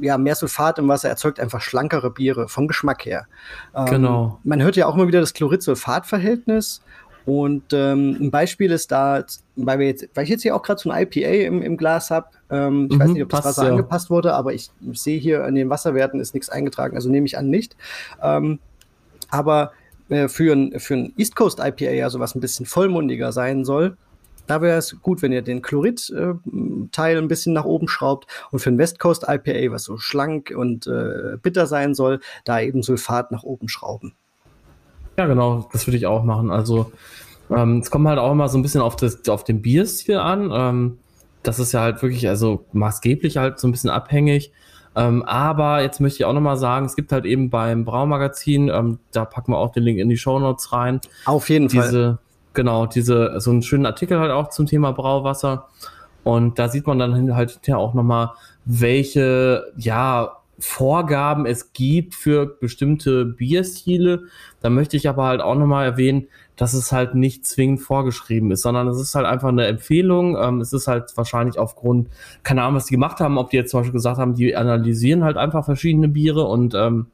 ja, 0.00 0.16
mehr 0.16 0.36
Sulfat 0.36 0.78
im 0.78 0.86
Wasser 0.86 1.08
erzeugt 1.08 1.40
einfach 1.40 1.60
schlankere 1.60 2.12
Biere 2.12 2.46
vom 2.46 2.68
Geschmack 2.68 3.04
her. 3.04 3.26
Ähm, 3.74 3.86
genau. 3.86 4.38
Man 4.44 4.62
hört 4.62 4.76
ja 4.76 4.86
auch 4.86 4.94
immer 4.94 5.08
wieder 5.08 5.20
das 5.20 5.34
Chlorid-Sulfat-Verhältnis 5.34 6.82
und 7.26 7.64
ähm, 7.72 8.16
ein 8.20 8.30
Beispiel 8.30 8.70
ist 8.70 8.90
da, 8.90 9.24
weil, 9.56 9.78
wir 9.78 9.86
jetzt, 9.86 10.08
weil 10.14 10.24
ich 10.24 10.30
jetzt 10.30 10.42
hier 10.42 10.56
auch 10.56 10.62
gerade 10.62 10.80
so 10.80 10.90
ein 10.90 11.02
IPA 11.02 11.46
im, 11.46 11.62
im 11.62 11.76
Glas 11.76 12.10
habe. 12.10 12.28
Ähm, 12.50 12.88
ich 12.90 12.96
mhm, 12.96 13.00
weiß 13.00 13.10
nicht, 13.10 13.22
ob 13.22 13.28
das 13.30 13.44
Wasser 13.44 13.64
ja. 13.64 13.70
angepasst 13.70 14.10
wurde, 14.10 14.34
aber 14.34 14.54
ich, 14.54 14.70
ich 14.80 15.00
sehe 15.00 15.18
hier 15.18 15.44
an 15.44 15.54
den 15.54 15.70
Wasserwerten 15.70 16.20
ist 16.20 16.34
nichts 16.34 16.48
eingetragen, 16.48 16.96
also 16.96 17.08
nehme 17.08 17.26
ich 17.26 17.38
an 17.38 17.48
nicht. 17.50 17.76
Ähm, 18.22 18.58
aber 19.30 19.72
äh, 20.08 20.28
für 20.28 20.52
ein, 20.52 20.78
für 20.80 20.94
ein 20.94 21.12
East 21.16 21.36
Coast 21.36 21.60
IPA, 21.60 22.04
also 22.04 22.20
was 22.20 22.34
ein 22.34 22.40
bisschen 22.40 22.66
vollmundiger 22.66 23.32
sein 23.32 23.64
soll, 23.64 23.96
da 24.46 24.60
wäre 24.60 24.78
es 24.78 25.00
gut, 25.00 25.22
wenn 25.22 25.30
ihr 25.30 25.42
den 25.42 25.62
Chlorid-Teil 25.62 27.16
äh, 27.16 27.18
ein 27.18 27.28
bisschen 27.28 27.52
nach 27.52 27.64
oben 27.64 27.86
schraubt 27.86 28.26
und 28.50 28.58
für 28.58 28.70
ein 28.70 28.78
West 28.78 28.98
Coast 28.98 29.26
IPA, 29.28 29.72
was 29.72 29.84
so 29.84 29.96
schlank 29.98 30.52
und 30.56 30.88
äh, 30.88 31.36
bitter 31.40 31.68
sein 31.68 31.94
soll, 31.94 32.18
da 32.44 32.60
eben 32.60 32.82
Sulfat 32.82 33.30
nach 33.30 33.44
oben 33.44 33.68
schrauben. 33.68 34.16
Ja, 35.18 35.26
genau, 35.26 35.68
das 35.72 35.86
würde 35.86 35.96
ich 35.96 36.06
auch 36.06 36.24
machen. 36.24 36.50
Also 36.50 36.92
ähm, 37.50 37.78
es 37.78 37.90
kommt 37.90 38.06
halt 38.08 38.18
auch 38.18 38.32
immer 38.32 38.48
so 38.48 38.58
ein 38.58 38.62
bisschen 38.62 38.80
auf, 38.80 38.96
das, 38.96 39.28
auf 39.28 39.44
den 39.44 39.62
Bierstil 39.62 40.16
an. 40.16 40.50
Ähm, 40.52 40.98
das 41.42 41.58
ist 41.58 41.72
ja 41.72 41.80
halt 41.80 42.02
wirklich, 42.02 42.28
also 42.28 42.64
maßgeblich 42.72 43.36
halt 43.36 43.58
so 43.58 43.68
ein 43.68 43.72
bisschen 43.72 43.90
abhängig. 43.90 44.52
Ähm, 44.96 45.22
aber 45.22 45.82
jetzt 45.82 46.00
möchte 46.00 46.18
ich 46.18 46.24
auch 46.24 46.32
nochmal 46.32 46.56
sagen, 46.56 46.86
es 46.86 46.96
gibt 46.96 47.12
halt 47.12 47.24
eben 47.24 47.48
beim 47.48 47.84
Braumagazin, 47.84 48.68
ähm, 48.68 48.98
da 49.12 49.24
packen 49.24 49.52
wir 49.52 49.58
auch 49.58 49.70
den 49.70 49.84
Link 49.84 49.98
in 49.98 50.08
die 50.08 50.16
Show 50.16 50.38
Notes 50.38 50.72
rein. 50.72 51.00
Auf 51.26 51.48
jeden 51.48 51.68
diese, 51.68 51.90
Fall. 51.90 52.18
Genau, 52.54 52.86
diese, 52.86 53.38
so 53.40 53.50
einen 53.50 53.62
schönen 53.62 53.86
Artikel 53.86 54.18
halt 54.18 54.32
auch 54.32 54.50
zum 54.50 54.66
Thema 54.66 54.92
Brauwasser. 54.92 55.68
Und 56.24 56.58
da 56.58 56.68
sieht 56.68 56.86
man 56.86 56.98
dann 56.98 57.34
halt 57.34 57.60
ja 57.66 57.76
auch 57.76 57.94
nochmal, 57.94 58.32
welche, 58.64 59.72
ja, 59.76 60.39
Vorgaben 60.60 61.46
es 61.46 61.72
gibt 61.72 62.14
für 62.14 62.46
bestimmte 62.46 63.24
Bierstile. 63.24 64.24
Da 64.60 64.70
möchte 64.70 64.96
ich 64.96 65.08
aber 65.08 65.24
halt 65.24 65.40
auch 65.40 65.54
nochmal 65.54 65.86
erwähnen, 65.86 66.28
dass 66.56 66.74
es 66.74 66.92
halt 66.92 67.14
nicht 67.14 67.46
zwingend 67.46 67.80
vorgeschrieben 67.80 68.50
ist, 68.50 68.62
sondern 68.62 68.86
es 68.88 69.00
ist 69.00 69.14
halt 69.14 69.26
einfach 69.26 69.48
eine 69.48 69.66
Empfehlung. 69.66 70.36
Ähm, 70.36 70.60
es 70.60 70.72
ist 70.72 70.86
halt 70.86 71.16
wahrscheinlich 71.16 71.58
aufgrund, 71.58 72.08
keine 72.42 72.62
Ahnung, 72.62 72.76
was 72.76 72.86
die 72.86 72.94
gemacht 72.94 73.20
haben, 73.20 73.38
ob 73.38 73.50
die 73.50 73.56
jetzt 73.56 73.70
zum 73.70 73.80
Beispiel 73.80 73.94
gesagt 73.94 74.18
haben, 74.18 74.34
die 74.34 74.54
analysieren 74.54 75.24
halt 75.24 75.38
einfach 75.38 75.64
verschiedene 75.64 76.08
Biere 76.08 76.44
und 76.44 76.74
ähm, 76.74 77.06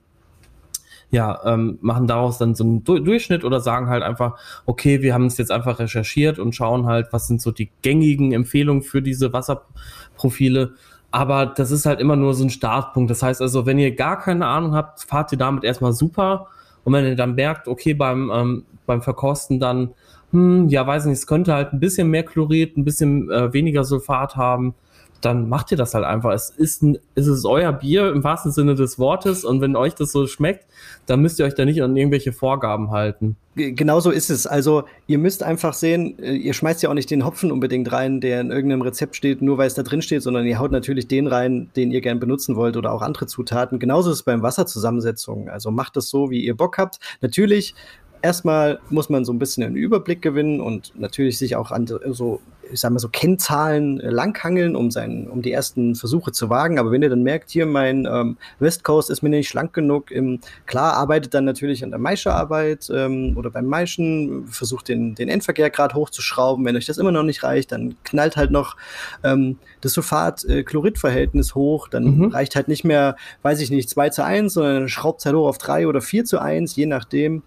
ja, 1.11 1.41
ähm, 1.45 1.79
machen 1.81 2.09
daraus 2.09 2.39
dann 2.39 2.55
so 2.55 2.65
einen 2.65 2.83
du 2.83 2.99
Durchschnitt 2.99 3.45
oder 3.45 3.61
sagen 3.61 3.89
halt 3.89 4.03
einfach, 4.03 4.39
okay, 4.67 5.03
wir 5.03 5.15
haben 5.15 5.27
es 5.27 5.39
jetzt 5.39 5.53
einfach 5.53 5.79
recherchiert 5.79 6.39
und 6.39 6.55
schauen 6.55 6.87
halt, 6.87 7.13
was 7.13 7.29
sind 7.29 7.41
so 7.41 7.53
die 7.53 7.71
gängigen 7.83 8.33
Empfehlungen 8.33 8.83
für 8.83 9.03
diese 9.03 9.33
Wasserprofile 9.33 10.75
aber 11.17 11.47
das 11.47 11.71
ist 11.71 11.87
halt 11.87 11.99
immer 11.99 12.14
nur 12.14 12.35
so 12.35 12.45
ein 12.45 12.51
Startpunkt. 12.51 13.11
Das 13.11 13.23
heißt 13.23 13.41
also, 13.41 13.64
wenn 13.64 13.79
ihr 13.79 13.97
gar 13.97 14.19
keine 14.19 14.47
Ahnung 14.47 14.75
habt, 14.75 15.01
fahrt 15.01 15.33
ihr 15.33 15.39
damit 15.39 15.64
erstmal 15.64 15.95
super. 15.95 16.49
Und 16.85 16.93
wenn 16.93 17.07
ihr 17.07 17.17
dann 17.17 17.35
merkt, 17.35 17.69
okay, 17.69 17.95
beim, 17.95 18.31
ähm, 18.31 18.67
beim 18.85 19.01
Verkosten 19.01 19.59
dann, 19.59 19.95
hm, 20.33 20.69
ja, 20.69 20.87
weiß 20.87 21.07
nicht, 21.07 21.17
es 21.17 21.27
könnte 21.27 21.55
halt 21.55 21.73
ein 21.73 21.81
bisschen 21.81 22.09
mehr 22.11 22.23
Chlorid, 22.23 22.77
ein 22.77 22.85
bisschen 22.85 23.31
äh, 23.31 23.51
weniger 23.55 23.83
Sulfat 23.85 24.37
haben, 24.37 24.75
dann 25.21 25.49
macht 25.49 25.71
ihr 25.71 25.77
das 25.77 25.95
halt 25.95 26.05
einfach. 26.05 26.33
Es 26.33 26.51
ist, 26.51 26.83
ein, 26.83 26.99
es 27.14 27.27
ist 27.27 27.45
euer 27.45 27.73
Bier 27.73 28.11
im 28.12 28.23
wahrsten 28.25 28.53
Sinne 28.53 28.75
des 28.75 28.99
Wortes 28.99 29.45
und 29.45 29.61
wenn 29.61 29.77
euch 29.77 29.95
das 29.95 30.12
so 30.12 30.27
schmeckt, 30.27 30.67
dann 31.07 31.21
müsst 31.21 31.39
ihr 31.39 31.47
euch 31.47 31.55
da 31.55 31.64
nicht 31.64 31.83
an 31.83 31.97
irgendwelche 31.97 32.33
Vorgaben 32.33 32.91
halten. 32.91 33.37
Genau 33.55 34.01
so 34.01 34.11
ist 34.11 34.29
es. 34.29 34.47
Also 34.47 34.85
ihr 35.07 35.17
müsst 35.17 35.43
einfach 35.43 35.73
sehen, 35.73 36.19
äh, 36.19 36.35
ihr 36.35 36.53
schmeißt 36.53 36.83
ja 36.83 36.91
auch 36.91 36.95
nicht 36.95 37.11
den 37.11 37.25
Hopfen 37.25 37.51
unbedingt 37.51 37.91
rein, 37.91 38.21
der 38.21 38.43
in 38.43 38.51
irgendeinem 38.51 38.83
Rezept 38.83 39.17
steht, 39.17 39.41
nur 39.41 39.57
weil 39.57 39.67
es 39.67 39.75
da 39.75 39.83
drin 39.83 40.03
steht, 40.03 40.23
sondern 40.23 40.47
ihr 40.47 40.59
haut 40.59 40.73
natürlich 40.73 41.09
den 41.09 41.27
rein, 41.27 41.71
den 41.75 41.91
ihr 41.91 42.03
gern 42.03 42.21
benutzen 42.21 42.57
wollt 42.57 42.77
oder 42.77 42.93
auch 42.93 43.01
andere 43.01 43.27
Zutaten. 43.27 43.79
Genauso 43.79 44.11
ist 44.11 44.17
es 44.17 44.23
beim 44.25 44.43
Wasserzusammensetzungen. 44.43 45.49
Also 45.49 45.71
macht 45.71 45.97
es 45.97 46.11
so, 46.11 46.31
wie 46.31 46.45
ihr 46.45 46.55
Bock 46.55 46.77
habt. 46.77 46.99
Natürlich 47.23 47.75
erstmal 48.23 48.81
muss 48.91 49.09
man 49.09 49.25
so 49.25 49.33
ein 49.33 49.39
bisschen 49.39 49.64
einen 49.64 49.77
Überblick 49.77 50.23
gewinnen 50.23 50.61
und 50.61 50.93
natürlich 50.99 51.39
sich 51.39 51.57
auch 51.57 51.71
an 51.71 51.87
so 51.87 52.41
ich 52.73 52.81
sag 52.81 52.91
mal 52.91 52.99
so 52.99 53.09
Kennzahlen 53.09 54.01
äh, 54.01 54.11
langhangeln, 54.11 54.77
um 54.77 54.91
sein, 54.91 55.29
um 55.29 55.43
die 55.43 55.53
ersten 55.53 55.95
Versuche 55.95 56.33
zu 56.33 56.51
wagen. 56.51 56.79
Aber 56.79 56.91
wenn 56.91 57.03
ihr 57.03 57.09
dann 57.09 57.23
merkt, 57.23 57.51
hier 57.51 57.67
mein 57.67 58.07
ähm, 58.11 58.37
West 58.59 58.85
Coast 58.85 59.11
ist 59.11 59.23
mir 59.23 59.29
nicht 59.29 59.49
schlank 59.49 59.73
genug, 59.73 60.11
im, 60.11 60.41
klar 60.67 60.95
arbeitet 60.95 61.35
dann 61.35 61.45
natürlich 61.45 61.85
an 61.85 61.91
der 61.91 61.99
Maischerarbeit 61.99 62.91
ähm, 62.93 63.37
oder 63.37 63.51
beim 63.51 63.67
Maischen, 63.67 64.47
versucht 64.49 64.89
den, 64.89 65.14
den 65.14 65.29
Endverkehrgrad 65.29 65.95
hochzuschrauben. 65.95 66.64
Wenn 66.64 66.77
euch 66.77 66.87
das 66.87 66.99
immer 66.99 67.12
noch 67.12 67.23
nicht 67.23 67.43
reicht, 67.43 67.73
dann 67.73 67.97
knallt 68.05 68.37
halt 68.37 68.51
noch 68.51 68.77
ähm, 69.23 69.59
das 69.81 69.93
Sulfat-Chlorid-Verhältnis 69.95 71.55
hoch. 71.55 71.89
Dann 71.89 72.19
mhm. 72.19 72.25
reicht 72.27 72.57
halt 72.57 72.69
nicht 72.69 72.85
mehr, 72.85 73.17
weiß 73.43 73.61
ich 73.61 73.71
nicht, 73.71 73.89
2 73.91 74.11
zu 74.11 74.25
1, 74.25 74.53
sondern 74.53 74.89
schraubt 74.89 75.21
es 75.21 75.27
halt 75.27 75.37
hoch 75.37 75.49
auf 75.49 75.59
3 75.59 75.87
oder 75.87 76.01
4 76.01 76.25
zu 76.25 76.41
1, 76.41 76.77
je 76.77 76.87
nachdem. 76.87 77.43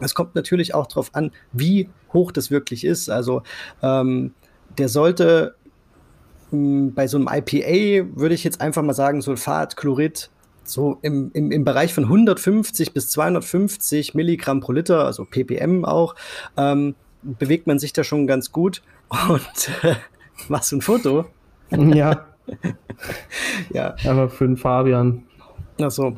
Es 0.00 0.14
kommt 0.14 0.34
natürlich 0.34 0.74
auch 0.74 0.86
darauf 0.86 1.14
an, 1.14 1.32
wie 1.52 1.88
hoch 2.12 2.32
das 2.32 2.50
wirklich 2.50 2.84
ist. 2.84 3.08
Also 3.10 3.42
ähm, 3.82 4.34
der 4.78 4.88
sollte 4.88 5.54
mh, 6.50 6.58
hm, 6.58 6.94
bei 6.94 7.06
so 7.06 7.18
einem 7.18 7.28
IPA, 7.30 8.16
würde 8.16 8.34
ich 8.34 8.44
jetzt 8.44 8.60
einfach 8.60 8.82
mal 8.82 8.94
sagen, 8.94 9.22
Sulfat, 9.22 9.76
Chlorid, 9.76 10.30
so 10.64 10.98
im, 11.02 11.30
im, 11.32 11.52
im 11.52 11.64
Bereich 11.64 11.94
von 11.94 12.04
150 12.04 12.92
bis 12.92 13.10
250 13.10 14.14
Milligramm 14.14 14.60
pro 14.60 14.72
Liter, 14.72 15.04
also 15.04 15.24
ppm 15.24 15.84
auch, 15.84 16.14
ähm, 16.56 16.94
bewegt 17.22 17.66
man 17.66 17.78
sich 17.78 17.92
da 17.92 18.04
schon 18.04 18.26
ganz 18.26 18.52
gut. 18.52 18.82
Und 19.08 19.70
äh, 19.82 19.94
machst 20.48 20.72
du 20.72 20.76
ein 20.76 20.82
Foto? 20.82 21.26
Ja. 21.70 22.26
ja. 23.70 23.96
Aber 24.04 24.28
für 24.28 24.46
den 24.46 24.56
Fabian. 24.56 25.24
Ach 25.80 25.90
so. 25.90 26.16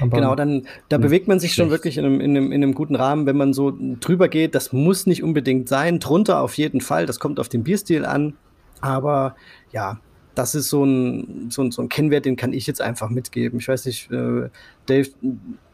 Aber 0.00 0.16
genau, 0.16 0.34
dann 0.34 0.66
da 0.88 0.98
bewegt 0.98 1.28
man 1.28 1.40
sich 1.40 1.54
schon 1.54 1.70
wirklich 1.70 1.98
in 1.98 2.04
einem, 2.04 2.20
in, 2.20 2.36
einem, 2.36 2.52
in 2.52 2.62
einem 2.62 2.74
guten 2.74 2.96
Rahmen, 2.96 3.26
wenn 3.26 3.36
man 3.36 3.52
so 3.52 3.76
drüber 4.00 4.28
geht. 4.28 4.54
Das 4.54 4.72
muss 4.72 5.06
nicht 5.06 5.22
unbedingt 5.22 5.68
sein. 5.68 5.98
Drunter 5.98 6.40
auf 6.40 6.56
jeden 6.56 6.80
Fall. 6.80 7.06
Das 7.06 7.20
kommt 7.20 7.38
auf 7.38 7.48
den 7.48 7.62
Bierstil 7.62 8.04
an. 8.04 8.34
Aber 8.80 9.36
ja, 9.72 10.00
das 10.34 10.54
ist 10.54 10.70
so 10.70 10.84
ein, 10.84 11.50
so 11.50 11.62
ein, 11.62 11.70
so 11.70 11.82
ein 11.82 11.88
Kennwert, 11.88 12.24
den 12.24 12.36
kann 12.36 12.52
ich 12.52 12.66
jetzt 12.66 12.80
einfach 12.80 13.10
mitgeben. 13.10 13.58
Ich 13.58 13.68
weiß 13.68 13.86
nicht, 13.86 14.10
äh, 14.10 14.48
Dave, 14.86 15.08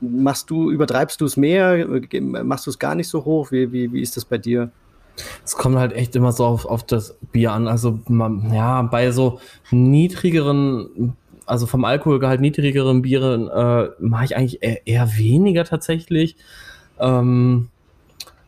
machst 0.00 0.50
du, 0.50 0.70
übertreibst 0.70 1.20
du 1.20 1.24
es 1.24 1.36
mehr? 1.36 1.86
Machst 2.20 2.66
du 2.66 2.70
es 2.70 2.78
gar 2.78 2.94
nicht 2.94 3.08
so 3.08 3.24
hoch? 3.24 3.52
Wie, 3.52 3.72
wie, 3.72 3.92
wie 3.92 4.02
ist 4.02 4.16
das 4.16 4.24
bei 4.24 4.38
dir? 4.38 4.70
Es 5.44 5.54
kommt 5.56 5.76
halt 5.76 5.92
echt 5.92 6.14
immer 6.16 6.32
so 6.32 6.44
auf, 6.44 6.64
auf 6.64 6.84
das 6.84 7.16
Bier 7.32 7.52
an. 7.52 7.66
Also, 7.66 8.00
man, 8.08 8.52
ja, 8.52 8.82
bei 8.82 9.10
so 9.10 9.40
niedrigeren 9.70 11.14
also 11.48 11.66
vom 11.66 11.84
Alkoholgehalt 11.84 12.40
niedrigeren 12.40 13.02
Bieren 13.02 13.48
äh, 13.48 13.88
mache 13.98 14.24
ich 14.24 14.36
eigentlich 14.36 14.62
eher, 14.62 14.86
eher 14.86 15.16
weniger 15.16 15.64
tatsächlich. 15.64 16.36
Ähm, 16.98 17.68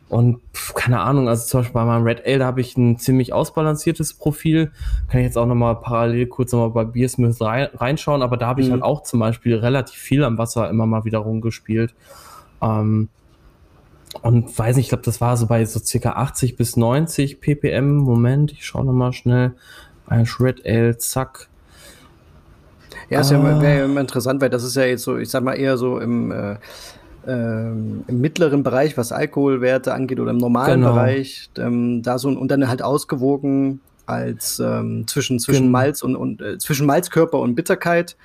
und 0.09 0.41
pf, 0.53 0.73
keine 0.73 0.99
Ahnung, 0.99 1.29
also 1.29 1.45
zum 1.45 1.61
Beispiel 1.61 1.73
bei 1.73 1.85
meinem 1.85 2.03
Red 2.03 2.25
Ale, 2.25 2.45
habe 2.45 2.59
ich 2.59 2.75
ein 2.75 2.99
ziemlich 2.99 3.31
ausbalanciertes 3.31 4.13
Profil. 4.13 4.71
Kann 5.07 5.21
ich 5.21 5.25
jetzt 5.25 5.37
auch 5.37 5.45
nochmal 5.45 5.77
parallel 5.77 6.27
kurz 6.27 6.51
nochmal 6.51 6.69
bei 6.71 6.83
Beersmith 6.83 7.41
rein, 7.41 7.69
reinschauen, 7.73 8.21
aber 8.21 8.35
da 8.37 8.47
habe 8.47 8.61
ich 8.61 8.67
mhm. 8.67 8.73
halt 8.73 8.83
auch 8.83 9.03
zum 9.03 9.21
Beispiel 9.21 9.55
relativ 9.55 9.97
viel 9.97 10.23
am 10.23 10.37
Wasser 10.37 10.69
immer 10.69 10.85
mal 10.85 11.05
wieder 11.05 11.19
rumgespielt. 11.19 11.95
Ähm, 12.61 13.07
und 14.21 14.59
weiß 14.59 14.75
nicht, 14.75 14.87
ich 14.87 14.89
glaube, 14.89 15.05
das 15.05 15.21
war 15.21 15.37
so 15.37 15.47
bei 15.47 15.63
so 15.63 15.79
circa 15.79 16.11
80 16.11 16.57
bis 16.57 16.75
90 16.75 17.39
ppm. 17.39 17.95
Moment, 17.95 18.51
ich 18.51 18.65
schaue 18.65 18.83
nochmal 18.83 19.13
schnell. 19.13 19.53
Ein 20.07 20.27
Red 20.39 20.65
Ale, 20.65 20.97
zack. 20.97 21.47
Ja, 23.11 23.19
ist 23.19 23.31
ah. 23.33 23.35
ja, 23.35 23.61
wäre 23.61 23.79
ja 23.79 23.85
immer 23.85 23.99
interessant, 23.99 24.41
weil 24.41 24.49
das 24.49 24.63
ist 24.63 24.75
ja 24.75 24.85
jetzt 24.85 25.03
so, 25.03 25.17
ich 25.17 25.29
sag 25.29 25.43
mal, 25.43 25.53
eher 25.53 25.77
so 25.77 25.99
im, 25.99 26.31
äh, 26.31 26.55
ähm, 27.27 28.05
im 28.07 28.21
mittleren 28.21 28.63
Bereich, 28.63 28.97
was 28.97 29.11
Alkoholwerte 29.11 29.93
angeht, 29.93 30.19
oder 30.21 30.31
im 30.31 30.37
normalen 30.37 30.79
genau. 30.79 30.93
Bereich. 30.93 31.49
Ähm, 31.57 32.01
da 32.03 32.17
so 32.17 32.29
und 32.29 32.49
dann 32.49 32.67
halt 32.69 32.81
ausgewogen 32.81 33.81
als 34.05 34.59
ähm, 34.59 35.05
zwischen, 35.07 35.39
zwischen 35.39 35.65
genau. 35.65 35.71
Malz 35.71 36.03
und, 36.03 36.15
und 36.15 36.41
äh, 36.41 36.57
zwischen 36.57 36.85
Malzkörper 36.85 37.37
und 37.39 37.55
Bitterkeit. 37.55 38.15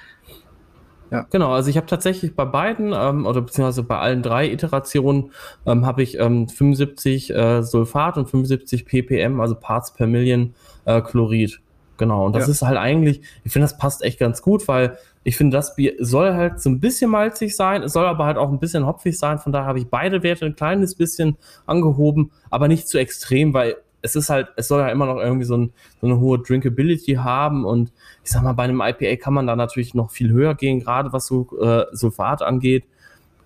Ja. 1.10 1.26
Genau, 1.30 1.52
also 1.52 1.68
ich 1.68 1.76
habe 1.76 1.86
tatsächlich 1.86 2.36
bei 2.36 2.44
beiden 2.44 2.92
ähm, 2.94 3.26
oder 3.26 3.40
beziehungsweise 3.40 3.82
bei 3.82 3.98
allen 3.98 4.22
drei 4.22 4.50
Iterationen 4.50 5.32
ähm, 5.66 5.84
habe 5.84 6.04
ich 6.04 6.18
ähm, 6.18 6.48
75 6.48 7.34
äh, 7.34 7.62
Sulfat 7.62 8.18
und 8.18 8.30
75 8.30 8.86
ppm, 8.86 9.40
also 9.40 9.56
Parts 9.56 9.94
per 9.94 10.06
Million 10.06 10.54
äh, 10.84 11.00
Chlorid. 11.00 11.60
Genau, 11.98 12.26
und 12.26 12.34
das 12.34 12.46
ja. 12.46 12.50
ist 12.50 12.62
halt 12.62 12.76
eigentlich, 12.76 13.22
ich 13.44 13.52
finde, 13.52 13.64
das 13.64 13.78
passt 13.78 14.02
echt 14.02 14.18
ganz 14.18 14.42
gut, 14.42 14.68
weil 14.68 14.98
ich 15.24 15.36
finde, 15.36 15.56
das 15.56 15.74
Bier 15.74 15.94
soll 15.98 16.34
halt 16.34 16.60
so 16.60 16.70
ein 16.70 16.80
bisschen 16.80 17.10
malzig 17.10 17.56
sein, 17.56 17.82
es 17.82 17.92
soll 17.92 18.06
aber 18.06 18.26
halt 18.26 18.36
auch 18.36 18.50
ein 18.50 18.58
bisschen 18.58 18.86
hopfig 18.86 19.18
sein, 19.18 19.38
von 19.38 19.52
daher 19.52 19.66
habe 19.66 19.78
ich 19.78 19.88
beide 19.88 20.22
Werte 20.22 20.46
ein 20.46 20.56
kleines 20.56 20.94
bisschen 20.94 21.36
angehoben, 21.66 22.30
aber 22.50 22.68
nicht 22.68 22.88
zu 22.88 22.98
extrem, 22.98 23.54
weil 23.54 23.76
es 24.02 24.14
ist 24.14 24.30
halt, 24.30 24.48
es 24.56 24.68
soll 24.68 24.80
ja 24.80 24.88
immer 24.88 25.06
noch 25.06 25.16
irgendwie 25.16 25.44
so, 25.44 25.56
ein, 25.56 25.72
so 26.00 26.06
eine 26.06 26.20
hohe 26.20 26.38
Drinkability 26.38 27.14
haben 27.14 27.64
und 27.64 27.92
ich 28.22 28.30
sag 28.30 28.42
mal, 28.42 28.52
bei 28.52 28.64
einem 28.64 28.80
IPA 28.80 29.16
kann 29.16 29.34
man 29.34 29.46
da 29.46 29.56
natürlich 29.56 29.94
noch 29.94 30.10
viel 30.10 30.30
höher 30.30 30.54
gehen, 30.54 30.80
gerade 30.80 31.12
was 31.12 31.26
so 31.26 31.48
äh, 31.60 31.86
Sulfat 31.92 32.42
angeht, 32.42 32.84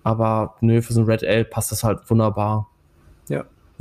aber 0.03 0.55
nö, 0.61 0.81
für 0.81 0.93
so 0.93 1.01
ein 1.01 1.05
Red 1.05 1.23
Ale 1.23 1.45
passt 1.45 1.71
das 1.71 1.83
halt 1.83 2.09
wunderbar. 2.09 2.67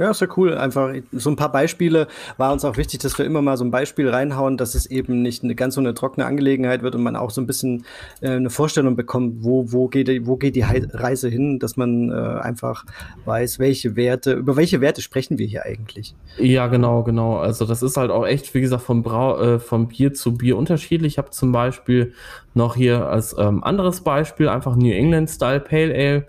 Ja, 0.01 0.13
ist 0.13 0.23
ja 0.23 0.29
cool. 0.39 0.57
Einfach 0.57 0.95
so 1.13 1.29
ein 1.29 1.37
paar 1.37 1.53
Beispiele 1.53 2.09
war 2.39 2.55
uns 2.55 2.65
auch 2.65 2.79
wichtig, 2.79 3.01
dass 3.01 3.19
wir 3.19 3.27
immer 3.27 3.43
mal 3.43 3.59
so 3.59 3.65
ein 3.65 3.71
Beispiel 3.71 4.09
reinhauen, 4.09 4.57
dass 4.57 4.75
es 4.75 4.87
eben 4.87 5.21
nicht 5.21 5.45
eine 5.45 5.55
ganz 5.55 5.75
so 5.75 5.81
eine 5.83 5.93
trockene 5.93 6.25
Angelegenheit 6.25 6.83
wird 6.83 6.95
und 6.95 7.03
man 7.03 7.17
auch 7.17 7.29
so 7.29 7.43
ein 7.43 7.47
bisschen 7.47 7.85
äh, 8.23 8.31
eine 8.31 8.49
Vorstellung 8.49 8.97
bekommt, 8.97 9.45
wo, 9.45 9.71
wo, 9.73 9.89
geht, 9.89 10.09
die, 10.09 10.27
wo 10.27 10.37
geht 10.37 10.57
die 10.57 10.63
Reise 10.63 11.29
hin, 11.29 11.59
dass 11.59 11.77
man 11.77 12.11
äh, 12.11 12.15
einfach 12.15 12.87
weiß, 13.27 13.59
welche 13.59 13.95
Werte, 13.95 14.33
über 14.33 14.57
welche 14.57 14.81
Werte 14.81 15.03
sprechen 15.03 15.37
wir 15.37 15.47
hier 15.47 15.67
eigentlich. 15.67 16.15
Ja, 16.39 16.69
genau, 16.69 17.03
genau. 17.03 17.37
Also 17.37 17.67
das 17.67 17.83
ist 17.83 17.99
halt 17.99 18.11
auch 18.11 18.27
echt, 18.27 18.55
wie 18.55 18.63
gesagt, 18.63 18.85
vom, 18.85 19.03
Brau 19.03 19.39
äh, 19.39 19.59
vom 19.59 19.89
Bier 19.89 20.15
zu 20.15 20.33
Bier 20.33 20.57
unterschiedlich. 20.57 21.13
Ich 21.13 21.19
habe 21.19 21.29
zum 21.29 21.53
Beispiel 21.53 22.15
noch 22.55 22.75
hier 22.75 23.07
als 23.07 23.37
ähm, 23.39 23.63
anderes 23.63 24.01
Beispiel 24.01 24.49
einfach 24.49 24.77
New 24.77 24.95
England 24.95 25.29
Style 25.29 25.61
Pale 25.61 25.95
Ale. 25.95 26.27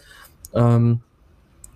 Ähm, 0.53 0.99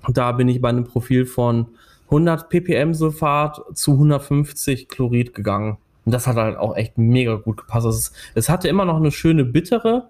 da 0.09 0.33
bin 0.33 0.49
ich 0.49 0.61
bei 0.61 0.67
einem 0.67 0.83
Profil 0.83 1.25
von 1.25 1.67
100 2.05 2.49
ppm 2.49 2.93
Sulfat 2.93 3.61
zu 3.73 3.93
150 3.93 4.87
Chlorid 4.87 5.33
gegangen. 5.33 5.77
Und 6.05 6.11
das 6.11 6.27
hat 6.27 6.35
halt 6.35 6.57
auch 6.57 6.75
echt 6.75 6.97
mega 6.97 7.35
gut 7.35 7.57
gepasst. 7.57 7.87
Es, 7.87 8.11
es 8.35 8.49
hatte 8.49 8.67
immer 8.67 8.85
noch 8.85 8.97
eine 8.97 9.11
schöne 9.11 9.43
bittere, 9.43 10.09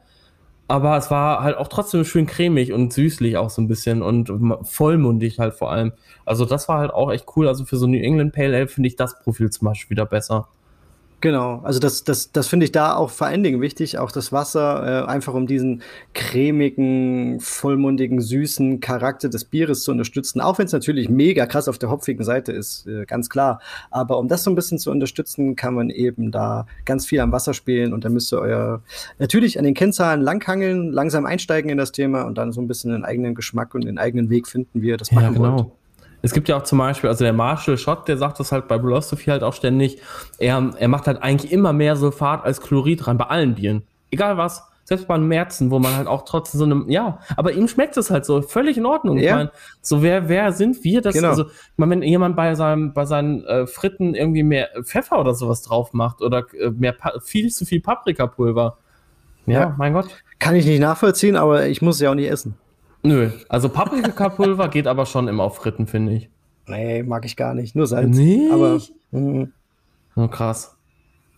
aber 0.68 0.98
es 0.98 1.12
war 1.12 1.41
halt 1.41 1.58
auch 1.58 1.68
trotzdem 1.68 2.04
schön 2.04 2.26
cremig 2.26 2.74
und 2.74 2.91
süßlich 2.91 3.38
auch 3.38 3.50
so 3.50 3.62
ein 3.62 3.68
bisschen 3.68 4.02
und 4.02 4.32
vollmundig 4.64 5.39
halt 5.39 5.54
vor 5.54 5.72
allem. 5.72 5.93
Also 6.26 6.46
das 6.46 6.68
war 6.68 6.80
halt 6.80 6.91
auch 6.91 7.12
echt 7.12 7.26
cool. 7.36 7.48
Also 7.48 7.66
für 7.66 7.78
so 7.78 7.88
New 7.88 8.00
England 8.00 8.34
Pale 8.34 8.56
Ale 8.56 8.68
finde 8.68 8.88
ich 8.88 8.96
das 8.96 9.20
Profil 9.20 9.50
zum 9.52 9.68
Beispiel 9.68 9.91
wieder 9.91 10.06
besser. 10.06 10.48
Genau, 11.22 11.61
also 11.63 11.80
das, 11.80 12.03
das, 12.03 12.32
das 12.32 12.47
finde 12.47 12.66
ich 12.66 12.72
da 12.72 12.95
auch 12.95 13.09
vor 13.09 13.28
allen 13.28 13.41
Dingen 13.41 13.61
wichtig, 13.61 13.97
auch 13.97 14.11
das 14.11 14.32
Wasser, 14.32 15.05
äh, 15.05 15.07
einfach 15.07 15.34
um 15.34 15.47
diesen 15.47 15.82
cremigen, 16.13 17.39
vollmundigen, 17.39 18.22
süßen 18.22 18.80
Charakter 18.80 19.30
des 19.30 19.45
Bieres 19.45 19.84
zu 19.84 19.91
unterstützen, 19.91 20.41
auch 20.41 20.59
wenn 20.59 20.68
es 20.68 20.74
natürlich 20.74 21.09
mega 21.09 21.45
krass 21.45 21.68
auf 21.68 21.80
der 21.80 21.89
hopfigen 21.89 22.24
Seite 22.24 22.51
ist, 22.51 22.86
äh, 22.86 23.05
ganz 23.05 23.30
klar. 23.30 23.59
Aber 23.89 24.20
um 24.20 24.28
das 24.28 24.43
so 24.43 24.51
ein 24.51 24.55
bisschen 24.55 24.78
zu 24.78 24.91
unterstützen, 24.91 25.55
kann 25.55 25.74
man 25.74 25.89
eben 25.89 26.32
da 26.32 26.68
ganz 26.84 27.05
viel 27.05 27.22
am 27.22 27.32
Wasser 27.32 27.53
spielen 27.53 27.93
und 27.93 28.05
dann 28.05 28.13
müsst 28.13 28.32
ihr 28.32 28.39
euer 28.39 28.84
natürlich 29.18 29.57
an 29.57 29.63
den 29.63 29.74
Kennzahlen 29.74 30.22
langhangeln, 30.22 30.91
langsam 30.91 31.26
einsteigen 31.26 31.72
in 31.72 31.78
das 31.78 31.91
Thema 31.91 32.24
und 32.24 32.38
dann 32.38 32.51
so 32.51 32.61
ein 32.61 32.68
bisschen 32.68 32.91
den 32.91 33.03
eigenen 33.03 33.36
Geschmack 33.36 33.74
und 33.74 33.86
den 33.86 33.97
eigenen 33.97 34.30
Weg 34.30 34.47
finden, 34.47 34.82
wie 34.82 34.89
ihr 34.89 34.97
das 34.97 35.11
machen 35.11 35.24
ja, 35.24 35.32
genau. 35.32 35.55
wollt. 35.55 35.84
Es 36.26 36.34
gibt 36.34 36.49
ja 36.49 36.57
auch 36.57 36.63
zum 36.63 36.80
Beispiel, 36.80 37.07
also 37.07 37.23
der 37.23 37.34
Marshall 37.34 37.78
Schott, 37.78 38.07
der 38.07 38.17
sagt 38.17 38.39
das 38.39 38.51
halt 38.51 38.67
bei 38.67 38.80
Philosophy 38.80 39.26
halt 39.26 39.43
auch 39.43 39.53
ständig, 39.53 40.01
er, 40.39 40.71
er 40.78 40.88
macht 40.88 41.05
halt 41.05 41.21
eigentlich 41.21 41.51
immer 41.51 41.71
mehr 41.71 41.95
Sulfat 41.95 42.43
als 42.43 42.61
Chlorid 42.61 43.05
rein, 43.05 43.19
bei 43.19 43.26
allen 43.26 43.53
Bieren. 43.53 43.84
Egal 44.09 44.36
was. 44.36 44.63
Selbst 44.86 45.07
bei 45.07 45.15
einem 45.15 45.28
Märzen, 45.28 45.71
wo 45.71 45.80
man 45.80 45.95
halt 45.95 46.07
auch 46.07 46.26
trotzdem 46.26 46.59
so 46.59 46.65
einem, 46.65 46.89
ja, 46.89 47.19
aber 47.38 47.53
ihm 47.53 47.67
schmeckt 47.67 47.97
es 47.97 48.09
halt 48.11 48.26
so, 48.26 48.41
völlig 48.41 48.78
in 48.78 48.86
Ordnung. 48.86 49.17
Ja. 49.17 49.23
Ich 49.23 49.36
meine, 49.36 49.51
so 49.82 50.01
wer, 50.01 50.28
wer 50.28 50.51
sind 50.51 50.84
wir? 50.84 51.01
Das, 51.01 51.13
genau. 51.13 51.30
also, 51.30 51.45
ich 51.45 51.78
meine, 51.78 51.91
wenn 51.91 52.03
jemand 52.03 52.36
bei 52.36 52.53
seinem, 52.55 52.93
bei 52.93 53.05
seinen 53.05 53.43
äh, 53.45 53.67
Fritten 53.67 54.15
irgendwie 54.15 54.43
mehr 54.43 54.69
Pfeffer 54.84 55.19
oder 55.19 55.34
sowas 55.34 55.61
drauf 55.61 55.93
macht 55.93 56.21
oder 56.21 56.45
äh, 56.59 56.69
mehr, 56.69 56.95
viel 57.23 57.51
zu 57.51 57.65
viel 57.65 57.82
Paprikapulver. 57.82 58.78
Ja, 59.45 59.59
ja, 59.59 59.76
mein 59.78 59.93
Gott. 59.93 60.07
Kann 60.39 60.55
ich 60.55 60.65
nicht 60.65 60.80
nachvollziehen, 60.80 61.36
aber 61.36 61.67
ich 61.67 61.82
muss 61.82 61.95
es 61.95 62.01
ja 62.01 62.09
auch 62.09 62.15
nicht 62.15 62.30
essen. 62.30 62.55
Nö, 63.06 63.30
also 63.49 63.70
Paprikapulver 63.70 64.68
geht 64.70 64.88
aber 64.88 65.06
schon 65.06 65.28
immer 65.28 65.43
auf 65.43 65.58
Fritten, 65.58 65.88
finde 65.88 66.14
ich. 66.14 66.30
Nee, 66.68 67.03
mag 67.03 67.26
ich 67.26 67.38
gar 67.38 67.53
nicht. 67.53 67.76
Nur 67.76 67.86
Salz. 67.86 68.18
Nee. 68.18 68.49
Aber. 68.51 68.80
Mh. 69.12 69.47
Oh, 70.16 70.28
krass. 70.28 70.76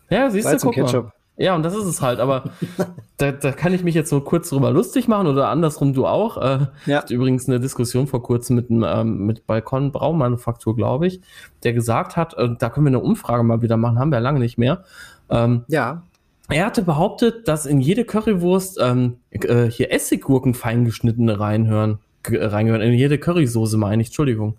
Ja, 0.10 0.30
siehst 0.30 0.48
Salz 0.48 0.62
du, 0.62 0.68
guck 0.68 0.76
Ketchup. 0.76 1.04
Mal. 1.06 1.14
Ja, 1.40 1.56
und 1.56 1.64
das 1.64 1.76
ist 1.76 1.86
es 1.86 2.02
halt, 2.02 2.20
aber 2.20 2.46
da, 3.18 3.32
da 3.32 3.52
kann 3.52 3.74
ich 3.74 3.84
mich 3.84 3.94
jetzt 3.94 4.10
so 4.10 4.22
kurz 4.22 4.50
drüber 4.50 4.72
lustig 4.72 5.08
machen 5.08 5.28
oder 5.28 5.50
andersrum 5.50 5.94
du 5.94 6.08
auch. 6.08 6.38
Äh, 6.38 6.68
ja. 6.86 7.04
Übrigens 7.10 7.48
eine 7.48 7.60
Diskussion 7.60 8.08
vor 8.08 8.24
kurzem 8.24 8.56
mit, 8.56 8.68
ähm, 8.72 9.26
mit 9.26 9.46
Balkon 9.46 9.92
Braumanufaktur, 9.92 10.76
glaube 10.76 11.08
ich, 11.08 11.22
der 11.64 11.74
gesagt 11.74 12.16
hat, 12.16 12.34
äh, 12.36 12.50
da 12.58 12.70
können 12.70 12.86
wir 12.86 12.92
eine 12.92 13.00
Umfrage 13.02 13.44
mal 13.44 13.62
wieder 13.62 13.78
machen, 13.78 14.00
haben 14.00 14.12
wir 14.12 14.20
lange 14.20 14.40
nicht 14.40 14.58
mehr. 14.58 14.84
Ähm, 15.30 15.64
ja. 15.68 16.04
Er 16.50 16.66
hatte 16.66 16.82
behauptet, 16.82 17.48
dass 17.48 17.66
in 17.66 17.82
jede 17.82 18.06
Currywurst 18.06 18.80
ähm, 18.82 19.18
äh, 19.32 19.66
hier 19.66 19.92
Essiggurken 19.92 20.54
feingeschnittene 20.54 21.40
reinhören. 21.40 22.00
reingehört. 22.26 22.82
In 22.82 22.94
jede 22.94 23.18
Currysoße 23.18 23.78
meine 23.78 24.02
ich, 24.02 24.10
Entschuldigung. 24.10 24.56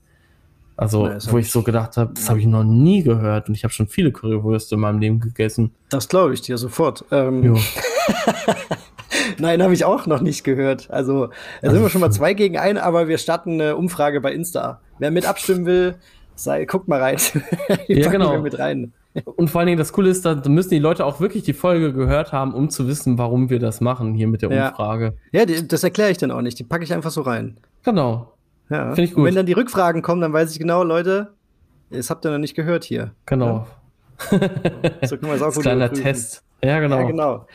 Also, 0.77 1.09
Na, 1.09 1.19
wo 1.31 1.39
ich 1.39 1.51
so 1.51 1.63
gedacht 1.63 1.97
habe, 1.97 2.13
das 2.15 2.31
habe 2.31 2.39
ich 2.39 2.47
noch 2.47 2.63
nie 2.63 3.03
gehört 3.03 3.49
und 3.49 3.55
ich 3.55 3.65
habe 3.65 3.75
schon 3.75 3.89
viele 3.89 4.13
Currywürste 4.13 4.77
in 4.77 4.81
meinem 4.81 5.01
Leben 5.01 5.19
gegessen. 5.19 5.75
Das 5.91 6.09
glaube 6.09 6.35
ich 6.35 6.41
dir 6.41 6.57
sofort. 6.57 7.05
Ähm, 7.11 7.59
Nein, 9.39 9.63
habe 9.63 9.75
ich 9.75 9.85
auch 9.85 10.07
noch 10.07 10.21
nicht 10.21 10.45
gehört. 10.45 10.91
Also, 10.91 11.27
da 11.27 11.33
also 11.63 11.75
sind 11.75 11.85
wir 11.85 11.91
schon 11.91 12.01
mal 12.01 12.13
zwei 12.13 12.35
gegen 12.35 12.59
ein, 12.59 12.79
aber 12.79 13.09
wir 13.09 13.19
starten 13.19 13.55
eine 13.55 13.77
Umfrage 13.77 14.21
bei 14.21 14.33
Insta. 14.33 14.81
Wer 14.99 15.11
mit 15.11 15.27
abstimmen 15.27 15.67
will, 15.67 15.97
sei, 16.37 16.65
guckt 16.65 16.87
mal 16.87 17.01
rein. 17.01 17.19
ja, 17.89 18.11
genau. 18.11 18.41
mit 18.41 18.59
rein. 18.59 18.93
Und 19.25 19.49
vor 19.51 19.61
allen 19.61 19.67
Dingen 19.67 19.79
das 19.79 19.93
Coole 19.93 20.11
ist, 20.11 20.25
da 20.25 20.35
müssen 20.49 20.71
die 20.71 20.79
Leute 20.79 21.05
auch 21.05 21.21
wirklich 21.21 21.43
die 21.43 21.53
Folge 21.53 21.93
gehört 21.93 22.33
haben, 22.33 22.55
um 22.55 22.71
zu 22.71 22.87
wissen, 22.87 23.19
warum 23.19 23.51
wir 23.51 23.59
das 23.59 23.81
machen 23.81 24.15
hier 24.15 24.29
mit 24.29 24.43
der 24.43 24.51
Umfrage. 24.51 25.17
Ja, 25.33 25.45
ja 25.45 25.63
das 25.63 25.83
erkläre 25.83 26.11
ich 26.11 26.19
dann 26.19 26.31
auch 26.31 26.43
nicht. 26.43 26.59
Die 26.59 26.65
packe 26.65 26.85
ich 26.85 26.93
einfach 26.93 27.11
so 27.11 27.23
rein. 27.23 27.59
Genau. 27.85 28.33
Ja. 28.71 28.95
Finde 28.95 29.03
ich 29.03 29.11
gut. 29.11 29.19
Und 29.19 29.25
wenn 29.25 29.35
dann 29.35 29.47
die 29.47 29.55
Rückfragen 29.55 30.03
kommen, 30.03 30.21
dann 30.21 30.33
weiß 30.33 30.53
ich 30.53 30.59
genau, 30.59 30.85
Leute, 30.85 31.35
das 31.91 32.11
habt 32.11 32.25
ihr 32.25 32.31
noch 32.31 32.39
nicht 32.39 32.55
gehört 32.55 32.85
hier. 32.85 33.13
Genau. 33.27 33.67
Ja? 34.31 34.51
so 35.07 35.17
können 35.17 35.33
wir 35.33 35.35
es 35.35 35.43
auch 35.43 35.55
gut 35.55 35.63
Kleiner 35.63 35.93
Test. 35.93 36.45
Ja, 36.63 36.81
genau. 36.81 36.99
Ja, 36.99 37.07
genau. 37.07 37.47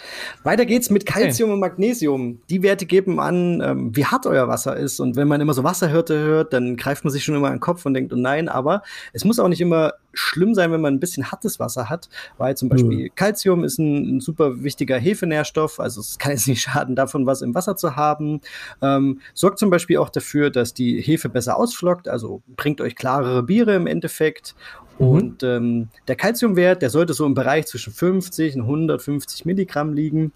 Weiter 0.43 0.66
geht's 0.66 0.89
mit 0.89 1.06
Calcium 1.06 1.49
okay. 1.49 1.54
und 1.54 1.60
Magnesium. 1.60 2.39
Die 2.49 2.64
Werte 2.64 2.86
geben 2.86 3.20
an, 3.20 3.62
ähm, 3.62 3.95
wie 3.95 4.06
hart 4.06 4.26
euer 4.26 4.47
Wasser 4.47 4.78
ist. 4.78 5.01
Und 5.01 5.18
wenn 5.18 5.28
man 5.28 5.41
immer 5.41 5.54
so 5.54 5.64
Wasserhirte 5.64 6.18
hört, 6.18 6.54
dann 6.54 6.78
greift 6.78 7.04
man 7.04 7.12
sich 7.12 7.24
schon 7.24 7.36
immer 7.36 7.47
an 7.47 7.56
den 7.56 7.60
Kopf 7.60 7.86
und 7.86 7.93
denkt, 7.93 8.14
oh 8.14 8.18
nein, 8.18 8.47
aber 8.47 8.82
es 9.12 9.26
muss 9.26 9.39
auch 9.39 9.49
nicht 9.49 9.60
immer 9.60 9.93
schlimm 10.14 10.54
sein, 10.54 10.72
wenn 10.72 10.82
man 10.82 10.93
ein 10.93 10.99
bisschen 10.99 11.32
hartes 11.32 11.60
Wasser 11.60 11.89
hat, 11.89 12.08
weil 12.38 12.56
zum 12.56 12.70
Beispiel 12.70 13.06
mhm. 13.06 13.16
Calcium 13.16 13.64
ist 13.64 13.80
ein, 13.80 14.18
ein, 14.18 14.20
super 14.20 14.64
wichtiger 14.64 14.97
Hefenährstoff, 14.97 15.80
also 15.80 16.01
es 16.01 16.20
kann 16.20 16.32
jetzt 16.32 16.47
nicht 16.47 16.62
schaden, 16.62 16.95
davon 16.95 17.26
was 17.26 17.41
im 17.41 17.56
Wasser 17.56 17.76
zu 17.76 17.95
haben. 17.95 18.41
Ähm, 18.82 19.20
sorgt 19.34 19.60
zum 19.60 19.70
Beispiel 19.70 19.97
auch 19.97 20.10
dafür, 20.10 20.51
dass 20.51 20.74
die 20.74 21.01
Hefe 21.01 21.30
besser 21.30 21.58
ausflockt, 21.58 22.08
also 22.08 22.41
bringt 22.56 22.80
euch 22.80 22.95
klarere 22.95 23.43
Biere 23.43 23.76
im 23.76 23.88
Endeffekt. 23.88 24.56
Mhm. 25.00 25.08
Und 25.08 25.44
ähm, 25.44 25.89
der 26.08 26.16
Calciumwert, 26.16 26.82
der 26.82 26.89
sollte 26.89 27.14
so 27.14 27.26
im 27.26 27.34
Bereich 27.34 27.68
zwischen 27.68 27.94
50 27.94 28.56
und 28.56 28.62
150 28.62 29.46
Milligramm 29.46 29.94
liegen. 29.94 30.32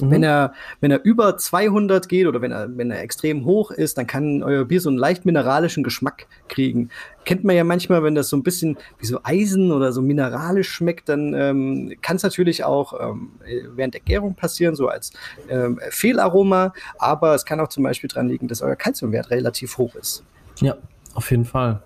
Mhm. 0.00 0.10
Wenn 0.10 0.22
er, 0.22 0.54
wenn 0.80 0.90
er 0.90 1.04
über 1.04 1.36
200 1.36 2.08
geht 2.08 2.26
oder 2.26 2.40
wenn 2.40 2.52
er, 2.52 2.76
wenn 2.76 2.90
er 2.90 3.02
extrem 3.02 3.44
hoch 3.44 3.70
ist, 3.70 3.98
dann 3.98 4.06
kann 4.06 4.42
euer 4.42 4.64
Bier 4.64 4.80
so 4.80 4.88
einen 4.88 4.98
leicht 4.98 5.24
mineralischen 5.24 5.82
Geschmack 5.82 6.26
kriegen. 6.48 6.90
Kennt 7.24 7.44
man 7.44 7.56
ja 7.56 7.64
manchmal, 7.64 8.02
wenn 8.02 8.14
das 8.14 8.28
so 8.28 8.36
ein 8.36 8.42
bisschen 8.42 8.78
wie 8.98 9.06
so 9.06 9.20
Eisen 9.22 9.72
oder 9.72 9.92
so 9.92 10.02
mineralisch 10.02 10.70
schmeckt, 10.70 11.08
dann 11.08 11.34
ähm, 11.34 11.94
kann 12.02 12.16
es 12.16 12.22
natürlich 12.22 12.64
auch 12.64 12.94
ähm, 12.98 13.32
während 13.74 13.94
der 13.94 14.00
Gärung 14.00 14.34
passieren, 14.34 14.74
so 14.74 14.88
als 14.88 15.12
ähm, 15.48 15.78
Fehlaroma. 15.90 16.72
Aber 16.98 17.34
es 17.34 17.44
kann 17.44 17.60
auch 17.60 17.68
zum 17.68 17.84
Beispiel 17.84 18.08
daran 18.08 18.28
liegen, 18.28 18.48
dass 18.48 18.62
euer 18.62 18.76
Kalziumwert 18.76 19.30
relativ 19.30 19.76
hoch 19.78 19.94
ist. 19.94 20.24
Ja, 20.60 20.76
auf 21.14 21.30
jeden 21.30 21.44
Fall. 21.44 21.82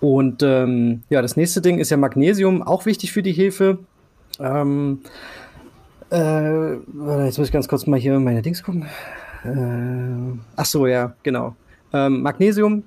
Und 0.00 0.42
ähm, 0.42 1.02
ja, 1.08 1.22
das 1.22 1.36
nächste 1.36 1.60
Ding 1.60 1.78
ist 1.78 1.90
ja 1.90 1.96
Magnesium, 1.96 2.62
auch 2.62 2.86
wichtig 2.86 3.12
für 3.12 3.22
die 3.22 3.32
Hefe. 3.32 3.78
Ähm, 4.38 5.00
äh, 6.10 6.74
jetzt 7.24 7.38
muss 7.38 7.48
ich 7.48 7.52
ganz 7.52 7.68
kurz 7.68 7.86
mal 7.86 7.98
hier 7.98 8.18
meine 8.20 8.42
Dings 8.42 8.62
gucken. 8.62 8.86
Äh, 9.44 10.38
ach 10.56 10.66
so, 10.66 10.86
ja, 10.86 11.14
genau. 11.22 11.56
Ähm, 11.92 12.22
Magnesium. 12.22 12.84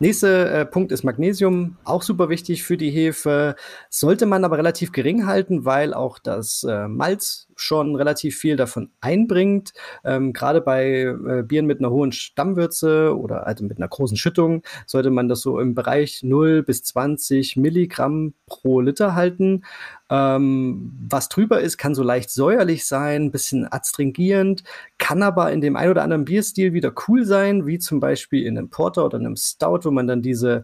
Nächster 0.00 0.60
äh, 0.60 0.64
Punkt 0.64 0.92
ist 0.92 1.02
Magnesium, 1.02 1.76
auch 1.82 2.02
super 2.02 2.28
wichtig 2.28 2.62
für 2.62 2.76
die 2.76 2.90
Hefe. 2.90 3.56
Sollte 3.90 4.26
man 4.26 4.44
aber 4.44 4.56
relativ 4.56 4.92
gering 4.92 5.26
halten, 5.26 5.64
weil 5.64 5.92
auch 5.92 6.20
das 6.20 6.64
äh, 6.68 6.86
Malz 6.86 7.47
schon 7.60 7.96
relativ 7.96 8.36
viel 8.36 8.56
davon 8.56 8.90
einbringt. 9.00 9.72
Ähm, 10.04 10.32
Gerade 10.32 10.60
bei 10.60 11.02
äh, 11.02 11.42
Bieren 11.42 11.66
mit 11.66 11.80
einer 11.80 11.90
hohen 11.90 12.12
Stammwürze 12.12 13.16
oder 13.18 13.46
also 13.46 13.64
mit 13.64 13.78
einer 13.78 13.88
großen 13.88 14.16
Schüttung 14.16 14.62
sollte 14.86 15.10
man 15.10 15.28
das 15.28 15.40
so 15.40 15.60
im 15.60 15.74
Bereich 15.74 16.22
0 16.22 16.62
bis 16.62 16.82
20 16.84 17.56
Milligramm 17.56 18.34
pro 18.46 18.80
Liter 18.80 19.14
halten. 19.14 19.62
Ähm, 20.10 20.92
was 21.08 21.28
drüber 21.28 21.60
ist, 21.60 21.76
kann 21.76 21.94
so 21.94 22.02
leicht 22.02 22.30
säuerlich 22.30 22.86
sein, 22.86 23.30
bisschen 23.30 23.70
adstringierend, 23.70 24.64
kann 24.96 25.22
aber 25.22 25.52
in 25.52 25.60
dem 25.60 25.76
ein 25.76 25.90
oder 25.90 26.02
anderen 26.02 26.24
Bierstil 26.24 26.72
wieder 26.72 26.92
cool 27.06 27.24
sein, 27.24 27.66
wie 27.66 27.78
zum 27.78 28.00
Beispiel 28.00 28.46
in 28.46 28.56
einem 28.56 28.70
Porter 28.70 29.04
oder 29.04 29.18
einem 29.18 29.36
Stout, 29.36 29.80
wo 29.82 29.90
man 29.90 30.06
dann 30.06 30.22
diese 30.22 30.62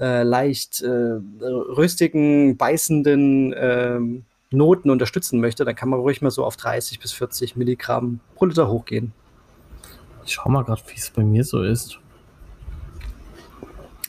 äh, 0.00 0.22
leicht 0.22 0.80
äh, 0.80 0.88
röstigen, 0.88 2.56
beißenden 2.56 3.52
äh, 3.52 4.00
Noten 4.50 4.90
unterstützen 4.90 5.40
möchte, 5.40 5.64
dann 5.64 5.74
kann 5.74 5.88
man 5.88 6.00
ruhig 6.00 6.22
mal 6.22 6.30
so 6.30 6.44
auf 6.44 6.56
30 6.56 7.00
bis 7.00 7.12
40 7.12 7.56
Milligramm 7.56 8.20
pro 8.36 8.46
Liter 8.46 8.68
hochgehen. 8.68 9.12
Ich 10.24 10.34
schau 10.34 10.48
mal 10.48 10.64
gerade, 10.64 10.82
wie 10.88 10.96
es 10.96 11.10
bei 11.10 11.22
mir 11.22 11.44
so 11.44 11.62
ist. 11.62 11.98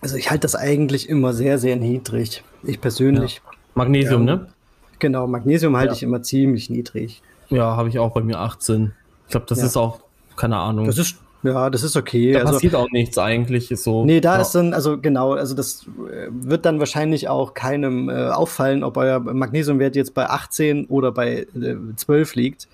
Also 0.01 0.15
ich 0.15 0.29
halte 0.29 0.41
das 0.41 0.55
eigentlich 0.55 1.09
immer 1.09 1.33
sehr, 1.33 1.57
sehr 1.57 1.75
niedrig. 1.75 2.43
Ich 2.63 2.79
persönlich. 2.79 3.41
Ja. 3.43 3.51
Magnesium, 3.75 4.27
ja. 4.27 4.35
ne? 4.35 4.47
Genau, 4.99 5.27
Magnesium 5.27 5.75
halte 5.75 5.91
ja. 5.91 5.97
ich 5.97 6.03
immer 6.03 6.21
ziemlich 6.21 6.69
niedrig. 6.69 7.21
Ja, 7.49 7.75
habe 7.75 7.89
ich 7.89 7.99
auch 7.99 8.13
bei 8.13 8.21
mir 8.21 8.39
18. 8.39 8.93
Ich 9.25 9.31
glaube, 9.31 9.45
das 9.47 9.61
ist 9.61 9.77
auch, 9.77 9.99
keine 10.35 10.57
Ahnung. 10.57 10.85
Das 10.85 10.97
ist 10.97 11.17
ja, 11.43 11.69
das 11.69 11.83
ist 11.83 11.95
okay. 11.95 12.33
Da 12.33 12.39
also, 12.39 12.53
passiert 12.53 12.75
auch 12.75 12.89
nichts 12.91 13.17
eigentlich. 13.17 13.69
So, 13.75 14.05
nee, 14.05 14.21
da 14.21 14.35
ja. 14.35 14.41
ist 14.41 14.53
dann, 14.53 14.73
also 14.73 14.97
genau, 14.97 15.33
also 15.33 15.55
das 15.55 15.85
äh, 16.11 16.27
wird 16.31 16.65
dann 16.65 16.79
wahrscheinlich 16.79 17.29
auch 17.29 17.53
keinem 17.53 18.09
äh, 18.09 18.29
auffallen, 18.29 18.83
ob 18.83 18.97
euer 18.97 19.19
Magnesiumwert 19.19 19.95
jetzt 19.95 20.13
bei 20.13 20.29
18 20.29 20.85
oder 20.87 21.11
bei 21.11 21.47
äh, 21.55 21.75
12 21.95 22.35
liegt 22.35 22.67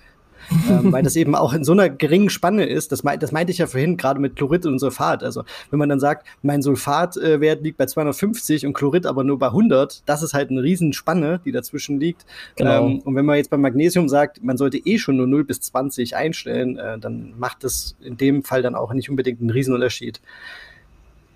ähm, 0.68 0.92
weil 0.92 1.02
das 1.02 1.16
eben 1.16 1.34
auch 1.34 1.52
in 1.52 1.64
so 1.64 1.72
einer 1.72 1.88
geringen 1.88 2.30
Spanne 2.30 2.66
ist. 2.66 2.92
Das, 2.92 3.04
me 3.04 3.16
das 3.18 3.32
meinte 3.32 3.52
ich 3.52 3.58
ja 3.58 3.66
vorhin 3.66 3.96
gerade 3.96 4.20
mit 4.20 4.36
Chlorid 4.36 4.66
und 4.66 4.78
Sulfat. 4.78 5.22
Also 5.22 5.44
wenn 5.70 5.78
man 5.78 5.88
dann 5.88 6.00
sagt, 6.00 6.26
mein 6.42 6.62
Sulfatwert 6.62 7.62
liegt 7.62 7.78
bei 7.78 7.86
250 7.86 8.66
und 8.66 8.74
Chlorid 8.74 9.06
aber 9.06 9.24
nur 9.24 9.38
bei 9.38 9.48
100, 9.48 10.02
das 10.06 10.22
ist 10.22 10.34
halt 10.34 10.50
eine 10.50 10.62
Riesenspanne, 10.62 11.40
die 11.44 11.52
dazwischen 11.52 12.00
liegt. 12.00 12.26
Genau. 12.56 12.86
Ähm, 12.86 12.98
und 13.00 13.14
wenn 13.14 13.24
man 13.24 13.36
jetzt 13.36 13.50
beim 13.50 13.60
Magnesium 13.60 14.08
sagt, 14.08 14.42
man 14.42 14.56
sollte 14.56 14.78
eh 14.78 14.98
schon 14.98 15.16
nur 15.16 15.26
0 15.26 15.44
bis 15.44 15.60
20 15.60 16.16
einstellen, 16.16 16.78
äh, 16.78 16.98
dann 16.98 17.34
macht 17.38 17.64
das 17.64 17.96
in 18.02 18.16
dem 18.16 18.42
Fall 18.42 18.62
dann 18.62 18.74
auch 18.74 18.92
nicht 18.92 19.10
unbedingt 19.10 19.40
einen 19.40 19.50
Riesenunterschied. 19.50 20.20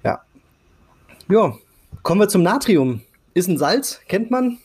Ja. 0.04 0.20
Ja, 1.28 1.54
kommen 2.02 2.20
wir 2.20 2.28
zum 2.28 2.42
Natrium 2.42 3.02
ist 3.38 3.48
ein 3.48 3.58
Salz, 3.58 4.00
kennt 4.08 4.30
man. 4.30 4.58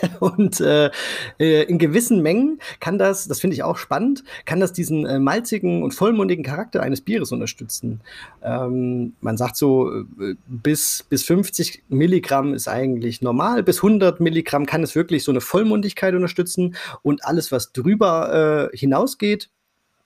und 0.20 0.60
äh, 0.60 0.90
äh, 1.38 1.62
in 1.64 1.78
gewissen 1.78 2.22
Mengen 2.22 2.60
kann 2.80 2.98
das, 2.98 3.28
das 3.28 3.40
finde 3.40 3.54
ich 3.54 3.62
auch 3.62 3.76
spannend, 3.76 4.24
kann 4.44 4.60
das 4.60 4.72
diesen 4.72 5.06
äh, 5.06 5.18
malzigen 5.18 5.82
und 5.82 5.92
vollmundigen 5.92 6.44
Charakter 6.44 6.82
eines 6.82 7.00
Bieres 7.00 7.32
unterstützen. 7.32 8.00
Ähm, 8.42 9.14
man 9.20 9.36
sagt 9.36 9.56
so, 9.56 9.90
äh, 9.92 10.34
bis, 10.46 11.04
bis 11.08 11.24
50 11.24 11.84
Milligramm 11.88 12.54
ist 12.54 12.68
eigentlich 12.68 13.22
normal, 13.22 13.62
bis 13.62 13.78
100 13.78 14.20
Milligramm 14.20 14.66
kann 14.66 14.82
es 14.82 14.94
wirklich 14.94 15.24
so 15.24 15.32
eine 15.32 15.40
Vollmundigkeit 15.40 16.14
unterstützen 16.14 16.76
und 17.02 17.24
alles, 17.24 17.52
was 17.52 17.72
drüber 17.72 18.70
äh, 18.72 18.76
hinausgeht, 18.76 19.50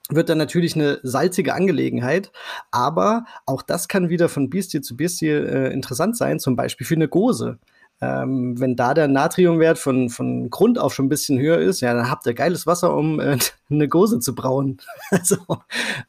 wird 0.09 0.29
dann 0.29 0.37
natürlich 0.37 0.75
eine 0.75 0.99
salzige 1.03 1.53
Angelegenheit. 1.53 2.31
Aber 2.71 3.25
auch 3.45 3.61
das 3.61 3.87
kann 3.87 4.09
wieder 4.09 4.29
von 4.29 4.49
Bierstil 4.49 4.81
zu 4.81 4.97
Bierstil 4.97 5.47
äh, 5.47 5.73
interessant 5.73 6.17
sein, 6.17 6.39
zum 6.39 6.55
Beispiel 6.55 6.85
für 6.85 6.95
eine 6.95 7.07
Gose. 7.07 7.57
Ähm, 8.01 8.59
wenn 8.59 8.75
da 8.75 8.93
der 8.93 9.07
Natriumwert 9.07 9.77
von, 9.77 10.09
von 10.09 10.49
Grund 10.49 10.77
auf 10.77 10.93
schon 10.93 11.05
ein 11.05 11.09
bisschen 11.09 11.39
höher 11.39 11.59
ist, 11.59 11.81
ja, 11.81 11.93
dann 11.93 12.09
habt 12.09 12.25
ihr 12.25 12.33
geiles 12.33 12.67
Wasser, 12.67 12.95
um 12.95 13.19
äh, 13.19 13.37
eine 13.69 13.87
Gose 13.87 14.19
zu 14.19 14.35
brauen. 14.35 14.77
also, 15.11 15.37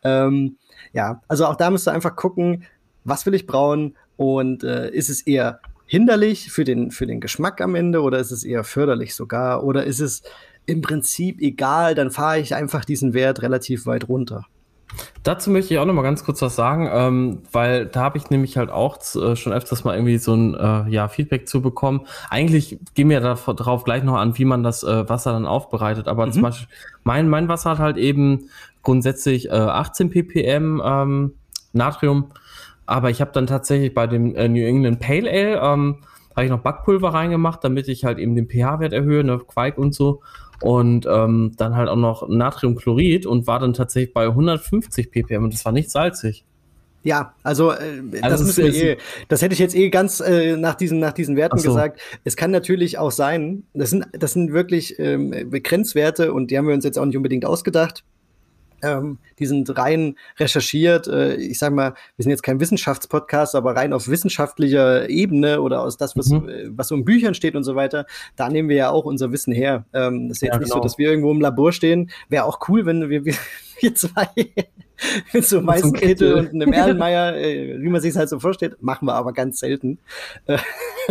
ähm, 0.03 0.57
ja, 0.93 1.21
also 1.29 1.47
auch 1.47 1.57
da 1.57 1.71
müsst 1.71 1.87
ihr 1.89 1.93
einfach 1.93 2.17
gucken, 2.17 2.65
was 3.05 3.27
will 3.27 3.35
ich 3.35 3.47
brauen 3.47 3.97
und 4.17 4.65
äh, 4.65 4.91
ist 4.91 5.11
es 5.11 5.23
eher 5.23 5.61
hinderlich 5.87 6.51
für 6.51 6.65
den, 6.65 6.91
für 6.91 7.07
den 7.07 7.21
Geschmack 7.21 7.61
am 7.61 7.75
Ende 7.75 8.03
oder 8.03 8.19
ist 8.19 8.31
es 8.31 8.45
eher 8.45 8.65
förderlich 8.65 9.15
sogar 9.15 9.63
oder 9.65 9.85
ist 9.85 10.01
es 10.01 10.23
im 10.67 10.81
Prinzip 10.81 11.41
egal, 11.41 11.95
dann 11.95 12.11
fahre 12.11 12.41
ich 12.41 12.55
einfach 12.55 12.85
diesen 12.85 13.13
Wert 13.13 13.43
relativ 13.43 13.87
weit 13.87 14.09
runter. 14.09 14.47
Dazu 15.23 15.51
möchte 15.51 15.73
ich 15.73 15.81
auch 15.81 15.87
noch 15.87 15.95
mal 15.95 16.03
ganz 16.03 16.25
kurz 16.25 16.43
was 16.43 16.55
sagen, 16.55 16.89
ähm, 16.93 17.43
weil 17.51 17.87
da 17.87 18.03
habe 18.03 18.19
ich 18.19 18.31
nämlich 18.31 18.57
halt 18.57 18.71
auch 18.71 18.99
äh, 19.17 19.37
schon 19.37 19.53
öfters 19.53 19.85
mal 19.85 19.95
irgendwie 19.95 20.19
so 20.19 20.35
ein 20.35 20.55
äh, 20.55 20.89
ja, 20.91 21.09
Feedback 21.09 21.49
zu 21.49 21.63
bekommen. 21.63 22.03
Eigentlich 22.31 22.79
gehen 22.95 23.09
wir 23.09 23.21
darauf 23.21 23.85
gleich 23.85 24.03
noch 24.03 24.17
an, 24.17 24.37
wie 24.39 24.45
man 24.45 24.63
das 24.63 24.83
äh, 24.83 25.09
Wasser 25.09 25.33
dann 25.33 25.47
aufbereitet. 25.47 26.09
Aber 26.09 26.27
mhm. 26.27 26.33
zum 26.33 26.43
Beispiel 26.43 26.69
mein, 27.05 27.29
mein 27.29 27.49
Wasser 27.49 27.71
hat 27.71 27.79
halt 27.79 27.97
eben 27.97 28.51
grundsätzlich 28.83 29.51
18 29.51 30.07
äh, 30.07 30.11
ppm 30.11 30.83
ähm, 30.85 31.33
Natrium. 31.73 32.27
Aber 32.87 33.11
ich 33.11 33.21
habe 33.21 33.33
dann 33.33 33.47
tatsächlich 33.47 33.95
bei 33.95 34.07
dem 34.07 34.35
äh, 34.37 34.49
New 34.49 34.65
England 34.65 35.01
Pale 35.01 35.31
Ale 35.31 35.61
ähm, 35.61 35.97
habe 36.37 36.45
ich 36.45 36.51
noch 36.51 36.61
Backpulver 36.61 37.15
reingemacht, 37.15 37.63
damit 37.65 37.89
ich 37.89 38.05
halt 38.05 38.19
eben 38.19 38.35
den 38.35 38.49
pH-Wert 38.49 38.93
erhöhe, 38.93 39.25
ne, 39.25 39.39
Quark 39.39 39.79
und 39.79 39.95
so 39.95 40.21
und 40.65 41.05
ähm, 41.07 41.53
dann 41.59 41.77
halt 41.77 41.91
auch 41.91 41.97
noch 41.97 42.27
Natriumchlorid 42.27 43.27
und 43.27 43.47
war 43.47 43.59
dann 43.59 43.75
tatsächlich 43.75 44.15
bei 44.15 44.25
150 44.25 45.11
ppm 45.11 45.45
und 45.45 45.53
das 45.53 45.63
war 45.67 45.73
nicht 45.73 45.91
salzig. 45.91 46.47
Ja, 47.03 47.35
also, 47.43 47.73
äh, 47.73 48.03
also 48.23 48.47
das, 48.47 48.57
das, 48.57 48.75
eh, 48.75 48.97
das 49.29 49.43
hätte 49.43 49.53
ich 49.53 49.59
jetzt 49.59 49.77
eh 49.77 49.91
ganz 49.91 50.21
äh, 50.21 50.57
nach 50.57 50.75
diesen 50.75 51.01
nach 51.01 51.13
diesen 51.13 51.37
Werten 51.37 51.59
so. 51.59 51.69
gesagt. 51.69 52.01
Es 52.25 52.35
kann 52.35 52.51
natürlich 52.51 52.97
auch 52.97 53.11
sein, 53.11 53.65
das 53.75 53.91
sind 53.91 54.07
das 54.13 54.33
sind 54.33 54.55
wirklich 54.55 54.99
ähm, 54.99 55.33
Grenzwerte 55.51 56.33
und 56.33 56.51
die 56.51 56.57
haben 56.57 56.67
wir 56.67 56.75
uns 56.75 56.85
jetzt 56.87 56.99
auch 56.99 57.05
nicht 57.05 57.19
unbedingt 57.19 57.45
ausgedacht. 57.45 58.03
Ähm, 58.85 59.19
die 59.39 59.47
sind 59.47 59.77
rein 59.77 60.17
recherchiert. 60.39 61.07
Äh, 61.09 61.37
ich 61.37 61.59
sag 61.59 61.73
mal, 61.73 61.95
wir 62.17 62.23
sind 62.23 62.31
jetzt 62.31 62.43
kein 62.43 62.61
Wissenschaftspodcast, 62.61 63.55
aber 63.55 63.75
rein 63.75 63.93
auf 63.93 64.09
wissenschaftlicher 64.09 65.09
Ebene 65.09 65.61
oder 65.61 65.83
aus 65.83 65.97
das, 65.97 66.17
was, 66.17 66.29
mhm. 66.29 66.49
Äh, 66.49 66.69
was 66.71 66.89
so 66.89 66.95
in 66.95 67.05
Büchern 67.05 67.35
steht 67.35 67.57
und 67.57 67.65
so 67.65 67.75
weiter, 67.75 68.07
da 68.37 68.49
nehmen 68.49 68.69
wir 68.69 68.77
ja 68.77 68.91
auch 68.91 69.05
unser 69.05 69.33
Wissen 69.33 69.53
her. 69.53 69.85
Ähm, 69.93 70.29
das 70.29 70.39
ist 70.39 70.43
jetzt 70.43 70.55
ja, 70.55 70.59
nicht 70.59 70.69
genau. 70.71 70.77
so, 70.77 70.83
dass 70.83 70.99
wir 70.99 71.09
irgendwo 71.09 71.31
im 71.31 71.41
Labor 71.41 71.73
stehen. 71.73 72.11
Wäre 72.29 72.45
auch 72.45 72.61
cool, 72.69 72.87
wenn 72.87 73.09
wir, 73.09 73.25
wir, 73.25 73.35
wir 73.81 73.95
zwei 73.95 74.29
mit 75.33 75.45
so 75.45 75.59
einem 75.59 75.67
Meißenkittel 75.67 76.35
und 76.35 76.49
einem 76.51 76.73
Erlenmeier, 76.73 77.37
äh, 77.37 77.81
wie 77.81 77.89
man 77.89 78.01
sich 78.01 78.17
halt 78.17 78.29
so 78.29 78.39
vorstellt, 78.39 78.83
machen 78.83 79.07
wir 79.07 79.15
aber 79.15 79.33
ganz 79.33 79.59
selten. 79.59 79.99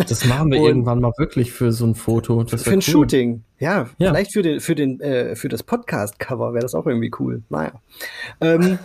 Das 0.07 0.25
machen 0.25 0.51
wir 0.51 0.59
und 0.61 0.67
irgendwann 0.67 1.01
mal 1.01 1.13
wirklich 1.17 1.51
für 1.51 1.71
so 1.71 1.85
ein 1.85 1.95
Foto. 1.95 2.45
Für 2.45 2.71
ein 2.71 2.75
cool. 2.75 2.81
Shooting. 2.81 3.43
Ja, 3.59 3.89
ja, 3.97 4.09
vielleicht 4.09 4.33
für 4.33 4.41
den, 4.41 4.59
für 4.59 4.75
den, 4.75 4.99
äh, 5.01 5.35
für 5.35 5.49
das 5.49 5.63
Podcast-Cover 5.63 6.53
wäre 6.53 6.63
das 6.63 6.75
auch 6.75 6.87
irgendwie 6.87 7.11
cool. 7.19 7.43
Naja. 7.49 7.73
Ähm, 8.41 8.79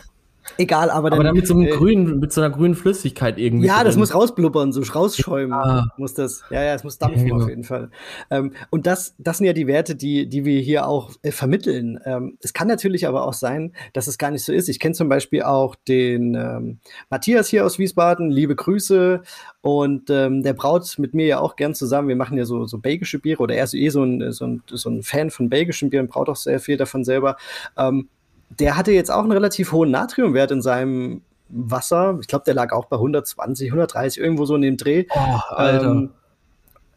Egal, 0.56 0.90
aber 0.90 1.10
dann. 1.10 1.18
Aber 1.18 1.24
dann 1.24 1.36
mit 1.36 1.46
so 1.46 1.54
einem 1.54 1.64
äh, 1.64 1.70
grünen, 1.70 2.18
mit 2.18 2.32
so 2.32 2.40
einer 2.40 2.50
grünen 2.50 2.74
Flüssigkeit 2.74 3.38
irgendwie. 3.38 3.66
Ja, 3.66 3.76
drin. 3.76 3.86
das 3.86 3.96
muss 3.96 4.14
rausblubbern, 4.14 4.72
so 4.72 4.80
rausschäumen 4.80 5.52
ah. 5.52 5.86
muss 5.96 6.14
das. 6.14 6.42
Ja, 6.50 6.62
ja, 6.62 6.74
es 6.74 6.84
muss 6.84 6.98
dampfen 6.98 7.26
ja, 7.26 7.32
genau. 7.32 7.44
auf 7.44 7.48
jeden 7.48 7.64
Fall. 7.64 7.90
Ähm, 8.30 8.52
und 8.70 8.86
das, 8.86 9.14
das 9.18 9.38
sind 9.38 9.46
ja 9.46 9.52
die 9.52 9.66
Werte, 9.66 9.94
die, 9.94 10.28
die 10.28 10.44
wir 10.44 10.60
hier 10.60 10.86
auch 10.86 11.12
äh, 11.22 11.30
vermitteln. 11.30 12.00
Ähm, 12.04 12.38
es 12.42 12.52
kann 12.52 12.68
natürlich 12.68 13.06
aber 13.06 13.26
auch 13.26 13.34
sein, 13.34 13.72
dass 13.92 14.06
es 14.06 14.18
gar 14.18 14.30
nicht 14.30 14.44
so 14.44 14.52
ist. 14.52 14.68
Ich 14.68 14.80
kenne 14.80 14.94
zum 14.94 15.08
Beispiel 15.08 15.42
auch 15.42 15.74
den 15.74 16.34
ähm, 16.34 16.78
Matthias 17.10 17.48
hier 17.48 17.66
aus 17.66 17.78
Wiesbaden, 17.78 18.30
liebe 18.30 18.56
Grüße. 18.56 19.22
Und 19.60 20.10
ähm, 20.10 20.42
der 20.42 20.54
braut 20.54 20.78
mit 20.98 21.14
mir 21.14 21.26
ja 21.26 21.40
auch 21.40 21.56
gern 21.56 21.74
zusammen. 21.74 22.08
Wir 22.08 22.16
machen 22.16 22.38
ja 22.38 22.44
so, 22.44 22.66
so 22.66 22.78
belgische 22.78 23.18
Biere 23.18 23.42
oder 23.42 23.54
er 23.54 23.64
ist 23.64 23.74
eh 23.74 23.88
so 23.88 24.02
ein, 24.02 24.32
so 24.32 24.46
ein, 24.46 24.62
so 24.66 24.88
ein 24.88 25.02
Fan 25.02 25.30
von 25.30 25.48
belgischen 25.48 25.90
Bieren, 25.90 26.08
braut 26.08 26.28
auch 26.28 26.36
sehr 26.36 26.60
viel 26.60 26.76
davon 26.76 27.04
selber. 27.04 27.36
Ähm, 27.76 28.08
der 28.50 28.76
hatte 28.76 28.92
jetzt 28.92 29.10
auch 29.10 29.22
einen 29.22 29.32
relativ 29.32 29.72
hohen 29.72 29.90
Natriumwert 29.90 30.50
in 30.50 30.62
seinem 30.62 31.22
Wasser. 31.48 32.18
Ich 32.20 32.28
glaube, 32.28 32.44
der 32.44 32.54
lag 32.54 32.72
auch 32.72 32.86
bei 32.86 32.96
120, 32.96 33.68
130, 33.68 34.22
irgendwo 34.22 34.44
so 34.44 34.54
in 34.54 34.62
dem 34.62 34.76
Dreh. 34.76 35.06
Oh, 35.10 35.38
Alter. 35.54 35.90
Ähm, 35.90 36.10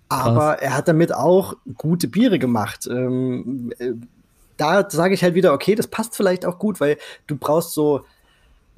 aber 0.10 0.62
er 0.62 0.76
hat 0.76 0.88
damit 0.88 1.14
auch 1.14 1.54
gute 1.78 2.10
Biere 2.10 2.38
gemacht. 2.38 2.88
Ähm, 2.88 3.72
äh, 3.80 3.94
da 4.58 4.90
sage 4.90 5.14
ich 5.14 5.24
halt 5.24 5.36
wieder, 5.36 5.54
okay, 5.54 5.74
das 5.74 5.88
passt 5.88 6.16
vielleicht 6.16 6.46
auch 6.46 6.60
gut, 6.60 6.82
weil 6.82 6.98
du 7.28 7.38
brauchst 7.38 7.74
so 7.74 8.02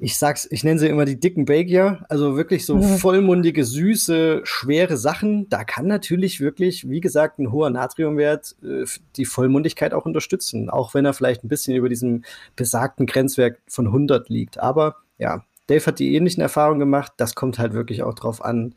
ich 0.04 0.18
sag's, 0.18 0.46
ich 0.50 0.64
nenne 0.64 0.78
sie 0.78 0.88
immer 0.88 1.06
die 1.06 1.18
dicken 1.18 1.46
Belgier, 1.46 2.04
also 2.10 2.36
wirklich 2.36 2.66
so 2.66 2.76
mhm. 2.76 2.98
vollmundige, 2.98 3.64
süße, 3.64 4.42
schwere 4.44 4.98
Sachen. 4.98 5.48
Da 5.48 5.64
kann 5.64 5.86
natürlich 5.86 6.40
wirklich, 6.40 6.90
wie 6.90 7.00
gesagt, 7.00 7.38
ein 7.38 7.50
hoher 7.50 7.70
Natriumwert 7.70 8.54
äh, 8.62 8.84
die 9.16 9.24
Vollmundigkeit 9.24 9.94
auch 9.94 10.04
unterstützen, 10.04 10.68
auch 10.68 10.92
wenn 10.92 11.06
er 11.06 11.14
vielleicht 11.14 11.42
ein 11.42 11.48
bisschen 11.48 11.74
über 11.74 11.88
diesem 11.88 12.22
besagten 12.54 13.06
Grenzwert 13.06 13.56
von 13.66 13.86
100 13.86 14.28
liegt. 14.28 14.58
Aber 14.58 14.96
ja, 15.16 15.42
Dave 15.68 15.86
hat 15.86 15.98
die 15.98 16.14
ähnlichen 16.14 16.42
Erfahrungen 16.42 16.80
gemacht. 16.80 17.14
Das 17.16 17.34
kommt 17.34 17.58
halt 17.58 17.72
wirklich 17.72 18.02
auch 18.02 18.12
drauf 18.12 18.44
an, 18.44 18.74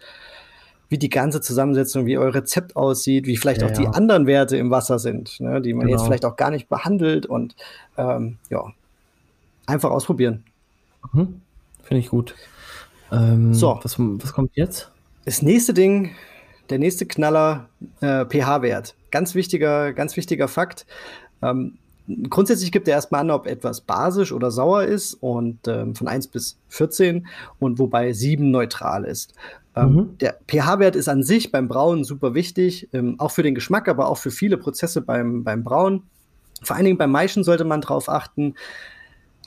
wie 0.88 0.98
die 0.98 1.10
ganze 1.10 1.42
Zusammensetzung, 1.42 2.06
wie 2.06 2.18
euer 2.18 2.34
Rezept 2.34 2.78
aussieht, 2.78 3.28
wie 3.28 3.36
vielleicht 3.36 3.64
ja, 3.64 3.68
auch 3.68 3.74
die 3.74 3.88
anderen 3.88 4.28
Werte 4.28 4.56
im 4.56 4.72
Wasser 4.72 4.98
sind, 4.98 5.42
ne, 5.42 5.62
die 5.62 5.74
man 5.74 5.88
genau. 5.88 5.98
jetzt 5.98 6.06
vielleicht 6.06 6.24
auch 6.24 6.38
gar 6.38 6.52
nicht 6.52 6.70
behandelt 6.70 7.26
und 7.26 7.58
ähm, 7.98 8.38
ja, 8.50 8.64
einfach 9.66 9.92
ausprobieren. 9.92 10.46
Mhm. 11.14 11.41
Finde 11.84 11.99
ich 11.99 12.10
gut. 12.10 12.36
Ähm, 13.12 13.53
so. 13.53 13.80
Was, 13.82 13.95
was 13.97 14.34
kommt 14.34 14.51
jetzt? 14.55 14.91
Das 15.26 15.41
nächste 15.41 15.74
Ding, 15.74 16.12
der 16.70 16.80
nächste 16.80 17.05
Knaller, 17.05 17.70
äh, 18.01 18.26
pH-Wert. 18.26 18.95
Ganz 19.12 19.36
wichtiger, 19.36 19.93
ganz 19.93 20.18
wichtiger 20.18 20.47
Fakt. 20.47 20.86
Ähm, 21.41 21.78
grundsätzlich 22.30 22.72
gibt 22.72 22.88
er 22.88 22.95
erstmal 22.95 23.22
an, 23.22 23.32
ob 23.32 23.47
etwas 23.47 23.82
basisch 23.82 24.32
oder 24.32 24.51
sauer 24.51 24.84
ist 24.84 25.14
und 25.16 25.68
ähm, 25.68 25.95
von 25.95 26.08
1 26.08 26.28
bis 26.28 26.58
14 26.70 27.28
und 27.60 27.80
wobei 27.80 28.14
7 28.14 28.49
neutral 28.49 29.03
ist. 29.03 29.34
Ähm, 29.76 29.93
mhm. 29.93 30.18
Der 30.20 30.38
pH-Wert 30.47 30.95
ist 30.95 31.10
an 31.10 31.24
sich 31.24 31.51
beim 31.51 31.68
Brauen 31.68 32.03
super 32.03 32.34
wichtig, 32.34 32.89
ähm, 32.93 33.20
auch 33.20 33.32
für 33.32 33.43
den 33.43 33.55
Geschmack, 33.55 33.88
aber 33.88 34.08
auch 34.08 34.18
für 34.18 34.32
viele 34.32 34.58
Prozesse 34.58 35.01
beim, 35.01 35.43
beim 35.43 35.64
Brauen. 35.64 36.03
Vor 36.64 36.76
allen 36.76 36.86
Dingen 36.86 36.97
beim 36.97 37.12
Maischen 37.12 37.43
sollte 37.43 37.66
man 37.66 37.82
darauf 37.82 38.10
achten, 38.10 38.55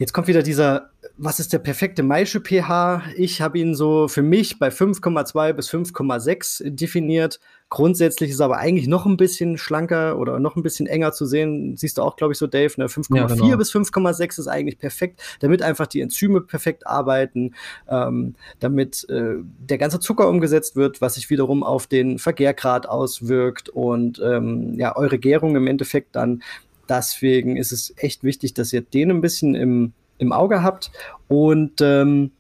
Jetzt 0.00 0.14
kommt 0.14 0.28
wieder 0.28 0.42
dieser, 0.42 0.88
was 1.18 1.40
ist 1.40 1.52
der 1.52 1.58
perfekte 1.58 2.02
Maische 2.02 2.40
pH? 2.40 3.02
Ich 3.16 3.42
habe 3.42 3.58
ihn 3.58 3.74
so 3.74 4.08
für 4.08 4.22
mich 4.22 4.58
bei 4.58 4.68
5,2 4.68 5.52
bis 5.52 5.68
5,6 5.68 6.70
definiert. 6.70 7.38
Grundsätzlich 7.68 8.30
ist 8.30 8.40
er 8.40 8.46
aber 8.46 8.56
eigentlich 8.56 8.88
noch 8.88 9.04
ein 9.04 9.18
bisschen 9.18 9.58
schlanker 9.58 10.18
oder 10.18 10.40
noch 10.40 10.56
ein 10.56 10.62
bisschen 10.62 10.86
enger 10.86 11.12
zu 11.12 11.26
sehen. 11.26 11.76
Siehst 11.76 11.98
du 11.98 12.02
auch, 12.02 12.16
glaube 12.16 12.32
ich, 12.32 12.38
so, 12.38 12.46
Dave. 12.46 12.72
Ne? 12.78 12.86
5,4 12.86 13.14
ja, 13.14 13.26
genau. 13.26 13.56
bis 13.58 13.72
5,6 13.72 14.40
ist 14.40 14.48
eigentlich 14.48 14.78
perfekt, 14.78 15.20
damit 15.40 15.60
einfach 15.60 15.86
die 15.86 16.00
Enzyme 16.00 16.40
perfekt 16.40 16.86
arbeiten, 16.86 17.54
ähm, 17.86 18.36
damit 18.58 19.06
äh, 19.10 19.34
der 19.58 19.76
ganze 19.76 20.00
Zucker 20.00 20.30
umgesetzt 20.30 20.76
wird, 20.76 21.02
was 21.02 21.16
sich 21.16 21.28
wiederum 21.28 21.62
auf 21.62 21.86
den 21.86 22.18
Vergärgrad 22.18 22.88
auswirkt 22.88 23.68
und 23.68 24.18
ähm, 24.24 24.78
ja, 24.78 24.96
eure 24.96 25.18
Gärung 25.18 25.56
im 25.56 25.66
Endeffekt 25.66 26.16
dann 26.16 26.42
Deswegen 26.90 27.56
ist 27.56 27.70
es 27.70 27.94
echt 27.96 28.24
wichtig, 28.24 28.52
dass 28.52 28.72
ihr 28.72 28.82
den 28.82 29.10
ein 29.10 29.20
bisschen 29.20 29.54
im, 29.54 29.92
im 30.18 30.32
Auge 30.32 30.62
habt. 30.64 30.90
Und 31.28 31.80
ähm, 31.80 32.32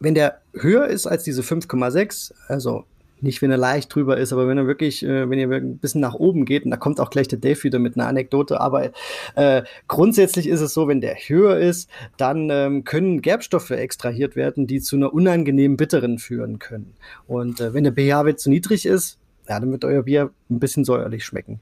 wenn 0.00 0.14
der 0.14 0.40
höher 0.52 0.88
ist 0.88 1.06
als 1.06 1.22
diese 1.22 1.42
5,6, 1.42 2.34
also 2.48 2.84
nicht, 3.20 3.40
wenn 3.40 3.52
er 3.52 3.56
leicht 3.56 3.94
drüber 3.94 4.18
ist, 4.18 4.32
aber 4.32 4.48
wenn 4.48 4.58
er 4.58 4.66
wirklich, 4.66 5.02
äh, 5.04 5.30
wenn 5.30 5.38
ihr 5.38 5.48
ein 5.48 5.78
bisschen 5.78 6.00
nach 6.00 6.14
oben 6.14 6.44
geht, 6.44 6.64
und 6.64 6.72
da 6.72 6.76
kommt 6.76 7.00
auch 7.00 7.08
gleich 7.08 7.28
der 7.28 7.38
Dave 7.38 7.62
wieder 7.62 7.78
mit 7.78 7.96
einer 7.96 8.08
Anekdote, 8.08 8.60
aber 8.60 8.90
äh, 9.36 9.62
grundsätzlich 9.88 10.48
ist 10.48 10.60
es 10.60 10.74
so, 10.74 10.88
wenn 10.88 11.00
der 11.00 11.14
höher 11.14 11.56
ist, 11.56 11.88
dann 12.16 12.50
ähm, 12.50 12.84
können 12.84 13.22
Gerbstoffe 13.22 13.70
extrahiert 13.70 14.36
werden, 14.36 14.66
die 14.66 14.80
zu 14.80 14.96
einer 14.96 15.14
unangenehmen 15.14 15.76
Bitteren 15.76 16.18
führen 16.18 16.58
können. 16.58 16.94
Und 17.26 17.60
äh, 17.60 17.72
wenn 17.72 17.84
der 17.84 17.94
pH-Wert 17.94 18.40
zu 18.40 18.50
niedrig 18.50 18.86
ist, 18.86 19.18
ja, 19.48 19.60
dann 19.60 19.70
wird 19.70 19.84
euer 19.84 20.02
Bier 20.02 20.30
ein 20.50 20.58
bisschen 20.58 20.84
säuerlich 20.84 21.24
schmecken. 21.24 21.60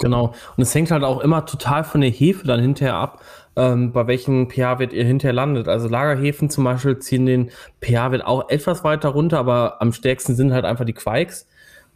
Genau. 0.00 0.34
Und 0.56 0.62
es 0.62 0.74
hängt 0.74 0.90
halt 0.90 1.04
auch 1.04 1.20
immer 1.20 1.46
total 1.46 1.84
von 1.84 2.00
der 2.00 2.10
Hefe 2.10 2.46
dann 2.46 2.60
hinterher 2.60 2.94
ab, 2.94 3.22
ähm, 3.56 3.92
bei 3.92 4.06
welchem 4.06 4.50
pH-Wert 4.50 4.92
ihr 4.92 5.04
hinterher 5.04 5.32
landet. 5.32 5.68
Also 5.68 5.88
Lagerhefen 5.88 6.50
zum 6.50 6.64
Beispiel 6.64 6.98
ziehen 6.98 7.26
den 7.26 7.50
pH-Wert 7.80 8.24
auch 8.24 8.48
etwas 8.48 8.82
weiter 8.82 9.10
runter, 9.10 9.38
aber 9.38 9.80
am 9.80 9.92
stärksten 9.92 10.34
sind 10.34 10.52
halt 10.52 10.64
einfach 10.64 10.84
die 10.84 10.92
Quikes. 10.92 11.46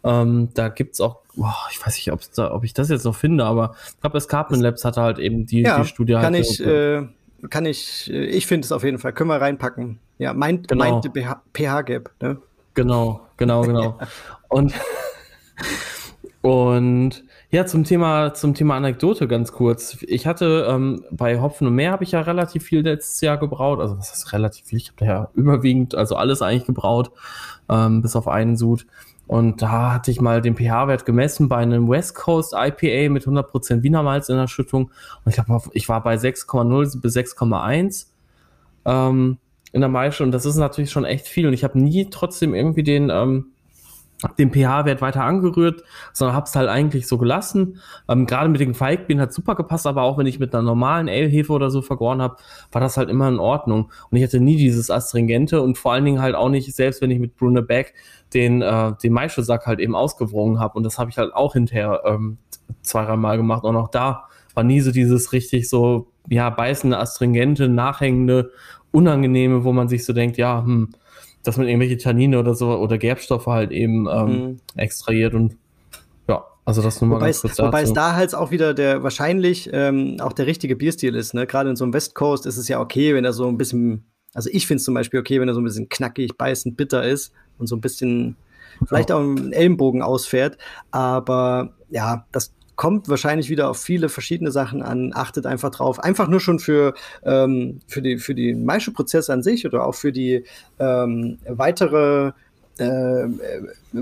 Ähm, 0.05 0.49
da 0.55 0.69
gibt's 0.69 1.01
auch, 1.01 1.19
boah, 1.35 1.57
ich 1.71 1.85
weiß 1.85 1.95
nicht, 1.97 2.11
da, 2.37 2.53
ob 2.53 2.63
ich 2.65 2.73
das 2.73 2.89
jetzt 2.89 3.05
noch 3.05 3.17
finde, 3.17 3.45
aber 3.45 3.75
ich 3.89 4.01
glaube, 4.01 4.17
Escarpment 4.19 4.63
Labs 4.63 4.85
hatte 4.85 5.03
halt 5.03 5.19
eben 5.19 5.47
die, 5.47 5.63
ja, 5.63 5.81
die 5.81 5.89
Studie. 5.89 6.13
Kann 6.13 6.35
halt 6.35 6.47
ich, 6.47 6.65
äh, 6.65 7.03
kann 7.51 7.67
ich, 7.67 8.09
äh, 8.13 8.27
ich 8.27 8.47
finde 8.47 8.65
es 8.65 8.73
auf 8.73 8.85
jeden 8.85 8.99
Fall. 8.99 9.13
Können 9.13 9.31
wir 9.31 9.41
reinpacken. 9.41 9.99
Ja, 10.19 10.33
meint, 10.35 10.69
genau. 10.69 11.01
meint 11.01 11.11
pH-Gap, 11.53 12.11
ne? 12.21 12.39
Genau, 12.75 13.21
genau, 13.37 13.63
genau. 13.63 13.99
und, 14.49 14.73
und 16.43 17.25
ja, 17.51 17.65
zum 17.65 17.85
Thema, 17.85 18.35
zum 18.35 18.55
Thema 18.55 18.77
Anekdote 18.77 19.27
ganz 19.27 19.53
kurz. 19.53 19.97
Ich 20.03 20.27
hatte 20.27 20.67
ähm, 20.69 21.05
bei 21.11 21.41
Hopfen 21.41 21.67
und 21.67 21.75
Meer 21.75 21.93
habe 21.93 22.05
ich 22.05 22.13
ja 22.13 22.21
relativ 22.21 22.65
viel 22.65 22.81
letztes 22.81 23.23
Jahr 23.23 23.39
gebraut. 23.39 23.81
Also 23.81 23.97
was 23.99 24.11
heißt 24.13 24.35
relativ 24.35 24.67
viel? 24.67 24.79
Ich 24.79 24.89
habe 24.89 24.97
da 24.99 25.07
ja 25.07 25.31
überwiegend, 25.35 25.95
also 25.95 26.17
alles 26.17 26.43
eigentlich 26.43 26.67
gebraut, 26.67 27.11
ähm, 27.71 28.03
bis 28.03 28.17
auf 28.17 28.29
einen 28.29 28.57
Sud. 28.59 28.87
Und 29.27 29.63
da 29.63 29.95
hatte 29.95 30.11
ich 30.11 30.21
mal 30.21 30.43
den 30.43 30.57
pH-Wert 30.57 31.07
gemessen 31.07 31.49
bei 31.49 31.57
einem 31.57 31.89
West 31.89 32.15
Coast 32.15 32.55
IPA 32.55 33.11
mit 33.11 33.25
100% 33.25 33.83
Wiener 33.83 34.03
Malz 34.03 34.29
in 34.29 34.37
der 34.37 34.47
Schüttung. 34.47 34.91
Und 35.25 35.31
ich 35.31 35.43
glaube, 35.43 35.71
ich 35.73 35.89
war 35.89 36.03
bei 36.03 36.17
6,0 36.17 37.01
bis 37.01 37.17
6,1 37.17 38.07
ähm, 38.85 39.39
in 39.73 39.81
der 39.81 39.91
Maische. 39.91 40.23
Und 40.23 40.33
das 40.33 40.45
ist 40.45 40.57
natürlich 40.57 40.91
schon 40.91 41.07
echt 41.07 41.27
viel. 41.27 41.47
Und 41.47 41.55
ich 41.55 41.65
habe 41.65 41.79
nie 41.79 42.09
trotzdem 42.11 42.55
irgendwie 42.55 42.83
den 42.83 43.09
ähm, 43.11 43.53
den 44.37 44.53
pH-Wert 44.53 45.01
weiter 45.01 45.23
angerührt, 45.23 45.85
sondern 46.13 46.35
habe 46.35 46.47
es 46.47 46.57
halt 46.57 46.69
eigentlich 46.69 47.07
so 47.07 47.19
gelassen. 47.19 47.81
Ähm, 48.09 48.27
Gerade 48.27 48.49
mit 48.49 48.61
den 48.61 48.75
Feigbieren 48.75 49.21
hat 49.21 49.33
super 49.33 49.55
gepasst, 49.55 49.87
aber 49.87 50.03
auch 50.03 50.19
wenn 50.19 50.27
ich 50.27 50.41
mit 50.41 50.55
einer 50.55 50.63
normalen 50.63 51.09
Ale-Hefe 51.09 51.53
oder 51.53 51.71
so 51.71 51.83
vergoren 51.83 52.21
habe, 52.21 52.37
war 52.73 52.81
das 52.81 52.97
halt 52.97 53.11
immer 53.11 53.29
in 53.29 53.39
Ordnung. 53.39 53.91
Und 54.11 54.17
ich 54.17 54.25
hatte 54.25 54.41
nie 54.41 54.57
dieses 54.57 54.91
Astringente 54.91 55.63
und 55.63 55.79
vor 55.79 55.93
allen 55.93 56.05
Dingen 56.05 56.21
halt 56.21 56.35
auch 56.35 56.49
nicht, 56.49 56.75
selbst 56.75 57.01
wenn 57.01 57.11
ich 57.11 57.21
mit 57.21 57.37
Brunner 57.37 57.63
Beck 57.63 57.95
den, 58.35 58.61
äh, 58.61 58.93
den 59.03 59.13
Maischesack 59.13 59.67
halt 59.67 59.79
eben 59.79 59.95
ausgewrungen 59.95 60.59
habe. 60.59 60.77
Und 60.77 60.83
das 60.83 60.99
habe 60.99 61.11
ich 61.11 61.19
halt 61.19 61.33
auch 61.35 61.53
hinterher 61.53 62.03
ähm, 62.05 62.39
zwei, 62.83 63.05
drei 63.05 63.17
Mal 63.17 63.37
gemacht. 63.37 63.65
Und 63.65 63.77
auch 63.77 63.89
da 63.89 64.25
war 64.55 64.65
nie 64.65 64.81
so 64.81 64.91
dieses 64.91 65.33
richtig 65.33 65.69
so, 65.69 66.09
ja, 66.29 66.51
beißende, 66.51 66.99
astringente, 66.99 67.69
nachhängende, 67.69 68.51
unangenehme, 68.91 69.65
wo 69.65 69.73
man 69.73 69.89
sich 69.89 70.05
so 70.05 70.13
denkt, 70.13 70.37
ja, 70.39 70.63
hm, 70.65 70.91
dass 71.49 71.57
man 71.57 71.67
irgendwelche 71.67 71.97
Tannine 71.97 72.39
oder 72.39 72.55
so 72.55 72.77
oder 72.77 72.99
Gerbstoffe 72.99 73.47
halt 73.47 73.71
eben 73.71 74.07
ähm, 74.07 74.27
mhm. 74.27 74.57
extrahiert 74.77 75.33
und 75.33 75.57
ja, 76.29 76.45
also 76.67 76.83
das 76.83 77.01
nur 77.01 77.09
mal 77.09 77.17
wobei 77.17 77.27
ganz 77.29 77.41
kurz 77.41 77.53
es, 77.55 77.59
Wobei 77.59 77.83
es 77.83 77.95
da 77.95 78.15
halt 78.15 78.35
auch 78.35 78.51
wieder 78.51 78.75
der 78.75 79.03
wahrscheinlich 79.03 79.71
ähm, 79.73 80.19
auch 80.21 80.35
der 80.35 80.47
richtige 80.47 80.77
Bierstil 80.77 81.15
ist. 81.15 81.33
Ne? 81.33 81.47
Gerade 81.47 81.71
in 81.71 81.77
so 81.77 81.85
einem 81.85 81.95
West 81.95 82.15
Coast 82.15 82.45
ist 82.45 82.59
es 82.59 82.69
ja 82.69 82.81
okay, 82.81 83.15
wenn 83.15 83.25
er 83.25 83.33
so 83.33 83.49
ein 83.49 83.57
bisschen, 83.57 84.05
also 84.35 84.51
ich 84.53 84.67
finde 84.67 84.77
es 84.77 84.85
zum 84.85 84.93
Beispiel 84.93 85.21
okay, 85.21 85.41
wenn 85.41 85.49
er 85.49 85.55
so 85.55 85.63
ein 85.63 85.65
bisschen 85.65 85.89
knackig, 85.89 86.37
beißend, 86.37 86.77
bitter 86.77 87.03
ist 87.03 87.33
und 87.57 87.67
so 87.67 87.75
ein 87.77 87.81
bisschen 87.81 88.37
vielleicht 88.87 89.11
auch 89.11 89.21
einen 89.21 89.55
Ellenbogen 89.55 90.03
ausfährt. 90.03 90.59
Aber 90.91 91.73
ja, 91.89 92.27
das 92.31 92.53
kommt 92.79 93.09
wahrscheinlich 93.09 93.51
wieder 93.51 93.69
auf 93.69 93.79
viele 93.79 94.09
verschiedene 94.09 94.53
Sachen 94.53 94.83
an. 94.83 95.11
Achtet 95.13 95.47
einfach 95.47 95.71
drauf. 95.71 95.99
Einfach 95.99 96.29
nur 96.29 96.39
schon 96.39 96.61
für, 96.61 96.95
ähm, 97.25 97.81
für, 97.89 98.01
die, 98.01 98.19
für 98.19 98.37
den 98.37 98.65
Maischeprozess 98.65 99.29
an 99.31 99.43
sich 99.43 99.67
oder 99.67 99.85
auch 99.85 99.97
für 99.97 100.13
die 100.13 100.45
ähm, 100.79 101.39
weitere 101.49 102.31
äh, 102.79 103.27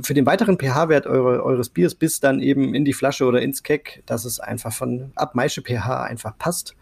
für 0.03 0.13
den 0.13 0.27
weiteren 0.27 0.59
pH-Wert 0.59 1.07
eure, 1.07 1.43
eures 1.43 1.71
Biers 1.71 1.95
bis 1.95 2.21
dann 2.21 2.41
eben 2.41 2.75
in 2.75 2.85
die 2.85 2.93
Flasche 2.93 3.25
oder 3.25 3.41
ins 3.41 3.63
Keck, 3.63 4.03
dass 4.05 4.27
es 4.27 4.41
einfach 4.41 4.75
von 4.75 5.11
ab 5.15 5.35
Maische 5.35 5.63
pH 5.63 6.03
einfach 6.03 6.37
passt. 6.37 6.77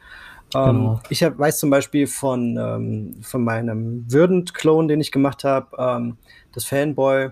Ähm, 0.52 0.64
genau. 0.64 1.00
ich 1.10 1.22
hab, 1.22 1.38
weiß 1.38 1.60
zum 1.60 1.70
Beispiel 1.70 2.08
von, 2.08 2.56
ähm, 2.58 3.22
von 3.22 3.44
meinem 3.44 4.04
Würdend-Clone, 4.10 4.88
den 4.88 5.00
ich 5.00 5.12
gemacht 5.12 5.44
habe, 5.44 5.68
ähm, 5.78 6.16
das 6.52 6.64
Fanboy, 6.64 7.30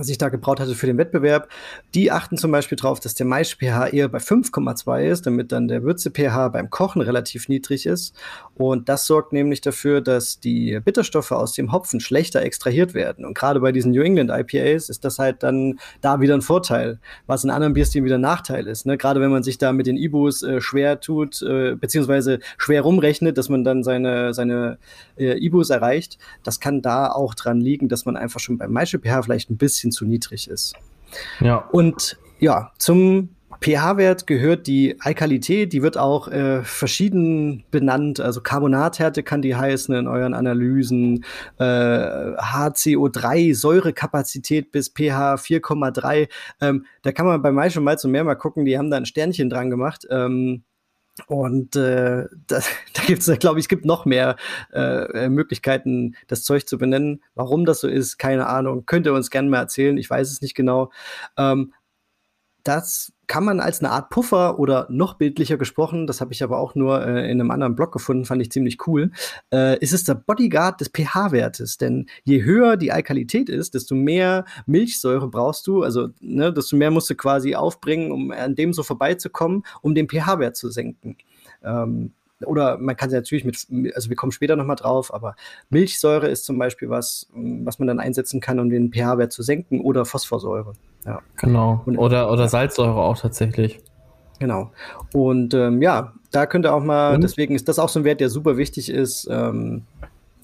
was 0.00 0.08
ich 0.08 0.18
da 0.18 0.28
gebraut 0.28 0.60
hatte 0.60 0.74
für 0.74 0.86
den 0.86 0.98
Wettbewerb, 0.98 1.48
die 1.94 2.10
achten 2.10 2.36
zum 2.36 2.50
Beispiel 2.50 2.76
darauf, 2.76 3.00
dass 3.00 3.14
der 3.14 3.26
Maisch-pH 3.26 3.88
eher 3.88 4.08
bei 4.08 4.18
5,2 4.18 5.04
ist, 5.04 5.26
damit 5.26 5.52
dann 5.52 5.68
der 5.68 5.82
Würze-pH 5.82 6.48
beim 6.48 6.70
Kochen 6.70 7.02
relativ 7.02 7.48
niedrig 7.48 7.86
ist. 7.86 8.14
Und 8.54 8.88
das 8.88 9.06
sorgt 9.06 9.32
nämlich 9.32 9.60
dafür, 9.60 10.00
dass 10.00 10.40
die 10.40 10.80
Bitterstoffe 10.80 11.32
aus 11.32 11.52
dem 11.52 11.72
Hopfen 11.72 12.00
schlechter 12.00 12.42
extrahiert 12.42 12.94
werden. 12.94 13.24
Und 13.24 13.34
gerade 13.34 13.60
bei 13.60 13.72
diesen 13.72 13.92
New 13.92 14.02
England 14.02 14.30
IPAs 14.30 14.88
ist 14.88 15.04
das 15.04 15.18
halt 15.18 15.42
dann 15.42 15.78
da 16.00 16.20
wieder 16.20 16.34
ein 16.34 16.42
Vorteil, 16.42 16.98
was 17.26 17.44
in 17.44 17.50
anderen 17.50 17.74
Bierstilen 17.74 18.04
wieder 18.04 18.16
ein 18.16 18.22
Nachteil 18.22 18.66
ist. 18.66 18.86
Ne? 18.86 18.96
Gerade 18.96 19.20
wenn 19.20 19.30
man 19.30 19.42
sich 19.42 19.58
da 19.58 19.72
mit 19.72 19.86
den 19.86 19.96
Ibus 19.96 20.42
äh, 20.42 20.60
schwer 20.60 21.00
tut, 21.00 21.42
äh, 21.42 21.74
beziehungsweise 21.74 22.38
schwer 22.56 22.82
rumrechnet, 22.82 23.36
dass 23.36 23.48
man 23.48 23.64
dann 23.64 23.82
seine, 23.82 24.32
seine 24.34 24.78
äh, 25.18 25.38
Ibus 25.38 25.70
erreicht, 25.70 26.18
das 26.42 26.60
kann 26.60 26.82
da 26.82 27.08
auch 27.08 27.34
dran 27.34 27.60
liegen, 27.60 27.88
dass 27.88 28.06
man 28.06 28.16
einfach 28.16 28.40
schon 28.40 28.58
beim 28.58 28.72
Maische-pH 28.72 29.22
vielleicht 29.22 29.50
ein 29.50 29.56
bisschen 29.56 29.89
bisschen 29.90 29.92
zu 29.92 30.04
niedrig 30.04 30.48
ist. 30.48 30.74
Ja. 31.40 31.68
Und 31.72 32.18
ja, 32.38 32.72
zum 32.78 33.30
pH-Wert 33.60 34.26
gehört 34.26 34.66
die 34.66 34.96
Alkalität, 35.00 35.74
die 35.74 35.82
wird 35.82 35.98
auch 35.98 36.28
äh, 36.28 36.62
verschieden 36.62 37.64
benannt. 37.70 38.18
Also 38.18 38.40
Carbonathärte 38.40 39.22
kann 39.22 39.42
die 39.42 39.54
heißen 39.54 39.94
in 39.94 40.06
euren 40.06 40.32
Analysen. 40.32 41.24
Äh, 41.58 41.64
HCO3, 41.64 43.54
Säurekapazität 43.54 44.72
bis 44.72 44.88
pH 44.88 45.34
4,3. 45.34 46.28
Ähm, 46.62 46.86
da 47.02 47.12
kann 47.12 47.26
man 47.26 47.42
bei 47.42 47.52
Mai 47.52 47.68
schon 47.68 47.84
mal 47.84 47.98
zum 47.98 48.12
mehr 48.12 48.24
mal 48.24 48.36
gucken, 48.36 48.64
die 48.64 48.78
haben 48.78 48.90
da 48.90 48.96
ein 48.96 49.06
Sternchen 49.06 49.50
dran 49.50 49.68
gemacht. 49.68 50.06
Ähm, 50.08 50.62
und 51.26 51.76
äh, 51.76 52.26
da, 52.46 52.60
da 52.94 53.02
gibt 53.06 53.26
es, 53.26 53.38
glaube 53.38 53.58
ich, 53.58 53.64
es 53.64 53.68
gibt 53.68 53.84
noch 53.84 54.04
mehr 54.04 54.36
äh, 54.72 55.28
Möglichkeiten, 55.28 56.16
das 56.26 56.42
Zeug 56.42 56.66
zu 56.68 56.78
benennen. 56.78 57.22
Warum 57.34 57.64
das 57.64 57.80
so 57.80 57.88
ist, 57.88 58.18
keine 58.18 58.46
Ahnung. 58.46 58.86
Könnt 58.86 59.06
ihr 59.06 59.14
uns 59.14 59.30
gerne 59.30 59.48
mal 59.48 59.58
erzählen, 59.58 59.96
ich 59.96 60.08
weiß 60.08 60.30
es 60.30 60.40
nicht 60.40 60.54
genau. 60.54 60.90
Ähm, 61.36 61.72
das 62.62 63.12
kann 63.30 63.44
man 63.44 63.60
als 63.60 63.78
eine 63.78 63.92
Art 63.92 64.10
Puffer 64.10 64.58
oder 64.58 64.88
noch 64.90 65.14
bildlicher 65.14 65.56
gesprochen, 65.56 66.08
das 66.08 66.20
habe 66.20 66.32
ich 66.32 66.42
aber 66.42 66.58
auch 66.58 66.74
nur 66.74 67.06
äh, 67.06 67.30
in 67.30 67.40
einem 67.40 67.52
anderen 67.52 67.76
Blog 67.76 67.92
gefunden, 67.92 68.24
fand 68.24 68.42
ich 68.42 68.50
ziemlich 68.50 68.88
cool, 68.88 69.12
äh, 69.52 69.78
ist 69.78 69.92
es 69.92 70.02
der 70.02 70.16
Bodyguard 70.16 70.80
des 70.80 70.88
pH-Wertes. 70.88 71.78
Denn 71.78 72.06
je 72.24 72.42
höher 72.42 72.76
die 72.76 72.90
Alkalität 72.90 73.48
ist, 73.48 73.74
desto 73.74 73.94
mehr 73.94 74.46
Milchsäure 74.66 75.28
brauchst 75.28 75.68
du, 75.68 75.84
also 75.84 76.08
ne, 76.20 76.52
desto 76.52 76.74
mehr 76.74 76.90
musst 76.90 77.08
du 77.08 77.14
quasi 77.14 77.54
aufbringen, 77.54 78.10
um 78.10 78.32
an 78.32 78.56
dem 78.56 78.72
so 78.72 78.82
vorbeizukommen, 78.82 79.62
um 79.80 79.94
den 79.94 80.08
pH-Wert 80.08 80.56
zu 80.56 80.68
senken. 80.68 81.16
Ähm, 81.62 82.14
oder 82.44 82.78
man 82.78 82.96
kann 82.96 83.10
sie 83.10 83.16
natürlich 83.16 83.44
mit, 83.44 83.94
also 83.94 84.08
wir 84.08 84.16
kommen 84.16 84.32
später 84.32 84.56
nochmal 84.56 84.76
drauf, 84.76 85.12
aber 85.12 85.34
Milchsäure 85.68 86.28
ist 86.28 86.44
zum 86.44 86.58
Beispiel 86.58 86.90
was, 86.90 87.28
was 87.34 87.78
man 87.78 87.88
dann 87.88 88.00
einsetzen 88.00 88.40
kann, 88.40 88.58
um 88.58 88.70
den 88.70 88.92
pH-Wert 88.92 89.32
zu 89.32 89.42
senken 89.42 89.80
oder 89.80 90.04
Phosphorsäure. 90.04 90.72
Ja. 91.04 91.20
Genau. 91.36 91.82
Und, 91.86 91.98
oder, 91.98 92.30
oder 92.30 92.48
Salzsäure 92.48 93.00
auch 93.00 93.18
tatsächlich. 93.18 93.80
Genau. 94.38 94.72
Und 95.12 95.54
ähm, 95.54 95.82
ja, 95.82 96.14
da 96.30 96.46
könnt 96.46 96.64
ihr 96.66 96.74
auch 96.74 96.82
mal, 96.82 97.14
Und? 97.14 97.22
deswegen 97.22 97.54
ist 97.54 97.68
das 97.68 97.78
auch 97.78 97.88
so 97.88 98.00
ein 98.00 98.04
Wert, 98.04 98.20
der 98.20 98.30
super 98.30 98.56
wichtig 98.56 98.90
ist, 98.90 99.28
ähm, 99.30 99.82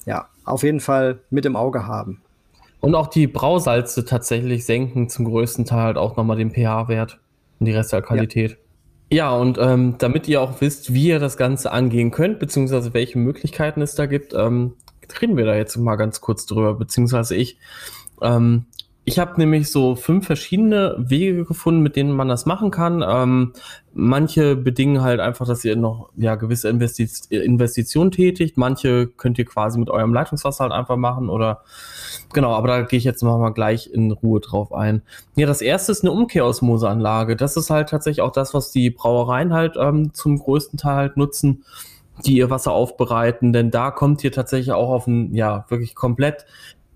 ja, 0.05 0.27
auf 0.45 0.63
jeden 0.63 0.79
Fall 0.79 1.19
mit 1.29 1.45
im 1.45 1.55
Auge 1.55 1.87
haben. 1.87 2.21
Und 2.79 2.95
auch 2.95 3.07
die 3.07 3.27
Brausalze 3.27 4.05
tatsächlich 4.05 4.65
senken 4.65 5.09
zum 5.09 5.25
größten 5.25 5.65
Teil 5.65 5.81
halt 5.81 5.97
auch 5.97 6.15
nochmal 6.15 6.37
den 6.37 6.51
pH-Wert 6.51 7.19
und 7.59 7.65
die 7.65 7.73
Restalkalität. 7.73 8.51
Ja. 8.51 8.57
Ja, 9.09 9.31
und 9.31 9.57
ähm, 9.57 9.95
damit 9.99 10.27
ihr 10.27 10.41
auch 10.41 10.59
wisst, 10.59 10.93
wie 10.93 11.07
ihr 11.07 11.19
das 11.19 11.37
Ganze 11.37 11.71
angehen 11.71 12.11
könnt, 12.11 12.39
beziehungsweise 12.39 12.93
welche 12.93 13.17
Möglichkeiten 13.17 13.81
es 13.81 13.95
da 13.95 14.05
gibt, 14.05 14.33
ähm, 14.33 14.73
reden 15.21 15.37
wir 15.37 15.45
da 15.45 15.55
jetzt 15.55 15.77
mal 15.77 15.95
ganz 15.95 16.19
kurz 16.19 16.45
drüber, 16.45 16.73
beziehungsweise 16.73 17.35
ich. 17.35 17.57
Ähm, 18.21 18.65
ich 19.05 19.19
habe 19.19 19.39
nämlich 19.39 19.71
so 19.71 19.95
fünf 19.95 20.25
verschiedene 20.25 20.95
Wege 20.97 21.45
gefunden, 21.45 21.81
mit 21.81 21.95
denen 21.95 22.11
man 22.11 22.27
das 22.27 22.45
machen 22.45 22.71
kann. 22.71 23.01
Ähm, 23.07 23.53
manche 23.97 24.55
bedingen 24.55 25.01
halt 25.01 25.19
einfach, 25.19 25.47
dass 25.47 25.65
ihr 25.65 25.75
noch 25.75 26.09
ja 26.15 26.35
gewisse 26.35 26.69
Investiz 26.69 27.25
Investitionen 27.25 28.11
tätigt. 28.11 28.57
Manche 28.57 29.07
könnt 29.07 29.39
ihr 29.39 29.45
quasi 29.45 29.79
mit 29.79 29.89
eurem 29.89 30.13
Leitungswasser 30.13 30.65
halt 30.65 30.73
einfach 30.73 30.97
machen 30.97 31.29
oder 31.29 31.63
genau. 32.31 32.53
Aber 32.53 32.67
da 32.67 32.81
gehe 32.83 32.97
ich 32.97 33.03
jetzt 33.03 33.23
mal 33.23 33.49
gleich 33.49 33.91
in 33.91 34.11
Ruhe 34.11 34.39
drauf 34.39 34.71
ein. 34.71 35.01
Ja, 35.35 35.47
das 35.47 35.61
erste 35.61 35.91
ist 35.91 36.03
eine 36.03 36.11
Umkehrosmoseanlage. 36.11 37.35
Das 37.35 37.57
ist 37.57 37.69
halt 37.69 37.89
tatsächlich 37.89 38.21
auch 38.21 38.31
das, 38.31 38.53
was 38.53 38.71
die 38.71 38.91
Brauereien 38.91 39.51
halt 39.53 39.75
ähm, 39.77 40.13
zum 40.13 40.37
größten 40.37 40.77
Teil 40.77 40.95
halt 40.95 41.17
nutzen 41.17 41.63
die 42.25 42.37
ihr 42.37 42.49
Wasser 42.49 42.71
aufbereiten, 42.71 43.53
denn 43.53 43.69
da 43.69 43.91
kommt 43.91 44.23
ihr 44.23 44.31
tatsächlich 44.31 44.71
auch 44.71 44.89
auf 44.89 45.05
ein, 45.05 45.35
ja, 45.35 45.65
wirklich 45.69 45.93
komplett 45.93 46.47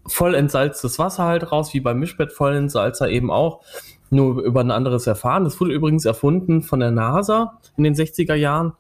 voll 0.08 0.36
entsalztes 0.36 1.00
Wasser 1.00 1.26
halt 1.26 1.52
raus, 1.52 1.74
wie 1.74 1.80
beim 1.80 2.00
Mischbett 2.00 2.32
voll 2.32 2.56
Entsalzer 2.56 3.10
eben 3.10 3.30
auch, 3.32 3.62
nur 4.12 4.42
über 4.44 4.62
ein 4.62 4.72
anderes 4.72 5.06
Verfahren. 5.06 5.44
Das 5.44 5.60
wurde 5.60 5.74
übrigens 5.74 6.06
erfunden 6.06 6.62
von 6.62 6.80
der 6.80 6.92
NASA 6.92 7.60
in 7.78 7.84
den 7.84 7.96
60er 7.96 8.36
Jahren. 8.36 8.74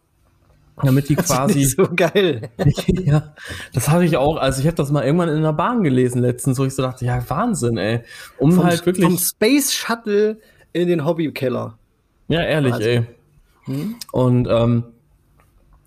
Damit 0.83 1.09
die 1.09 1.15
quasi. 1.15 1.63
Das 1.63 1.71
so 1.71 1.95
geil. 1.95 2.49
ja, 2.87 3.33
das 3.73 3.89
habe 3.89 4.05
ich 4.05 4.17
auch. 4.17 4.37
Also 4.37 4.61
ich 4.61 4.67
habe 4.67 4.77
das 4.77 4.91
mal 4.91 5.03
irgendwann 5.03 5.29
in 5.29 5.41
der 5.41 5.53
Bahn 5.53 5.83
gelesen 5.83 6.21
letztens, 6.21 6.57
wo 6.57 6.65
ich 6.65 6.73
so 6.73 6.81
dachte, 6.81 7.05
ja, 7.05 7.23
Wahnsinn, 7.29 7.77
ey. 7.77 8.01
Um 8.37 8.51
vom, 8.53 8.63
halt 8.63 8.85
wirklich. 8.85 9.05
Vom 9.05 9.17
Space 9.17 9.73
Shuttle 9.73 10.39
in 10.73 10.87
den 10.87 11.05
Hobbykeller. 11.05 11.77
Ja, 12.29 12.41
ehrlich, 12.41 12.73
also. 12.73 12.87
ey. 12.87 13.03
Hm? 13.65 13.95
Und 14.11 14.47
ähm, 14.49 14.85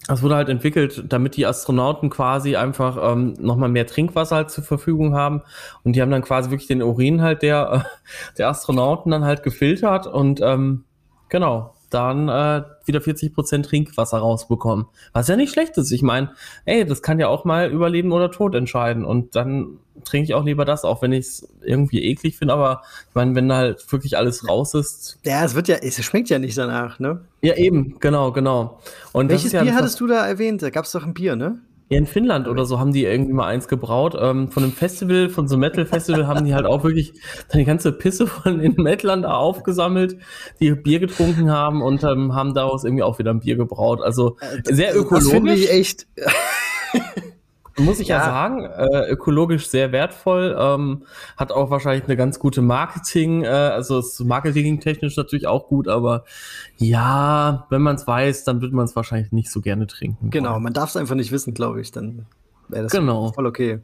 das 0.06 0.22
wurde 0.22 0.36
halt 0.36 0.48
entwickelt, 0.48 1.05
damit 1.09 1.36
die 1.36 1.47
Astronauten 1.47 2.10
quasi 2.10 2.56
einfach 2.56 2.98
ähm, 3.01 3.35
nochmal 3.39 3.70
mehr 3.70 3.86
Trinkwasser 3.86 4.36
halt 4.36 4.51
zur 4.51 4.64
Verfügung 4.64 5.14
haben. 5.14 5.43
Und 5.82 5.97
die 5.97 6.02
haben 6.02 6.10
dann 6.10 6.22
quasi 6.22 6.51
wirklich 6.51 6.68
den 6.68 6.82
Urin 6.82 7.22
halt 7.22 7.43
der, 7.43 7.85
äh, 7.85 8.35
der 8.39 8.48
Astronauten 8.48 9.10
dann 9.10 9.24
halt 9.24 9.43
gefiltert 9.43 10.06
und 10.06 10.40
ähm, 10.43 10.85
genau, 11.28 11.73
dann 11.94 12.28
äh, 12.28 12.62
wieder 12.84 13.00
40% 13.00 13.62
Trinkwasser 13.62 14.18
rausbekommen. 14.18 14.86
Was 15.12 15.28
ja 15.28 15.36
nicht 15.36 15.52
schlecht 15.52 15.78
ist. 15.78 15.92
Ich 15.92 16.02
meine, 16.02 16.32
ey, 16.64 16.84
das 16.84 17.02
kann 17.02 17.18
ja 17.20 17.28
auch 17.28 17.44
mal 17.44 17.70
über 17.70 17.88
Leben 17.88 18.12
oder 18.12 18.30
Tod 18.30 18.54
entscheiden. 18.54 19.04
Und 19.04 19.36
dann 19.36 19.78
trinke 20.04 20.24
ich 20.24 20.34
auch 20.34 20.44
lieber 20.44 20.64
das, 20.64 20.84
auch 20.84 21.02
wenn 21.02 21.12
ich 21.12 21.26
es 21.26 21.48
irgendwie 21.62 22.02
eklig 22.02 22.36
finde. 22.36 22.54
Aber 22.54 22.82
ich 23.08 23.14
meine, 23.14 23.34
wenn 23.34 23.48
da 23.48 23.56
halt 23.56 23.92
wirklich 23.92 24.16
alles 24.16 24.48
raus 24.48 24.74
ist. 24.74 25.18
Ja, 25.24 25.44
es 25.44 25.54
wird 25.54 25.68
ja, 25.68 25.76
es 25.76 26.02
schmeckt 26.04 26.28
ja 26.30 26.38
nicht 26.38 26.58
danach, 26.58 26.98
ne? 26.98 27.20
Ja, 27.40 27.54
eben, 27.54 27.98
genau, 28.00 28.32
genau. 28.32 28.80
Und 29.12 29.30
Welches 29.30 29.52
Bier 29.52 29.64
ja 29.64 29.74
hattest 29.74 30.00
du 30.00 30.06
da 30.06 30.26
erwähnt? 30.26 30.62
Da 30.62 30.70
gab 30.70 30.84
es 30.84 30.92
doch 30.92 31.04
ein 31.04 31.14
Bier, 31.14 31.36
ne? 31.36 31.60
Ja, 31.94 31.98
in 31.98 32.06
Finnland 32.06 32.48
oder 32.48 32.64
so 32.66 32.78
haben 32.78 32.92
die 32.92 33.04
irgendwie 33.04 33.32
mal 33.32 33.46
eins 33.46 33.68
gebraut. 33.68 34.16
Ähm, 34.18 34.50
von 34.50 34.62
einem 34.62 34.72
Festival, 34.72 35.28
von 35.28 35.48
so 35.48 35.54
einem 35.54 35.60
Metal-Festival 35.60 36.26
haben 36.26 36.44
die 36.44 36.54
halt 36.54 36.66
auch 36.66 36.82
wirklich 36.84 37.12
dann 37.48 37.58
die 37.58 37.64
ganze 37.64 37.92
Pisse 37.92 38.26
von 38.26 38.58
den 38.58 38.74
Metlern 38.76 39.22
da 39.22 39.34
aufgesammelt, 39.34 40.16
die 40.60 40.72
Bier 40.72 40.98
getrunken 40.98 41.50
haben 41.50 41.82
und 41.82 42.02
ähm, 42.04 42.34
haben 42.34 42.54
daraus 42.54 42.84
irgendwie 42.84 43.02
auch 43.02 43.18
wieder 43.18 43.30
ein 43.30 43.40
Bier 43.40 43.56
gebraut. 43.56 44.00
Also 44.02 44.36
äh, 44.40 44.74
sehr 44.74 44.96
ökologisch. 44.96 45.24
Das 45.24 45.32
finde 45.32 45.54
ich 45.54 45.70
echt. 45.70 46.06
Muss 47.76 47.98
ich 47.98 48.09
ja, 48.09 48.18
ja 48.18 48.24
sagen, 48.24 48.64
äh, 48.64 49.10
ökologisch 49.10 49.68
sehr 49.68 49.90
wertvoll, 49.90 50.56
ähm, 50.59 51.02
hat 51.36 51.51
auch 51.51 51.70
wahrscheinlich 51.70 52.05
eine 52.05 52.16
ganz 52.16 52.38
gute 52.38 52.62
Marketing, 52.62 53.42
äh, 53.42 53.48
also 53.48 53.98
ist 53.98 54.20
marketingtechnisch 54.20 55.16
natürlich 55.16 55.46
auch 55.46 55.66
gut, 55.66 55.88
aber 55.88 56.24
ja, 56.76 57.66
wenn 57.70 57.82
man 57.82 57.96
es 57.96 58.06
weiß, 58.06 58.44
dann 58.44 58.60
wird 58.60 58.72
man 58.72 58.84
es 58.84 58.94
wahrscheinlich 58.94 59.32
nicht 59.32 59.51
so 59.51 59.60
gerne 59.60 59.86
trinken. 59.86 60.30
Genau, 60.30 60.60
man 60.60 60.72
darf 60.72 60.90
es 60.90 60.96
einfach 60.96 61.16
nicht 61.16 61.32
wissen, 61.32 61.52
glaube 61.52 61.80
ich, 61.80 61.90
dann 61.90 62.26
wäre 62.68 62.84
das 62.84 62.92
genau. 62.92 63.32
voll 63.32 63.46
okay. 63.46 63.80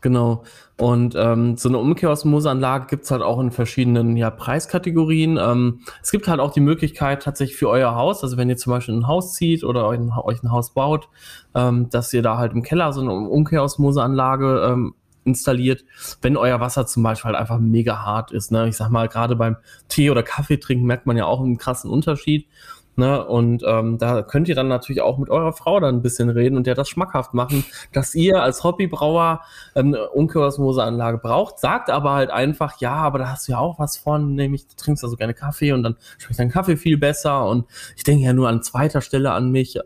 Genau. 0.00 0.44
Und 0.78 1.14
ähm, 1.14 1.58
so 1.58 1.68
eine 1.68 1.78
Umkehrosmoseanlage 1.78 2.86
gibt's 2.86 3.10
halt 3.10 3.20
auch 3.20 3.38
in 3.38 3.50
verschiedenen 3.50 4.16
ja, 4.16 4.30
Preiskategorien. 4.30 5.38
Ähm, 5.38 5.80
es 6.02 6.10
gibt 6.10 6.26
halt 6.26 6.40
auch 6.40 6.52
die 6.52 6.60
Möglichkeit 6.60 7.22
tatsächlich 7.22 7.58
für 7.58 7.68
euer 7.68 7.94
Haus, 7.94 8.22
also 8.22 8.38
wenn 8.38 8.48
ihr 8.48 8.56
zum 8.56 8.72
Beispiel 8.72 8.94
ein 8.94 9.06
Haus 9.06 9.34
zieht 9.34 9.62
oder 9.62 9.86
euch 9.86 9.98
ein, 9.98 10.10
euch 10.10 10.42
ein 10.42 10.50
Haus 10.50 10.72
baut, 10.72 11.08
ähm, 11.54 11.90
dass 11.90 12.12
ihr 12.14 12.22
da 12.22 12.38
halt 12.38 12.52
im 12.52 12.62
Keller 12.62 12.94
so 12.94 13.02
eine 13.02 13.12
Umkehrosmoseanlage 13.12 14.70
ähm, 14.70 14.94
installiert, 15.24 15.84
wenn 16.22 16.38
euer 16.38 16.60
Wasser 16.60 16.86
zum 16.86 17.02
Beispiel 17.02 17.32
halt 17.32 17.40
einfach 17.40 17.58
mega 17.58 18.02
hart 18.02 18.32
ist. 18.32 18.50
Ne? 18.50 18.68
Ich 18.68 18.76
sag 18.76 18.88
mal, 18.88 19.08
gerade 19.08 19.36
beim 19.36 19.56
Tee 19.88 20.10
oder 20.10 20.22
Kaffee 20.22 20.56
trinken 20.56 20.86
merkt 20.86 21.04
man 21.04 21.18
ja 21.18 21.26
auch 21.26 21.40
einen 21.40 21.58
krassen 21.58 21.90
Unterschied. 21.90 22.46
Ne? 22.96 23.24
Und 23.24 23.62
ähm, 23.66 23.98
da 23.98 24.22
könnt 24.22 24.48
ihr 24.48 24.54
dann 24.54 24.68
natürlich 24.68 25.00
auch 25.00 25.16
mit 25.16 25.30
eurer 25.30 25.52
Frau 25.52 25.80
dann 25.80 25.96
ein 25.96 26.02
bisschen 26.02 26.28
reden 26.28 26.56
und 26.56 26.66
der 26.66 26.74
das 26.74 26.88
schmackhaft 26.88 27.34
machen, 27.34 27.64
dass 27.92 28.14
ihr 28.14 28.42
als 28.42 28.62
Hobbybrauer 28.62 29.40
ähm, 29.74 29.94
eine 29.94 30.10
Umkehrosmoseanlage 30.10 31.18
braucht, 31.18 31.58
sagt 31.58 31.88
aber 31.88 32.12
halt 32.12 32.30
einfach, 32.30 32.80
ja, 32.80 32.94
aber 32.94 33.18
da 33.18 33.28
hast 33.28 33.48
du 33.48 33.52
ja 33.52 33.58
auch 33.58 33.78
was 33.78 33.96
von, 33.96 34.34
nämlich 34.34 34.66
du 34.66 34.76
trinkst 34.76 35.02
also 35.02 35.16
gerne 35.16 35.34
Kaffee 35.34 35.72
und 35.72 35.82
dann 35.82 35.96
schmeckt 36.18 36.40
dein 36.40 36.50
Kaffee 36.50 36.76
viel 36.76 36.98
besser 36.98 37.46
und 37.46 37.64
ich 37.96 38.04
denke 38.04 38.24
ja 38.24 38.32
nur 38.32 38.48
an 38.48 38.62
zweiter 38.62 39.00
Stelle 39.00 39.32
an 39.32 39.50
mich. 39.50 39.78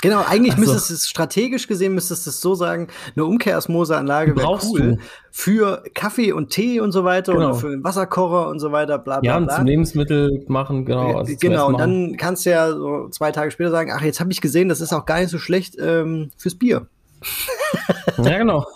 Genau, 0.00 0.22
eigentlich 0.24 0.54
also, 0.54 0.72
müsstest 0.72 0.90
es 0.92 1.08
strategisch 1.08 1.66
gesehen, 1.66 1.94
müsstest 1.94 2.24
du 2.24 2.30
es 2.30 2.40
so 2.40 2.54
sagen, 2.54 2.86
eine 3.16 3.24
Umkehrosmoseanlage 3.24 4.36
wäre 4.36 4.58
cool 4.62 4.80
du. 4.80 4.98
für 5.32 5.82
Kaffee 5.94 6.30
und 6.30 6.50
Tee 6.50 6.80
und 6.80 6.92
so 6.92 7.02
weiter 7.02 7.32
genau. 7.32 7.46
oder 7.46 7.54
für 7.54 7.66
einen 7.66 7.82
Wasserkocher 7.82 8.48
und 8.48 8.60
so 8.60 8.70
weiter, 8.70 8.98
bla 8.98 9.18
bla. 9.18 9.32
Ja, 9.32 9.40
bla. 9.40 9.56
zum 9.56 9.66
Lebensmittel 9.66 10.44
machen, 10.46 10.84
genau. 10.84 11.18
Also 11.18 11.34
genau, 11.40 11.66
und 11.68 11.80
dann 11.80 12.16
kannst 12.16 12.46
du 12.46 12.50
ja 12.50 12.70
so 12.70 13.08
zwei 13.08 13.32
Tage 13.32 13.50
später 13.50 13.70
sagen, 13.70 13.90
ach, 13.92 14.02
jetzt 14.02 14.20
habe 14.20 14.30
ich 14.30 14.40
gesehen, 14.40 14.68
das 14.68 14.80
ist 14.80 14.92
auch 14.92 15.04
gar 15.04 15.18
nicht 15.18 15.30
so 15.30 15.38
schlecht 15.38 15.76
ähm, 15.80 16.30
fürs 16.36 16.54
Bier. 16.54 16.86
ja, 18.18 18.38
genau. 18.38 18.66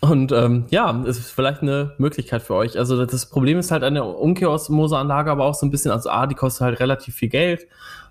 Und 0.00 0.30
ähm, 0.30 0.66
ja, 0.70 1.02
es 1.06 1.18
ist 1.18 1.30
vielleicht 1.30 1.62
eine 1.62 1.94
Möglichkeit 1.98 2.42
für 2.42 2.54
euch. 2.54 2.78
Also 2.78 3.04
das 3.04 3.26
Problem 3.26 3.58
ist 3.58 3.72
halt 3.72 3.82
der 3.82 4.04
Umkehrosmoseanlage 4.04 5.30
aber 5.30 5.44
auch 5.44 5.54
so 5.54 5.66
ein 5.66 5.70
bisschen, 5.70 5.90
also 5.90 6.10
A, 6.10 6.28
die 6.28 6.36
kostet 6.36 6.62
halt 6.62 6.80
relativ 6.80 7.16
viel 7.16 7.28
Geld. 7.28 7.66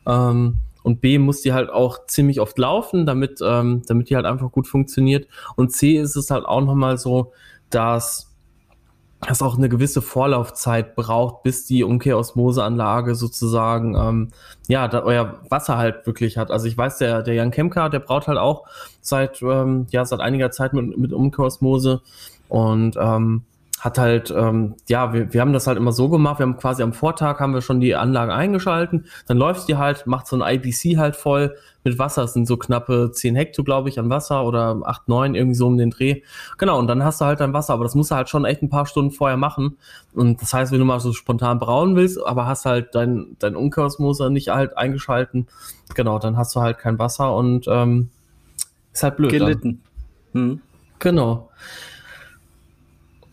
Ähm, 0.05 0.57
und 0.83 1.01
B 1.01 1.17
muss 1.17 1.41
die 1.41 1.53
halt 1.53 1.69
auch 1.69 2.05
ziemlich 2.07 2.39
oft 2.39 2.57
laufen, 2.57 3.05
damit, 3.05 3.39
ähm, 3.43 3.81
damit 3.87 4.09
die 4.09 4.15
halt 4.15 4.25
einfach 4.25 4.51
gut 4.51 4.67
funktioniert. 4.67 5.27
Und 5.55 5.71
C 5.71 5.97
ist 5.97 6.15
es 6.15 6.31
halt 6.31 6.45
auch 6.45 6.61
nochmal 6.61 6.97
so, 6.97 7.31
dass 7.69 8.29
das 9.27 9.41
auch 9.41 9.57
eine 9.57 9.67
gewisse 9.67 10.01
Vorlaufzeit 10.01 10.95
braucht, 10.95 11.43
bis 11.43 11.65
die 11.65 11.83
Umkehrosmoseanlage 11.83 13.15
sozusagen, 13.15 13.95
ähm, 13.95 14.29
ja, 14.67 14.87
da 14.87 15.03
euer 15.03 15.41
Wasser 15.49 15.77
halt 15.77 16.05
wirklich 16.07 16.37
hat. 16.37 16.51
Also 16.51 16.67
ich 16.67 16.77
weiß, 16.77 16.99
der, 16.99 17.21
der 17.21 17.33
Jan 17.33 17.51
Kemka, 17.51 17.89
der 17.89 17.99
braut 17.99 18.27
halt 18.27 18.37
auch 18.37 18.65
seit, 19.01 19.41
ähm, 19.41 19.87
ja, 19.91 20.05
seit 20.05 20.21
einiger 20.21 20.51
Zeit 20.51 20.73
mit, 20.73 20.97
mit 20.97 21.11
Umkehrosmose 21.11 22.01
und 22.47 22.95
ähm, 22.97 23.43
hat 23.79 23.97
halt, 23.97 24.31
ähm, 24.35 24.75
ja, 24.87 25.13
wir, 25.13 25.33
wir 25.33 25.41
haben 25.41 25.53
das 25.53 25.67
halt 25.67 25.77
immer 25.77 25.91
so 25.91 26.09
gemacht, 26.09 26.39
wir 26.39 26.45
haben 26.45 26.57
quasi 26.57 26.83
am 26.83 26.93
Vortag 26.93 27.39
haben 27.39 27.53
wir 27.53 27.61
schon 27.61 27.79
die 27.79 27.95
Anlage 27.95 28.33
eingeschalten, 28.33 29.05
dann 29.27 29.37
läuft 29.37 29.67
die 29.67 29.77
halt, 29.77 30.05
macht 30.05 30.27
so 30.27 30.41
ein 30.41 30.55
IBC 30.55 30.97
halt 30.97 31.15
voll 31.15 31.55
mit 31.83 31.97
Wasser, 31.97 32.23
das 32.23 32.33
sind 32.33 32.45
so 32.45 32.57
knappe 32.57 33.11
10 33.13 33.35
Hektar, 33.35 33.63
glaube 33.63 33.87
ich, 33.87 33.97
an 33.97 34.09
Wasser 34.09 34.43
oder 34.43 34.81
8, 34.83 35.07
9, 35.07 35.35
irgendwie 35.35 35.55
so 35.55 35.67
um 35.67 35.77
den 35.77 35.91
Dreh. 35.91 36.21
Genau, 36.57 36.77
und 36.77 36.87
dann 36.87 37.03
hast 37.03 37.21
du 37.21 37.25
halt 37.25 37.39
dein 37.39 37.53
Wasser, 37.53 37.73
aber 37.73 37.85
das 37.85 37.95
musst 37.95 38.11
du 38.11 38.15
halt 38.15 38.27
schon 38.27 38.43
echt 38.43 38.61
ein 38.61 38.69
paar 38.69 38.85
Stunden 38.85 39.11
vorher 39.11 39.37
machen. 39.37 39.77
Und 40.13 40.41
das 40.41 40.53
heißt, 40.53 40.73
wenn 40.73 40.79
du 40.79 40.85
mal 40.85 40.99
so 40.99 41.13
spontan 41.13 41.59
brauen 41.59 41.95
willst, 41.95 42.21
aber 42.21 42.47
hast 42.47 42.65
halt 42.65 42.95
dein, 42.95 43.37
dein 43.39 43.55
Umkehrosmoser 43.55 44.29
nicht 44.29 44.49
halt 44.49 44.77
eingeschalten, 44.77 45.47
genau, 45.95 46.19
dann 46.19 46.35
hast 46.35 46.53
du 46.55 46.61
halt 46.61 46.79
kein 46.79 46.99
Wasser 46.99 47.33
und 47.33 47.65
ähm, 47.69 48.09
ist 48.91 49.03
halt 49.03 49.15
blöd. 49.15 49.31
Gelitten. 49.31 49.81
Hm. 50.33 50.61
Genau. 50.99 51.49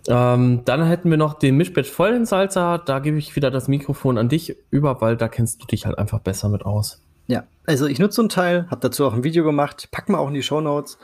Ähm, 0.09 0.62
dann 0.65 0.85
hätten 0.87 1.11
wir 1.11 1.16
noch 1.16 1.35
den 1.35 1.57
Mischbett 1.57 1.87
Vollensalzer. 1.87 2.78
Da 2.85 2.99
gebe 2.99 3.19
ich 3.19 3.37
wieder 3.37 3.51
das 3.51 3.69
Mikrofon 3.69 4.19
an 4.19 4.28
dich 4.28 4.57
über, 4.70 5.01
weil 5.01 5.16
da 5.16 5.28
kennst 5.28 5.62
du 5.62 5.66
dich 5.66 5.87
halt 5.87 5.99
einfach 5.99 6.20
besser 6.20 6.49
mit 6.49 6.65
aus. 6.65 7.03
Ja, 7.27 7.45
also 7.66 7.87
ich 7.87 7.99
nutze 7.99 8.16
so 8.16 8.23
einen 8.23 8.28
Teil, 8.28 8.66
habe 8.70 8.81
dazu 8.81 9.05
auch 9.05 9.12
ein 9.12 9.24
Video 9.24 9.45
gemacht, 9.45 9.89
packen 9.91 10.12
wir 10.12 10.20
auch 10.20 10.28
in 10.28 10.35
die 10.35 10.43
Show 10.43 10.61
Notes. 10.61 10.99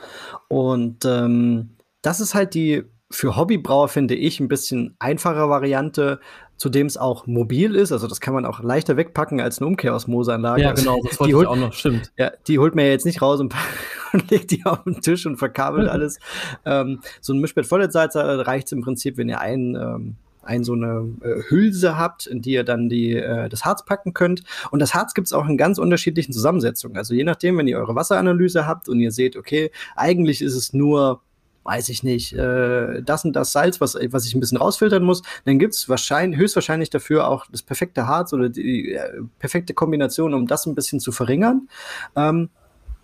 Und 0.47 1.03
ähm, 1.05 1.71
das 2.01 2.19
ist 2.19 2.33
halt 2.33 2.53
die 2.53 2.83
für 3.11 3.35
Hobbybrauer, 3.35 3.89
finde 3.89 4.15
ich, 4.15 4.39
ein 4.39 4.47
bisschen 4.47 4.95
einfache 4.99 5.49
Variante, 5.49 6.19
zudem 6.63 6.87
es 6.87 6.95
auch 6.95 7.27
mobil 7.27 7.75
ist. 7.75 7.91
Also 7.91 8.07
das 8.07 8.21
kann 8.21 8.33
man 8.33 8.45
auch 8.45 8.63
leichter 8.63 8.95
wegpacken 8.95 9.41
als 9.41 9.59
eine 9.59 9.67
Umkehrosmoseanlage. 9.67 10.61
Ja, 10.61 10.71
genau, 10.71 10.97
das 11.03 11.19
wollte 11.19 11.35
holt, 11.35 11.43
ich 11.43 11.49
auch 11.49 11.57
noch, 11.57 11.73
stimmt. 11.73 12.13
Ja, 12.17 12.31
die 12.47 12.57
holt 12.57 12.73
mir 12.73 12.89
jetzt 12.89 13.05
nicht 13.05 13.21
raus 13.21 13.41
und, 13.41 13.53
und 14.13 14.31
legt 14.31 14.51
die 14.51 14.65
auf 14.65 14.85
den 14.85 15.01
Tisch 15.01 15.25
und 15.25 15.35
verkabelt 15.35 15.89
alles. 15.89 16.19
ähm, 16.63 17.01
so 17.19 17.33
ein 17.33 17.39
Mischbett 17.39 17.67
Vollentsalzer 17.67 18.47
reicht 18.47 18.71
im 18.71 18.81
Prinzip, 18.81 19.17
wenn 19.17 19.27
ihr 19.27 19.41
ein 19.41 19.75
ähm, 19.75 20.15
ein 20.41 20.63
so 20.63 20.73
eine 20.73 21.09
äh, 21.21 21.41
Hülse 21.49 21.97
habt, 21.97 22.27
in 22.27 22.41
die 22.41 22.51
ihr 22.51 22.65
dann 22.65 22.89
die, 22.89 23.15
äh, 23.15 23.47
das 23.47 23.63
Harz 23.63 23.85
packen 23.85 24.13
könnt. 24.13 24.43
Und 24.71 24.79
das 24.79 24.93
Harz 24.93 25.13
gibt 25.13 25.27
es 25.27 25.33
auch 25.33 25.47
in 25.47 25.57
ganz 25.57 25.77
unterschiedlichen 25.77 26.33
Zusammensetzungen. 26.33 26.97
Also 26.97 27.13
je 27.13 27.23
nachdem, 27.23 27.57
wenn 27.57 27.67
ihr 27.67 27.77
eure 27.77 27.95
Wasseranalyse 27.95 28.67
habt 28.67 28.89
und 28.89 28.99
ihr 28.99 29.11
seht, 29.11 29.37
okay, 29.37 29.71
eigentlich 29.95 30.41
ist 30.41 30.55
es 30.55 30.73
nur 30.73 31.21
weiß 31.63 31.89
ich 31.89 32.03
nicht, 32.03 32.33
äh, 32.33 33.01
das 33.01 33.25
und 33.25 33.33
das 33.33 33.51
Salz, 33.51 33.81
was, 33.81 33.95
was 34.09 34.25
ich 34.25 34.35
ein 34.35 34.39
bisschen 34.39 34.57
rausfiltern 34.57 35.03
muss, 35.03 35.21
dann 35.45 35.59
gibt's 35.59 35.87
wahrscheinlich, 35.89 36.39
höchstwahrscheinlich 36.39 36.89
dafür 36.89 37.27
auch 37.27 37.45
das 37.51 37.61
perfekte 37.61 38.07
Harz 38.07 38.33
oder 38.33 38.49
die 38.49 38.93
äh, 38.93 39.21
perfekte 39.39 39.73
Kombination, 39.73 40.33
um 40.33 40.47
das 40.47 40.65
ein 40.65 40.75
bisschen 40.75 40.99
zu 40.99 41.11
verringern. 41.11 41.69
Ähm, 42.15 42.49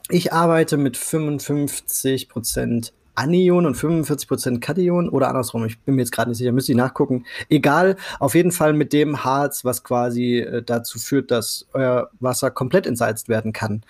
ich 0.10 0.34
arbeite 0.34 0.78
mit 0.78 0.98
55 0.98 2.30
Prozent 2.30 2.94
Anion 3.20 3.66
und 3.66 3.76
45% 3.76 4.60
Kation 4.60 5.10
oder 5.10 5.28
andersrum, 5.28 5.66
ich 5.66 5.80
bin 5.80 5.96
mir 5.96 6.02
jetzt 6.02 6.12
gerade 6.12 6.30
nicht 6.30 6.38
sicher, 6.38 6.54
müsste 6.54 6.72
ich 6.72 6.78
nachgucken. 6.78 7.26
Egal, 7.50 7.98
auf 8.20 8.34
jeden 8.34 8.52
Fall 8.52 8.74
mit 8.74 8.94
dem 8.94 9.26
Harz, 9.26 9.66
was 9.66 9.84
quasi 9.84 10.40
äh, 10.40 10.64
dazu 10.64 11.00
führt, 11.00 11.30
dass 11.30 11.68
euer 11.74 12.10
Wasser 12.20 12.50
komplett 12.50 12.88
entsalzt 12.88 13.28
werden 13.28 13.52
kann. 13.52 13.84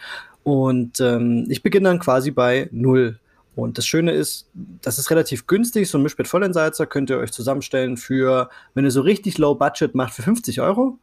Und 0.43 0.99
ähm, 0.99 1.45
ich 1.47 1.61
beginne 1.61 1.89
dann 1.89 1.99
quasi 1.99 2.31
bei 2.31 2.69
null. 2.71 3.19
Und 3.55 3.77
das 3.77 3.85
Schöne 3.85 4.11
ist, 4.11 4.49
das 4.53 4.99
ist 4.99 5.11
relativ 5.11 5.47
günstig. 5.47 5.89
So 5.89 5.97
ein 5.97 6.01
Mischbett 6.01 6.27
Vollentsalzer 6.27 6.85
könnt 6.85 7.09
ihr 7.09 7.17
euch 7.17 7.31
zusammenstellen 7.31 7.97
für, 7.97 8.49
wenn 8.73 8.85
ihr 8.85 8.91
so 8.91 9.01
richtig 9.01 9.37
low 9.37 9.55
budget 9.55 9.95
macht, 9.95 10.13
für 10.13 10.21
50 10.21 10.61
Euro. 10.61 10.97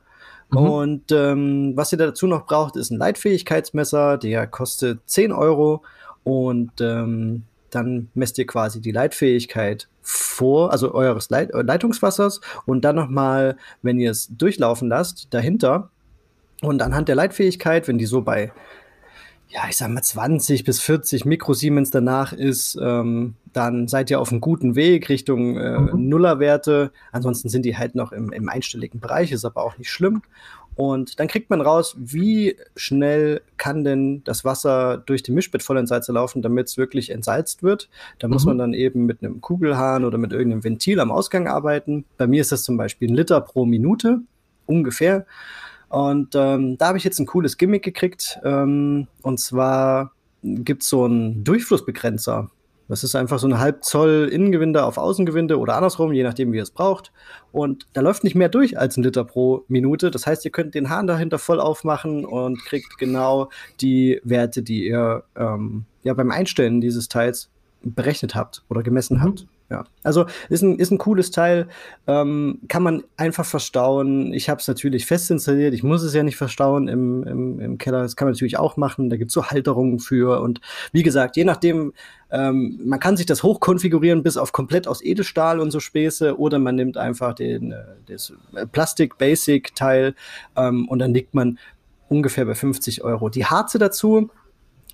Mhm. 0.50 0.58
Und 0.58 1.12
ähm, 1.12 1.72
was 1.74 1.92
ihr 1.92 1.98
dazu 1.98 2.26
noch 2.26 2.46
braucht, 2.46 2.76
ist 2.76 2.90
ein 2.90 2.98
Leitfähigkeitsmesser, 2.98 4.18
der 4.18 4.46
kostet 4.46 5.00
10 5.06 5.32
Euro. 5.32 5.82
Und 6.24 6.80
ähm, 6.80 7.44
dann 7.70 8.08
messt 8.14 8.38
ihr 8.38 8.46
quasi 8.46 8.80
die 8.80 8.92
Leitfähigkeit 8.92 9.88
vor, 10.02 10.72
also 10.72 10.94
eures 10.94 11.30
Leit 11.30 11.50
Leitungswassers 11.52 12.40
und 12.64 12.82
dann 12.84 12.96
nochmal, 12.96 13.56
wenn 13.82 13.98
ihr 13.98 14.10
es 14.10 14.28
durchlaufen 14.28 14.88
lasst, 14.88 15.28
dahinter. 15.34 15.90
Und 16.62 16.80
anhand 16.80 17.08
der 17.08 17.16
Leitfähigkeit, 17.16 17.86
wenn 17.86 17.98
die 17.98 18.06
so 18.06 18.22
bei 18.22 18.52
ja, 19.56 19.62
ich 19.70 19.78
sag 19.78 19.88
mal 19.88 20.02
20 20.02 20.64
bis 20.64 20.82
40 20.82 21.24
Mikrosiemens 21.24 21.90
danach 21.90 22.34
ist, 22.34 22.78
ähm, 22.78 23.36
dann 23.54 23.88
seid 23.88 24.10
ihr 24.10 24.20
auf 24.20 24.30
einem 24.30 24.42
guten 24.42 24.74
Weg 24.74 25.08
Richtung 25.08 25.56
äh, 25.56 25.78
mhm. 25.78 26.10
Nullerwerte. 26.10 26.92
Ansonsten 27.10 27.48
sind 27.48 27.64
die 27.64 27.74
halt 27.74 27.94
noch 27.94 28.12
im, 28.12 28.32
im 28.32 28.50
einstelligen 28.50 29.00
Bereich, 29.00 29.32
ist 29.32 29.46
aber 29.46 29.64
auch 29.64 29.78
nicht 29.78 29.90
schlimm. 29.90 30.20
Und 30.74 31.18
dann 31.20 31.26
kriegt 31.26 31.48
man 31.48 31.62
raus, 31.62 31.96
wie 31.98 32.56
schnell 32.76 33.40
kann 33.56 33.82
denn 33.82 34.22
das 34.24 34.44
Wasser 34.44 34.98
durch 34.98 35.22
die 35.22 35.32
Mischbettvollentsalze 35.32 36.12
laufen, 36.12 36.42
damit 36.42 36.66
es 36.66 36.76
wirklich 36.76 37.08
entsalzt 37.08 37.62
wird. 37.62 37.88
Da 38.18 38.28
mhm. 38.28 38.34
muss 38.34 38.44
man 38.44 38.58
dann 38.58 38.74
eben 38.74 39.06
mit 39.06 39.22
einem 39.22 39.40
Kugelhahn 39.40 40.04
oder 40.04 40.18
mit 40.18 40.32
irgendeinem 40.32 40.64
Ventil 40.64 41.00
am 41.00 41.10
Ausgang 41.10 41.48
arbeiten. 41.48 42.04
Bei 42.18 42.26
mir 42.26 42.42
ist 42.42 42.52
das 42.52 42.62
zum 42.62 42.76
Beispiel 42.76 43.08
ein 43.08 43.14
Liter 43.14 43.40
pro 43.40 43.64
Minute, 43.64 44.20
ungefähr. 44.66 45.24
Und 45.96 46.34
ähm, 46.34 46.76
da 46.76 46.88
habe 46.88 46.98
ich 46.98 47.04
jetzt 47.04 47.18
ein 47.20 47.24
cooles 47.24 47.56
Gimmick 47.56 47.82
gekriegt. 47.82 48.38
Ähm, 48.44 49.06
und 49.22 49.40
zwar 49.40 50.12
gibt 50.42 50.82
es 50.82 50.90
so 50.90 51.04
einen 51.04 51.42
Durchflussbegrenzer. 51.42 52.50
Das 52.86 53.02
ist 53.02 53.14
einfach 53.14 53.38
so 53.38 53.46
eine 53.46 53.60
halb 53.60 53.82
Zoll 53.82 54.28
Innengewinde 54.30 54.84
auf 54.84 54.98
Außengewinde 54.98 55.58
oder 55.58 55.74
andersrum, 55.74 56.12
je 56.12 56.22
nachdem, 56.22 56.52
wie 56.52 56.58
ihr 56.58 56.64
es 56.64 56.70
braucht. 56.70 57.12
Und 57.50 57.86
da 57.94 58.02
läuft 58.02 58.24
nicht 58.24 58.34
mehr 58.34 58.50
durch 58.50 58.78
als 58.78 58.98
ein 58.98 59.04
Liter 59.04 59.24
pro 59.24 59.64
Minute. 59.68 60.10
Das 60.10 60.26
heißt, 60.26 60.44
ihr 60.44 60.50
könnt 60.50 60.74
den 60.74 60.90
Hahn 60.90 61.06
dahinter 61.06 61.38
voll 61.38 61.60
aufmachen 61.60 62.26
und 62.26 62.62
kriegt 62.66 62.98
genau 62.98 63.48
die 63.80 64.20
Werte, 64.22 64.62
die 64.62 64.86
ihr 64.86 65.24
ähm, 65.34 65.86
ja 66.02 66.12
beim 66.12 66.30
Einstellen 66.30 66.82
dieses 66.82 67.08
Teils 67.08 67.48
berechnet 67.82 68.34
habt 68.34 68.64
oder 68.68 68.82
gemessen 68.82 69.16
mhm. 69.16 69.22
habt. 69.22 69.46
Ja, 69.68 69.82
also 70.04 70.26
ist 70.48 70.62
ein, 70.62 70.78
ist 70.78 70.92
ein 70.92 70.98
cooles 70.98 71.32
Teil, 71.32 71.66
ähm, 72.06 72.60
kann 72.68 72.84
man 72.84 73.02
einfach 73.16 73.44
verstauen. 73.44 74.32
Ich 74.32 74.48
habe 74.48 74.60
es 74.60 74.68
natürlich 74.68 75.06
fest 75.06 75.28
installiert, 75.32 75.74
ich 75.74 75.82
muss 75.82 76.04
es 76.04 76.14
ja 76.14 76.22
nicht 76.22 76.36
verstauen 76.36 76.86
im, 76.86 77.24
im, 77.24 77.58
im 77.58 77.78
Keller, 77.78 78.02
das 78.02 78.14
kann 78.14 78.26
man 78.26 78.34
natürlich 78.34 78.58
auch 78.58 78.76
machen, 78.76 79.10
da 79.10 79.16
gibt 79.16 79.30
es 79.30 79.34
so 79.34 79.46
Halterungen 79.46 79.98
für. 79.98 80.40
Und 80.40 80.60
wie 80.92 81.02
gesagt, 81.02 81.36
je 81.36 81.42
nachdem, 81.42 81.94
ähm, 82.30 82.78
man 82.84 83.00
kann 83.00 83.16
sich 83.16 83.26
das 83.26 83.42
hochkonfigurieren 83.42 84.22
bis 84.22 84.36
auf 84.36 84.52
komplett 84.52 84.86
aus 84.86 85.02
Edelstahl 85.02 85.58
und 85.58 85.72
so 85.72 85.80
Späße. 85.80 86.38
Oder 86.38 86.60
man 86.60 86.76
nimmt 86.76 86.96
einfach 86.96 87.34
den 87.34 87.72
äh, 87.72 87.84
das 88.06 88.32
Plastik-Basic-Teil 88.70 90.14
ähm, 90.56 90.88
und 90.88 91.00
dann 91.00 91.12
liegt 91.12 91.34
man 91.34 91.58
ungefähr 92.08 92.44
bei 92.44 92.54
50 92.54 93.02
Euro. 93.02 93.30
Die 93.30 93.46
Harze 93.46 93.78
dazu, 93.80 94.30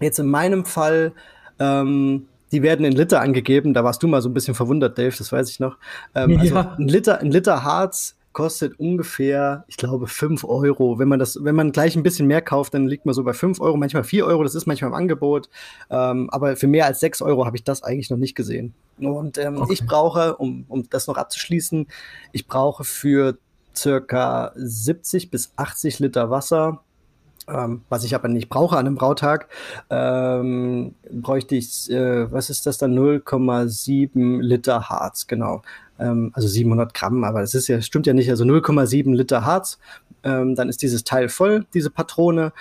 jetzt 0.00 0.18
in 0.18 0.28
meinem 0.28 0.64
Fall, 0.64 1.12
ähm, 1.58 2.26
die 2.52 2.62
werden 2.62 2.84
in 2.84 2.92
Liter 2.92 3.20
angegeben. 3.20 3.74
Da 3.74 3.82
warst 3.82 4.02
du 4.02 4.08
mal 4.08 4.22
so 4.22 4.28
ein 4.28 4.34
bisschen 4.34 4.54
verwundert, 4.54 4.98
Dave, 4.98 5.14
das 5.16 5.32
weiß 5.32 5.50
ich 5.50 5.58
noch. 5.58 5.76
Ähm, 6.14 6.36
also 6.40 6.54
ja. 6.54 6.76
ein 6.78 6.88
Liter, 6.88 7.20
ein 7.20 7.30
Liter 7.30 7.64
Harz 7.64 8.16
kostet 8.32 8.78
ungefähr, 8.78 9.64
ich 9.68 9.76
glaube, 9.76 10.06
5 10.06 10.44
Euro. 10.44 10.98
Wenn 10.98 11.08
man 11.08 11.18
das, 11.18 11.38
wenn 11.42 11.54
man 11.54 11.72
gleich 11.72 11.96
ein 11.96 12.02
bisschen 12.02 12.26
mehr 12.26 12.40
kauft, 12.40 12.74
dann 12.74 12.86
liegt 12.86 13.04
man 13.04 13.14
so 13.14 13.24
bei 13.24 13.34
5 13.34 13.60
Euro, 13.60 13.76
manchmal 13.76 14.04
4 14.04 14.26
Euro, 14.26 14.42
das 14.42 14.54
ist 14.54 14.66
manchmal 14.66 14.90
im 14.90 14.94
Angebot. 14.94 15.48
Ähm, 15.90 16.30
aber 16.30 16.56
für 16.56 16.66
mehr 16.66 16.86
als 16.86 17.00
6 17.00 17.22
Euro 17.22 17.44
habe 17.44 17.56
ich 17.56 17.64
das 17.64 17.82
eigentlich 17.82 18.10
noch 18.10 18.16
nicht 18.16 18.34
gesehen. 18.34 18.74
Und 18.98 19.38
ähm, 19.38 19.58
okay. 19.58 19.72
ich 19.72 19.86
brauche, 19.86 20.36
um, 20.36 20.64
um 20.68 20.88
das 20.88 21.06
noch 21.06 21.16
abzuschließen, 21.16 21.86
ich 22.32 22.46
brauche 22.46 22.84
für 22.84 23.36
circa 23.74 24.52
70 24.54 25.30
bis 25.30 25.52
80 25.56 25.98
Liter 25.98 26.30
Wasser. 26.30 26.82
Ähm, 27.48 27.82
was 27.88 28.04
ich 28.04 28.14
aber 28.14 28.28
nicht 28.28 28.48
brauche 28.48 28.76
an 28.76 28.86
einem 28.86 28.94
Brautag, 28.94 29.48
ähm, 29.90 30.94
bräuchte 31.10 31.56
ich, 31.56 31.90
äh, 31.90 32.30
was 32.30 32.50
ist 32.50 32.66
das 32.66 32.78
dann, 32.78 32.94
0,7 32.94 34.40
Liter 34.40 34.88
Harz, 34.88 35.26
genau. 35.26 35.62
Ähm, 35.98 36.30
also 36.34 36.46
700 36.46 36.94
Gramm, 36.94 37.24
aber 37.24 37.40
das 37.40 37.54
ist 37.54 37.66
ja, 37.68 37.80
stimmt 37.82 38.06
ja 38.06 38.14
nicht, 38.14 38.30
also 38.30 38.44
0,7 38.44 39.14
Liter 39.14 39.44
Harz. 39.44 39.78
Ähm, 40.22 40.54
dann 40.54 40.68
ist 40.68 40.82
dieses 40.82 41.02
Teil 41.02 41.28
voll, 41.28 41.66
diese 41.74 41.90
Patrone. 41.90 42.52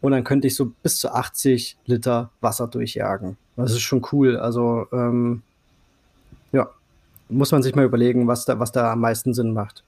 Und 0.00 0.12
dann 0.12 0.24
könnte 0.24 0.48
ich 0.48 0.56
so 0.56 0.72
bis 0.82 0.98
zu 0.98 1.12
80 1.14 1.78
Liter 1.86 2.30
Wasser 2.40 2.66
durchjagen. 2.66 3.36
Das 3.56 3.72
ist 3.72 3.80
schon 3.80 4.04
cool. 4.12 4.36
Also, 4.36 4.86
ähm, 4.92 5.42
ja, 6.52 6.68
muss 7.28 7.52
man 7.52 7.62
sich 7.62 7.74
mal 7.74 7.84
überlegen, 7.84 8.26
was 8.26 8.44
da, 8.44 8.58
was 8.58 8.72
da 8.72 8.92
am 8.92 9.00
meisten 9.00 9.32
Sinn 9.32 9.54
macht. 9.54 9.82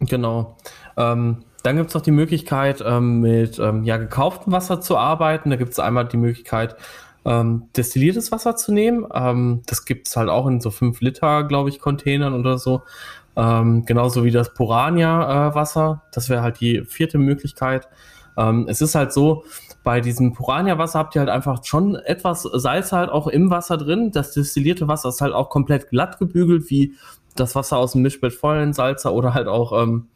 Genau. 0.00 0.56
Ähm, 0.96 1.38
dann 1.62 1.76
gibt 1.76 1.88
es 1.88 1.94
noch 1.94 2.02
die 2.02 2.10
Möglichkeit, 2.10 2.82
ähm, 2.86 3.20
mit 3.20 3.58
ähm, 3.58 3.84
ja, 3.84 3.96
gekauftem 3.96 4.52
Wasser 4.52 4.80
zu 4.80 4.96
arbeiten. 4.96 5.50
Da 5.50 5.56
gibt 5.56 5.72
es 5.72 5.78
einmal 5.78 6.06
die 6.06 6.16
Möglichkeit, 6.16 6.76
ähm, 7.24 7.68
destilliertes 7.76 8.30
Wasser 8.32 8.56
zu 8.56 8.72
nehmen. 8.72 9.06
Ähm, 9.12 9.62
das 9.66 9.84
gibt 9.84 10.08
es 10.08 10.16
halt 10.16 10.28
auch 10.28 10.46
in 10.46 10.60
so 10.60 10.70
5 10.70 11.00
Liter, 11.00 11.44
glaube 11.44 11.68
ich, 11.68 11.80
Containern 11.80 12.34
oder 12.34 12.58
so. 12.58 12.82
Ähm, 13.36 13.84
genauso 13.84 14.24
wie 14.24 14.30
das 14.30 14.54
Porania-Wasser. 14.54 16.02
Äh, 16.02 16.08
das 16.12 16.28
wäre 16.28 16.42
halt 16.42 16.60
die 16.60 16.84
vierte 16.84 17.18
Möglichkeit. 17.18 17.88
Ähm, 18.36 18.66
es 18.68 18.80
ist 18.80 18.94
halt 18.94 19.12
so, 19.12 19.44
bei 19.82 20.00
diesem 20.00 20.32
Porania-Wasser 20.32 20.98
habt 20.98 21.16
ihr 21.16 21.20
halt 21.20 21.30
einfach 21.30 21.64
schon 21.64 21.96
etwas 21.96 22.42
Salz 22.42 22.92
halt 22.92 23.10
auch 23.10 23.26
im 23.26 23.50
Wasser 23.50 23.76
drin. 23.76 24.12
Das 24.12 24.32
destillierte 24.32 24.88
Wasser 24.88 25.08
ist 25.08 25.20
halt 25.20 25.34
auch 25.34 25.50
komplett 25.50 25.90
glatt 25.90 26.18
gebügelt, 26.18 26.70
wie 26.70 26.94
das 27.34 27.54
Wasser 27.54 27.78
aus 27.78 27.92
dem 27.92 28.02
Mischbett 28.02 28.32
vollen 28.32 28.72
Salzer 28.72 29.12
oder 29.12 29.34
halt 29.34 29.48
auch 29.48 29.82
ähm, 29.82 30.08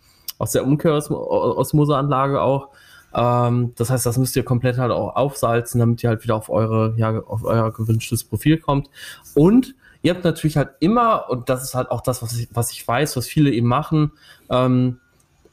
aus 0.43 0.51
der 0.51 0.66
Umkehrosmoseanlage 0.66 2.43
auch. 2.43 2.70
Ähm, 3.14 3.74
das 3.77 3.90
heißt, 3.90 4.05
das 4.05 4.19
müsst 4.19 4.35
ihr 4.35 4.44
komplett 4.44 4.77
halt 4.77 4.90
auch 4.90 5.14
aufsalzen, 5.14 5.78
damit 5.78 6.02
ihr 6.02 6.09
halt 6.09 6.24
wieder 6.24 6.35
auf 6.35 6.51
eure, 6.51 6.94
ja, 6.97 7.20
auf 7.20 7.44
euer 7.44 7.73
gewünschtes 7.73 8.24
Profil 8.24 8.59
kommt. 8.59 8.90
Und 9.36 9.77
ihr 10.02 10.12
habt 10.12 10.24
natürlich 10.24 10.56
halt 10.56 10.70
immer, 10.81 11.31
und 11.31 11.48
das 11.48 11.62
ist 11.62 11.77
halt 11.77 11.93
auch 11.93 12.01
das, 12.01 12.23
was 12.23 12.36
ich, 12.36 12.48
was 12.52 12.73
ich 12.73 12.86
weiß, 12.86 13.16
was 13.16 13.28
viele 13.28 13.52
eben 13.52 13.69
machen, 13.69 14.10
ähm, 14.51 14.98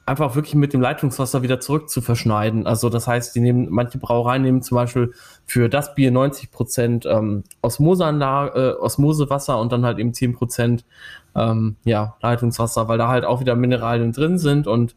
einfach 0.10 0.36
wirklich 0.36 0.56
mit 0.56 0.74
dem 0.74 0.82
Leitungswasser 0.82 1.44
wieder 1.44 1.60
zurück 1.60 1.90
zu 1.90 2.02
verschneiden. 2.02 2.66
Also 2.66 2.90
das 2.90 3.08
heißt, 3.08 3.36
die 3.36 3.42
nehmen, 3.42 3.68
manche 3.70 4.00
Brauereien 4.00 4.42
nehmen 4.42 4.64
zum 4.64 4.76
Beispiel 4.76 5.14
für 5.46 5.70
das 5.70 5.94
Bier 5.94 6.10
90 6.10 6.52
Prozent 6.52 7.06
ähm, 7.06 7.44
Osmoseanlage, 7.62 8.60
äh, 8.60 8.82
Osmosewasser 8.82 9.60
und 9.60 9.72
dann 9.72 9.86
halt 9.86 10.00
eben 10.00 10.14
10 10.14 10.34
Prozent 10.34 10.84
ähm, 11.36 11.76
ja, 11.84 12.16
Leitungswasser, 12.22 12.88
weil 12.88 12.98
da 12.98 13.08
halt 13.08 13.24
auch 13.24 13.40
wieder 13.40 13.56
Mineralien 13.56 14.12
drin 14.12 14.40
sind 14.40 14.66
und 14.66 14.96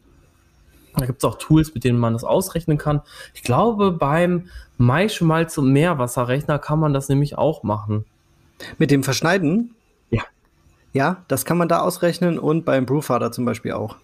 da 0.95 1.05
gibt 1.05 1.19
es 1.19 1.25
auch 1.25 1.37
Tools, 1.37 1.73
mit 1.75 1.83
denen 1.83 1.99
man 1.99 2.13
das 2.13 2.23
ausrechnen 2.23 2.79
kann. 2.79 3.01
Ich 3.35 3.43
glaube, 3.43 3.91
beim 3.91 4.49
Maischemalz- 4.79 5.59
und 5.59 5.71
Meerwasserrechner 5.71 6.57
kann 6.57 6.79
man 6.79 6.93
das 6.93 7.07
nämlich 7.07 7.37
auch 7.37 7.61
machen. 7.61 8.05
Mit 8.79 8.89
dem 8.89 9.03
Verschneiden? 9.03 9.75
Ja. 10.09 10.23
Ja, 10.91 11.23
das 11.27 11.45
kann 11.45 11.57
man 11.57 11.67
da 11.67 11.81
ausrechnen 11.81 12.39
und 12.39 12.65
beim 12.65 12.85
Brewfather 12.85 13.31
zum 13.31 13.45
Beispiel 13.45 13.73
auch. 13.73 13.97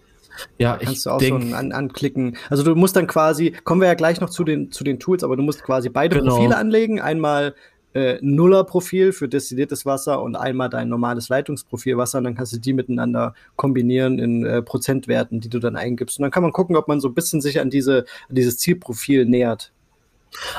Ja, 0.58 0.76
da 0.76 0.84
kannst 0.84 1.06
du 1.06 1.10
auch 1.10 1.18
denk, 1.18 1.42
so 1.42 1.54
an, 1.54 1.72
anklicken. 1.72 2.36
Also 2.48 2.62
du 2.62 2.74
musst 2.74 2.96
dann 2.96 3.06
quasi, 3.06 3.52
kommen 3.64 3.80
wir 3.80 3.88
ja 3.88 3.94
gleich 3.94 4.20
noch 4.20 4.30
zu 4.30 4.44
den, 4.44 4.70
zu 4.70 4.84
den 4.84 4.98
Tools, 4.98 5.24
aber 5.24 5.36
du 5.36 5.42
musst 5.42 5.62
quasi 5.62 5.88
beide 5.88 6.18
genau. 6.18 6.36
Profile 6.36 6.56
anlegen. 6.56 7.00
Einmal 7.00 7.54
äh, 7.92 8.18
Nuller-Profil 8.20 9.12
für 9.12 9.28
destilliertes 9.28 9.84
Wasser 9.84 10.22
und 10.22 10.36
einmal 10.36 10.68
dein 10.68 10.88
normales 10.88 11.28
Leitungsprofil 11.28 11.96
Wasser. 11.96 12.18
Und 12.18 12.24
dann 12.24 12.34
kannst 12.34 12.52
du 12.52 12.58
die 12.58 12.72
miteinander 12.72 13.34
kombinieren 13.56 14.18
in 14.18 14.44
äh, 14.44 14.62
Prozentwerten, 14.62 15.40
die 15.40 15.48
du 15.48 15.58
dann 15.58 15.76
eingibst. 15.76 16.18
Und 16.18 16.22
dann 16.22 16.30
kann 16.30 16.42
man 16.42 16.52
gucken, 16.52 16.76
ob 16.76 16.88
man 16.88 17.00
so 17.00 17.08
ein 17.08 17.14
bisschen 17.14 17.40
sich 17.40 17.60
an, 17.60 17.70
diese, 17.70 18.04
an 18.28 18.34
dieses 18.34 18.58
Zielprofil 18.58 19.26
nähert. 19.26 19.72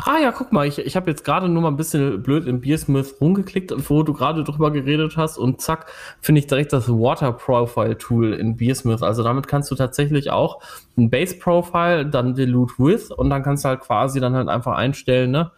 Ah 0.06 0.18
ja, 0.22 0.31
guck 0.31 0.52
mal, 0.52 0.68
ich, 0.68 0.80
ich 0.80 0.95
habe 0.95 1.10
jetzt 1.10 1.23
gerade 1.23 1.48
nur 1.48 1.61
mal 1.61 1.69
ein 1.69 1.77
bisschen 1.77 2.22
blöd 2.22 2.45
im 2.45 2.60
Beersmith 2.60 3.15
rumgeklickt, 3.22 3.73
wo 3.89 4.03
du 4.03 4.14
gerade 4.14 4.43
drüber 4.43 4.69
geredet 4.69 5.15
hast 5.15 5.38
und 5.38 5.61
zack, 5.61 5.85
finde 6.19 6.39
ich 6.39 6.48
direkt 6.48 6.73
das 6.73 6.89
Water 6.89 7.31
Profile 7.31 7.98
Tool 7.98 8.34
in 8.34 8.57
Beersmith. 8.57 9.02
Also 9.02 9.23
damit 9.23 9.48
kannst 9.48 9.72
du 9.72 9.76
tatsächlich 9.76 10.30
auch 10.30 10.61
ein 10.98 11.10
Base 11.10 11.35
Profile, 11.38 12.06
dann 12.06 12.35
Dilute 12.35 12.73
With 12.77 13.11
und 13.11 13.30
dann 13.30 13.43
kannst 13.43 13.64
du 13.64 13.69
halt 13.69 13.80
quasi 13.80 14.19
dann 14.19 14.35
halt 14.35 14.49
einfach 14.49 14.76
einstellen, 14.76 15.31
ne? 15.31 15.52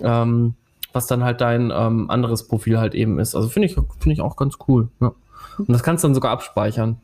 Ähm, 0.00 0.54
was 0.94 1.06
dann 1.06 1.22
halt 1.24 1.40
dein 1.40 1.70
ähm, 1.74 2.10
anderes 2.10 2.48
Profil 2.48 2.78
halt 2.78 2.94
eben 2.94 3.18
ist. 3.18 3.34
Also 3.34 3.48
finde 3.48 3.66
ich, 3.66 3.74
finde 3.74 4.12
ich 4.12 4.20
auch 4.20 4.36
ganz 4.36 4.58
cool. 4.68 4.88
Ja. 5.00 5.12
Und 5.58 5.68
das 5.68 5.82
kannst 5.82 6.04
du 6.04 6.08
dann 6.08 6.14
sogar 6.14 6.32
abspeichern. 6.32 7.00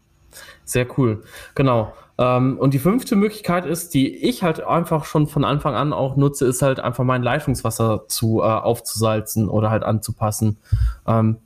Sehr 0.68 0.86
cool. 0.98 1.22
Genau. 1.54 1.94
Ähm, 2.18 2.58
und 2.58 2.74
die 2.74 2.78
fünfte 2.78 3.16
Möglichkeit 3.16 3.64
ist, 3.64 3.94
die 3.94 4.14
ich 4.14 4.42
halt 4.42 4.62
einfach 4.62 5.06
schon 5.06 5.26
von 5.26 5.44
Anfang 5.44 5.74
an 5.74 5.94
auch 5.94 6.16
nutze, 6.16 6.44
ist 6.44 6.60
halt 6.60 6.78
einfach 6.78 7.04
mein 7.04 7.22
Leitungswasser 7.22 8.06
zu 8.06 8.40
äh, 8.40 8.44
aufzusalzen 8.44 9.48
oder 9.48 9.70
halt 9.70 9.82
anzupassen. 9.82 10.58
Ähm, 11.06 11.38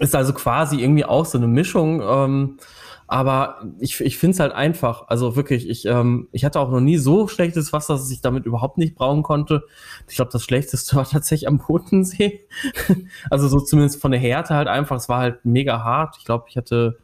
ist 0.00 0.16
also 0.16 0.32
quasi 0.32 0.80
irgendwie 0.80 1.04
auch 1.04 1.24
so 1.24 1.38
eine 1.38 1.46
Mischung. 1.46 2.02
Ähm, 2.04 2.58
aber 3.06 3.62
ich, 3.78 4.00
ich 4.00 4.16
finde 4.18 4.32
es 4.32 4.40
halt 4.40 4.52
einfach. 4.52 5.06
Also 5.06 5.36
wirklich, 5.36 5.68
ich, 5.68 5.84
ähm, 5.84 6.28
ich 6.32 6.44
hatte 6.44 6.58
auch 6.58 6.70
noch 6.70 6.80
nie 6.80 6.96
so 6.96 7.28
schlechtes 7.28 7.72
Wasser, 7.72 7.94
dass 7.94 8.10
ich 8.10 8.22
damit 8.22 8.44
überhaupt 8.44 8.78
nicht 8.78 8.96
brauen 8.96 9.22
konnte. 9.22 9.62
Ich 10.08 10.16
glaube, 10.16 10.32
das 10.32 10.42
Schlechteste 10.42 10.96
war 10.96 11.04
tatsächlich 11.04 11.46
am 11.46 11.58
Bodensee. 11.58 12.40
also 13.30 13.46
so 13.46 13.60
zumindest 13.60 14.00
von 14.00 14.10
der 14.10 14.20
Härte 14.20 14.54
halt 14.54 14.66
einfach. 14.66 14.96
Es 14.96 15.08
war 15.08 15.18
halt 15.18 15.44
mega 15.44 15.84
hart. 15.84 16.16
Ich 16.18 16.24
glaube, 16.24 16.46
ich 16.48 16.56
hatte 16.56 16.98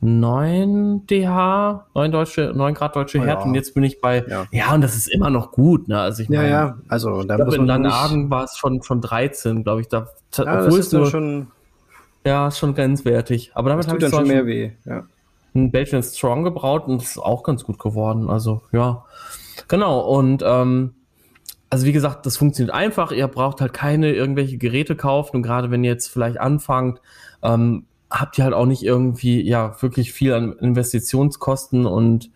9 0.00 1.06
DH, 1.06 1.86
9 1.94 2.12
deutsche, 2.12 2.52
9 2.54 2.74
Grad 2.74 2.94
deutsche 2.94 3.20
Härte 3.20 3.40
oh, 3.40 3.44
ja. 3.44 3.48
und 3.48 3.54
jetzt 3.54 3.74
bin 3.74 3.82
ich 3.82 4.00
bei, 4.00 4.24
ja. 4.28 4.46
ja. 4.52 4.74
und 4.74 4.80
das 4.80 4.96
ist 4.96 5.08
immer 5.08 5.28
noch 5.28 5.50
gut, 5.50 5.88
ne, 5.88 6.00
also 6.00 6.22
ich 6.22 6.28
meine, 6.28 6.44
ja, 6.44 6.66
ja, 6.66 6.78
also 6.88 7.24
da 7.24 7.44
muss 7.44 7.54
in 7.56 7.66
Langenhagen 7.66 8.30
war 8.30 8.44
es 8.44 8.56
schon, 8.56 8.82
schon 8.82 9.00
13, 9.00 9.64
glaube 9.64 9.80
ich, 9.80 9.88
da, 9.88 10.08
ja, 10.36 10.64
obwohl 10.64 10.78
es 10.78 10.92
nur, 10.92 11.06
schon, 11.06 11.48
ja, 12.24 12.46
ist 12.46 12.58
schon 12.58 12.74
grenzwertig, 12.74 13.50
aber 13.54 13.70
damit 13.70 13.88
habe 13.88 13.98
ich 13.98 14.08
schon 14.08 14.28
mehr 14.28 14.46
weh, 14.46 14.70
ja. 14.84 15.04
Ein 15.54 15.72
Belgian 15.72 16.02
Strong 16.02 16.44
gebraut 16.44 16.86
und 16.86 17.02
ist 17.02 17.18
auch 17.18 17.42
ganz 17.42 17.64
gut 17.64 17.80
geworden, 17.80 18.30
also, 18.30 18.62
ja, 18.70 19.04
genau, 19.66 20.00
und, 20.00 20.44
ähm, 20.46 20.94
also 21.70 21.84
wie 21.84 21.92
gesagt, 21.92 22.24
das 22.24 22.38
funktioniert 22.38 22.74
einfach. 22.74 23.12
Ihr 23.12 23.28
braucht 23.28 23.60
halt 23.60 23.74
keine 23.74 24.14
irgendwelche 24.14 24.56
Geräte 24.56 24.96
kaufen 24.96 25.36
und 25.36 25.42
gerade 25.42 25.70
wenn 25.70 25.84
ihr 25.84 25.90
jetzt 25.90 26.08
vielleicht 26.08 26.40
anfangt, 26.40 27.02
ähm, 27.42 27.84
habt 28.10 28.38
ihr 28.38 28.44
halt 28.44 28.54
auch 28.54 28.66
nicht 28.66 28.82
irgendwie, 28.82 29.42
ja, 29.42 29.80
wirklich 29.80 30.12
viel 30.12 30.32
an 30.32 30.52
Investitionskosten 30.52 31.86
und 31.86 32.30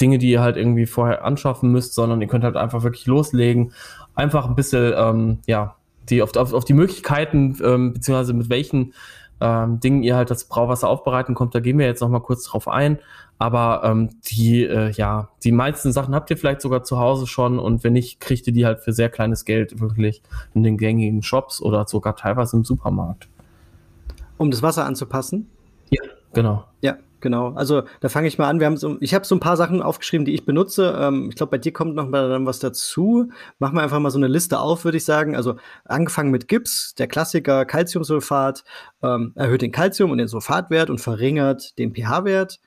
Dinge, 0.00 0.18
die 0.18 0.30
ihr 0.30 0.40
halt 0.40 0.56
irgendwie 0.56 0.86
vorher 0.86 1.24
anschaffen 1.24 1.72
müsst, 1.72 1.94
sondern 1.94 2.20
ihr 2.20 2.28
könnt 2.28 2.44
halt 2.44 2.56
einfach 2.56 2.82
wirklich 2.82 3.06
loslegen. 3.06 3.72
Einfach 4.14 4.46
ein 4.46 4.54
bisschen, 4.54 4.92
ähm, 4.96 5.38
ja, 5.46 5.76
die 6.08 6.22
auf, 6.22 6.36
auf, 6.36 6.52
auf 6.52 6.64
die 6.64 6.74
Möglichkeiten, 6.74 7.56
ähm, 7.62 7.92
beziehungsweise 7.94 8.34
mit 8.34 8.50
welchen 8.50 8.92
ähm, 9.40 9.80
Dingen 9.80 10.02
ihr 10.02 10.16
halt 10.16 10.30
das 10.30 10.44
Brauwasser 10.44 10.88
aufbereiten 10.88 11.34
kommt, 11.34 11.54
da 11.54 11.60
gehen 11.60 11.78
wir 11.78 11.86
jetzt 11.86 12.00
noch 12.00 12.08
mal 12.08 12.20
kurz 12.20 12.44
drauf 12.44 12.68
ein. 12.68 12.98
Aber 13.38 13.82
ähm, 13.84 14.10
die, 14.24 14.64
äh, 14.64 14.90
ja, 14.92 15.28
die 15.44 15.52
meisten 15.52 15.92
Sachen 15.92 16.14
habt 16.14 16.30
ihr 16.30 16.38
vielleicht 16.38 16.62
sogar 16.62 16.84
zu 16.84 16.98
Hause 16.98 17.26
schon 17.26 17.58
und 17.58 17.84
wenn 17.84 17.92
nicht, 17.92 18.18
kriegt 18.18 18.46
ihr 18.46 18.52
die 18.54 18.64
halt 18.64 18.80
für 18.80 18.94
sehr 18.94 19.10
kleines 19.10 19.44
Geld 19.44 19.78
wirklich 19.78 20.22
in 20.54 20.62
den 20.62 20.78
gängigen 20.78 21.22
Shops 21.22 21.60
oder 21.60 21.86
sogar 21.86 22.16
teilweise 22.16 22.56
im 22.56 22.64
Supermarkt. 22.64 23.28
Um 24.38 24.50
das 24.50 24.62
Wasser 24.62 24.84
anzupassen? 24.84 25.48
Ja, 25.90 26.02
genau. 26.32 26.64
Ja, 26.80 26.98
genau. 27.20 27.52
Also 27.54 27.82
da 28.00 28.08
fange 28.08 28.28
ich 28.28 28.38
mal 28.38 28.48
an. 28.48 28.60
Wir 28.60 28.66
haben 28.66 28.76
so, 28.76 28.96
ich 29.00 29.14
habe 29.14 29.24
so 29.24 29.34
ein 29.34 29.40
paar 29.40 29.56
Sachen 29.56 29.82
aufgeschrieben, 29.82 30.24
die 30.24 30.34
ich 30.34 30.44
benutze. 30.44 30.96
Ähm, 30.98 31.28
ich 31.30 31.36
glaube, 31.36 31.50
bei 31.50 31.58
dir 31.58 31.72
kommt 31.72 31.94
noch 31.94 32.08
mal 32.08 32.28
dann 32.28 32.46
was 32.46 32.58
dazu. 32.58 33.30
Machen 33.58 33.76
wir 33.76 33.82
einfach 33.82 33.98
mal 33.98 34.10
so 34.10 34.18
eine 34.18 34.28
Liste 34.28 34.58
auf, 34.58 34.84
würde 34.84 34.98
ich 34.98 35.04
sagen. 35.04 35.36
Also 35.36 35.56
angefangen 35.84 36.30
mit 36.30 36.48
Gips, 36.48 36.94
der 36.94 37.06
Klassiker 37.06 37.64
Calciumsulfat, 37.64 38.64
ähm, 39.02 39.32
erhöht 39.34 39.62
den 39.62 39.72
Calcium- 39.72 40.10
und 40.10 40.18
den 40.18 40.28
Sulfatwert 40.28 40.90
und 40.90 41.00
verringert 41.00 41.78
den 41.78 41.94
pH-Wert. 41.94 42.60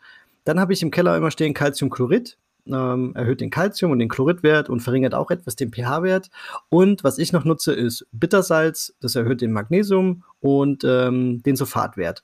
Dann 0.46 0.60
habe 0.60 0.74
ich 0.74 0.82
im 0.82 0.92
Keller 0.92 1.16
immer 1.16 1.32
stehen 1.32 1.54
Calciumchlorid 1.54 2.38
ähm, 2.74 3.14
erhöht 3.16 3.42
den 3.42 3.50
Calcium- 3.50 3.92
und 3.92 4.00
den 4.00 4.10
Chloridwert 4.10 4.70
und 4.70 4.82
verringert 4.82 5.14
auch 5.14 5.32
etwas 5.32 5.56
den 5.56 5.72
pH-Wert. 5.72 6.30
Und 6.70 7.04
was 7.04 7.18
ich 7.18 7.34
noch 7.34 7.46
nutze, 7.46 7.74
ist 7.74 8.08
Bittersalz, 8.12 8.96
das 9.02 9.16
erhöht 9.16 9.42
den 9.42 9.52
Magnesium 9.52 10.24
und 10.40 10.84
ähm, 10.84 11.42
den 11.44 11.56
Sulfatwert. 11.56 12.24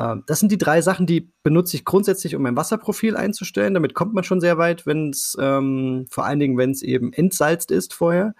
Ähm, 0.00 0.24
das 0.26 0.40
sind 0.40 0.50
die 0.50 0.58
drei 0.58 0.80
Sachen, 0.80 1.06
die 1.06 1.30
benutze 1.42 1.76
ich 1.76 1.84
grundsätzlich, 1.84 2.36
um 2.36 2.42
mein 2.42 2.56
Wasserprofil 2.56 3.16
einzustellen. 3.16 3.72
Damit 3.72 3.94
kommt 3.94 4.12
man 4.12 4.24
schon 4.24 4.40
sehr 4.40 4.58
weit, 4.58 4.86
wenn 4.86 5.10
es 5.10 5.36
ähm, 5.40 6.06
vor 6.10 6.26
allen 6.26 6.38
Dingen, 6.38 6.58
wenn 6.58 6.70
es 6.70 6.82
eben 6.82 7.12
entsalzt 7.12 7.70
ist 7.70 7.94
vorher. 7.94 8.34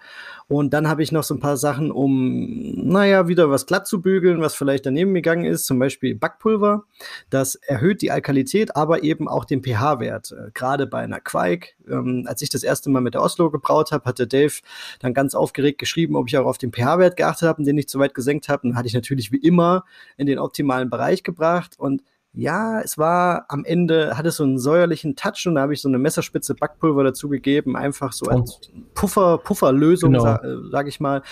Und 0.47 0.73
dann 0.73 0.87
habe 0.87 1.01
ich 1.01 1.11
noch 1.11 1.23
so 1.23 1.33
ein 1.33 1.39
paar 1.39 1.57
Sachen, 1.57 1.91
um, 1.91 2.73
naja, 2.75 3.27
wieder 3.27 3.49
was 3.49 3.65
glatt 3.65 3.87
zu 3.87 4.01
bügeln, 4.01 4.41
was 4.41 4.53
vielleicht 4.53 4.85
daneben 4.85 5.13
gegangen 5.13 5.45
ist, 5.45 5.65
zum 5.65 5.79
Beispiel 5.79 6.13
Backpulver. 6.13 6.83
Das 7.29 7.55
erhöht 7.55 8.01
die 8.01 8.11
Alkalität, 8.11 8.75
aber 8.75 9.03
eben 9.03 9.27
auch 9.27 9.45
den 9.45 9.63
pH-Wert. 9.63 10.33
Äh, 10.33 10.51
Gerade 10.53 10.85
bei 10.85 10.99
einer 10.99 11.21
Quake, 11.21 11.69
ähm, 11.89 12.25
als 12.27 12.41
ich 12.43 12.49
das 12.49 12.63
erste 12.63 12.91
Mal 12.91 13.01
mit 13.01 13.15
der 13.15 13.23
Oslo 13.23 13.49
gebraut 13.49 13.91
habe, 13.91 14.05
hatte 14.05 14.27
Dave 14.27 14.53
dann 14.99 15.15
ganz 15.15 15.33
aufgeregt 15.33 15.79
geschrieben, 15.79 16.15
ob 16.15 16.27
ich 16.27 16.37
auch 16.37 16.45
auf 16.45 16.59
den 16.59 16.71
pH-Wert 16.71 17.17
geachtet 17.17 17.47
habe 17.47 17.59
und 17.59 17.65
den 17.65 17.75
nicht 17.75 17.89
zu 17.89 17.97
weit 17.97 18.13
gesenkt 18.13 18.47
habe. 18.47 18.67
Dann 18.67 18.77
hatte 18.77 18.87
ich 18.87 18.93
natürlich 18.93 19.31
wie 19.31 19.37
immer 19.37 19.85
in 20.17 20.27
den 20.27 20.37
optimalen 20.37 20.91
Bereich 20.91 21.23
gebracht 21.23 21.79
und 21.79 22.03
ja, 22.33 22.79
es 22.79 22.97
war 22.97 23.45
am 23.49 23.65
Ende, 23.65 24.17
hat 24.17 24.25
es 24.25 24.37
so 24.37 24.43
einen 24.43 24.57
säuerlichen 24.57 25.17
Touch 25.17 25.47
und 25.47 25.55
da 25.55 25.61
habe 25.61 25.73
ich 25.73 25.81
so 25.81 25.89
eine 25.89 25.97
Messerspitze 25.97 26.55
Backpulver 26.55 27.03
dazugegeben, 27.03 27.75
einfach 27.75 28.13
so 28.13 28.27
als 28.27 28.61
Puffer, 28.93 29.37
Pufferlösung, 29.37 30.13
genau. 30.13 30.23
sag, 30.23 30.43
äh, 30.45 30.55
sag, 30.71 30.87
ich 30.87 31.01
mal. 31.01 31.23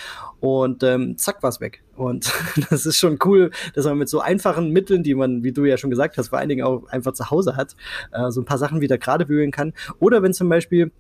Und 0.41 0.83
ähm, 0.83 1.17
zack, 1.17 1.41
war's 1.41 1.61
weg. 1.61 1.83
Und 1.95 2.33
das 2.69 2.85
ist 2.85 2.97
schon 2.97 3.17
cool, 3.23 3.51
dass 3.75 3.85
man 3.85 3.97
mit 3.97 4.09
so 4.09 4.19
einfachen 4.19 4.71
Mitteln, 4.71 5.03
die 5.03 5.15
man, 5.15 5.41
wie 5.41 5.53
du 5.53 5.63
ja 5.63 5.77
schon 5.77 5.89
gesagt 5.89 6.17
hast, 6.17 6.29
vor 6.29 6.39
allen 6.39 6.49
Dingen 6.49 6.65
auch 6.65 6.85
einfach 6.89 7.13
zu 7.13 7.29
Hause 7.31 7.55
hat, 7.55 7.77
äh, 8.11 8.29
so 8.29 8.41
ein 8.41 8.45
paar 8.45 8.57
Sachen 8.57 8.81
wieder 8.81 8.97
gerade 8.97 9.25
bügeln 9.25 9.51
kann. 9.51 9.73
Oder 9.99 10.21
wenn 10.21 10.33
zum 10.33 10.49
Beispiel 10.49 10.91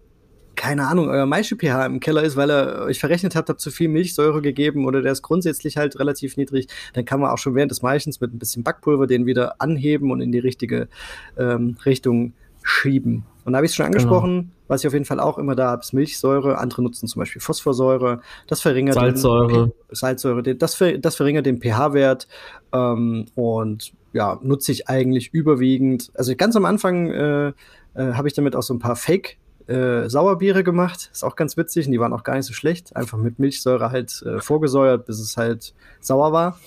keine 0.59 0.87
Ahnung, 0.87 1.07
euer 1.07 1.25
Maische-pH 1.25 1.85
im 1.85 2.01
Keller 2.01 2.21
ist, 2.21 2.35
weil 2.35 2.51
ihr 2.51 2.81
euch 2.81 2.99
verrechnet 2.99 3.33
habt, 3.33 3.47
habt 3.47 3.61
zu 3.61 3.71
viel 3.71 3.87
Milchsäure 3.87 4.41
gegeben 4.41 4.85
oder 4.85 5.01
der 5.01 5.13
ist 5.13 5.21
grundsätzlich 5.21 5.77
halt 5.77 5.97
relativ 5.97 6.35
niedrig, 6.35 6.67
dann 6.93 7.05
kann 7.05 7.21
man 7.21 7.31
auch 7.31 7.37
schon 7.37 7.55
während 7.55 7.71
des 7.71 7.81
Maischens 7.81 8.19
mit 8.19 8.33
ein 8.33 8.39
bisschen 8.39 8.63
Backpulver 8.63 9.07
den 9.07 9.25
wieder 9.25 9.61
anheben 9.61 10.11
und 10.11 10.19
in 10.19 10.33
die 10.33 10.39
richtige 10.39 10.89
ähm, 11.37 11.77
Richtung 11.85 12.33
schieben. 12.61 13.23
Und 13.45 13.53
da 13.53 13.57
habe 13.57 13.67
ich 13.67 13.71
es 13.71 13.77
schon 13.77 13.85
angesprochen, 13.85 14.35
genau. 14.35 14.51
was 14.67 14.81
ich 14.81 14.87
auf 14.87 14.91
jeden 14.91 15.05
Fall 15.05 15.21
auch 15.21 15.37
immer 15.37 15.55
da 15.55 15.69
habe, 15.69 15.79
ist 15.79 15.93
Milchsäure. 15.93 16.57
Andere 16.57 16.83
nutzen 16.83 17.07
zum 17.07 17.21
Beispiel 17.21 17.41
Phosphorsäure. 17.41 18.19
Das 18.47 18.59
verringert 18.59 18.95
Salzsäure. 18.95 19.67
Den, 19.67 19.95
Salzsäure. 19.95 20.43
Das, 20.55 20.77
das 20.99 21.15
verringert 21.15 21.45
den 21.45 21.61
pH-Wert 21.61 22.27
ähm, 22.73 23.27
und 23.33 23.93
ja, 24.11 24.37
nutze 24.43 24.73
ich 24.73 24.89
eigentlich 24.89 25.33
überwiegend. 25.33 26.11
Also 26.15 26.35
ganz 26.35 26.57
am 26.57 26.65
Anfang 26.65 27.11
äh, 27.11 27.47
äh, 27.47 27.53
habe 27.95 28.27
ich 28.27 28.33
damit 28.33 28.57
auch 28.57 28.63
so 28.63 28.73
ein 28.73 28.79
paar 28.79 28.97
Fake 28.97 29.37
äh, 29.69 30.09
Sauerbiere 30.09 30.63
gemacht. 30.63 31.09
Ist 31.13 31.23
auch 31.23 31.35
ganz 31.35 31.55
witzig 31.55 31.85
und 31.85 31.91
die 31.91 31.99
waren 31.99 32.13
auch 32.13 32.23
gar 32.23 32.35
nicht 32.35 32.45
so 32.45 32.53
schlecht. 32.53 32.95
Einfach 32.95 33.17
mit 33.17 33.39
Milchsäure 33.39 33.91
halt 33.91 34.21
äh, 34.23 34.39
vorgesäuert, 34.39 35.05
bis 35.05 35.19
es 35.19 35.37
halt 35.37 35.73
sauer 35.99 36.33
war. 36.33 36.59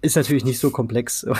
Ist 0.00 0.16
natürlich 0.16 0.44
nicht 0.44 0.58
so 0.58 0.70
komplex. 0.70 1.26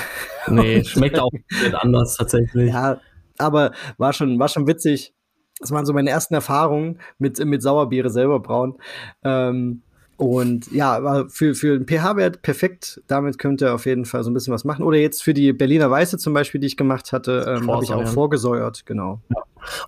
Nee, 0.48 0.84
schmeckt 0.84 1.18
auch 1.18 1.32
anders 1.72 2.16
tatsächlich. 2.16 2.72
Ja, 2.72 3.00
aber 3.36 3.72
war 3.98 4.12
schon, 4.12 4.38
war 4.38 4.46
schon 4.46 4.68
witzig. 4.68 5.12
Das 5.58 5.72
waren 5.72 5.84
so 5.84 5.92
meine 5.92 6.08
ersten 6.08 6.34
Erfahrungen 6.34 7.00
mit, 7.18 7.44
mit 7.44 7.62
Sauerbiere 7.62 8.10
selber 8.10 8.38
brauen. 8.38 8.76
Ähm, 9.24 9.82
und 10.16 10.72
ja, 10.72 10.94
aber 10.96 11.28
für, 11.28 11.54
für 11.54 11.78
den 11.78 11.86
pH-Wert 11.86 12.42
perfekt. 12.42 13.02
Damit 13.06 13.38
könnt 13.38 13.60
ihr 13.60 13.74
auf 13.74 13.84
jeden 13.86 14.06
Fall 14.06 14.24
so 14.24 14.30
ein 14.30 14.34
bisschen 14.34 14.54
was 14.54 14.64
machen. 14.64 14.82
Oder 14.84 14.98
jetzt 14.98 15.22
für 15.22 15.34
die 15.34 15.52
Berliner 15.52 15.90
Weiße 15.90 16.16
zum 16.18 16.32
Beispiel, 16.32 16.60
die 16.60 16.66
ich 16.66 16.76
gemacht 16.76 17.12
hatte, 17.12 17.58
ähm, 17.60 17.70
habe 17.70 17.84
ich 17.84 17.92
auch 17.92 18.06
vorgesäuert, 18.06 18.86
genau. 18.86 19.20
Ja. 19.28 19.42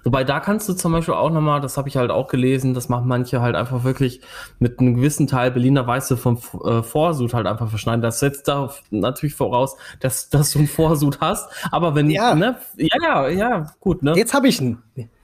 Wobei 0.04 0.24
da 0.24 0.40
kannst 0.40 0.68
du 0.68 0.74
zum 0.74 0.92
Beispiel 0.92 1.14
auch 1.14 1.30
nochmal, 1.30 1.60
das 1.60 1.76
habe 1.76 1.88
ich 1.88 1.96
halt 1.96 2.10
auch 2.10 2.28
gelesen, 2.28 2.74
das 2.74 2.88
machen 2.88 3.06
manche 3.08 3.40
halt 3.40 3.54
einfach 3.54 3.84
wirklich 3.84 4.20
mit 4.58 4.80
einem 4.80 4.96
gewissen 4.96 5.26
Teil 5.26 5.50
Berliner 5.50 5.86
Weiße 5.86 6.16
vom 6.16 6.38
äh, 6.64 6.82
Vorsud 6.82 7.32
halt 7.32 7.46
einfach 7.46 7.68
verschneiden. 7.68 8.02
Das 8.02 8.20
setzt 8.20 8.48
da 8.48 8.70
natürlich 8.90 9.34
voraus, 9.34 9.76
dass, 10.00 10.28
dass 10.28 10.52
du 10.52 10.60
einen 10.60 10.68
Vorsud 10.68 11.20
hast. 11.20 11.48
Aber 11.70 11.94
wenn, 11.94 12.10
ja, 12.10 12.34
ne, 12.34 12.56
ja, 12.76 12.96
ja, 13.00 13.28
ja, 13.28 13.72
gut, 13.80 14.02
ne? 14.02 14.14
Jetzt 14.16 14.34
habe 14.34 14.48
ich 14.48 14.60
ihn. 14.60 14.78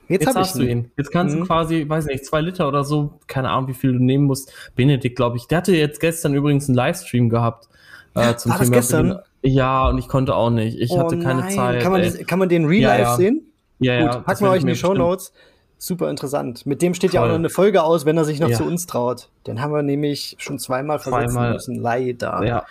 Jetzt, 0.07 0.25
Jetzt 0.25 0.35
hast 0.35 0.55
du 0.57 0.63
ihn. 0.63 0.91
Jetzt 0.97 1.11
kannst 1.11 1.35
mhm. 1.35 1.41
du 1.41 1.45
quasi, 1.47 1.87
weiß 1.87 2.05
nicht, 2.05 2.25
zwei 2.25 2.41
Liter 2.41 2.67
oder 2.67 2.83
so, 2.83 3.13
keine 3.27 3.49
Ahnung, 3.49 3.69
wie 3.69 3.73
viel 3.73 3.93
du 3.93 3.99
nehmen 3.99 4.25
musst. 4.25 4.53
Benedikt, 4.75 5.15
glaube 5.15 5.37
ich, 5.37 5.47
der 5.47 5.59
hatte 5.59 5.75
jetzt 5.75 5.99
gestern 5.99 6.33
übrigens 6.33 6.67
einen 6.67 6.75
Livestream 6.75 7.29
gehabt 7.29 7.67
äh, 8.13 8.35
zum 8.35 8.51
War 8.51 8.59
Thema. 8.59 8.59
Das 8.59 8.69
gestern? 8.71 9.19
Ja, 9.41 9.89
und 9.89 9.97
ich 9.97 10.07
konnte 10.07 10.35
auch 10.35 10.49
nicht. 10.49 10.79
Ich 10.79 10.91
oh 10.91 10.99
hatte 10.99 11.19
keine 11.19 11.41
nein. 11.41 11.51
Zeit. 11.51 11.81
Kann 11.81 11.91
man, 11.91 12.01
das, 12.01 12.17
kann 12.25 12.39
man 12.39 12.49
den 12.49 12.65
Real 12.65 12.81
ja, 12.81 12.89
Life 12.89 13.01
ja. 13.01 13.15
sehen? 13.15 13.41
Ja, 13.79 13.93
ja. 13.93 14.15
Gut, 14.15 14.25
packen 14.25 14.45
wir 14.45 14.49
euch 14.51 14.61
in 14.61 14.67
die 14.67 14.75
Show 14.75 14.93
Notes. 14.93 15.33
Super 15.77 16.09
interessant. 16.09 16.65
Mit 16.65 16.81
dem 16.81 16.93
steht 16.93 17.11
Voll. 17.11 17.19
ja 17.19 17.23
auch 17.23 17.27
noch 17.27 17.35
eine 17.35 17.49
Folge 17.49 17.83
aus, 17.83 18.05
wenn 18.05 18.17
er 18.17 18.25
sich 18.25 18.39
noch 18.39 18.49
ja. 18.49 18.57
zu 18.57 18.63
uns 18.63 18.87
traut. 18.87 19.29
Den 19.45 19.61
haben 19.61 19.73
wir 19.73 19.83
nämlich 19.83 20.35
schon 20.39 20.57
zweimal 20.57 20.99
versetzen 20.99 21.33
zweimal. 21.33 21.53
müssen. 21.53 21.75
Leider. 21.75 22.43
Ja. 22.45 22.65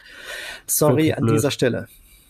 Sorry 0.66 1.12
an 1.12 1.27
dieser 1.27 1.51
Stelle. 1.51 1.86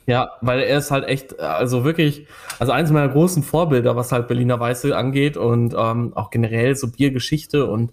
Ja, 0.07 0.33
weil 0.43 0.61
er 0.61 0.79
ist 0.79 0.91
halt 0.91 1.09
echt, 1.09 1.41
also 1.41 1.85
wirklich, 1.85 2.27
also 2.59 2.73
eins 2.73 2.91
meiner 2.91 3.09
großen 3.09 3.43
Vorbilder, 3.43 3.97
was 3.97 4.13
halt 4.13 4.29
Berliner 4.29 4.61
Weiße 4.61 4.95
angeht 4.97 5.37
und 5.37 5.75
ähm, 5.77 6.13
auch 6.15 6.31
generell 6.31 6.77
so 6.77 6.89
Biergeschichte 6.89 7.67
und 7.67 7.93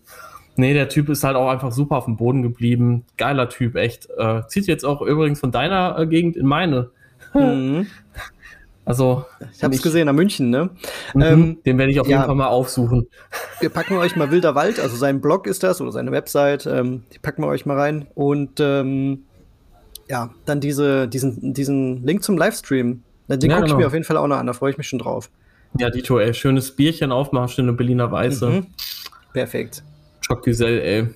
nee, 0.56 0.74
der 0.74 0.90
Typ 0.90 1.10
ist 1.10 1.24
halt 1.24 1.36
auch 1.36 1.50
einfach 1.50 1.72
super 1.72 1.96
auf 1.98 2.06
dem 2.06 2.18
Boden 2.18 2.42
geblieben. 2.42 3.06
Geiler 3.18 3.50
Typ, 3.50 3.76
echt. 3.76 4.10
Äh, 4.18 4.42
zieht 4.48 4.68
jetzt 4.68 4.86
auch 4.86 5.02
übrigens 5.02 5.40
von 5.40 5.52
deiner 5.52 5.98
äh, 5.98 6.08
Gegend 6.08 6.36
in 6.38 6.46
meine. 6.46 6.90
Mhm. 7.34 7.88
Also. 8.84 9.26
Ich 9.54 9.64
habe 9.64 9.74
es 9.74 9.82
gesehen, 9.82 10.08
nach 10.08 10.14
München, 10.14 10.50
ne? 10.50 10.70
Mhm, 11.14 11.22
ähm, 11.22 11.58
den 11.66 11.78
werde 11.78 11.94
ich 11.94 12.00
auf 12.02 12.08
ja, 12.08 12.18
jeden 12.18 12.26
Fall 12.26 12.36
mal 12.36 12.48
aufsuchen. 12.48 13.08
Wir 13.62 13.70
packen 13.70 13.96
euch 13.96 14.18
mal 14.18 14.32
Wilder 14.32 14.54
Wald, 14.54 14.82
also 14.82 14.98
sein 14.98 15.22
Blog 15.22 15.48
ist 15.48 15.64
das 15.64 15.80
oder 15.80 15.94
seine 15.94 16.12
Website, 16.12 16.66
ähm, 16.66 17.04
die 17.14 17.20
packen 17.20 17.42
wir 17.42 17.48
euch 17.48 17.66
mal 17.66 17.78
rein. 17.78 18.08
Und 18.16 18.60
ähm, 18.60 19.24
ja, 20.12 20.30
dann 20.46 20.60
diese, 20.60 21.08
diesen, 21.08 21.54
diesen 21.54 22.06
Link 22.06 22.22
zum 22.22 22.38
Livestream. 22.38 23.02
Den 23.30 23.50
ja, 23.50 23.56
gucke 23.56 23.68
ich 23.68 23.72
genau. 23.72 23.78
mir 23.78 23.88
auf 23.88 23.94
jeden 23.94 24.04
Fall 24.04 24.18
auch 24.18 24.28
noch 24.28 24.36
an, 24.36 24.46
da 24.46 24.52
freue 24.52 24.72
ich 24.72 24.78
mich 24.78 24.90
schon 24.90 25.00
drauf. 25.00 25.30
Ja, 25.80 25.90
Dito, 25.90 26.20
ey, 26.20 26.34
schönes 26.34 26.76
Bierchen 26.76 27.14
aufmachen, 27.14 27.48
schöne 27.48 27.72
Berliner 27.72 28.12
Weiße. 28.12 28.50
Mhm. 28.50 28.68
Perfekt. 29.32 29.84
Choc 30.28 30.46
ey. 30.46 31.08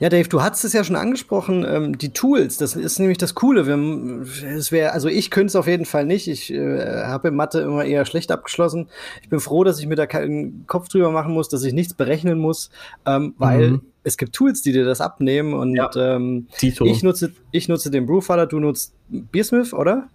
Ja, 0.00 0.08
Dave, 0.08 0.28
du 0.28 0.42
hast 0.42 0.64
es 0.64 0.72
ja 0.72 0.84
schon 0.84 0.96
angesprochen, 0.96 1.64
ähm, 1.68 1.98
die 1.98 2.12
Tools, 2.12 2.58
das 2.58 2.76
ist 2.76 2.98
nämlich 2.98 3.18
das 3.18 3.34
Coole. 3.34 3.66
Wir, 3.66 4.56
es 4.56 4.72
wär, 4.72 4.92
also 4.92 5.08
ich 5.08 5.30
könnte 5.30 5.48
es 5.48 5.56
auf 5.56 5.66
jeden 5.66 5.84
Fall 5.84 6.06
nicht. 6.06 6.28
Ich 6.28 6.52
äh, 6.52 7.04
habe 7.04 7.28
in 7.28 7.36
Mathe 7.36 7.60
immer 7.60 7.84
eher 7.84 8.04
schlecht 8.04 8.30
abgeschlossen. 8.30 8.88
Ich 9.22 9.28
bin 9.28 9.40
froh, 9.40 9.64
dass 9.64 9.78
ich 9.78 9.86
mir 9.86 9.96
da 9.96 10.06
keinen 10.06 10.66
Kopf 10.66 10.88
drüber 10.88 11.10
machen 11.10 11.32
muss, 11.32 11.48
dass 11.48 11.64
ich 11.64 11.72
nichts 11.72 11.94
berechnen 11.94 12.38
muss, 12.38 12.70
ähm, 13.06 13.34
weil 13.38 13.70
mhm. 13.70 13.82
es 14.02 14.16
gibt 14.16 14.34
Tools, 14.34 14.62
die 14.62 14.72
dir 14.72 14.84
das 14.84 15.00
abnehmen. 15.00 15.54
Und 15.54 15.76
ja. 15.76 15.90
ähm, 15.96 16.48
ich, 16.60 17.02
nutze, 17.02 17.32
ich 17.50 17.68
nutze 17.68 17.90
den 17.90 18.06
Brewfather, 18.06 18.46
du 18.46 18.60
nutzt 18.60 18.94
Beersmith, 19.08 19.72
oder? 19.72 20.08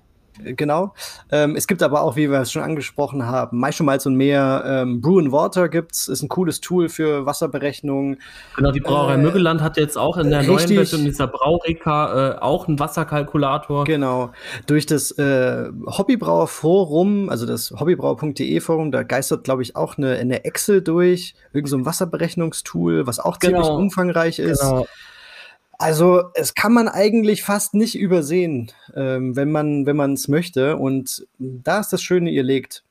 Genau. 0.44 0.94
Ähm, 1.32 1.56
es 1.56 1.68
gibt 1.68 1.84
aber 1.84 2.02
auch, 2.02 2.16
wie 2.16 2.30
wir 2.30 2.40
es 2.40 2.52
schon 2.52 2.62
angesprochen 2.62 3.26
haben, 3.26 3.60
Malz 3.60 4.06
und 4.06 4.16
Meer, 4.16 4.64
ähm, 4.66 5.02
Brew 5.02 5.20
and 5.20 5.32
Water 5.32 5.70
gibt's, 5.70 6.08
ist 6.08 6.22
ein 6.22 6.30
cooles 6.30 6.62
Tool 6.62 6.90
für 6.90 7.26
Wasserberechnung. 7.26 8.18
Genau, 8.56 8.72
die 8.72 8.80
Brauerei 8.80 9.16
äh, 9.16 9.18
Müggeland 9.18 9.62
hat 9.62 9.78
jetzt 9.78 9.98
auch 9.98 10.18
in 10.18 10.30
der 10.30 10.40
richtig. 10.40 10.58
neuen 10.58 10.70
Version 10.70 11.06
dieser 11.06 11.28
Braureka 11.28 12.38
äh, 12.38 12.40
auch 12.40 12.68
einen 12.68 12.80
Wasserkalkulator. 12.80 13.84
Genau. 13.86 14.32
Durch 14.68 14.86
das 14.86 15.12
äh, 15.12 15.70
Hobbybrauerforum, 15.86 17.30
also 17.30 17.46
das 17.46 17.72
hobbybrauer.de 17.72 18.60
Forum, 18.60 18.92
da 18.92 19.04
geistert, 19.04 19.44
glaube 19.44 19.62
ich, 19.62 19.76
auch 19.76 19.98
eine, 19.98 20.16
eine 20.16 20.46
Excel 20.46 20.82
durch, 20.82 21.36
irgend 21.54 21.70
so 21.70 21.78
ein 21.78 21.86
Wasserberechnungstool, 21.86 23.08
was 23.08 23.20
auch 23.20 23.38
ziemlich 23.38 23.62
genau. 23.62 23.78
umfangreich 23.78 24.40
ist. 24.40 24.62
Genau. 24.62 24.86
Also 25.82 26.24
es 26.36 26.56
kann 26.56 26.74
man 26.74 26.90
eigentlich 26.90 27.42
fast 27.42 27.74
nicht 27.74 27.98
übersehen, 27.98 28.70
ähm, 28.96 29.38
wenn 29.38 29.50
man 29.50 29.86
wenn 29.86 30.14
es 30.14 30.28
möchte. 30.28 30.76
Und 30.76 31.26
da 31.40 31.80
ist 31.80 31.94
das 31.94 32.02
Schöne, 32.04 32.32
ihr 32.32 32.44
legt 32.44 32.84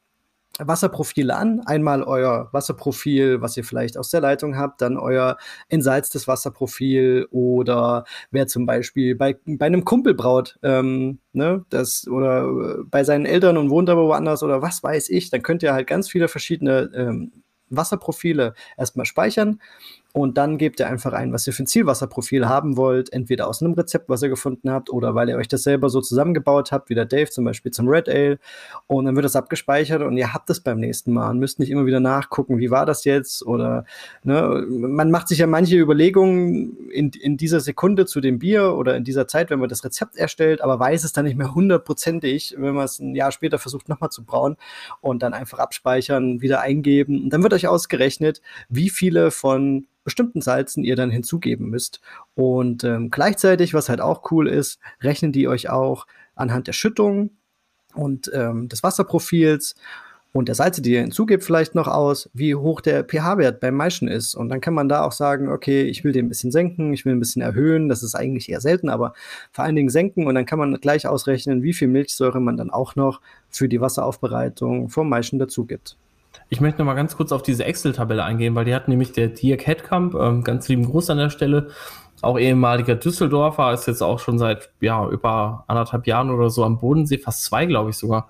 Wasserprofile 0.58 1.36
an. 1.36 1.60
Einmal 1.66 2.02
euer 2.02 2.48
Wasserprofil, 2.52 3.42
was 3.42 3.58
ihr 3.58 3.64
vielleicht 3.64 3.98
aus 3.98 4.08
der 4.08 4.22
Leitung 4.22 4.56
habt, 4.56 4.80
dann 4.80 4.96
euer 4.96 5.36
entsalztes 5.68 6.26
Wasserprofil 6.26 7.28
oder 7.30 8.04
wer 8.30 8.46
zum 8.46 8.64
Beispiel 8.64 9.14
bei, 9.14 9.36
bei 9.44 9.66
einem 9.66 9.84
Kumpel 9.84 10.14
braut, 10.14 10.58
ähm, 10.62 11.18
ne, 11.34 11.66
das 11.68 12.08
oder 12.08 12.44
äh, 12.44 12.84
bei 12.84 13.04
seinen 13.04 13.26
Eltern 13.26 13.58
und 13.58 13.68
wohnt 13.68 13.90
aber 13.90 14.04
woanders 14.04 14.42
oder 14.42 14.62
was 14.62 14.82
weiß 14.82 15.10
ich, 15.10 15.28
dann 15.28 15.42
könnt 15.42 15.62
ihr 15.62 15.74
halt 15.74 15.86
ganz 15.86 16.08
viele 16.08 16.26
verschiedene 16.28 16.90
ähm, 16.94 17.32
Wasserprofile 17.70 18.54
erstmal 18.78 19.04
speichern 19.04 19.60
und 20.14 20.38
dann 20.38 20.56
gebt 20.56 20.80
ihr 20.80 20.88
einfach 20.88 21.12
ein, 21.12 21.32
was 21.34 21.46
ihr 21.46 21.52
für 21.52 21.64
ein 21.64 21.66
Zielwasserprofil 21.66 22.48
haben 22.48 22.78
wollt, 22.78 23.12
entweder 23.12 23.46
aus 23.46 23.62
einem 23.62 23.74
Rezept, 23.74 24.08
was 24.08 24.22
ihr 24.22 24.30
gefunden 24.30 24.70
habt, 24.70 24.90
oder 24.90 25.14
weil 25.14 25.28
ihr 25.28 25.36
euch 25.36 25.48
das 25.48 25.62
selber 25.62 25.90
so 25.90 26.00
zusammengebaut 26.00 26.72
habt, 26.72 26.88
wie 26.88 26.94
der 26.94 27.04
Dave 27.04 27.28
zum 27.28 27.44
Beispiel 27.44 27.72
zum 27.72 27.88
Red 27.88 28.08
Ale. 28.08 28.38
Und 28.86 29.04
dann 29.04 29.16
wird 29.16 29.26
das 29.26 29.36
abgespeichert 29.36 30.00
und 30.02 30.16
ihr 30.16 30.32
habt 30.32 30.48
es 30.48 30.60
beim 30.60 30.78
nächsten 30.78 31.12
Mal 31.12 31.30
und 31.30 31.38
müsst 31.38 31.58
nicht 31.58 31.70
immer 31.70 31.84
wieder 31.84 32.00
nachgucken, 32.00 32.58
wie 32.58 32.70
war 32.70 32.86
das 32.86 33.04
jetzt? 33.04 33.44
Oder 33.46 33.84
ne, 34.24 34.66
man 34.68 35.10
macht 35.10 35.28
sich 35.28 35.38
ja 35.38 35.46
manche 35.46 35.76
Überlegungen 35.76 36.88
in, 36.88 37.10
in 37.10 37.36
dieser 37.36 37.60
Sekunde 37.60 38.06
zu 38.06 38.22
dem 38.22 38.38
Bier 38.38 38.74
oder 38.74 38.96
in 38.96 39.04
dieser 39.04 39.28
Zeit, 39.28 39.50
wenn 39.50 39.58
man 39.58 39.68
das 39.68 39.84
Rezept 39.84 40.16
erstellt, 40.16 40.62
aber 40.62 40.80
weiß 40.80 41.04
es 41.04 41.12
dann 41.12 41.26
nicht 41.26 41.36
mehr 41.36 41.54
hundertprozentig, 41.54 42.54
wenn 42.56 42.74
man 42.74 42.86
es 42.86 42.98
ein 42.98 43.14
Jahr 43.14 43.30
später 43.30 43.58
versucht, 43.58 43.90
nochmal 43.90 44.10
zu 44.10 44.24
brauen 44.24 44.56
und 45.02 45.22
dann 45.22 45.34
einfach 45.34 45.58
abspeichern, 45.58 46.40
wieder 46.40 46.62
eingeben. 46.62 47.24
Und 47.24 47.30
dann 47.30 47.42
wird 47.42 47.52
euch 47.52 47.68
ausgerechnet, 47.68 48.40
wie 48.70 48.88
viele 48.88 49.30
von 49.30 49.86
bestimmten 50.08 50.40
Salzen 50.40 50.84
ihr 50.84 50.96
dann 50.96 51.10
hinzugeben 51.10 51.68
müsst. 51.68 52.00
Und 52.34 52.82
ähm, 52.82 53.10
gleichzeitig, 53.10 53.74
was 53.74 53.90
halt 53.90 54.00
auch 54.00 54.30
cool 54.30 54.48
ist, 54.48 54.78
rechnen 55.02 55.32
die 55.32 55.48
euch 55.48 55.68
auch 55.68 56.06
anhand 56.34 56.66
der 56.66 56.72
Schüttung 56.72 57.28
und 57.92 58.30
ähm, 58.32 58.70
des 58.70 58.82
Wasserprofils 58.82 59.74
und 60.32 60.48
der 60.48 60.54
Salze, 60.54 60.80
die 60.80 60.92
ihr 60.92 61.02
hinzugebt, 61.02 61.44
vielleicht 61.44 61.74
noch 61.74 61.88
aus, 61.88 62.30
wie 62.32 62.54
hoch 62.54 62.80
der 62.80 63.04
pH-Wert 63.04 63.60
beim 63.60 63.74
Maischen 63.74 64.08
ist. 64.08 64.34
Und 64.34 64.48
dann 64.48 64.62
kann 64.62 64.72
man 64.72 64.88
da 64.88 65.02
auch 65.04 65.12
sagen, 65.12 65.50
okay, 65.50 65.82
ich 65.82 66.04
will 66.04 66.12
den 66.12 66.24
ein 66.24 66.28
bisschen 66.30 66.52
senken, 66.52 66.94
ich 66.94 67.04
will 67.04 67.12
ein 67.12 67.20
bisschen 67.20 67.42
erhöhen. 67.42 67.90
Das 67.90 68.02
ist 68.02 68.14
eigentlich 68.14 68.48
eher 68.48 68.62
selten, 68.62 68.88
aber 68.88 69.12
vor 69.52 69.66
allen 69.66 69.76
Dingen 69.76 69.90
senken. 69.90 70.26
Und 70.26 70.34
dann 70.36 70.46
kann 70.46 70.58
man 70.58 70.74
gleich 70.80 71.06
ausrechnen, 71.06 71.62
wie 71.62 71.74
viel 71.74 71.88
Milchsäure 71.88 72.40
man 72.40 72.56
dann 72.56 72.70
auch 72.70 72.96
noch 72.96 73.20
für 73.50 73.68
die 73.68 73.82
Wasseraufbereitung 73.82 74.88
vom 74.88 75.10
Maischen 75.10 75.38
dazu 75.38 75.66
gibt. 75.66 75.98
Ich 76.50 76.60
möchte 76.60 76.78
noch 76.78 76.86
mal 76.86 76.94
ganz 76.94 77.16
kurz 77.16 77.32
auf 77.32 77.42
diese 77.42 77.64
Excel-Tabelle 77.64 78.24
eingehen, 78.24 78.54
weil 78.54 78.64
die 78.64 78.74
hat 78.74 78.88
nämlich 78.88 79.12
der 79.12 79.28
Dirk 79.28 79.66
Headkamp, 79.66 80.14
ähm, 80.14 80.44
ganz 80.44 80.66
lieben 80.68 80.86
Gruß 80.86 81.10
an 81.10 81.18
der 81.18 81.30
Stelle, 81.30 81.68
auch 82.22 82.38
ehemaliger 82.38 82.94
Düsseldorfer, 82.94 83.72
ist 83.72 83.86
jetzt 83.86 84.02
auch 84.02 84.18
schon 84.18 84.38
seit 84.38 84.70
ja, 84.80 85.06
über 85.08 85.64
anderthalb 85.68 86.06
Jahren 86.06 86.30
oder 86.30 86.50
so 86.50 86.64
am 86.64 86.78
Bodensee, 86.78 87.18
fast 87.18 87.44
zwei, 87.44 87.66
glaube 87.66 87.90
ich 87.90 87.96
sogar, 87.96 88.28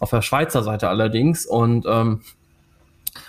auf 0.00 0.10
der 0.10 0.22
Schweizer 0.22 0.62
Seite 0.62 0.88
allerdings. 0.88 1.46
Und, 1.46 1.84
ähm, 1.86 2.22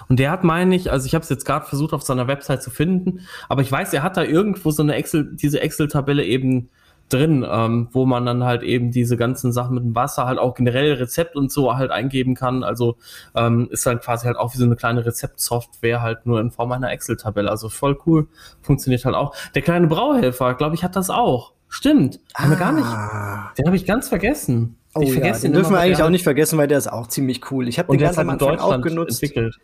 und 0.08 0.20
der 0.20 0.32
hat, 0.32 0.44
meine 0.44 0.76
ich, 0.76 0.92
also 0.92 1.06
ich 1.06 1.14
habe 1.14 1.24
es 1.24 1.30
jetzt 1.30 1.46
gerade 1.46 1.66
versucht 1.66 1.94
auf 1.94 2.02
seiner 2.02 2.28
Website 2.28 2.64
zu 2.64 2.72
finden, 2.72 3.28
aber 3.50 3.62
ich 3.62 3.72
weiß, 3.72 3.94
er 3.94 4.04
hat 4.04 4.18
da 4.18 4.24
irgendwo 4.24 4.72
so 4.72 4.82
eine 4.82 4.96
Excel, 4.96 5.30
diese 5.36 5.62
Excel-Tabelle 5.62 6.24
eben 6.24 6.70
drin, 7.10 7.46
ähm, 7.50 7.90
wo 7.92 8.06
man 8.06 8.26
dann 8.26 8.44
halt 8.44 8.64
eben 8.64 8.92
diese 8.92 9.18
ganzen 9.18 9.52
Sachen 9.52 9.76
mit 9.76 9.84
dem 9.84 9.96
Wasser 9.96 10.26
halt 10.26 10.40
auch 10.40 10.56
generell 10.56 10.94
Rezept 10.94 11.36
und 11.36 11.52
so 11.52 11.76
halt 11.76 11.92
eingeben 11.92 12.36
kann. 12.36 12.64
Also 12.64 12.98
ähm, 13.36 13.68
ist 13.72 13.86
dann 13.86 14.00
quasi 14.00 14.28
halt 14.28 14.38
auch 14.38 14.54
wie 14.54 14.58
so 14.58 14.66
eine 14.66 14.76
kleine 14.76 15.06
Rezeptsoftware 15.06 16.02
halt 16.02 16.26
nur 16.26 16.40
in 16.40 16.52
Form 16.52 16.72
einer 16.72 16.92
Excel-Tabelle. 16.92 17.50
Also 17.50 17.70
voll 17.70 17.98
cool, 18.06 18.28
funktioniert 18.62 19.06
halt 19.06 19.16
auch. 19.16 19.36
Der 19.56 19.62
kleine 19.62 19.88
Brauhelfer, 19.88 20.54
glaube 20.54 20.76
ich, 20.76 20.84
hat 20.84 20.96
das 20.96 21.10
auch. 21.10 21.54
Stimmt, 21.68 22.20
ah. 22.34 22.44
haben 22.44 22.50
wir 22.52 22.58
gar 22.58 22.72
nicht. 22.72 22.86
Ah. 22.86 23.52
Den 23.58 23.66
habe 23.68 23.76
ich 23.76 23.86
ganz 23.86 24.10
vergessen. 24.10 24.78
Oh, 24.96 25.02
ich 25.02 25.14
vergesse 25.14 25.44
ja, 25.44 25.50
den, 25.50 25.52
den 25.52 25.54
dürfen 25.54 25.74
wir 25.74 25.80
eigentlich 25.80 26.02
auch 26.02 26.10
nicht 26.10 26.24
vergessen, 26.24 26.58
weil 26.58 26.68
der 26.68 26.80
ist 26.80 26.92
auch 26.92 27.08
ziemlich 27.08 27.52
cool. 27.52 27.68
Ich 27.68 27.78
habe 27.78 27.92
den 27.92 28.00
ganz 28.00 28.18
am 28.18 28.30
Anfang 28.30 28.58
auch 28.58 28.82
genutzt. 28.82 29.22
Entwickelt. 29.22 29.56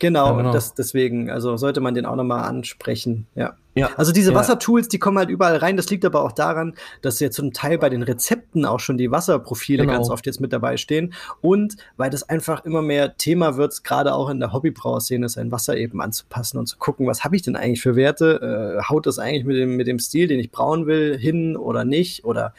Genau, 0.00 0.30
ja, 0.30 0.36
genau. 0.38 0.52
Das, 0.52 0.74
deswegen, 0.74 1.30
also 1.30 1.56
sollte 1.58 1.80
man 1.80 1.94
den 1.94 2.06
auch 2.06 2.16
nochmal 2.16 2.48
ansprechen. 2.48 3.26
Ja. 3.34 3.54
ja. 3.74 3.90
Also 3.96 4.12
diese 4.12 4.30
ja. 4.30 4.36
Wassertools, 4.36 4.88
die 4.88 4.98
kommen 4.98 5.18
halt 5.18 5.28
überall 5.28 5.56
rein. 5.56 5.76
Das 5.76 5.90
liegt 5.90 6.06
aber 6.06 6.24
auch 6.24 6.32
daran, 6.32 6.74
dass 7.02 7.20
ja 7.20 7.30
zum 7.30 7.52
Teil 7.52 7.76
bei 7.76 7.90
den 7.90 8.02
Rezepten 8.02 8.64
auch 8.64 8.80
schon 8.80 8.96
die 8.96 9.10
Wasserprofile 9.10 9.82
genau. 9.82 9.98
ganz 9.98 10.08
oft 10.08 10.24
jetzt 10.24 10.40
mit 10.40 10.54
dabei 10.54 10.78
stehen. 10.78 11.12
Und 11.42 11.76
weil 11.98 12.08
das 12.08 12.28
einfach 12.28 12.64
immer 12.64 12.80
mehr 12.80 13.18
Thema 13.18 13.58
wird, 13.58 13.84
gerade 13.84 14.14
auch 14.14 14.30
in 14.30 14.40
der 14.40 14.54
Hobbybrauerszene, 14.54 15.28
sein 15.28 15.52
Wasser 15.52 15.76
eben 15.76 16.00
anzupassen 16.00 16.58
und 16.58 16.66
zu 16.66 16.78
gucken, 16.78 17.06
was 17.06 17.22
habe 17.22 17.36
ich 17.36 17.42
denn 17.42 17.54
eigentlich 17.54 17.82
für 17.82 17.94
Werte? 17.94 18.78
Äh, 18.80 18.88
haut 18.88 19.06
das 19.06 19.18
eigentlich 19.18 19.44
mit 19.44 19.56
dem, 19.56 19.76
mit 19.76 19.86
dem 19.86 19.98
Stil, 19.98 20.28
den 20.28 20.40
ich 20.40 20.50
brauen 20.50 20.86
will, 20.86 21.18
hin 21.18 21.58
oder 21.58 21.84
nicht? 21.84 22.24
Oder 22.24 22.54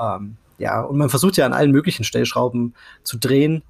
ähm, 0.00 0.38
ja, 0.56 0.80
und 0.80 0.96
man 0.96 1.10
versucht 1.10 1.36
ja 1.36 1.44
an 1.44 1.52
allen 1.52 1.72
möglichen 1.72 2.04
Stellschrauben 2.04 2.74
zu 3.02 3.18
drehen, 3.18 3.62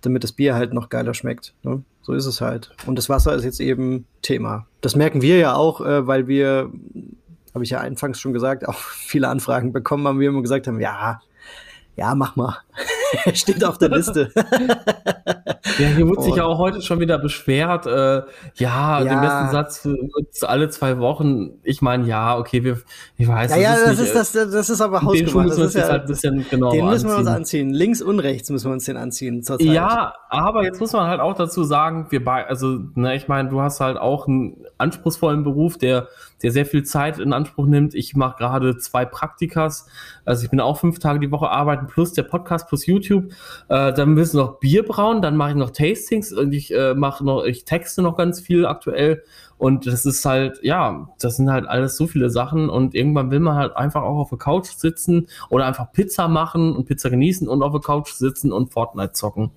damit 0.00 0.22
das 0.22 0.30
Bier 0.30 0.54
halt 0.54 0.72
noch 0.72 0.90
geiler 0.90 1.14
schmeckt. 1.14 1.54
Ne? 1.64 1.82
So 2.08 2.14
ist 2.14 2.24
es 2.24 2.40
halt. 2.40 2.70
Und 2.86 2.96
das 2.96 3.10
Wasser 3.10 3.34
ist 3.34 3.44
jetzt 3.44 3.60
eben 3.60 4.06
Thema. 4.22 4.66
Das 4.80 4.96
merken 4.96 5.20
wir 5.20 5.36
ja 5.36 5.52
auch, 5.52 5.82
äh, 5.82 6.06
weil 6.06 6.26
wir, 6.26 6.72
habe 7.52 7.64
ich 7.64 7.68
ja 7.68 7.80
anfangs 7.80 8.18
schon 8.18 8.32
gesagt, 8.32 8.66
auch 8.66 8.78
viele 8.78 9.28
Anfragen 9.28 9.74
bekommen 9.74 10.08
haben, 10.08 10.18
wir 10.18 10.30
immer 10.30 10.40
gesagt 10.40 10.66
haben, 10.66 10.80
ja, 10.80 11.20
ja, 11.96 12.14
mach 12.14 12.34
mal. 12.34 12.56
Steht 13.34 13.62
auf 13.62 13.76
der 13.76 13.90
Liste. 13.90 14.32
ja, 15.78 15.88
hier 15.88 16.06
wurde 16.08 16.22
sich 16.22 16.34
ja 16.34 16.44
auch 16.44 16.58
heute 16.58 16.82
schon 16.82 17.00
wieder 17.00 17.18
beschwert. 17.18 17.86
Äh, 17.86 17.90
ja, 17.90 18.24
ja, 18.56 19.04
den 19.04 19.20
besten 19.20 19.50
Satz 19.50 19.88
für 20.32 20.48
alle 20.48 20.68
zwei 20.70 20.98
Wochen. 20.98 21.58
Ich 21.62 21.82
meine, 21.82 22.06
ja, 22.06 22.36
okay, 22.36 22.64
wir, 22.64 22.78
ich 23.16 23.28
weiß. 23.28 23.50
Ja, 23.52 23.56
ja, 23.56 23.76
das, 23.84 23.98
ist, 23.98 24.14
das, 24.14 24.32
das 24.32 24.70
ist 24.70 24.80
aber 24.80 25.02
hausgemacht. 25.02 25.50
Das 25.50 25.58
ist 25.58 25.74
ja, 25.74 25.88
halt 25.88 26.02
ein 26.02 26.08
bisschen 26.08 26.46
genau 26.50 26.72
den 26.72 26.86
müssen 26.86 27.08
wir 27.08 27.16
uns 27.16 27.26
anziehen. 27.26 27.70
Links 27.70 28.02
und 28.02 28.20
rechts 28.20 28.50
müssen 28.50 28.68
wir 28.68 28.72
uns 28.72 28.84
den 28.84 28.96
anziehen. 28.96 29.42
Zurzeit. 29.42 29.66
Ja, 29.66 30.14
aber 30.28 30.64
jetzt 30.64 30.80
muss 30.80 30.92
man 30.92 31.08
halt 31.08 31.20
auch 31.20 31.34
dazu 31.34 31.64
sagen, 31.64 32.06
wir 32.10 32.24
bei, 32.24 32.46
also, 32.46 32.78
ne, 32.94 33.16
ich 33.16 33.28
meine, 33.28 33.48
du 33.48 33.60
hast 33.60 33.80
halt 33.80 33.96
auch 33.96 34.26
einen 34.26 34.64
anspruchsvollen 34.78 35.44
Beruf, 35.44 35.78
der 35.78 36.08
der 36.42 36.52
sehr 36.52 36.66
viel 36.66 36.84
Zeit 36.84 37.18
in 37.18 37.32
Anspruch 37.32 37.66
nimmt. 37.66 37.94
Ich 37.94 38.14
mache 38.16 38.36
gerade 38.38 38.78
zwei 38.78 39.04
Praktikas. 39.04 39.86
Also 40.24 40.44
ich 40.44 40.50
bin 40.50 40.60
auch 40.60 40.78
fünf 40.78 40.98
Tage 40.98 41.20
die 41.20 41.30
Woche 41.30 41.50
arbeiten, 41.50 41.86
plus 41.86 42.12
der 42.12 42.22
Podcast, 42.22 42.68
plus 42.68 42.86
YouTube. 42.86 43.32
Äh, 43.68 43.92
dann 43.92 44.14
müssen 44.14 44.38
noch 44.38 44.60
Bier 44.60 44.84
brauen, 44.84 45.22
dann 45.22 45.36
mache 45.36 45.50
ich 45.50 45.56
noch 45.56 45.70
Tastings 45.70 46.32
und 46.32 46.52
ich 46.52 46.72
äh, 46.74 46.94
mache 46.94 47.24
noch, 47.24 47.44
ich 47.44 47.64
texte 47.64 48.02
noch 48.02 48.16
ganz 48.16 48.40
viel 48.40 48.66
aktuell. 48.66 49.22
Und 49.58 49.88
das 49.88 50.06
ist 50.06 50.24
halt, 50.24 50.60
ja, 50.62 51.08
das 51.18 51.36
sind 51.36 51.50
halt 51.50 51.66
alles 51.66 51.96
so 51.96 52.06
viele 52.06 52.30
Sachen 52.30 52.70
und 52.70 52.94
irgendwann 52.94 53.32
will 53.32 53.40
man 53.40 53.56
halt 53.56 53.76
einfach 53.76 54.02
auch 54.02 54.18
auf 54.18 54.28
der 54.28 54.38
Couch 54.38 54.68
sitzen 54.68 55.26
oder 55.48 55.66
einfach 55.66 55.92
Pizza 55.92 56.28
machen 56.28 56.76
und 56.76 56.84
Pizza 56.84 57.10
genießen 57.10 57.48
und 57.48 57.62
auf 57.64 57.72
der 57.72 57.80
Couch 57.80 58.12
sitzen 58.12 58.52
und 58.52 58.72
Fortnite 58.72 59.12
zocken. 59.12 59.50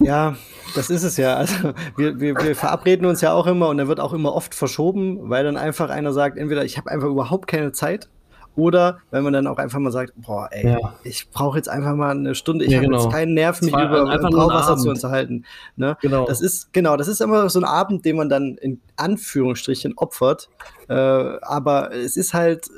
Ja, 0.00 0.36
das 0.74 0.90
ist 0.90 1.02
es 1.02 1.16
ja. 1.16 1.36
Also 1.36 1.72
wir, 1.96 2.20
wir, 2.20 2.36
wir 2.36 2.56
verabreden 2.56 3.06
uns 3.06 3.20
ja 3.20 3.32
auch 3.32 3.46
immer 3.46 3.68
und 3.68 3.78
dann 3.78 3.88
wird 3.88 4.00
auch 4.00 4.12
immer 4.12 4.34
oft 4.34 4.54
verschoben, 4.54 5.30
weil 5.30 5.44
dann 5.44 5.56
einfach 5.56 5.90
einer 5.90 6.12
sagt, 6.12 6.38
entweder 6.38 6.64
ich 6.64 6.78
habe 6.78 6.90
einfach 6.90 7.08
überhaupt 7.08 7.46
keine 7.46 7.72
Zeit 7.72 8.08
oder 8.54 8.98
wenn 9.10 9.24
man 9.24 9.32
dann 9.32 9.46
auch 9.46 9.56
einfach 9.56 9.78
mal 9.78 9.90
sagt, 9.90 10.12
boah, 10.16 10.48
ey, 10.50 10.72
ja. 10.72 10.94
ich 11.04 11.30
brauche 11.30 11.56
jetzt 11.56 11.68
einfach 11.68 11.94
mal 11.94 12.10
eine 12.10 12.34
Stunde, 12.34 12.64
ich 12.64 12.72
ja, 12.72 12.78
habe 12.78 12.88
genau. 12.88 13.02
jetzt 13.02 13.12
keinen 13.12 13.34
Nerv, 13.34 13.62
mich 13.62 13.72
über 13.72 14.04
Brauwasser 14.04 14.76
zu 14.76 14.90
unterhalten. 14.90 15.44
Ne? 15.76 15.96
Genau. 16.02 16.26
Das 16.26 16.42
ist, 16.42 16.72
genau, 16.72 16.96
das 16.96 17.08
ist 17.08 17.20
immer 17.22 17.48
so 17.48 17.58
ein 17.60 17.64
Abend, 17.64 18.04
den 18.04 18.16
man 18.16 18.28
dann 18.28 18.56
in 18.60 18.80
Anführungsstrichen 18.96 19.96
opfert. 19.96 20.50
Äh, 20.88 20.94
aber 20.94 21.92
es 21.94 22.16
ist 22.16 22.34
halt, 22.34 22.68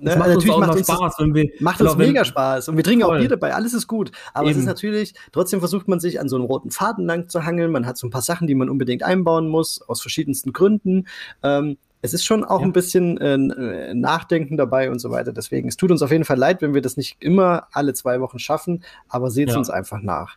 Ne? 0.00 0.16
macht 0.16 0.28
natürlich 0.28 0.50
uns 0.50 0.66
macht 0.66 0.76
uns 0.78 0.86
Spaß, 0.86 0.98
das, 1.00 1.18
wenn 1.18 1.34
wir 1.34 1.50
macht 1.60 1.80
uns 1.80 1.96
mega 1.96 2.24
Spaß 2.24 2.68
und 2.68 2.76
wir 2.76 2.84
trinken 2.84 3.04
voll. 3.04 3.16
auch 3.16 3.20
Bier 3.20 3.28
dabei, 3.28 3.54
alles 3.54 3.74
ist 3.74 3.86
gut. 3.86 4.12
Aber 4.34 4.46
Eben. 4.46 4.52
es 4.52 4.58
ist 4.58 4.66
natürlich, 4.66 5.14
trotzdem 5.32 5.60
versucht 5.60 5.88
man 5.88 6.00
sich 6.00 6.20
an 6.20 6.28
so 6.28 6.36
einem 6.36 6.44
roten 6.44 6.70
Faden 6.70 7.06
lang 7.06 7.28
zu 7.28 7.44
hangeln. 7.44 7.72
Man 7.72 7.86
hat 7.86 7.98
so 7.98 8.06
ein 8.06 8.10
paar 8.10 8.22
Sachen, 8.22 8.46
die 8.46 8.54
man 8.54 8.68
unbedingt 8.68 9.02
einbauen 9.02 9.48
muss, 9.48 9.82
aus 9.82 10.00
verschiedensten 10.00 10.52
Gründen. 10.52 11.06
Ähm, 11.42 11.78
es 12.00 12.14
ist 12.14 12.24
schon 12.24 12.44
auch 12.44 12.60
ja. 12.60 12.66
ein 12.66 12.72
bisschen 12.72 13.18
äh, 13.18 13.94
Nachdenken 13.94 14.56
dabei 14.56 14.90
und 14.90 15.00
so 15.00 15.10
weiter. 15.10 15.32
Deswegen, 15.32 15.68
es 15.68 15.76
tut 15.76 15.90
uns 15.90 16.02
auf 16.02 16.12
jeden 16.12 16.24
Fall 16.24 16.38
leid, 16.38 16.62
wenn 16.62 16.74
wir 16.74 16.82
das 16.82 16.96
nicht 16.96 17.16
immer 17.20 17.66
alle 17.72 17.92
zwei 17.94 18.20
Wochen 18.20 18.38
schaffen, 18.38 18.84
aber 19.08 19.30
seht 19.30 19.48
es 19.48 19.54
ja. 19.54 19.58
uns 19.58 19.70
einfach 19.70 20.00
nach. 20.00 20.36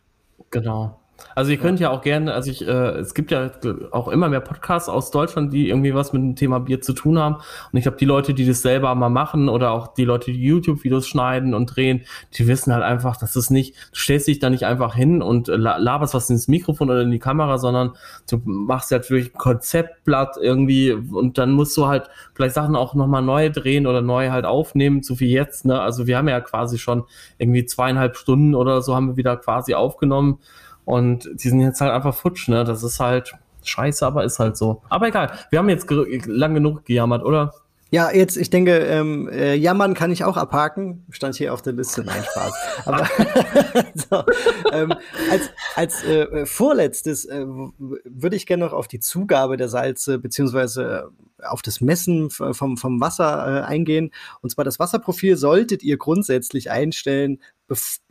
Genau. 0.49 1.00
Also 1.35 1.51
ihr 1.51 1.57
könnt 1.57 1.79
ja, 1.79 1.89
ja 1.89 1.97
auch 1.97 2.01
gerne, 2.01 2.33
also 2.33 2.51
ich, 2.51 2.67
äh, 2.67 2.99
es 2.99 3.13
gibt 3.13 3.31
ja 3.31 3.51
auch 3.91 4.07
immer 4.07 4.29
mehr 4.29 4.39
Podcasts 4.39 4.89
aus 4.89 5.11
Deutschland, 5.11 5.53
die 5.53 5.69
irgendwie 5.69 5.93
was 5.93 6.13
mit 6.13 6.21
dem 6.21 6.35
Thema 6.35 6.59
Bier 6.59 6.81
zu 6.81 6.93
tun 6.93 7.17
haben. 7.17 7.35
Und 7.35 7.77
ich 7.77 7.83
glaube, 7.83 7.97
die 7.97 8.05
Leute, 8.05 8.33
die 8.33 8.45
das 8.45 8.61
selber 8.61 8.93
mal 8.95 9.09
machen 9.09 9.49
oder 9.49 9.71
auch 9.71 9.93
die 9.93 10.05
Leute, 10.05 10.31
die 10.31 10.43
YouTube-Videos 10.43 11.07
schneiden 11.07 11.53
und 11.53 11.75
drehen, 11.75 12.01
die 12.33 12.47
wissen 12.47 12.73
halt 12.73 12.83
einfach, 12.83 13.17
dass 13.17 13.35
es 13.35 13.49
nicht, 13.49 13.75
du 13.91 13.99
stellst 13.99 14.27
dich 14.27 14.39
da 14.39 14.49
nicht 14.49 14.65
einfach 14.65 14.95
hin 14.95 15.21
und 15.21 15.47
laberst 15.47 16.13
was 16.13 16.29
ins 16.29 16.47
Mikrofon 16.47 16.89
oder 16.89 17.01
in 17.01 17.11
die 17.11 17.19
Kamera, 17.19 17.57
sondern 17.57 17.91
du 18.29 18.41
machst 18.45 18.91
ja 18.91 18.97
natürlich 18.97 19.33
ein 19.33 19.37
Konzeptblatt 19.37 20.37
irgendwie 20.41 20.91
und 20.93 21.37
dann 21.37 21.51
musst 21.51 21.75
du 21.77 21.87
halt 21.87 22.09
vielleicht 22.33 22.55
Sachen 22.55 22.75
auch 22.75 22.93
nochmal 22.93 23.21
neu 23.21 23.49
drehen 23.49 23.87
oder 23.87 24.01
neu 24.01 24.29
halt 24.29 24.45
aufnehmen, 24.45 25.03
so 25.03 25.19
wie 25.19 25.31
jetzt, 25.31 25.65
ne? 25.65 25.81
Also 25.81 26.07
wir 26.07 26.17
haben 26.17 26.27
ja 26.27 26.39
quasi 26.41 26.77
schon 26.77 27.03
irgendwie 27.37 27.65
zweieinhalb 27.65 28.17
Stunden 28.17 28.55
oder 28.55 28.81
so 28.81 28.95
haben 28.95 29.09
wir 29.09 29.17
wieder 29.17 29.37
quasi 29.37 29.73
aufgenommen. 29.73 30.39
Und 30.85 31.29
die 31.33 31.49
sind 31.49 31.61
jetzt 31.61 31.81
halt 31.81 31.91
einfach 31.91 32.15
futsch, 32.15 32.47
ne? 32.47 32.63
Das 32.63 32.83
ist 32.83 32.99
halt 32.99 33.33
scheiße, 33.63 34.05
aber 34.05 34.23
ist 34.23 34.39
halt 34.39 34.57
so. 34.57 34.81
Aber 34.89 35.07
egal, 35.07 35.31
wir 35.49 35.59
haben 35.59 35.69
jetzt 35.69 35.89
lang 35.89 36.53
genug 36.53 36.85
gejammert, 36.85 37.23
oder? 37.23 37.53
Ja, 37.93 38.09
jetzt, 38.09 38.37
ich 38.37 38.49
denke, 38.49 38.77
ähm, 38.77 39.27
äh, 39.27 39.53
jammern 39.53 39.93
kann 39.93 40.11
ich 40.11 40.23
auch 40.23 40.37
abhaken. 40.37 41.05
Stand 41.09 41.35
hier 41.35 41.53
auf 41.53 41.61
der 41.61 41.73
Liste, 41.73 42.05
nein, 42.05 42.23
Spaß. 42.23 42.53
Aber 42.85 43.05
so, 43.93 44.23
ähm, 44.71 44.93
als, 45.29 45.49
als 45.75 46.03
äh, 46.05 46.45
vorletztes 46.45 47.25
äh, 47.25 47.45
würde 47.45 48.37
ich 48.37 48.45
gerne 48.45 48.63
noch 48.63 48.71
auf 48.71 48.87
die 48.87 49.01
Zugabe 49.01 49.57
der 49.57 49.67
Salze 49.67 50.19
beziehungsweise 50.19 51.09
auf 51.43 51.61
das 51.61 51.81
Messen 51.81 52.29
vom, 52.29 52.77
vom 52.77 53.01
Wasser 53.01 53.59
äh, 53.59 53.61
eingehen. 53.63 54.11
Und 54.41 54.51
zwar 54.51 54.63
das 54.63 54.79
Wasserprofil 54.79 55.35
solltet 55.35 55.83
ihr 55.83 55.97
grundsätzlich 55.97 56.71
einstellen 56.71 57.39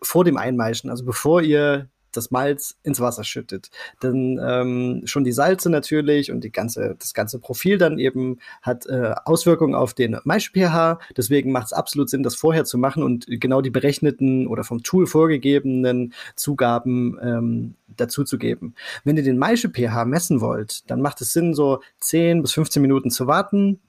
vor 0.03 0.25
dem 0.27 0.37
Einmeischen, 0.37 0.91
also 0.91 1.07
bevor 1.07 1.41
ihr 1.41 1.89
das 2.13 2.31
Malz 2.31 2.77
ins 2.83 3.01
Wasser 3.01 3.25
schüttet. 3.25 3.71
Denn 4.03 4.41
ähm, 4.43 5.03
schon 5.05 5.25
die 5.25 5.33
Salze 5.33 5.71
natürlich 5.71 6.31
und 6.31 6.45
die 6.45 6.53
ganze, 6.53 6.97
das 6.99 7.15
ganze 7.15 7.39
Profil 7.39 7.79
dann 7.79 7.99
eben 7.99 8.39
hat 8.63 8.87
äh, 8.87 9.15
Auswirkungen 9.25 9.75
auf 9.75 9.95
den 9.95 10.19
Maisch-pH. 10.25 10.99
Deswegen 11.17 11.53
macht 11.53 11.67
es 11.67 11.73
absolut 11.73 12.11
Sinn, 12.11 12.23
das 12.23 12.35
vorher 12.35 12.65
zu 12.65 12.79
machen 12.79 13.03
und 13.03 13.27
genau 13.29 13.61
die 13.61 13.71
berechneten 13.71 14.47
oder 14.47 14.65
vom 14.65 14.83
Tool 14.83 15.07
vorgegebenen 15.07 16.13
Zugaben 16.37 17.19
ähm, 17.23 17.75
dazuzugeben. 17.97 18.75
Wenn 19.05 19.17
ihr 19.17 19.23
den 19.23 19.39
Maische-pH 19.39 20.05
messen 20.05 20.41
wollt, 20.41 20.91
dann 20.91 21.01
macht 21.01 21.21
es 21.21 21.33
Sinn, 21.33 21.55
so 21.55 21.81
10 22.01 22.43
bis 22.43 22.53
15 22.53 22.83
Minuten 22.83 23.11
zu 23.11 23.27
warten, 23.27 23.81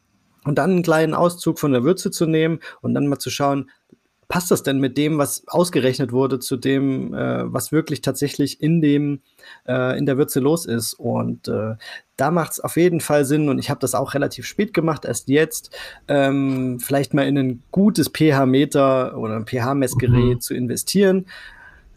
und 0.44 0.58
dann 0.58 0.72
einen 0.72 0.84
kleinen 0.84 1.14
Auszug 1.14 1.60
von 1.60 1.72
der 1.72 1.84
Würze 1.84 2.12
zu 2.12 2.26
nehmen 2.26 2.60
und 2.82 2.94
dann 2.94 3.08
mal 3.08 3.20
zu 3.20 3.30
schauen, 3.30 3.70
passt 4.32 4.50
das 4.50 4.64
denn 4.64 4.80
mit 4.80 4.98
dem, 4.98 5.18
was 5.18 5.44
ausgerechnet 5.48 6.14
wurde, 6.14 6.40
zu 6.40 6.56
dem, 6.56 7.14
äh, 7.14 7.52
was 7.52 7.74
wirklich 7.74 8.00
tatsächlich 8.00 8.62
in 8.62 8.82
dem 8.82 9.20
äh, 9.68 9.98
in 9.98 10.06
der 10.06 10.18
Würze 10.18 10.40
los 10.40 10.66
ist? 10.66 10.94
Und 10.94 11.50
äh, 11.50 11.76
da 12.16 12.32
macht 12.32 12.54
es 12.54 12.60
auf 12.62 12.78
jeden 12.78 13.02
Fall 13.02 13.26
Sinn. 13.26 13.50
Und 13.50 13.60
ich 13.60 13.70
habe 13.70 13.82
das 13.82 13.94
auch 13.94 14.14
relativ 14.14 14.46
spät 14.46 14.74
gemacht, 14.74 15.04
erst 15.04 15.28
jetzt, 15.28 15.76
ähm, 16.08 16.80
vielleicht 16.80 17.14
mal 17.14 17.28
in 17.28 17.38
ein 17.38 17.64
gutes 17.72 18.08
pH-Meter 18.08 19.18
oder 19.18 19.36
ein 19.36 19.46
pH-Messgerät 19.46 20.36
mhm. 20.36 20.40
zu 20.40 20.54
investieren. 20.54 21.26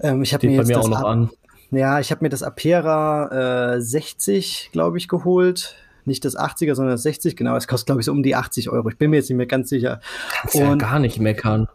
Ähm, 0.00 0.24
ich 0.24 0.34
habe 0.34 0.48
mir 0.48 0.56
jetzt 0.56 0.66
mir 0.66 0.74
das 0.74 0.90
ab, 0.90 1.28
Ja, 1.70 2.00
ich 2.00 2.10
habe 2.10 2.24
mir 2.24 2.30
das 2.30 2.42
Apera 2.42 3.80
60, 3.80 4.70
glaube 4.72 4.98
ich, 4.98 5.06
geholt 5.06 5.76
nicht 6.06 6.22
das 6.26 6.36
80er, 6.36 6.74
sondern 6.74 6.92
das 6.92 7.02
60, 7.04 7.34
genau. 7.34 7.56
Es 7.56 7.66
kostet, 7.66 7.86
glaube 7.86 8.02
ich, 8.02 8.04
so 8.04 8.12
um 8.12 8.22
die 8.22 8.34
80 8.34 8.68
Euro. 8.68 8.90
Ich 8.90 8.98
bin 8.98 9.10
mir 9.10 9.16
jetzt 9.16 9.30
nicht 9.30 9.38
mehr 9.38 9.46
ganz 9.46 9.70
sicher. 9.70 10.00
Kannst 10.32 10.56
und 10.56 10.60
ja 10.60 10.74
gar 10.74 10.98
nicht 10.98 11.18
meckern. 11.18 11.66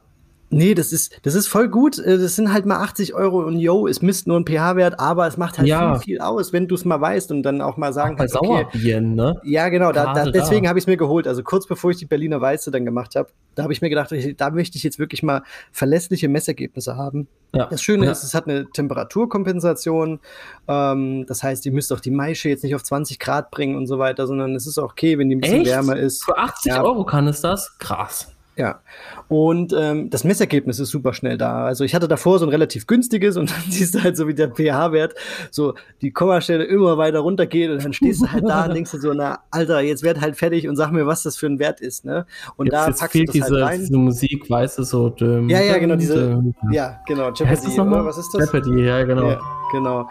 Nee, 0.52 0.74
das 0.74 0.92
ist, 0.92 1.20
das 1.24 1.36
ist 1.36 1.48
voll 1.48 1.70
gut. 1.70 2.00
Äh, 2.00 2.18
das 2.18 2.36
sind 2.36 2.52
halt 2.52 2.66
mal 2.66 2.78
80 2.78 3.14
Euro 3.14 3.40
und 3.40 3.60
yo, 3.60 3.88
es 3.88 4.02
misst 4.02 4.28
nur 4.28 4.40
ein 4.40 4.46
pH-Wert, 4.46 5.00
aber 5.00 5.28
es 5.28 5.38
macht 5.38 5.60
halt 5.60 5.68
ja. 5.68 5.96
viel, 5.96 6.16
viel 6.16 6.22
aus, 6.22 6.54
wenn 6.54 6.68
du 6.68 6.76
es 6.76 6.86
mal 6.86 7.00
weißt 7.00 7.32
und 7.32 7.44
dann 7.44 7.62
auch 7.62 7.78
mal 7.78 7.94
sagen 7.94 8.16
auch 8.16 8.18
bei 8.18 8.24
kannst, 8.24 8.36
okay, 8.38 8.48
Sauerbieren, 8.48 9.16
ne? 9.16 9.40
Ja, 9.44 9.70
genau, 9.70 9.92
da, 9.92 10.14
da, 10.14 10.32
deswegen 10.32 10.68
habe 10.68 10.80
ich 10.80 10.84
es 10.84 10.88
mir 10.88 10.98
geholt. 10.98 11.28
Also 11.28 11.44
kurz 11.44 11.68
bevor 11.68 11.92
ich 11.92 11.98
die 11.98 12.06
Berliner 12.06 12.42
Weiße 12.42 12.72
dann 12.72 12.86
gemacht 12.86 13.16
habe, 13.16 13.30
da 13.56 13.64
habe 13.64 13.74
ich 13.74 13.82
mir 13.82 13.90
gedacht, 13.90 14.12
da 14.38 14.50
möchte 14.50 14.78
ich 14.78 14.84
jetzt 14.84 14.98
wirklich 14.98 15.22
mal 15.22 15.44
verlässliche 15.72 16.30
Messergebnisse 16.30 16.96
haben. 16.96 17.28
Ja. 17.54 17.66
Das 17.66 17.82
Schöne 17.82 18.06
ja. 18.06 18.12
ist, 18.12 18.24
es 18.24 18.34
hat 18.34 18.48
eine 18.48 18.70
Temperaturkompensation. 18.70 20.20
Ähm, 20.68 21.26
das 21.28 21.44
heißt, 21.44 21.66
ihr 21.66 21.72
müsst 21.72 21.94
auch 21.94 22.00
die 22.00 22.12
Maische 22.12 22.50
jetzt 22.50 22.64
nicht 22.64 22.76
auf 22.76 22.84
20 22.84 23.20
Grad 23.20 23.52
bringen 23.52 23.76
und 23.76 23.88
so 23.88 24.00
weiter, 24.00 24.26
sondern 24.28 24.56
es 24.56 24.66
ist 24.66 24.78
auch 24.80 24.92
okay, 24.92 25.18
wenn 25.18 25.30
die 25.30 25.36
ein 25.36 25.42
bisschen 25.42 25.62
Echt? 25.62 25.72
wärmer 25.72 25.98
ist. 25.98 26.24
Für 26.24 26.38
80 26.38 26.72
ja. 26.72 26.84
Euro 26.84 27.04
kann 27.06 27.28
es 27.28 27.42
das? 27.42 27.78
Krass. 27.78 28.34
Ja. 28.60 28.81
Und 29.30 29.73
ähm, 29.77 30.10
das 30.10 30.26
Messergebnis 30.26 30.80
ist 30.80 30.90
super 30.90 31.14
schnell 31.14 31.38
da. 31.38 31.64
Also 31.64 31.86
ich 31.86 31.95
hatte 31.95 32.10
davor 32.10 32.40
so 32.40 32.45
ein 32.45 32.49
relativ 32.49 32.88
günstiges 32.88 33.38
und 33.38 33.49
dann 33.56 33.61
siehst 33.69 33.95
du 33.95 34.03
halt 34.03 34.18
so, 34.18 34.27
wie 34.27 34.34
der 34.34 34.49
pH-Wert 34.49 35.15
so 35.49 35.76
die 36.02 36.11
Kommastelle 36.11 36.65
immer 36.65 36.98
weiter 36.98 37.19
runtergeht 37.19 37.72
und 37.72 37.81
dann 37.81 37.94
stehst 37.94 38.22
du 38.22 38.30
halt 38.30 38.44
da 38.45 38.65
und 38.65 38.73
denkst 38.73 38.91
du 38.91 38.99
so, 38.99 39.14
na, 39.14 39.40
Alter, 39.49 39.80
jetzt 39.80 40.03
werd 40.03 40.19
halt 40.19 40.36
fertig 40.36 40.68
und 40.68 40.76
sag 40.76 40.91
mir, 40.91 41.07
was 41.07 41.23
das 41.23 41.38
für 41.38 41.45
ein 41.45 41.57
Wert 41.57 41.80
ist, 41.80 42.03
ne? 42.03 42.26
Und 42.57 42.65
jetzt, 42.65 42.73
da 42.73 42.88
jetzt 42.88 42.99
packst 42.99 43.15
du 43.15 43.23
das 43.23 43.34
diese, 43.34 43.45
halt 43.45 43.64
rein. 43.64 43.80
diese 43.80 43.98
Musik, 43.98 44.49
weißt 44.49 44.80
du, 44.80 44.84
so 44.84 45.10
düm, 45.10 45.48
Ja, 45.48 45.61
ja, 45.61 45.77
genau, 45.77 45.95
diese, 45.95 46.31
düm. 46.31 46.53
ja, 46.72 46.99
genau, 47.07 47.31
Jeopardy, 47.31 47.80
oder 47.80 48.06
was 48.06 48.18
ist 48.18 48.34
das? 48.34 48.52
Jeopardy, 48.52 48.84
ja, 48.84 49.03
genau. 49.06 49.30
Ja, 49.30 49.41
genau. 49.72 50.10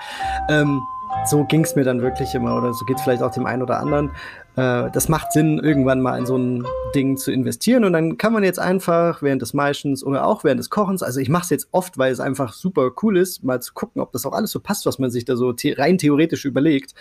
Ähm, 0.48 0.80
so 1.26 1.44
ging 1.44 1.64
es 1.64 1.76
mir 1.76 1.84
dann 1.84 2.00
wirklich 2.00 2.34
immer 2.34 2.56
oder 2.56 2.72
so 2.72 2.84
geht 2.84 3.00
vielleicht 3.00 3.22
auch 3.22 3.30
dem 3.30 3.46
einen 3.46 3.62
oder 3.62 3.78
anderen. 3.80 4.10
Äh, 4.59 4.90
das 4.90 5.09
macht 5.09 5.32
Sinn, 5.32 5.59
irgendwann 5.59 6.01
mal 6.01 6.18
in 6.18 6.26
so 6.26 6.36
ein 6.36 6.66
Ding 6.93 7.16
zu 7.16 7.30
investieren 7.30 7.85
und 7.85 7.93
dann 7.93 8.18
kann 8.18 8.32
man 8.32 8.43
jetzt 8.43 8.59
einfach 8.59 9.22
während 9.22 9.40
des 9.40 9.55
Maischens 9.55 10.02
oder 10.02 10.26
auch 10.26 10.43
während 10.43 10.59
des 10.59 10.68
Kochens, 10.68 11.05
also 11.05 11.20
ich 11.20 11.28
mache 11.28 11.44
es 11.44 11.51
jetzt 11.51 11.68
oft, 11.70 11.97
weil 11.97 12.10
es 12.10 12.18
einfach 12.18 12.52
super 12.52 12.90
cool 13.02 13.18
ist, 13.18 13.44
mal 13.44 13.62
zu 13.62 13.72
gucken, 13.72 14.02
ob 14.02 14.10
das 14.10 14.26
auch 14.26 14.32
alles 14.32 14.51
so 14.51 14.59
passt, 14.59 14.85
was 14.85 14.98
man 14.98 15.10
sich 15.10 15.24
da 15.24 15.36
so 15.36 15.55
the 15.56 15.72
rein 15.72 15.97
theoretisch 15.97 16.44
überlegt. 16.44 16.94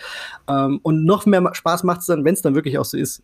Ähm, 0.48 0.78
und 0.84 1.04
noch 1.04 1.26
mehr 1.26 1.50
Spaß 1.52 1.82
macht 1.82 2.00
es 2.00 2.06
dann, 2.06 2.24
wenn 2.24 2.34
es 2.34 2.42
dann 2.42 2.54
wirklich 2.54 2.78
auch 2.78 2.84
so 2.84 2.96
ist. 2.96 3.22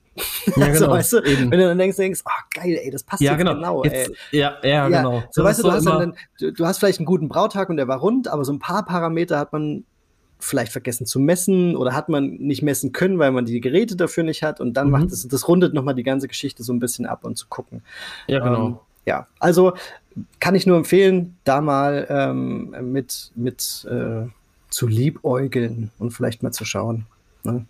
Ja, 0.56 0.66
also, 0.66 0.85
genau, 0.85 0.94
weißt 0.94 1.12
du, 1.12 1.23
wenn 1.24 1.51
du 1.51 1.59
dann 1.59 1.78
denkst, 1.78 1.97
denkst, 1.97 2.20
oh 2.24 2.61
geil, 2.61 2.81
ey, 2.82 2.90
das 2.90 3.05
passt 3.05 3.23
ja, 3.23 3.35
genau. 3.35 3.55
genau 3.55 3.85
jetzt, 3.85 4.11
ja, 4.32 4.56
ja, 4.62 4.89
ja, 4.89 4.89
genau. 4.89 5.23
So, 5.31 5.44
weißt 5.44 5.61
du, 5.61 5.62
du 5.65 5.73
hast, 5.73 5.86
dann, 5.86 6.16
du, 6.40 6.52
du 6.52 6.66
hast 6.66 6.78
vielleicht 6.78 6.98
einen 6.98 7.06
guten 7.06 7.28
Brautag 7.28 7.69
und 7.69 7.77
der 7.77 7.86
war 7.86 7.98
rund, 7.98 8.27
aber 8.27 8.44
so 8.44 8.52
ein 8.52 8.59
paar 8.59 8.85
Parameter 8.85 9.39
hat 9.39 9.52
man 9.52 9.85
vielleicht 10.45 10.73
vergessen 10.73 11.07
zu 11.07 11.19
messen 11.19 11.77
oder 11.77 11.95
hat 11.95 12.09
man 12.09 12.35
nicht 12.35 12.62
messen 12.62 12.93
können, 12.93 13.19
weil 13.19 13.33
man 13.33 13.45
die 13.45 13.61
Geräte 13.61 13.97
dafür 13.97 14.25
nicht 14.25 14.43
hat 14.43 14.61
und 14.61 14.75
dann 14.75 14.87
mhm. 14.87 14.93
macht 14.93 15.12
es, 15.12 15.27
das 15.27 15.49
rundet 15.49 15.75
nochmal 15.75 15.95
die 15.95 16.03
ganze 16.03 16.29
Geschichte 16.29 16.62
so 16.62 16.73
ein 16.73 16.81
bisschen 16.81 17.07
ab 17.07 17.25
und 17.25 17.37
zu 17.37 17.47
gucken. 17.49 17.83
Ja, 18.27 18.41
genau. 18.41 18.66
Ähm, 18.66 18.79
ja, 19.07 19.27
also 19.39 19.75
kann 20.41 20.55
ich 20.55 20.66
nur 20.66 20.77
empfehlen, 20.77 21.37
da 21.45 21.61
mal 21.61 22.07
ähm, 22.09 22.75
mit, 22.93 23.33
mit 23.35 23.87
äh, 23.91 24.27
zu 24.71 24.87
liebäugeln 24.87 25.91
und 25.99 26.12
vielleicht 26.12 26.43
mal 26.43 26.53
zu 26.53 26.65
schauen. 26.65 27.07
Ne? 27.43 27.65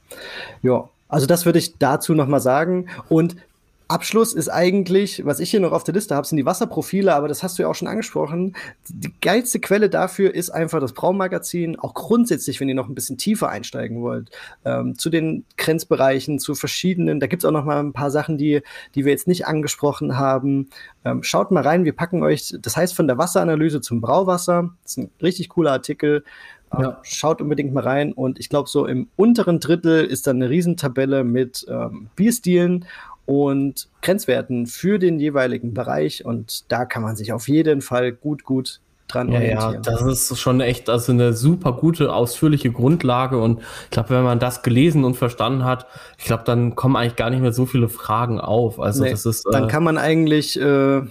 Ja, 0.63 0.89
also 1.09 1.27
das 1.27 1.47
würde 1.47 1.59
ich 1.59 1.79
dazu 1.79 2.15
nochmal 2.15 2.41
sagen. 2.41 2.89
Und 3.09 3.37
Abschluss 3.87 4.33
ist 4.33 4.49
eigentlich, 4.49 5.27
was 5.27 5.41
ich 5.41 5.51
hier 5.51 5.61
noch 5.61 5.73
auf 5.73 5.85
der 5.85 5.95
Liste 5.95 6.15
habe, 6.15 6.27
sind 6.27 6.39
die 6.39 6.47
Wasserprofile, 6.47 7.15
aber 7.15 7.29
das 7.29 7.43
hast 7.43 7.59
du 7.59 7.63
ja 7.63 7.69
auch 7.69 7.75
schon 7.75 7.89
angesprochen. 7.89 8.57
Die 8.89 9.13
geilste 9.21 9.61
Quelle 9.61 9.91
dafür 9.91 10.35
ist 10.35 10.51
einfach 10.51 10.81
das 10.81 10.95
Braummagazin, 10.95 11.79
auch 11.79 11.93
grundsätzlich, 11.93 12.61
wenn 12.61 12.69
ihr 12.69 12.75
noch 12.75 12.89
ein 12.89 12.95
bisschen 12.95 13.19
tiefer 13.19 13.51
einsteigen 13.51 14.01
wollt, 14.01 14.31
ähm, 14.65 14.97
zu 14.97 15.11
den 15.11 15.45
Grenzbereichen, 15.59 16.39
zu 16.39 16.55
verschiedenen. 16.55 17.21
Da 17.21 17.27
gibt's 17.27 17.45
auch 17.45 17.51
noch 17.51 17.65
mal 17.67 17.79
ein 17.79 17.93
paar 17.93 18.11
Sachen, 18.11 18.39
die, 18.39 18.63
die 18.95 19.05
wir 19.05 19.13
jetzt 19.13 19.29
nicht 19.29 19.47
angesprochen 19.47 20.17
haben. 20.17 20.71
Ähm, 21.05 21.23
schaut 21.23 21.51
mal 21.51 21.63
rein, 21.63 21.85
wir 21.85 21.95
packen 21.95 22.23
euch, 22.23 22.55
das 22.59 22.77
heißt 22.77 22.95
von 22.95 23.07
der 23.07 23.19
Wasseranalyse 23.19 23.83
zum 23.83 24.01
Brauwasser. 24.01 24.71
Das 24.83 24.93
ist 24.93 24.99
ein 24.99 25.11
richtig 25.21 25.51
cooler 25.51 25.73
Artikel. 25.73 26.25
Ähm, 26.73 26.83
ja. 26.83 26.99
Schaut 27.03 27.41
unbedingt 27.41 27.73
mal 27.73 27.83
rein. 27.83 28.13
Und 28.13 28.39
ich 28.41 28.49
glaube, 28.49 28.69
so 28.69 28.87
im 28.87 29.09
unteren 29.17 29.61
Drittel 29.61 30.05
ist 30.05 30.27
dann 30.27 30.37
eine 30.37 30.51
Riesentabelle 30.51 31.25
mit 31.25 31.67
ähm, 31.69 32.09
Bierstilen 32.17 32.87
und 33.27 33.89
Grenzwerten 34.03 34.67
für 34.67 34.99
den 34.99 35.19
jeweiligen 35.19 35.75
Bereich. 35.75 36.25
Und 36.25 36.71
da 36.71 36.85
kann 36.85 37.03
man 37.03 37.17
sich 37.17 37.33
auf 37.33 37.49
jeden 37.49 37.81
Fall 37.81 38.13
gut, 38.13 38.45
gut 38.45 38.81
dran 39.09 39.29
ja, 39.29 39.39
orientieren. 39.39 39.75
Ja, 39.75 39.81
das 39.81 40.03
ist 40.03 40.39
schon 40.39 40.61
echt 40.61 40.89
also 40.91 41.13
eine 41.13 41.33
super 41.33 41.73
gute, 41.73 42.13
ausführliche 42.13 42.71
Grundlage. 42.71 43.39
Und 43.39 43.61
ich 43.85 43.91
glaube, 43.91 44.11
wenn 44.11 44.25
man 44.25 44.39
das 44.39 44.63
gelesen 44.63 45.05
und 45.05 45.17
verstanden 45.17 45.65
hat, 45.65 45.87
ich 46.19 46.25
glaube, 46.25 46.45
dann 46.45 46.75
kommen 46.75 46.97
eigentlich 46.97 47.17
gar 47.17 47.31
nicht 47.31 47.41
mehr 47.41 47.53
so 47.53 47.67
viele 47.67 47.89
Fragen 47.89 48.41
auf. 48.41 48.81
Also 48.81 49.05
nee, 49.05 49.11
das 49.11 49.27
ist. 49.27 49.47
Dann 49.51 49.65
äh, 49.65 49.69
kann 49.69 49.85
man 49.85 49.99
eigentlich 49.99 50.61
äh, 50.61 51.03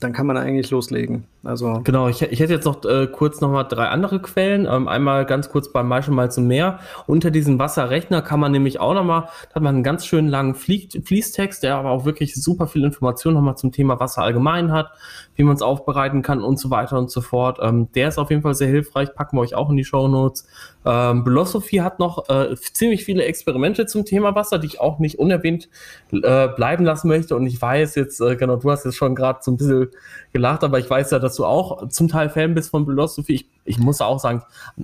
dann 0.00 0.14
kann 0.14 0.26
man 0.26 0.38
eigentlich 0.38 0.70
loslegen. 0.70 1.24
Also 1.42 1.80
genau, 1.84 2.08
ich, 2.08 2.20
ich 2.20 2.38
hätte 2.38 2.52
jetzt 2.52 2.66
noch 2.66 2.84
äh, 2.84 3.06
kurz 3.06 3.40
noch 3.40 3.50
mal 3.50 3.64
drei 3.64 3.86
andere 3.86 4.20
Quellen. 4.20 4.66
Ähm, 4.70 4.88
einmal 4.88 5.24
ganz 5.24 5.48
kurz 5.48 5.72
beim 5.72 5.88
Maischel 5.88 6.12
mal 6.12 6.30
zum 6.30 6.46
Meer. 6.46 6.80
Unter 7.06 7.30
diesem 7.30 7.58
Wasserrechner 7.58 8.20
kann 8.20 8.40
man 8.40 8.52
nämlich 8.52 8.78
auch 8.78 8.92
noch 8.92 9.04
mal, 9.04 9.28
da 9.48 9.54
hat 9.54 9.62
man 9.62 9.76
einen 9.76 9.82
ganz 9.82 10.04
schönen 10.04 10.28
langen 10.28 10.54
Fließtext, 10.54 11.62
der 11.62 11.76
aber 11.76 11.90
auch 11.90 12.04
wirklich 12.04 12.34
super 12.34 12.66
viel 12.66 12.84
Informationen 12.84 13.36
noch 13.36 13.42
mal 13.42 13.56
zum 13.56 13.72
Thema 13.72 13.98
Wasser 13.98 14.22
allgemein 14.22 14.70
hat, 14.70 14.90
wie 15.34 15.42
man 15.42 15.56
es 15.56 15.62
aufbereiten 15.62 16.20
kann 16.20 16.42
und 16.42 16.58
so 16.58 16.70
weiter 16.70 16.98
und 16.98 17.10
so 17.10 17.22
fort. 17.22 17.58
Ähm, 17.62 17.90
der 17.92 18.08
ist 18.08 18.18
auf 18.18 18.28
jeden 18.28 18.42
Fall 18.42 18.54
sehr 18.54 18.68
hilfreich, 18.68 19.14
packen 19.14 19.38
wir 19.38 19.40
euch 19.40 19.54
auch 19.54 19.70
in 19.70 19.76
die 19.76 19.84
Show 19.84 20.08
Notes. 20.08 20.46
Ähm, 20.84 21.24
Philosophy 21.24 21.76
hat 21.76 21.98
noch 21.98 22.28
äh, 22.28 22.54
ziemlich 22.56 23.04
viele 23.06 23.24
Experimente 23.24 23.86
zum 23.86 24.04
Thema 24.04 24.34
Wasser, 24.34 24.58
die 24.58 24.66
ich 24.66 24.80
auch 24.80 24.98
nicht 24.98 25.18
unerwähnt 25.18 25.70
äh, 26.12 26.48
bleiben 26.48 26.84
lassen 26.84 27.08
möchte. 27.08 27.34
Und 27.34 27.46
ich 27.46 27.60
weiß 27.60 27.94
jetzt, 27.94 28.20
äh, 28.20 28.36
genau, 28.36 28.56
du 28.56 28.70
hast 28.70 28.84
jetzt 28.84 28.96
schon 28.96 29.14
gerade 29.14 29.38
so 29.42 29.50
ein 29.50 29.56
bisschen 29.56 29.88
gelacht, 30.32 30.64
aber 30.64 30.78
ich 30.78 30.88
weiß 30.88 31.10
ja, 31.10 31.18
dass 31.18 31.29
du 31.36 31.44
auch 31.44 31.88
zum 31.88 32.08
Teil 32.08 32.28
Fan 32.28 32.54
bist 32.54 32.70
von 32.70 32.86
Philosophy. 32.86 33.34
Ich, 33.34 33.48
ich 33.64 33.78
muss 33.78 34.00
auch 34.00 34.18
sagen, 34.18 34.42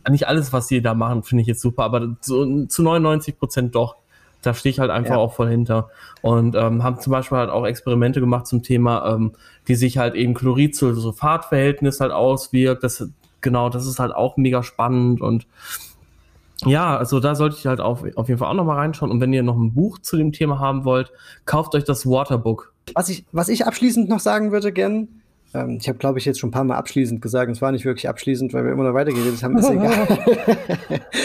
nicht 0.08 0.28
alles, 0.28 0.52
was 0.52 0.66
die 0.66 0.82
da 0.82 0.94
machen, 0.94 1.22
finde 1.22 1.42
ich 1.42 1.48
jetzt 1.48 1.60
super, 1.60 1.84
aber 1.84 2.16
so, 2.20 2.66
zu 2.66 2.82
99 2.82 3.38
Prozent 3.38 3.74
doch. 3.74 3.96
Da 4.42 4.54
stehe 4.54 4.70
ich 4.70 4.78
halt 4.78 4.90
einfach 4.90 5.14
ja. 5.14 5.16
auch 5.16 5.32
voll 5.32 5.48
hinter. 5.48 5.88
Und 6.22 6.54
ähm, 6.54 6.84
haben 6.84 7.00
zum 7.00 7.10
Beispiel 7.10 7.38
halt 7.38 7.50
auch 7.50 7.66
Experimente 7.66 8.20
gemacht 8.20 8.46
zum 8.46 8.62
Thema, 8.62 9.14
ähm, 9.14 9.32
wie 9.64 9.74
sich 9.74 9.98
halt 9.98 10.14
eben 10.14 10.34
Chlorid 10.34 10.76
zu 10.76 10.94
Sulfatverhältnis 10.94 12.00
halt 12.00 12.12
auswirkt. 12.12 12.84
Das, 12.84 13.08
genau, 13.40 13.70
das 13.70 13.86
ist 13.86 13.98
halt 13.98 14.14
auch 14.14 14.36
mega 14.36 14.62
spannend 14.62 15.20
und 15.20 15.46
ja, 16.64 16.96
also 16.96 17.20
da 17.20 17.34
sollte 17.34 17.56
ich 17.58 17.66
halt 17.66 17.80
auf, 17.80 18.02
auf 18.16 18.28
jeden 18.28 18.38
Fall 18.38 18.48
auch 18.48 18.54
nochmal 18.54 18.78
reinschauen. 18.78 19.10
Und 19.10 19.20
wenn 19.20 19.32
ihr 19.32 19.42
noch 19.42 19.56
ein 19.56 19.74
Buch 19.74 19.98
zu 19.98 20.16
dem 20.16 20.32
Thema 20.32 20.58
haben 20.58 20.84
wollt, 20.84 21.12
kauft 21.44 21.74
euch 21.74 21.84
das 21.84 22.06
Waterbook. 22.06 22.72
Was 22.94 23.08
ich, 23.08 23.24
was 23.32 23.48
ich 23.48 23.66
abschließend 23.66 24.08
noch 24.08 24.20
sagen 24.20 24.52
würde, 24.52 24.72
gern, 24.72 25.08
ähm, 25.54 25.78
ich 25.80 25.88
habe, 25.88 25.98
glaube 25.98 26.18
ich, 26.18 26.24
jetzt 26.24 26.40
schon 26.40 26.48
ein 26.48 26.52
paar 26.52 26.64
Mal 26.64 26.76
abschließend 26.76 27.22
gesagt, 27.22 27.50
es 27.50 27.62
war 27.62 27.72
nicht 27.72 27.84
wirklich 27.84 28.08
abschließend, 28.08 28.52
weil 28.52 28.64
wir 28.64 28.72
immer 28.72 28.84
noch 28.84 28.94
weitergeredet 28.94 29.42
haben, 29.42 29.58
ist 29.58 29.70
egal. 29.70 30.06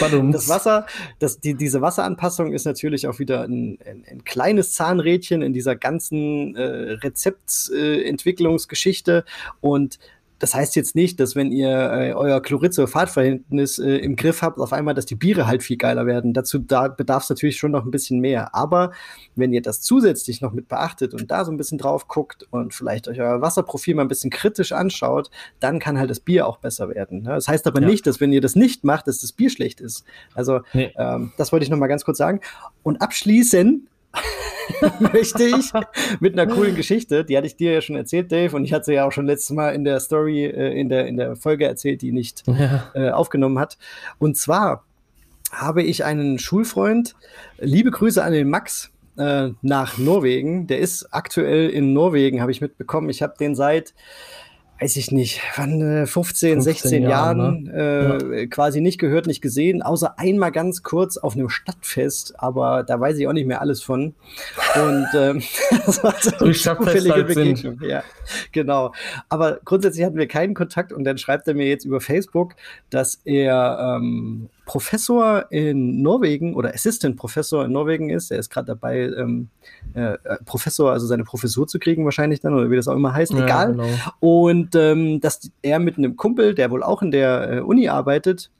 das 0.32 0.48
Wasser, 0.48 0.86
das, 1.18 1.40
die, 1.40 1.54
diese 1.54 1.80
Wasseranpassung 1.80 2.52
ist 2.52 2.64
natürlich 2.64 3.06
auch 3.06 3.18
wieder 3.18 3.42
ein, 3.42 3.78
ein, 3.84 4.04
ein 4.10 4.24
kleines 4.24 4.72
Zahnrädchen 4.72 5.42
in 5.42 5.52
dieser 5.52 5.76
ganzen 5.76 6.56
äh, 6.56 6.92
Rezeptentwicklungsgeschichte 7.02 9.24
äh, 9.26 9.30
und 9.60 9.98
das 10.42 10.56
heißt 10.56 10.74
jetzt 10.74 10.96
nicht, 10.96 11.20
dass 11.20 11.36
wenn 11.36 11.52
ihr 11.52 11.70
äh, 11.70 12.12
euer 12.14 12.42
Chlorid-Sulfat-Verhältnis 12.42 13.78
äh, 13.78 13.98
im 13.98 14.16
Griff 14.16 14.42
habt, 14.42 14.58
auf 14.58 14.72
einmal, 14.72 14.92
dass 14.92 15.06
die 15.06 15.14
Biere 15.14 15.46
halt 15.46 15.62
viel 15.62 15.76
geiler 15.76 16.04
werden. 16.04 16.34
Dazu 16.34 16.58
da 16.58 16.88
bedarf 16.88 17.22
es 17.22 17.30
natürlich 17.30 17.56
schon 17.58 17.70
noch 17.70 17.84
ein 17.84 17.92
bisschen 17.92 18.18
mehr. 18.18 18.52
Aber 18.52 18.90
wenn 19.36 19.52
ihr 19.52 19.62
das 19.62 19.82
zusätzlich 19.82 20.40
noch 20.40 20.52
mit 20.52 20.66
beachtet 20.66 21.14
und 21.14 21.30
da 21.30 21.44
so 21.44 21.52
ein 21.52 21.56
bisschen 21.56 21.78
drauf 21.78 22.08
guckt 22.08 22.48
und 22.50 22.74
vielleicht 22.74 23.06
euch 23.06 23.20
euer 23.20 23.40
Wasserprofil 23.40 23.94
mal 23.94 24.02
ein 24.02 24.08
bisschen 24.08 24.30
kritisch 24.30 24.72
anschaut, 24.72 25.30
dann 25.60 25.78
kann 25.78 25.96
halt 25.96 26.10
das 26.10 26.18
Bier 26.18 26.48
auch 26.48 26.56
besser 26.56 26.88
werden. 26.88 27.22
Ne? 27.22 27.34
Das 27.34 27.46
heißt 27.46 27.68
aber 27.68 27.80
ja. 27.80 27.86
nicht, 27.86 28.04
dass 28.08 28.20
wenn 28.20 28.32
ihr 28.32 28.40
das 28.40 28.56
nicht 28.56 28.82
macht, 28.82 29.06
dass 29.06 29.20
das 29.20 29.30
Bier 29.30 29.48
schlecht 29.48 29.80
ist. 29.80 30.02
Also 30.34 30.62
nee. 30.72 30.92
ähm, 30.98 31.32
das 31.36 31.52
wollte 31.52 31.62
ich 31.62 31.70
noch 31.70 31.78
mal 31.78 31.86
ganz 31.86 32.04
kurz 32.04 32.18
sagen. 32.18 32.40
Und 32.82 33.00
abschließen 33.00 33.86
möchte 35.00 35.44
ich 35.44 35.72
mit 36.20 36.38
einer 36.38 36.52
coolen 36.52 36.74
Geschichte, 36.74 37.24
die 37.24 37.36
hatte 37.36 37.46
ich 37.46 37.56
dir 37.56 37.72
ja 37.72 37.80
schon 37.80 37.96
erzählt, 37.96 38.32
Dave, 38.32 38.54
und 38.56 38.64
ich 38.64 38.72
hatte 38.72 38.86
sie 38.86 38.94
ja 38.94 39.06
auch 39.06 39.12
schon 39.12 39.26
letztes 39.26 39.50
Mal 39.50 39.74
in 39.74 39.84
der 39.84 40.00
Story, 40.00 40.44
äh, 40.44 40.78
in, 40.78 40.88
der, 40.88 41.06
in 41.06 41.16
der 41.16 41.36
Folge 41.36 41.66
erzählt, 41.66 42.02
die 42.02 42.12
nicht 42.12 42.42
ja. 42.46 42.90
äh, 42.94 43.10
aufgenommen 43.10 43.58
hat. 43.58 43.78
Und 44.18 44.36
zwar 44.36 44.84
habe 45.50 45.82
ich 45.82 46.04
einen 46.04 46.38
Schulfreund, 46.38 47.14
liebe 47.58 47.90
Grüße 47.90 48.22
an 48.22 48.32
den 48.32 48.48
Max, 48.48 48.92
äh, 49.16 49.50
nach 49.60 49.98
Norwegen. 49.98 50.66
Der 50.66 50.78
ist 50.78 51.12
aktuell 51.12 51.68
in 51.68 51.92
Norwegen, 51.92 52.40
habe 52.40 52.50
ich 52.50 52.60
mitbekommen. 52.60 53.10
Ich 53.10 53.22
habe 53.22 53.34
den 53.38 53.54
seit 53.54 53.94
weiß 54.82 54.96
ich 54.96 55.12
nicht, 55.12 55.40
wann 55.56 55.80
äh, 55.80 56.06
15, 56.06 56.54
15 56.54 56.60
16 56.60 57.02
Jahren, 57.04 57.38
Jahren 57.38 57.62
ne? 57.62 58.30
äh, 58.34 58.40
ja. 58.40 58.46
quasi 58.46 58.80
nicht 58.80 58.98
gehört, 58.98 59.26
nicht 59.26 59.40
gesehen, 59.40 59.80
außer 59.80 60.18
einmal 60.18 60.50
ganz 60.50 60.82
kurz 60.82 61.16
auf 61.18 61.36
einem 61.36 61.48
Stadtfest, 61.48 62.34
aber 62.40 62.82
da 62.82 62.98
weiß 62.98 63.16
ich 63.18 63.28
auch 63.28 63.32
nicht 63.32 63.46
mehr 63.46 63.60
alles 63.60 63.82
von. 63.82 64.14
Und 64.74 65.06
ähm, 65.14 65.42
das 65.86 66.02
war 66.02 66.14
so 66.20 66.44
eine 66.44 66.52
zufällige 66.52 67.14
halt 67.14 67.28
Begegnung. 67.28 67.78
Sind. 67.78 67.82
Ja, 67.82 68.02
genau. 68.50 68.92
Aber 69.28 69.60
grundsätzlich 69.64 70.04
hatten 70.04 70.18
wir 70.18 70.26
keinen 70.26 70.54
Kontakt 70.54 70.92
und 70.92 71.04
dann 71.04 71.16
schreibt 71.16 71.46
er 71.46 71.54
mir 71.54 71.68
jetzt 71.68 71.84
über 71.84 72.00
Facebook, 72.00 72.54
dass 72.90 73.20
er 73.24 73.98
ähm, 74.00 74.48
Professor 74.72 75.44
in 75.50 76.00
Norwegen 76.00 76.54
oder 76.54 76.72
Assistant 76.72 77.18
Professor 77.18 77.66
in 77.66 77.72
Norwegen 77.72 78.08
ist. 78.08 78.30
Er 78.30 78.38
ist 78.38 78.48
gerade 78.48 78.68
dabei, 78.68 79.00
ähm, 79.00 79.50
äh, 79.92 80.14
äh, 80.14 80.38
Professor, 80.46 80.90
also 80.90 81.06
seine 81.06 81.24
Professur 81.24 81.66
zu 81.66 81.78
kriegen 81.78 82.06
wahrscheinlich 82.06 82.40
dann 82.40 82.54
oder 82.54 82.70
wie 82.70 82.76
das 82.76 82.88
auch 82.88 82.96
immer 82.96 83.12
heißt, 83.12 83.32
ja, 83.32 83.44
egal. 83.44 83.72
Genau. 83.72 83.86
Und 84.20 84.74
ähm, 84.74 85.20
dass 85.20 85.50
er 85.60 85.78
mit 85.78 85.98
einem 85.98 86.16
Kumpel, 86.16 86.54
der 86.54 86.70
wohl 86.70 86.82
auch 86.82 87.02
in 87.02 87.10
der 87.10 87.52
äh, 87.52 87.60
Uni 87.60 87.90
arbeitet, 87.90 88.50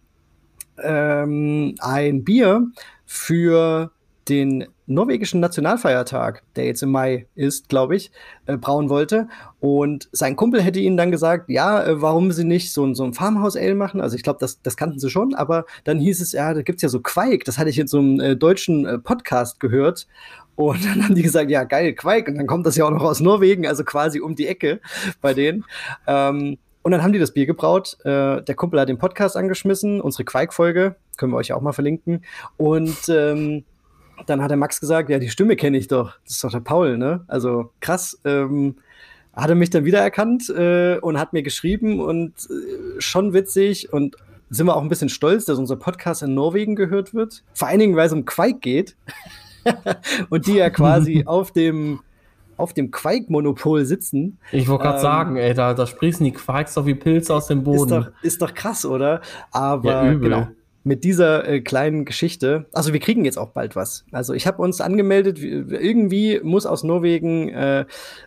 ähm, 0.82 1.76
ein 1.80 2.24
Bier 2.24 2.66
für 3.06 3.90
den 4.28 4.66
norwegischen 4.86 5.40
Nationalfeiertag, 5.40 6.42
der 6.56 6.66
jetzt 6.66 6.82
im 6.82 6.90
Mai 6.90 7.26
ist, 7.34 7.68
glaube 7.68 7.96
ich, 7.96 8.10
äh, 8.46 8.56
brauen 8.56 8.88
wollte. 8.88 9.28
Und 9.60 10.08
sein 10.12 10.36
Kumpel 10.36 10.62
hätte 10.62 10.80
ihnen 10.80 10.96
dann 10.96 11.10
gesagt, 11.10 11.48
ja, 11.48 11.84
äh, 11.84 12.02
warum 12.02 12.32
sie 12.32 12.44
nicht 12.44 12.72
so, 12.72 12.92
so 12.94 13.04
ein 13.04 13.14
Farmhouse-Ale 13.14 13.74
machen. 13.74 14.00
Also 14.00 14.16
ich 14.16 14.22
glaube, 14.22 14.38
das, 14.40 14.60
das 14.62 14.76
kannten 14.76 14.98
sie 14.98 15.10
schon, 15.10 15.34
aber 15.34 15.64
dann 15.84 15.98
hieß 15.98 16.20
es, 16.20 16.32
ja, 16.32 16.52
da 16.52 16.62
gibt's 16.62 16.82
ja 16.82 16.88
so 16.88 17.00
Quake. 17.00 17.44
Das 17.44 17.58
hatte 17.58 17.70
ich 17.70 17.78
in 17.78 17.86
so 17.86 17.98
einem 17.98 18.20
äh, 18.20 18.36
deutschen 18.36 18.86
äh, 18.86 18.98
Podcast 18.98 19.60
gehört. 19.60 20.06
Und 20.54 20.84
dann 20.84 21.04
haben 21.04 21.14
die 21.14 21.22
gesagt, 21.22 21.50
ja, 21.50 21.64
geil, 21.64 21.94
Quake. 21.94 22.30
Und 22.30 22.36
dann 22.36 22.46
kommt 22.46 22.66
das 22.66 22.76
ja 22.76 22.84
auch 22.84 22.90
noch 22.90 23.02
aus 23.02 23.20
Norwegen, 23.20 23.66
also 23.66 23.84
quasi 23.84 24.20
um 24.20 24.34
die 24.34 24.46
Ecke 24.46 24.80
bei 25.20 25.34
denen. 25.34 25.64
Ähm, 26.06 26.58
und 26.82 26.90
dann 26.90 27.02
haben 27.02 27.12
die 27.12 27.18
das 27.18 27.32
Bier 27.32 27.46
gebraut. 27.46 27.96
Äh, 28.04 28.42
der 28.42 28.54
Kumpel 28.56 28.80
hat 28.80 28.88
den 28.88 28.98
Podcast 28.98 29.36
angeschmissen, 29.36 30.00
unsere 30.00 30.24
Quake-Folge, 30.24 30.96
können 31.16 31.32
wir 31.32 31.36
euch 31.36 31.52
auch 31.52 31.60
mal 31.60 31.72
verlinken. 31.72 32.24
Und 32.56 33.08
ähm, 33.08 33.64
dann 34.26 34.42
hat 34.42 34.50
der 34.50 34.56
Max 34.56 34.80
gesagt, 34.80 35.10
ja, 35.10 35.18
die 35.18 35.28
Stimme 35.28 35.56
kenne 35.56 35.78
ich 35.78 35.88
doch. 35.88 36.14
Das 36.24 36.34
ist 36.34 36.44
doch 36.44 36.50
der 36.50 36.60
Paul, 36.60 36.98
ne? 36.98 37.24
Also 37.28 37.70
krass. 37.80 38.18
Ähm, 38.24 38.76
hat 39.34 39.48
er 39.48 39.54
mich 39.54 39.70
dann 39.70 39.84
wiedererkannt 39.84 40.50
äh, 40.50 40.98
und 40.98 41.18
hat 41.18 41.32
mir 41.32 41.42
geschrieben 41.42 42.00
und 42.00 42.32
äh, 42.50 43.00
schon 43.00 43.32
witzig 43.32 43.92
und 43.92 44.16
sind 44.50 44.66
wir 44.66 44.76
auch 44.76 44.82
ein 44.82 44.90
bisschen 44.90 45.08
stolz, 45.08 45.46
dass 45.46 45.58
unser 45.58 45.76
Podcast 45.76 46.22
in 46.22 46.34
Norwegen 46.34 46.76
gehört 46.76 47.14
wird. 47.14 47.42
Vor 47.54 47.68
allen 47.68 47.78
Dingen, 47.78 47.96
weil 47.96 48.06
es 48.06 48.12
um 48.12 48.26
Quake 48.26 48.58
geht 48.60 48.96
und 50.28 50.46
die 50.46 50.54
ja 50.54 50.68
quasi 50.68 51.22
auf 51.26 51.50
dem 51.52 52.00
auf 52.58 52.74
dem 52.74 52.90
Quake-Monopol 52.90 53.86
sitzen. 53.86 54.38
Ich 54.52 54.68
wollte 54.68 54.84
gerade 54.84 54.98
ähm, 54.98 55.02
sagen, 55.02 55.36
ey, 55.36 55.54
da, 55.54 55.72
da 55.72 55.86
sprießen 55.86 56.22
die 56.22 56.32
Quakes 56.32 56.74
doch 56.74 56.84
wie 56.84 56.94
Pilze 56.94 57.34
aus 57.34 57.46
dem 57.46 57.64
Boden. 57.64 57.82
Ist 57.82 57.90
doch, 57.90 58.10
ist 58.22 58.42
doch 58.42 58.54
krass, 58.54 58.84
oder? 58.84 59.22
Aber 59.50 60.04
ja, 60.04 60.14
genau 60.14 60.48
mit 60.84 61.04
dieser 61.04 61.48
äh, 61.48 61.60
kleinen 61.60 62.04
Geschichte. 62.04 62.66
Also 62.72 62.92
wir 62.92 63.00
kriegen 63.00 63.24
jetzt 63.24 63.38
auch 63.38 63.50
bald 63.50 63.76
was. 63.76 64.04
Also 64.12 64.34
ich 64.34 64.46
habe 64.46 64.62
uns 64.62 64.80
angemeldet, 64.80 65.38
irgendwie 65.38 66.40
muss 66.42 66.66
aus 66.66 66.82
Norwegen 66.82 67.48
äh, 67.50 67.84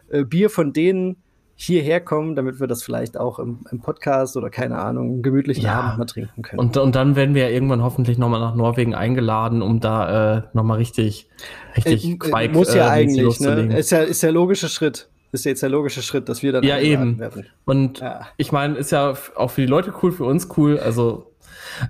äh, 0.09 0.23
Bier 0.23 0.49
von 0.49 0.73
denen 0.73 1.17
hierher 1.57 2.01
kommen, 2.01 2.35
damit 2.35 2.59
wir 2.59 2.67
das 2.67 2.83
vielleicht 2.83 3.17
auch 3.17 3.39
im, 3.39 3.59
im 3.71 3.79
Podcast 3.79 4.35
oder 4.35 4.49
keine 4.49 4.77
Ahnung, 4.77 5.13
einen 5.13 5.23
gemütlichen 5.23 5.63
ja. 5.63 5.79
Abend 5.79 5.99
mal 5.99 6.05
trinken 6.05 6.41
können. 6.41 6.59
Und, 6.59 6.75
und 6.75 6.95
dann 6.95 7.15
werden 7.15 7.33
wir 7.33 7.43
ja 7.43 7.49
irgendwann 7.49 7.81
hoffentlich 7.81 8.17
nochmal 8.17 8.41
nach 8.41 8.55
Norwegen 8.55 8.93
eingeladen, 8.93 9.61
um 9.61 9.79
da 9.79 10.37
äh, 10.37 10.41
nochmal 10.53 10.77
richtig, 10.77 11.29
richtig 11.77 12.09
äh, 12.09 12.17
Quake, 12.17 12.53
Muss 12.53 12.73
ja 12.73 12.87
äh, 12.87 12.89
eigentlich, 12.89 13.39
ne? 13.39 13.77
Ist 13.77 13.91
ja, 13.91 13.99
ist 13.99 14.21
der 14.21 14.31
logische 14.31 14.67
Schritt 14.67 15.09
ist 15.35 15.43
jetzt 15.43 15.61
der 15.61 15.69
logische 15.69 16.01
Schritt, 16.01 16.29
dass 16.29 16.43
wir 16.43 16.53
dann 16.53 16.63
ja 16.63 16.79
eben 16.79 17.19
werden. 17.19 17.45
Und 17.65 17.99
ja. 17.99 18.21
ich 18.37 18.53
meine, 18.53 18.77
ist 18.77 18.91
ja 18.91 19.15
auch 19.35 19.51
für 19.51 19.61
die 19.61 19.67
Leute 19.67 19.93
cool, 20.01 20.13
für 20.13 20.23
uns 20.23 20.47
cool. 20.57 20.79
Also 20.79 21.34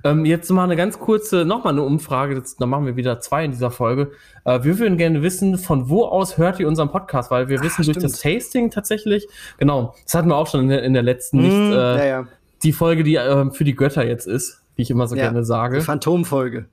ähm, 0.03 0.25
jetzt 0.25 0.49
mal 0.51 0.63
eine 0.63 0.75
ganz 0.75 0.99
kurze, 0.99 1.45
nochmal 1.45 1.73
eine 1.73 1.83
Umfrage, 1.83 2.35
jetzt, 2.35 2.61
dann 2.61 2.69
machen 2.69 2.85
wir 2.85 2.95
wieder 2.95 3.19
zwei 3.19 3.45
in 3.45 3.51
dieser 3.51 3.71
Folge. 3.71 4.11
Äh, 4.43 4.63
wir 4.63 4.79
würden 4.79 4.97
gerne 4.97 5.21
wissen, 5.21 5.57
von 5.57 5.89
wo 5.89 6.05
aus 6.05 6.37
hört 6.37 6.59
ihr 6.59 6.67
unseren 6.67 6.89
Podcast, 6.89 7.31
weil 7.31 7.49
wir 7.49 7.59
Ach, 7.59 7.63
wissen 7.63 7.83
stimmt. 7.83 7.97
durch 7.97 8.11
das 8.11 8.21
Tasting 8.21 8.71
tatsächlich, 8.71 9.27
genau, 9.57 9.95
das 10.03 10.13
hatten 10.13 10.29
wir 10.29 10.35
auch 10.35 10.47
schon 10.47 10.61
in 10.61 10.69
der, 10.69 10.83
in 10.83 10.93
der 10.93 11.03
letzten, 11.03 11.37
nicht 11.37 11.51
mm, 11.51 11.71
äh, 11.71 11.75
ja, 11.75 12.05
ja. 12.05 12.27
die 12.63 12.73
Folge, 12.73 13.03
die 13.03 13.15
äh, 13.15 13.51
für 13.51 13.63
die 13.63 13.75
Götter 13.75 14.05
jetzt 14.05 14.27
ist, 14.27 14.61
wie 14.75 14.81
ich 14.83 14.89
immer 14.89 15.07
so 15.07 15.15
ja, 15.15 15.23
gerne 15.23 15.43
sage. 15.43 15.79
Die 15.79 15.83
Phantomfolge. 15.83 16.65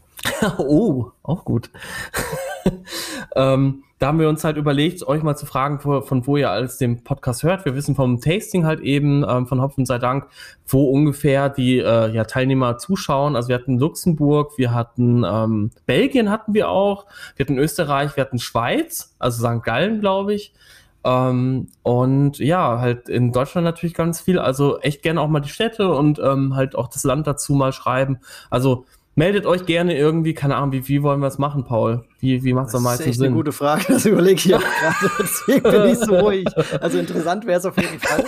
oh, 0.58 1.10
auch 1.22 1.44
gut. 1.44 1.70
ähm, 3.36 3.84
da 4.02 4.08
haben 4.08 4.18
wir 4.18 4.28
uns 4.28 4.42
halt 4.42 4.56
überlegt, 4.56 5.06
euch 5.06 5.22
mal 5.22 5.36
zu 5.36 5.46
fragen, 5.46 5.78
von 5.78 6.26
wo 6.26 6.36
ihr 6.36 6.50
alles 6.50 6.76
den 6.76 7.04
Podcast 7.04 7.44
hört. 7.44 7.64
Wir 7.64 7.76
wissen 7.76 7.94
vom 7.94 8.20
Tasting 8.20 8.66
halt 8.66 8.80
eben, 8.80 9.24
ähm, 9.28 9.46
von 9.46 9.62
Hopfen 9.62 9.86
sei 9.86 9.98
Dank, 9.98 10.26
wo 10.66 10.90
ungefähr 10.90 11.48
die 11.48 11.78
äh, 11.78 12.10
ja, 12.10 12.24
Teilnehmer 12.24 12.78
zuschauen. 12.78 13.36
Also 13.36 13.50
wir 13.50 13.54
hatten 13.54 13.78
Luxemburg, 13.78 14.58
wir 14.58 14.74
hatten 14.74 15.22
ähm, 15.24 15.70
Belgien 15.86 16.30
hatten 16.30 16.52
wir 16.52 16.68
auch, 16.68 17.06
wir 17.36 17.46
hatten 17.46 17.58
Österreich, 17.58 18.16
wir 18.16 18.22
hatten 18.22 18.40
Schweiz, 18.40 19.14
also 19.20 19.46
St. 19.46 19.62
Gallen, 19.62 20.00
glaube 20.00 20.34
ich. 20.34 20.52
Ähm, 21.04 21.68
und 21.84 22.38
ja, 22.40 22.80
halt 22.80 23.08
in 23.08 23.30
Deutschland 23.30 23.64
natürlich 23.64 23.94
ganz 23.94 24.20
viel. 24.20 24.40
Also 24.40 24.80
echt 24.80 25.02
gerne 25.02 25.20
auch 25.20 25.28
mal 25.28 25.38
die 25.38 25.48
Städte 25.48 25.92
und 25.92 26.18
ähm, 26.18 26.56
halt 26.56 26.74
auch 26.74 26.88
das 26.88 27.04
Land 27.04 27.28
dazu 27.28 27.54
mal 27.54 27.72
schreiben. 27.72 28.18
Also 28.50 28.84
Meldet 29.14 29.44
euch 29.44 29.66
gerne 29.66 29.96
irgendwie, 29.96 30.32
keine 30.32 30.56
Ahnung, 30.56 30.72
wie, 30.72 30.88
wie 30.88 31.02
wollen 31.02 31.20
wir 31.20 31.26
es 31.26 31.36
machen, 31.36 31.64
Paul? 31.64 32.04
Wie, 32.20 32.42
wie 32.44 32.54
macht 32.54 32.68
es 32.68 32.74
am 32.74 32.82
meisten 32.82 33.02
Sinn? 33.02 33.10
Das 33.10 33.16
ist 33.18 33.22
eine 33.22 33.34
gute 33.34 33.52
Frage, 33.52 33.84
das 33.88 34.06
überlege 34.06 34.40
ich 34.42 34.54
auch 34.54 34.60
gerade. 34.60 35.12
Deswegen 35.18 35.62
bin 35.62 35.84
ich 35.84 35.98
so 35.98 36.14
ruhig. 36.16 36.46
Also 36.80 36.98
interessant 36.98 37.46
wäre 37.46 37.58
es 37.58 37.66
auf 37.66 37.76
jeden 37.76 38.00
Fall. 38.00 38.24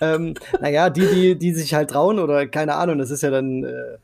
ähm, 0.00 0.34
naja, 0.60 0.90
die, 0.90 1.06
die, 1.06 1.38
die 1.38 1.52
sich 1.54 1.72
halt 1.72 1.90
trauen 1.90 2.18
oder 2.18 2.48
keine 2.48 2.74
Ahnung, 2.74 2.98
das 2.98 3.12
ist 3.12 3.22
ja 3.22 3.30
dann 3.30 3.62
äh, 3.62 3.98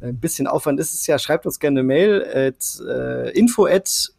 ein 0.00 0.18
bisschen 0.18 0.48
Aufwand 0.48 0.80
ist 0.80 0.94
es 0.94 1.06
ja, 1.06 1.18
schreibt 1.18 1.46
uns 1.46 1.60
gerne 1.60 1.80
eine 1.80 1.86
Mail 1.86 2.24
at 2.24 2.80
äh, 2.84 3.30
info 3.38 3.66
at 3.66 4.12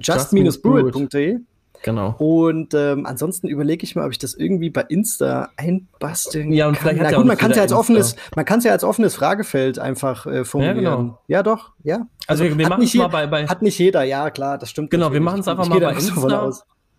just-brewit.de. 0.00 1.38
Genau. 1.82 2.14
Und 2.18 2.74
ähm, 2.74 3.06
ansonsten 3.06 3.48
überlege 3.48 3.84
ich 3.84 3.94
mal, 3.94 4.04
ob 4.04 4.12
ich 4.12 4.18
das 4.18 4.34
irgendwie 4.34 4.70
bei 4.70 4.82
Insta 4.88 5.50
einbasteln 5.56 6.52
Ja, 6.52 6.68
und 6.68 6.76
vielleicht 6.76 6.98
kann. 6.98 7.10
Na 7.10 7.16
gut, 7.16 7.26
man 7.26 7.36
kann 7.36 7.50
es 7.50 7.56
ja 7.56 7.62
als 7.62 7.72
offenes, 7.72 8.16
man 8.34 8.44
kann 8.44 8.58
es 8.58 8.64
ja 8.64 8.72
als 8.72 8.84
offenes 8.84 9.14
Fragefeld 9.14 9.78
einfach 9.78 10.26
äh, 10.26 10.44
formulieren. 10.44 10.82
Ja, 10.82 10.96
genau. 10.96 11.18
ja, 11.28 11.42
doch, 11.42 11.70
ja. 11.84 12.06
Also, 12.26 12.44
also 12.44 12.58
wir 12.58 12.68
machen 12.68 12.82
es 12.82 12.94
mal 12.94 13.08
bei, 13.08 13.26
bei. 13.26 13.46
Hat 13.46 13.62
nicht 13.62 13.78
jeder, 13.78 14.02
ja, 14.02 14.30
klar, 14.30 14.58
das 14.58 14.70
stimmt. 14.70 14.90
Genau, 14.90 15.12
wir 15.12 15.20
machen 15.20 15.40
es 15.40 15.48
einfach 15.48 15.68
mal 15.68 15.80
bei 15.80 15.92
Insta. 15.92 16.52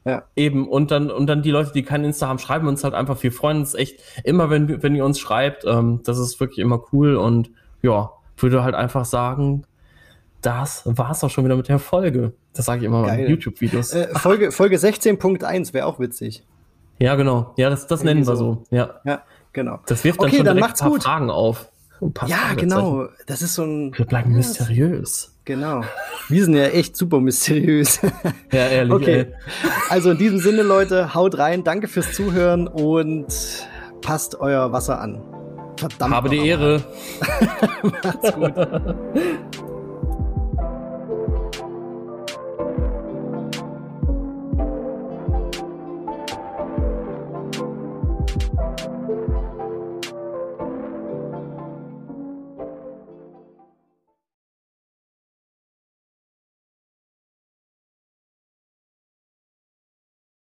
Ja. 0.05 0.23
Eben, 0.35 0.67
und 0.67 0.91
dann, 0.91 1.11
und 1.11 1.27
dann 1.27 1.41
die 1.41 1.51
Leute, 1.51 1.71
die 1.73 1.83
kein 1.83 2.03
Insta 2.03 2.27
haben, 2.27 2.39
schreiben 2.39 2.67
uns 2.67 2.83
halt 2.83 2.93
einfach. 2.93 3.21
Wir 3.21 3.31
freuen 3.31 3.57
uns 3.57 3.75
echt 3.75 4.01
immer, 4.23 4.49
wenn, 4.49 4.81
wenn 4.81 4.95
ihr 4.95 5.05
uns 5.05 5.19
schreibt. 5.19 5.65
Ähm, 5.65 6.01
das 6.03 6.17
ist 6.17 6.39
wirklich 6.39 6.59
immer 6.59 6.81
cool 6.93 7.15
und 7.15 7.51
ja, 7.81 8.11
würde 8.37 8.63
halt 8.63 8.75
einfach 8.75 9.05
sagen, 9.05 9.63
das 10.41 10.83
war's 10.85 11.23
auch 11.23 11.29
schon 11.29 11.45
wieder 11.45 11.55
mit 11.55 11.67
der 11.67 11.79
Folge. 11.79 12.33
Das 12.53 12.65
sage 12.65 12.79
ich 12.81 12.85
immer 12.85 13.03
Geil. 13.05 13.17
bei 13.17 13.29
YouTube-Videos. 13.29 13.93
Äh, 13.93 14.07
Folge, 14.15 14.51
Folge 14.51 14.77
16.1 14.77 15.73
wäre 15.73 15.85
auch 15.85 15.99
witzig. 15.99 16.45
Ja, 16.99 17.15
genau. 17.15 17.53
Ja, 17.57 17.69
das, 17.69 17.87
das 17.87 18.03
nennen 18.03 18.25
wir 18.25 18.35
so. 18.35 18.63
Ja. 18.71 19.01
ja, 19.05 19.23
genau. 19.53 19.79
Das 19.85 20.03
wirft 20.03 20.19
dann 20.19 20.27
okay, 20.27 20.37
schon 20.37 20.45
dann 20.45 20.59
macht's 20.59 20.81
ein 20.81 20.85
paar 20.85 20.91
gut. 20.91 21.03
Fragen 21.03 21.29
auf. 21.29 21.71
Ja, 22.27 22.53
genau. 22.55 23.07
Das 23.27 23.41
ist 23.41 23.55
so 23.55 23.63
ein. 23.63 23.97
Wir 23.97 24.05
bleiben 24.05 24.31
ja, 24.31 24.37
mysteriös. 24.37 25.35
Genau. 25.43 25.83
Wir 26.29 26.45
sind 26.45 26.55
ja 26.55 26.65
echt 26.65 26.95
super 26.95 27.19
mysteriös. 27.19 27.99
Ja, 28.51 28.67
ehrlich. 28.67 28.93
Okay. 28.93 29.19
Ey. 29.19 29.33
Also 29.89 30.11
in 30.11 30.17
diesem 30.17 30.39
Sinne, 30.39 30.63
Leute, 30.63 31.13
haut 31.13 31.37
rein. 31.37 31.63
Danke 31.63 31.87
fürs 31.87 32.13
Zuhören 32.13 32.67
und 32.67 33.27
passt 34.01 34.39
euer 34.39 34.71
Wasser 34.71 34.99
an. 34.99 35.21
Verdammt. 35.77 36.13
Habe 36.13 36.29
die 36.29 36.47
Ehre. 36.47 36.83
Macht's 38.03 38.33
gut. 38.33 38.53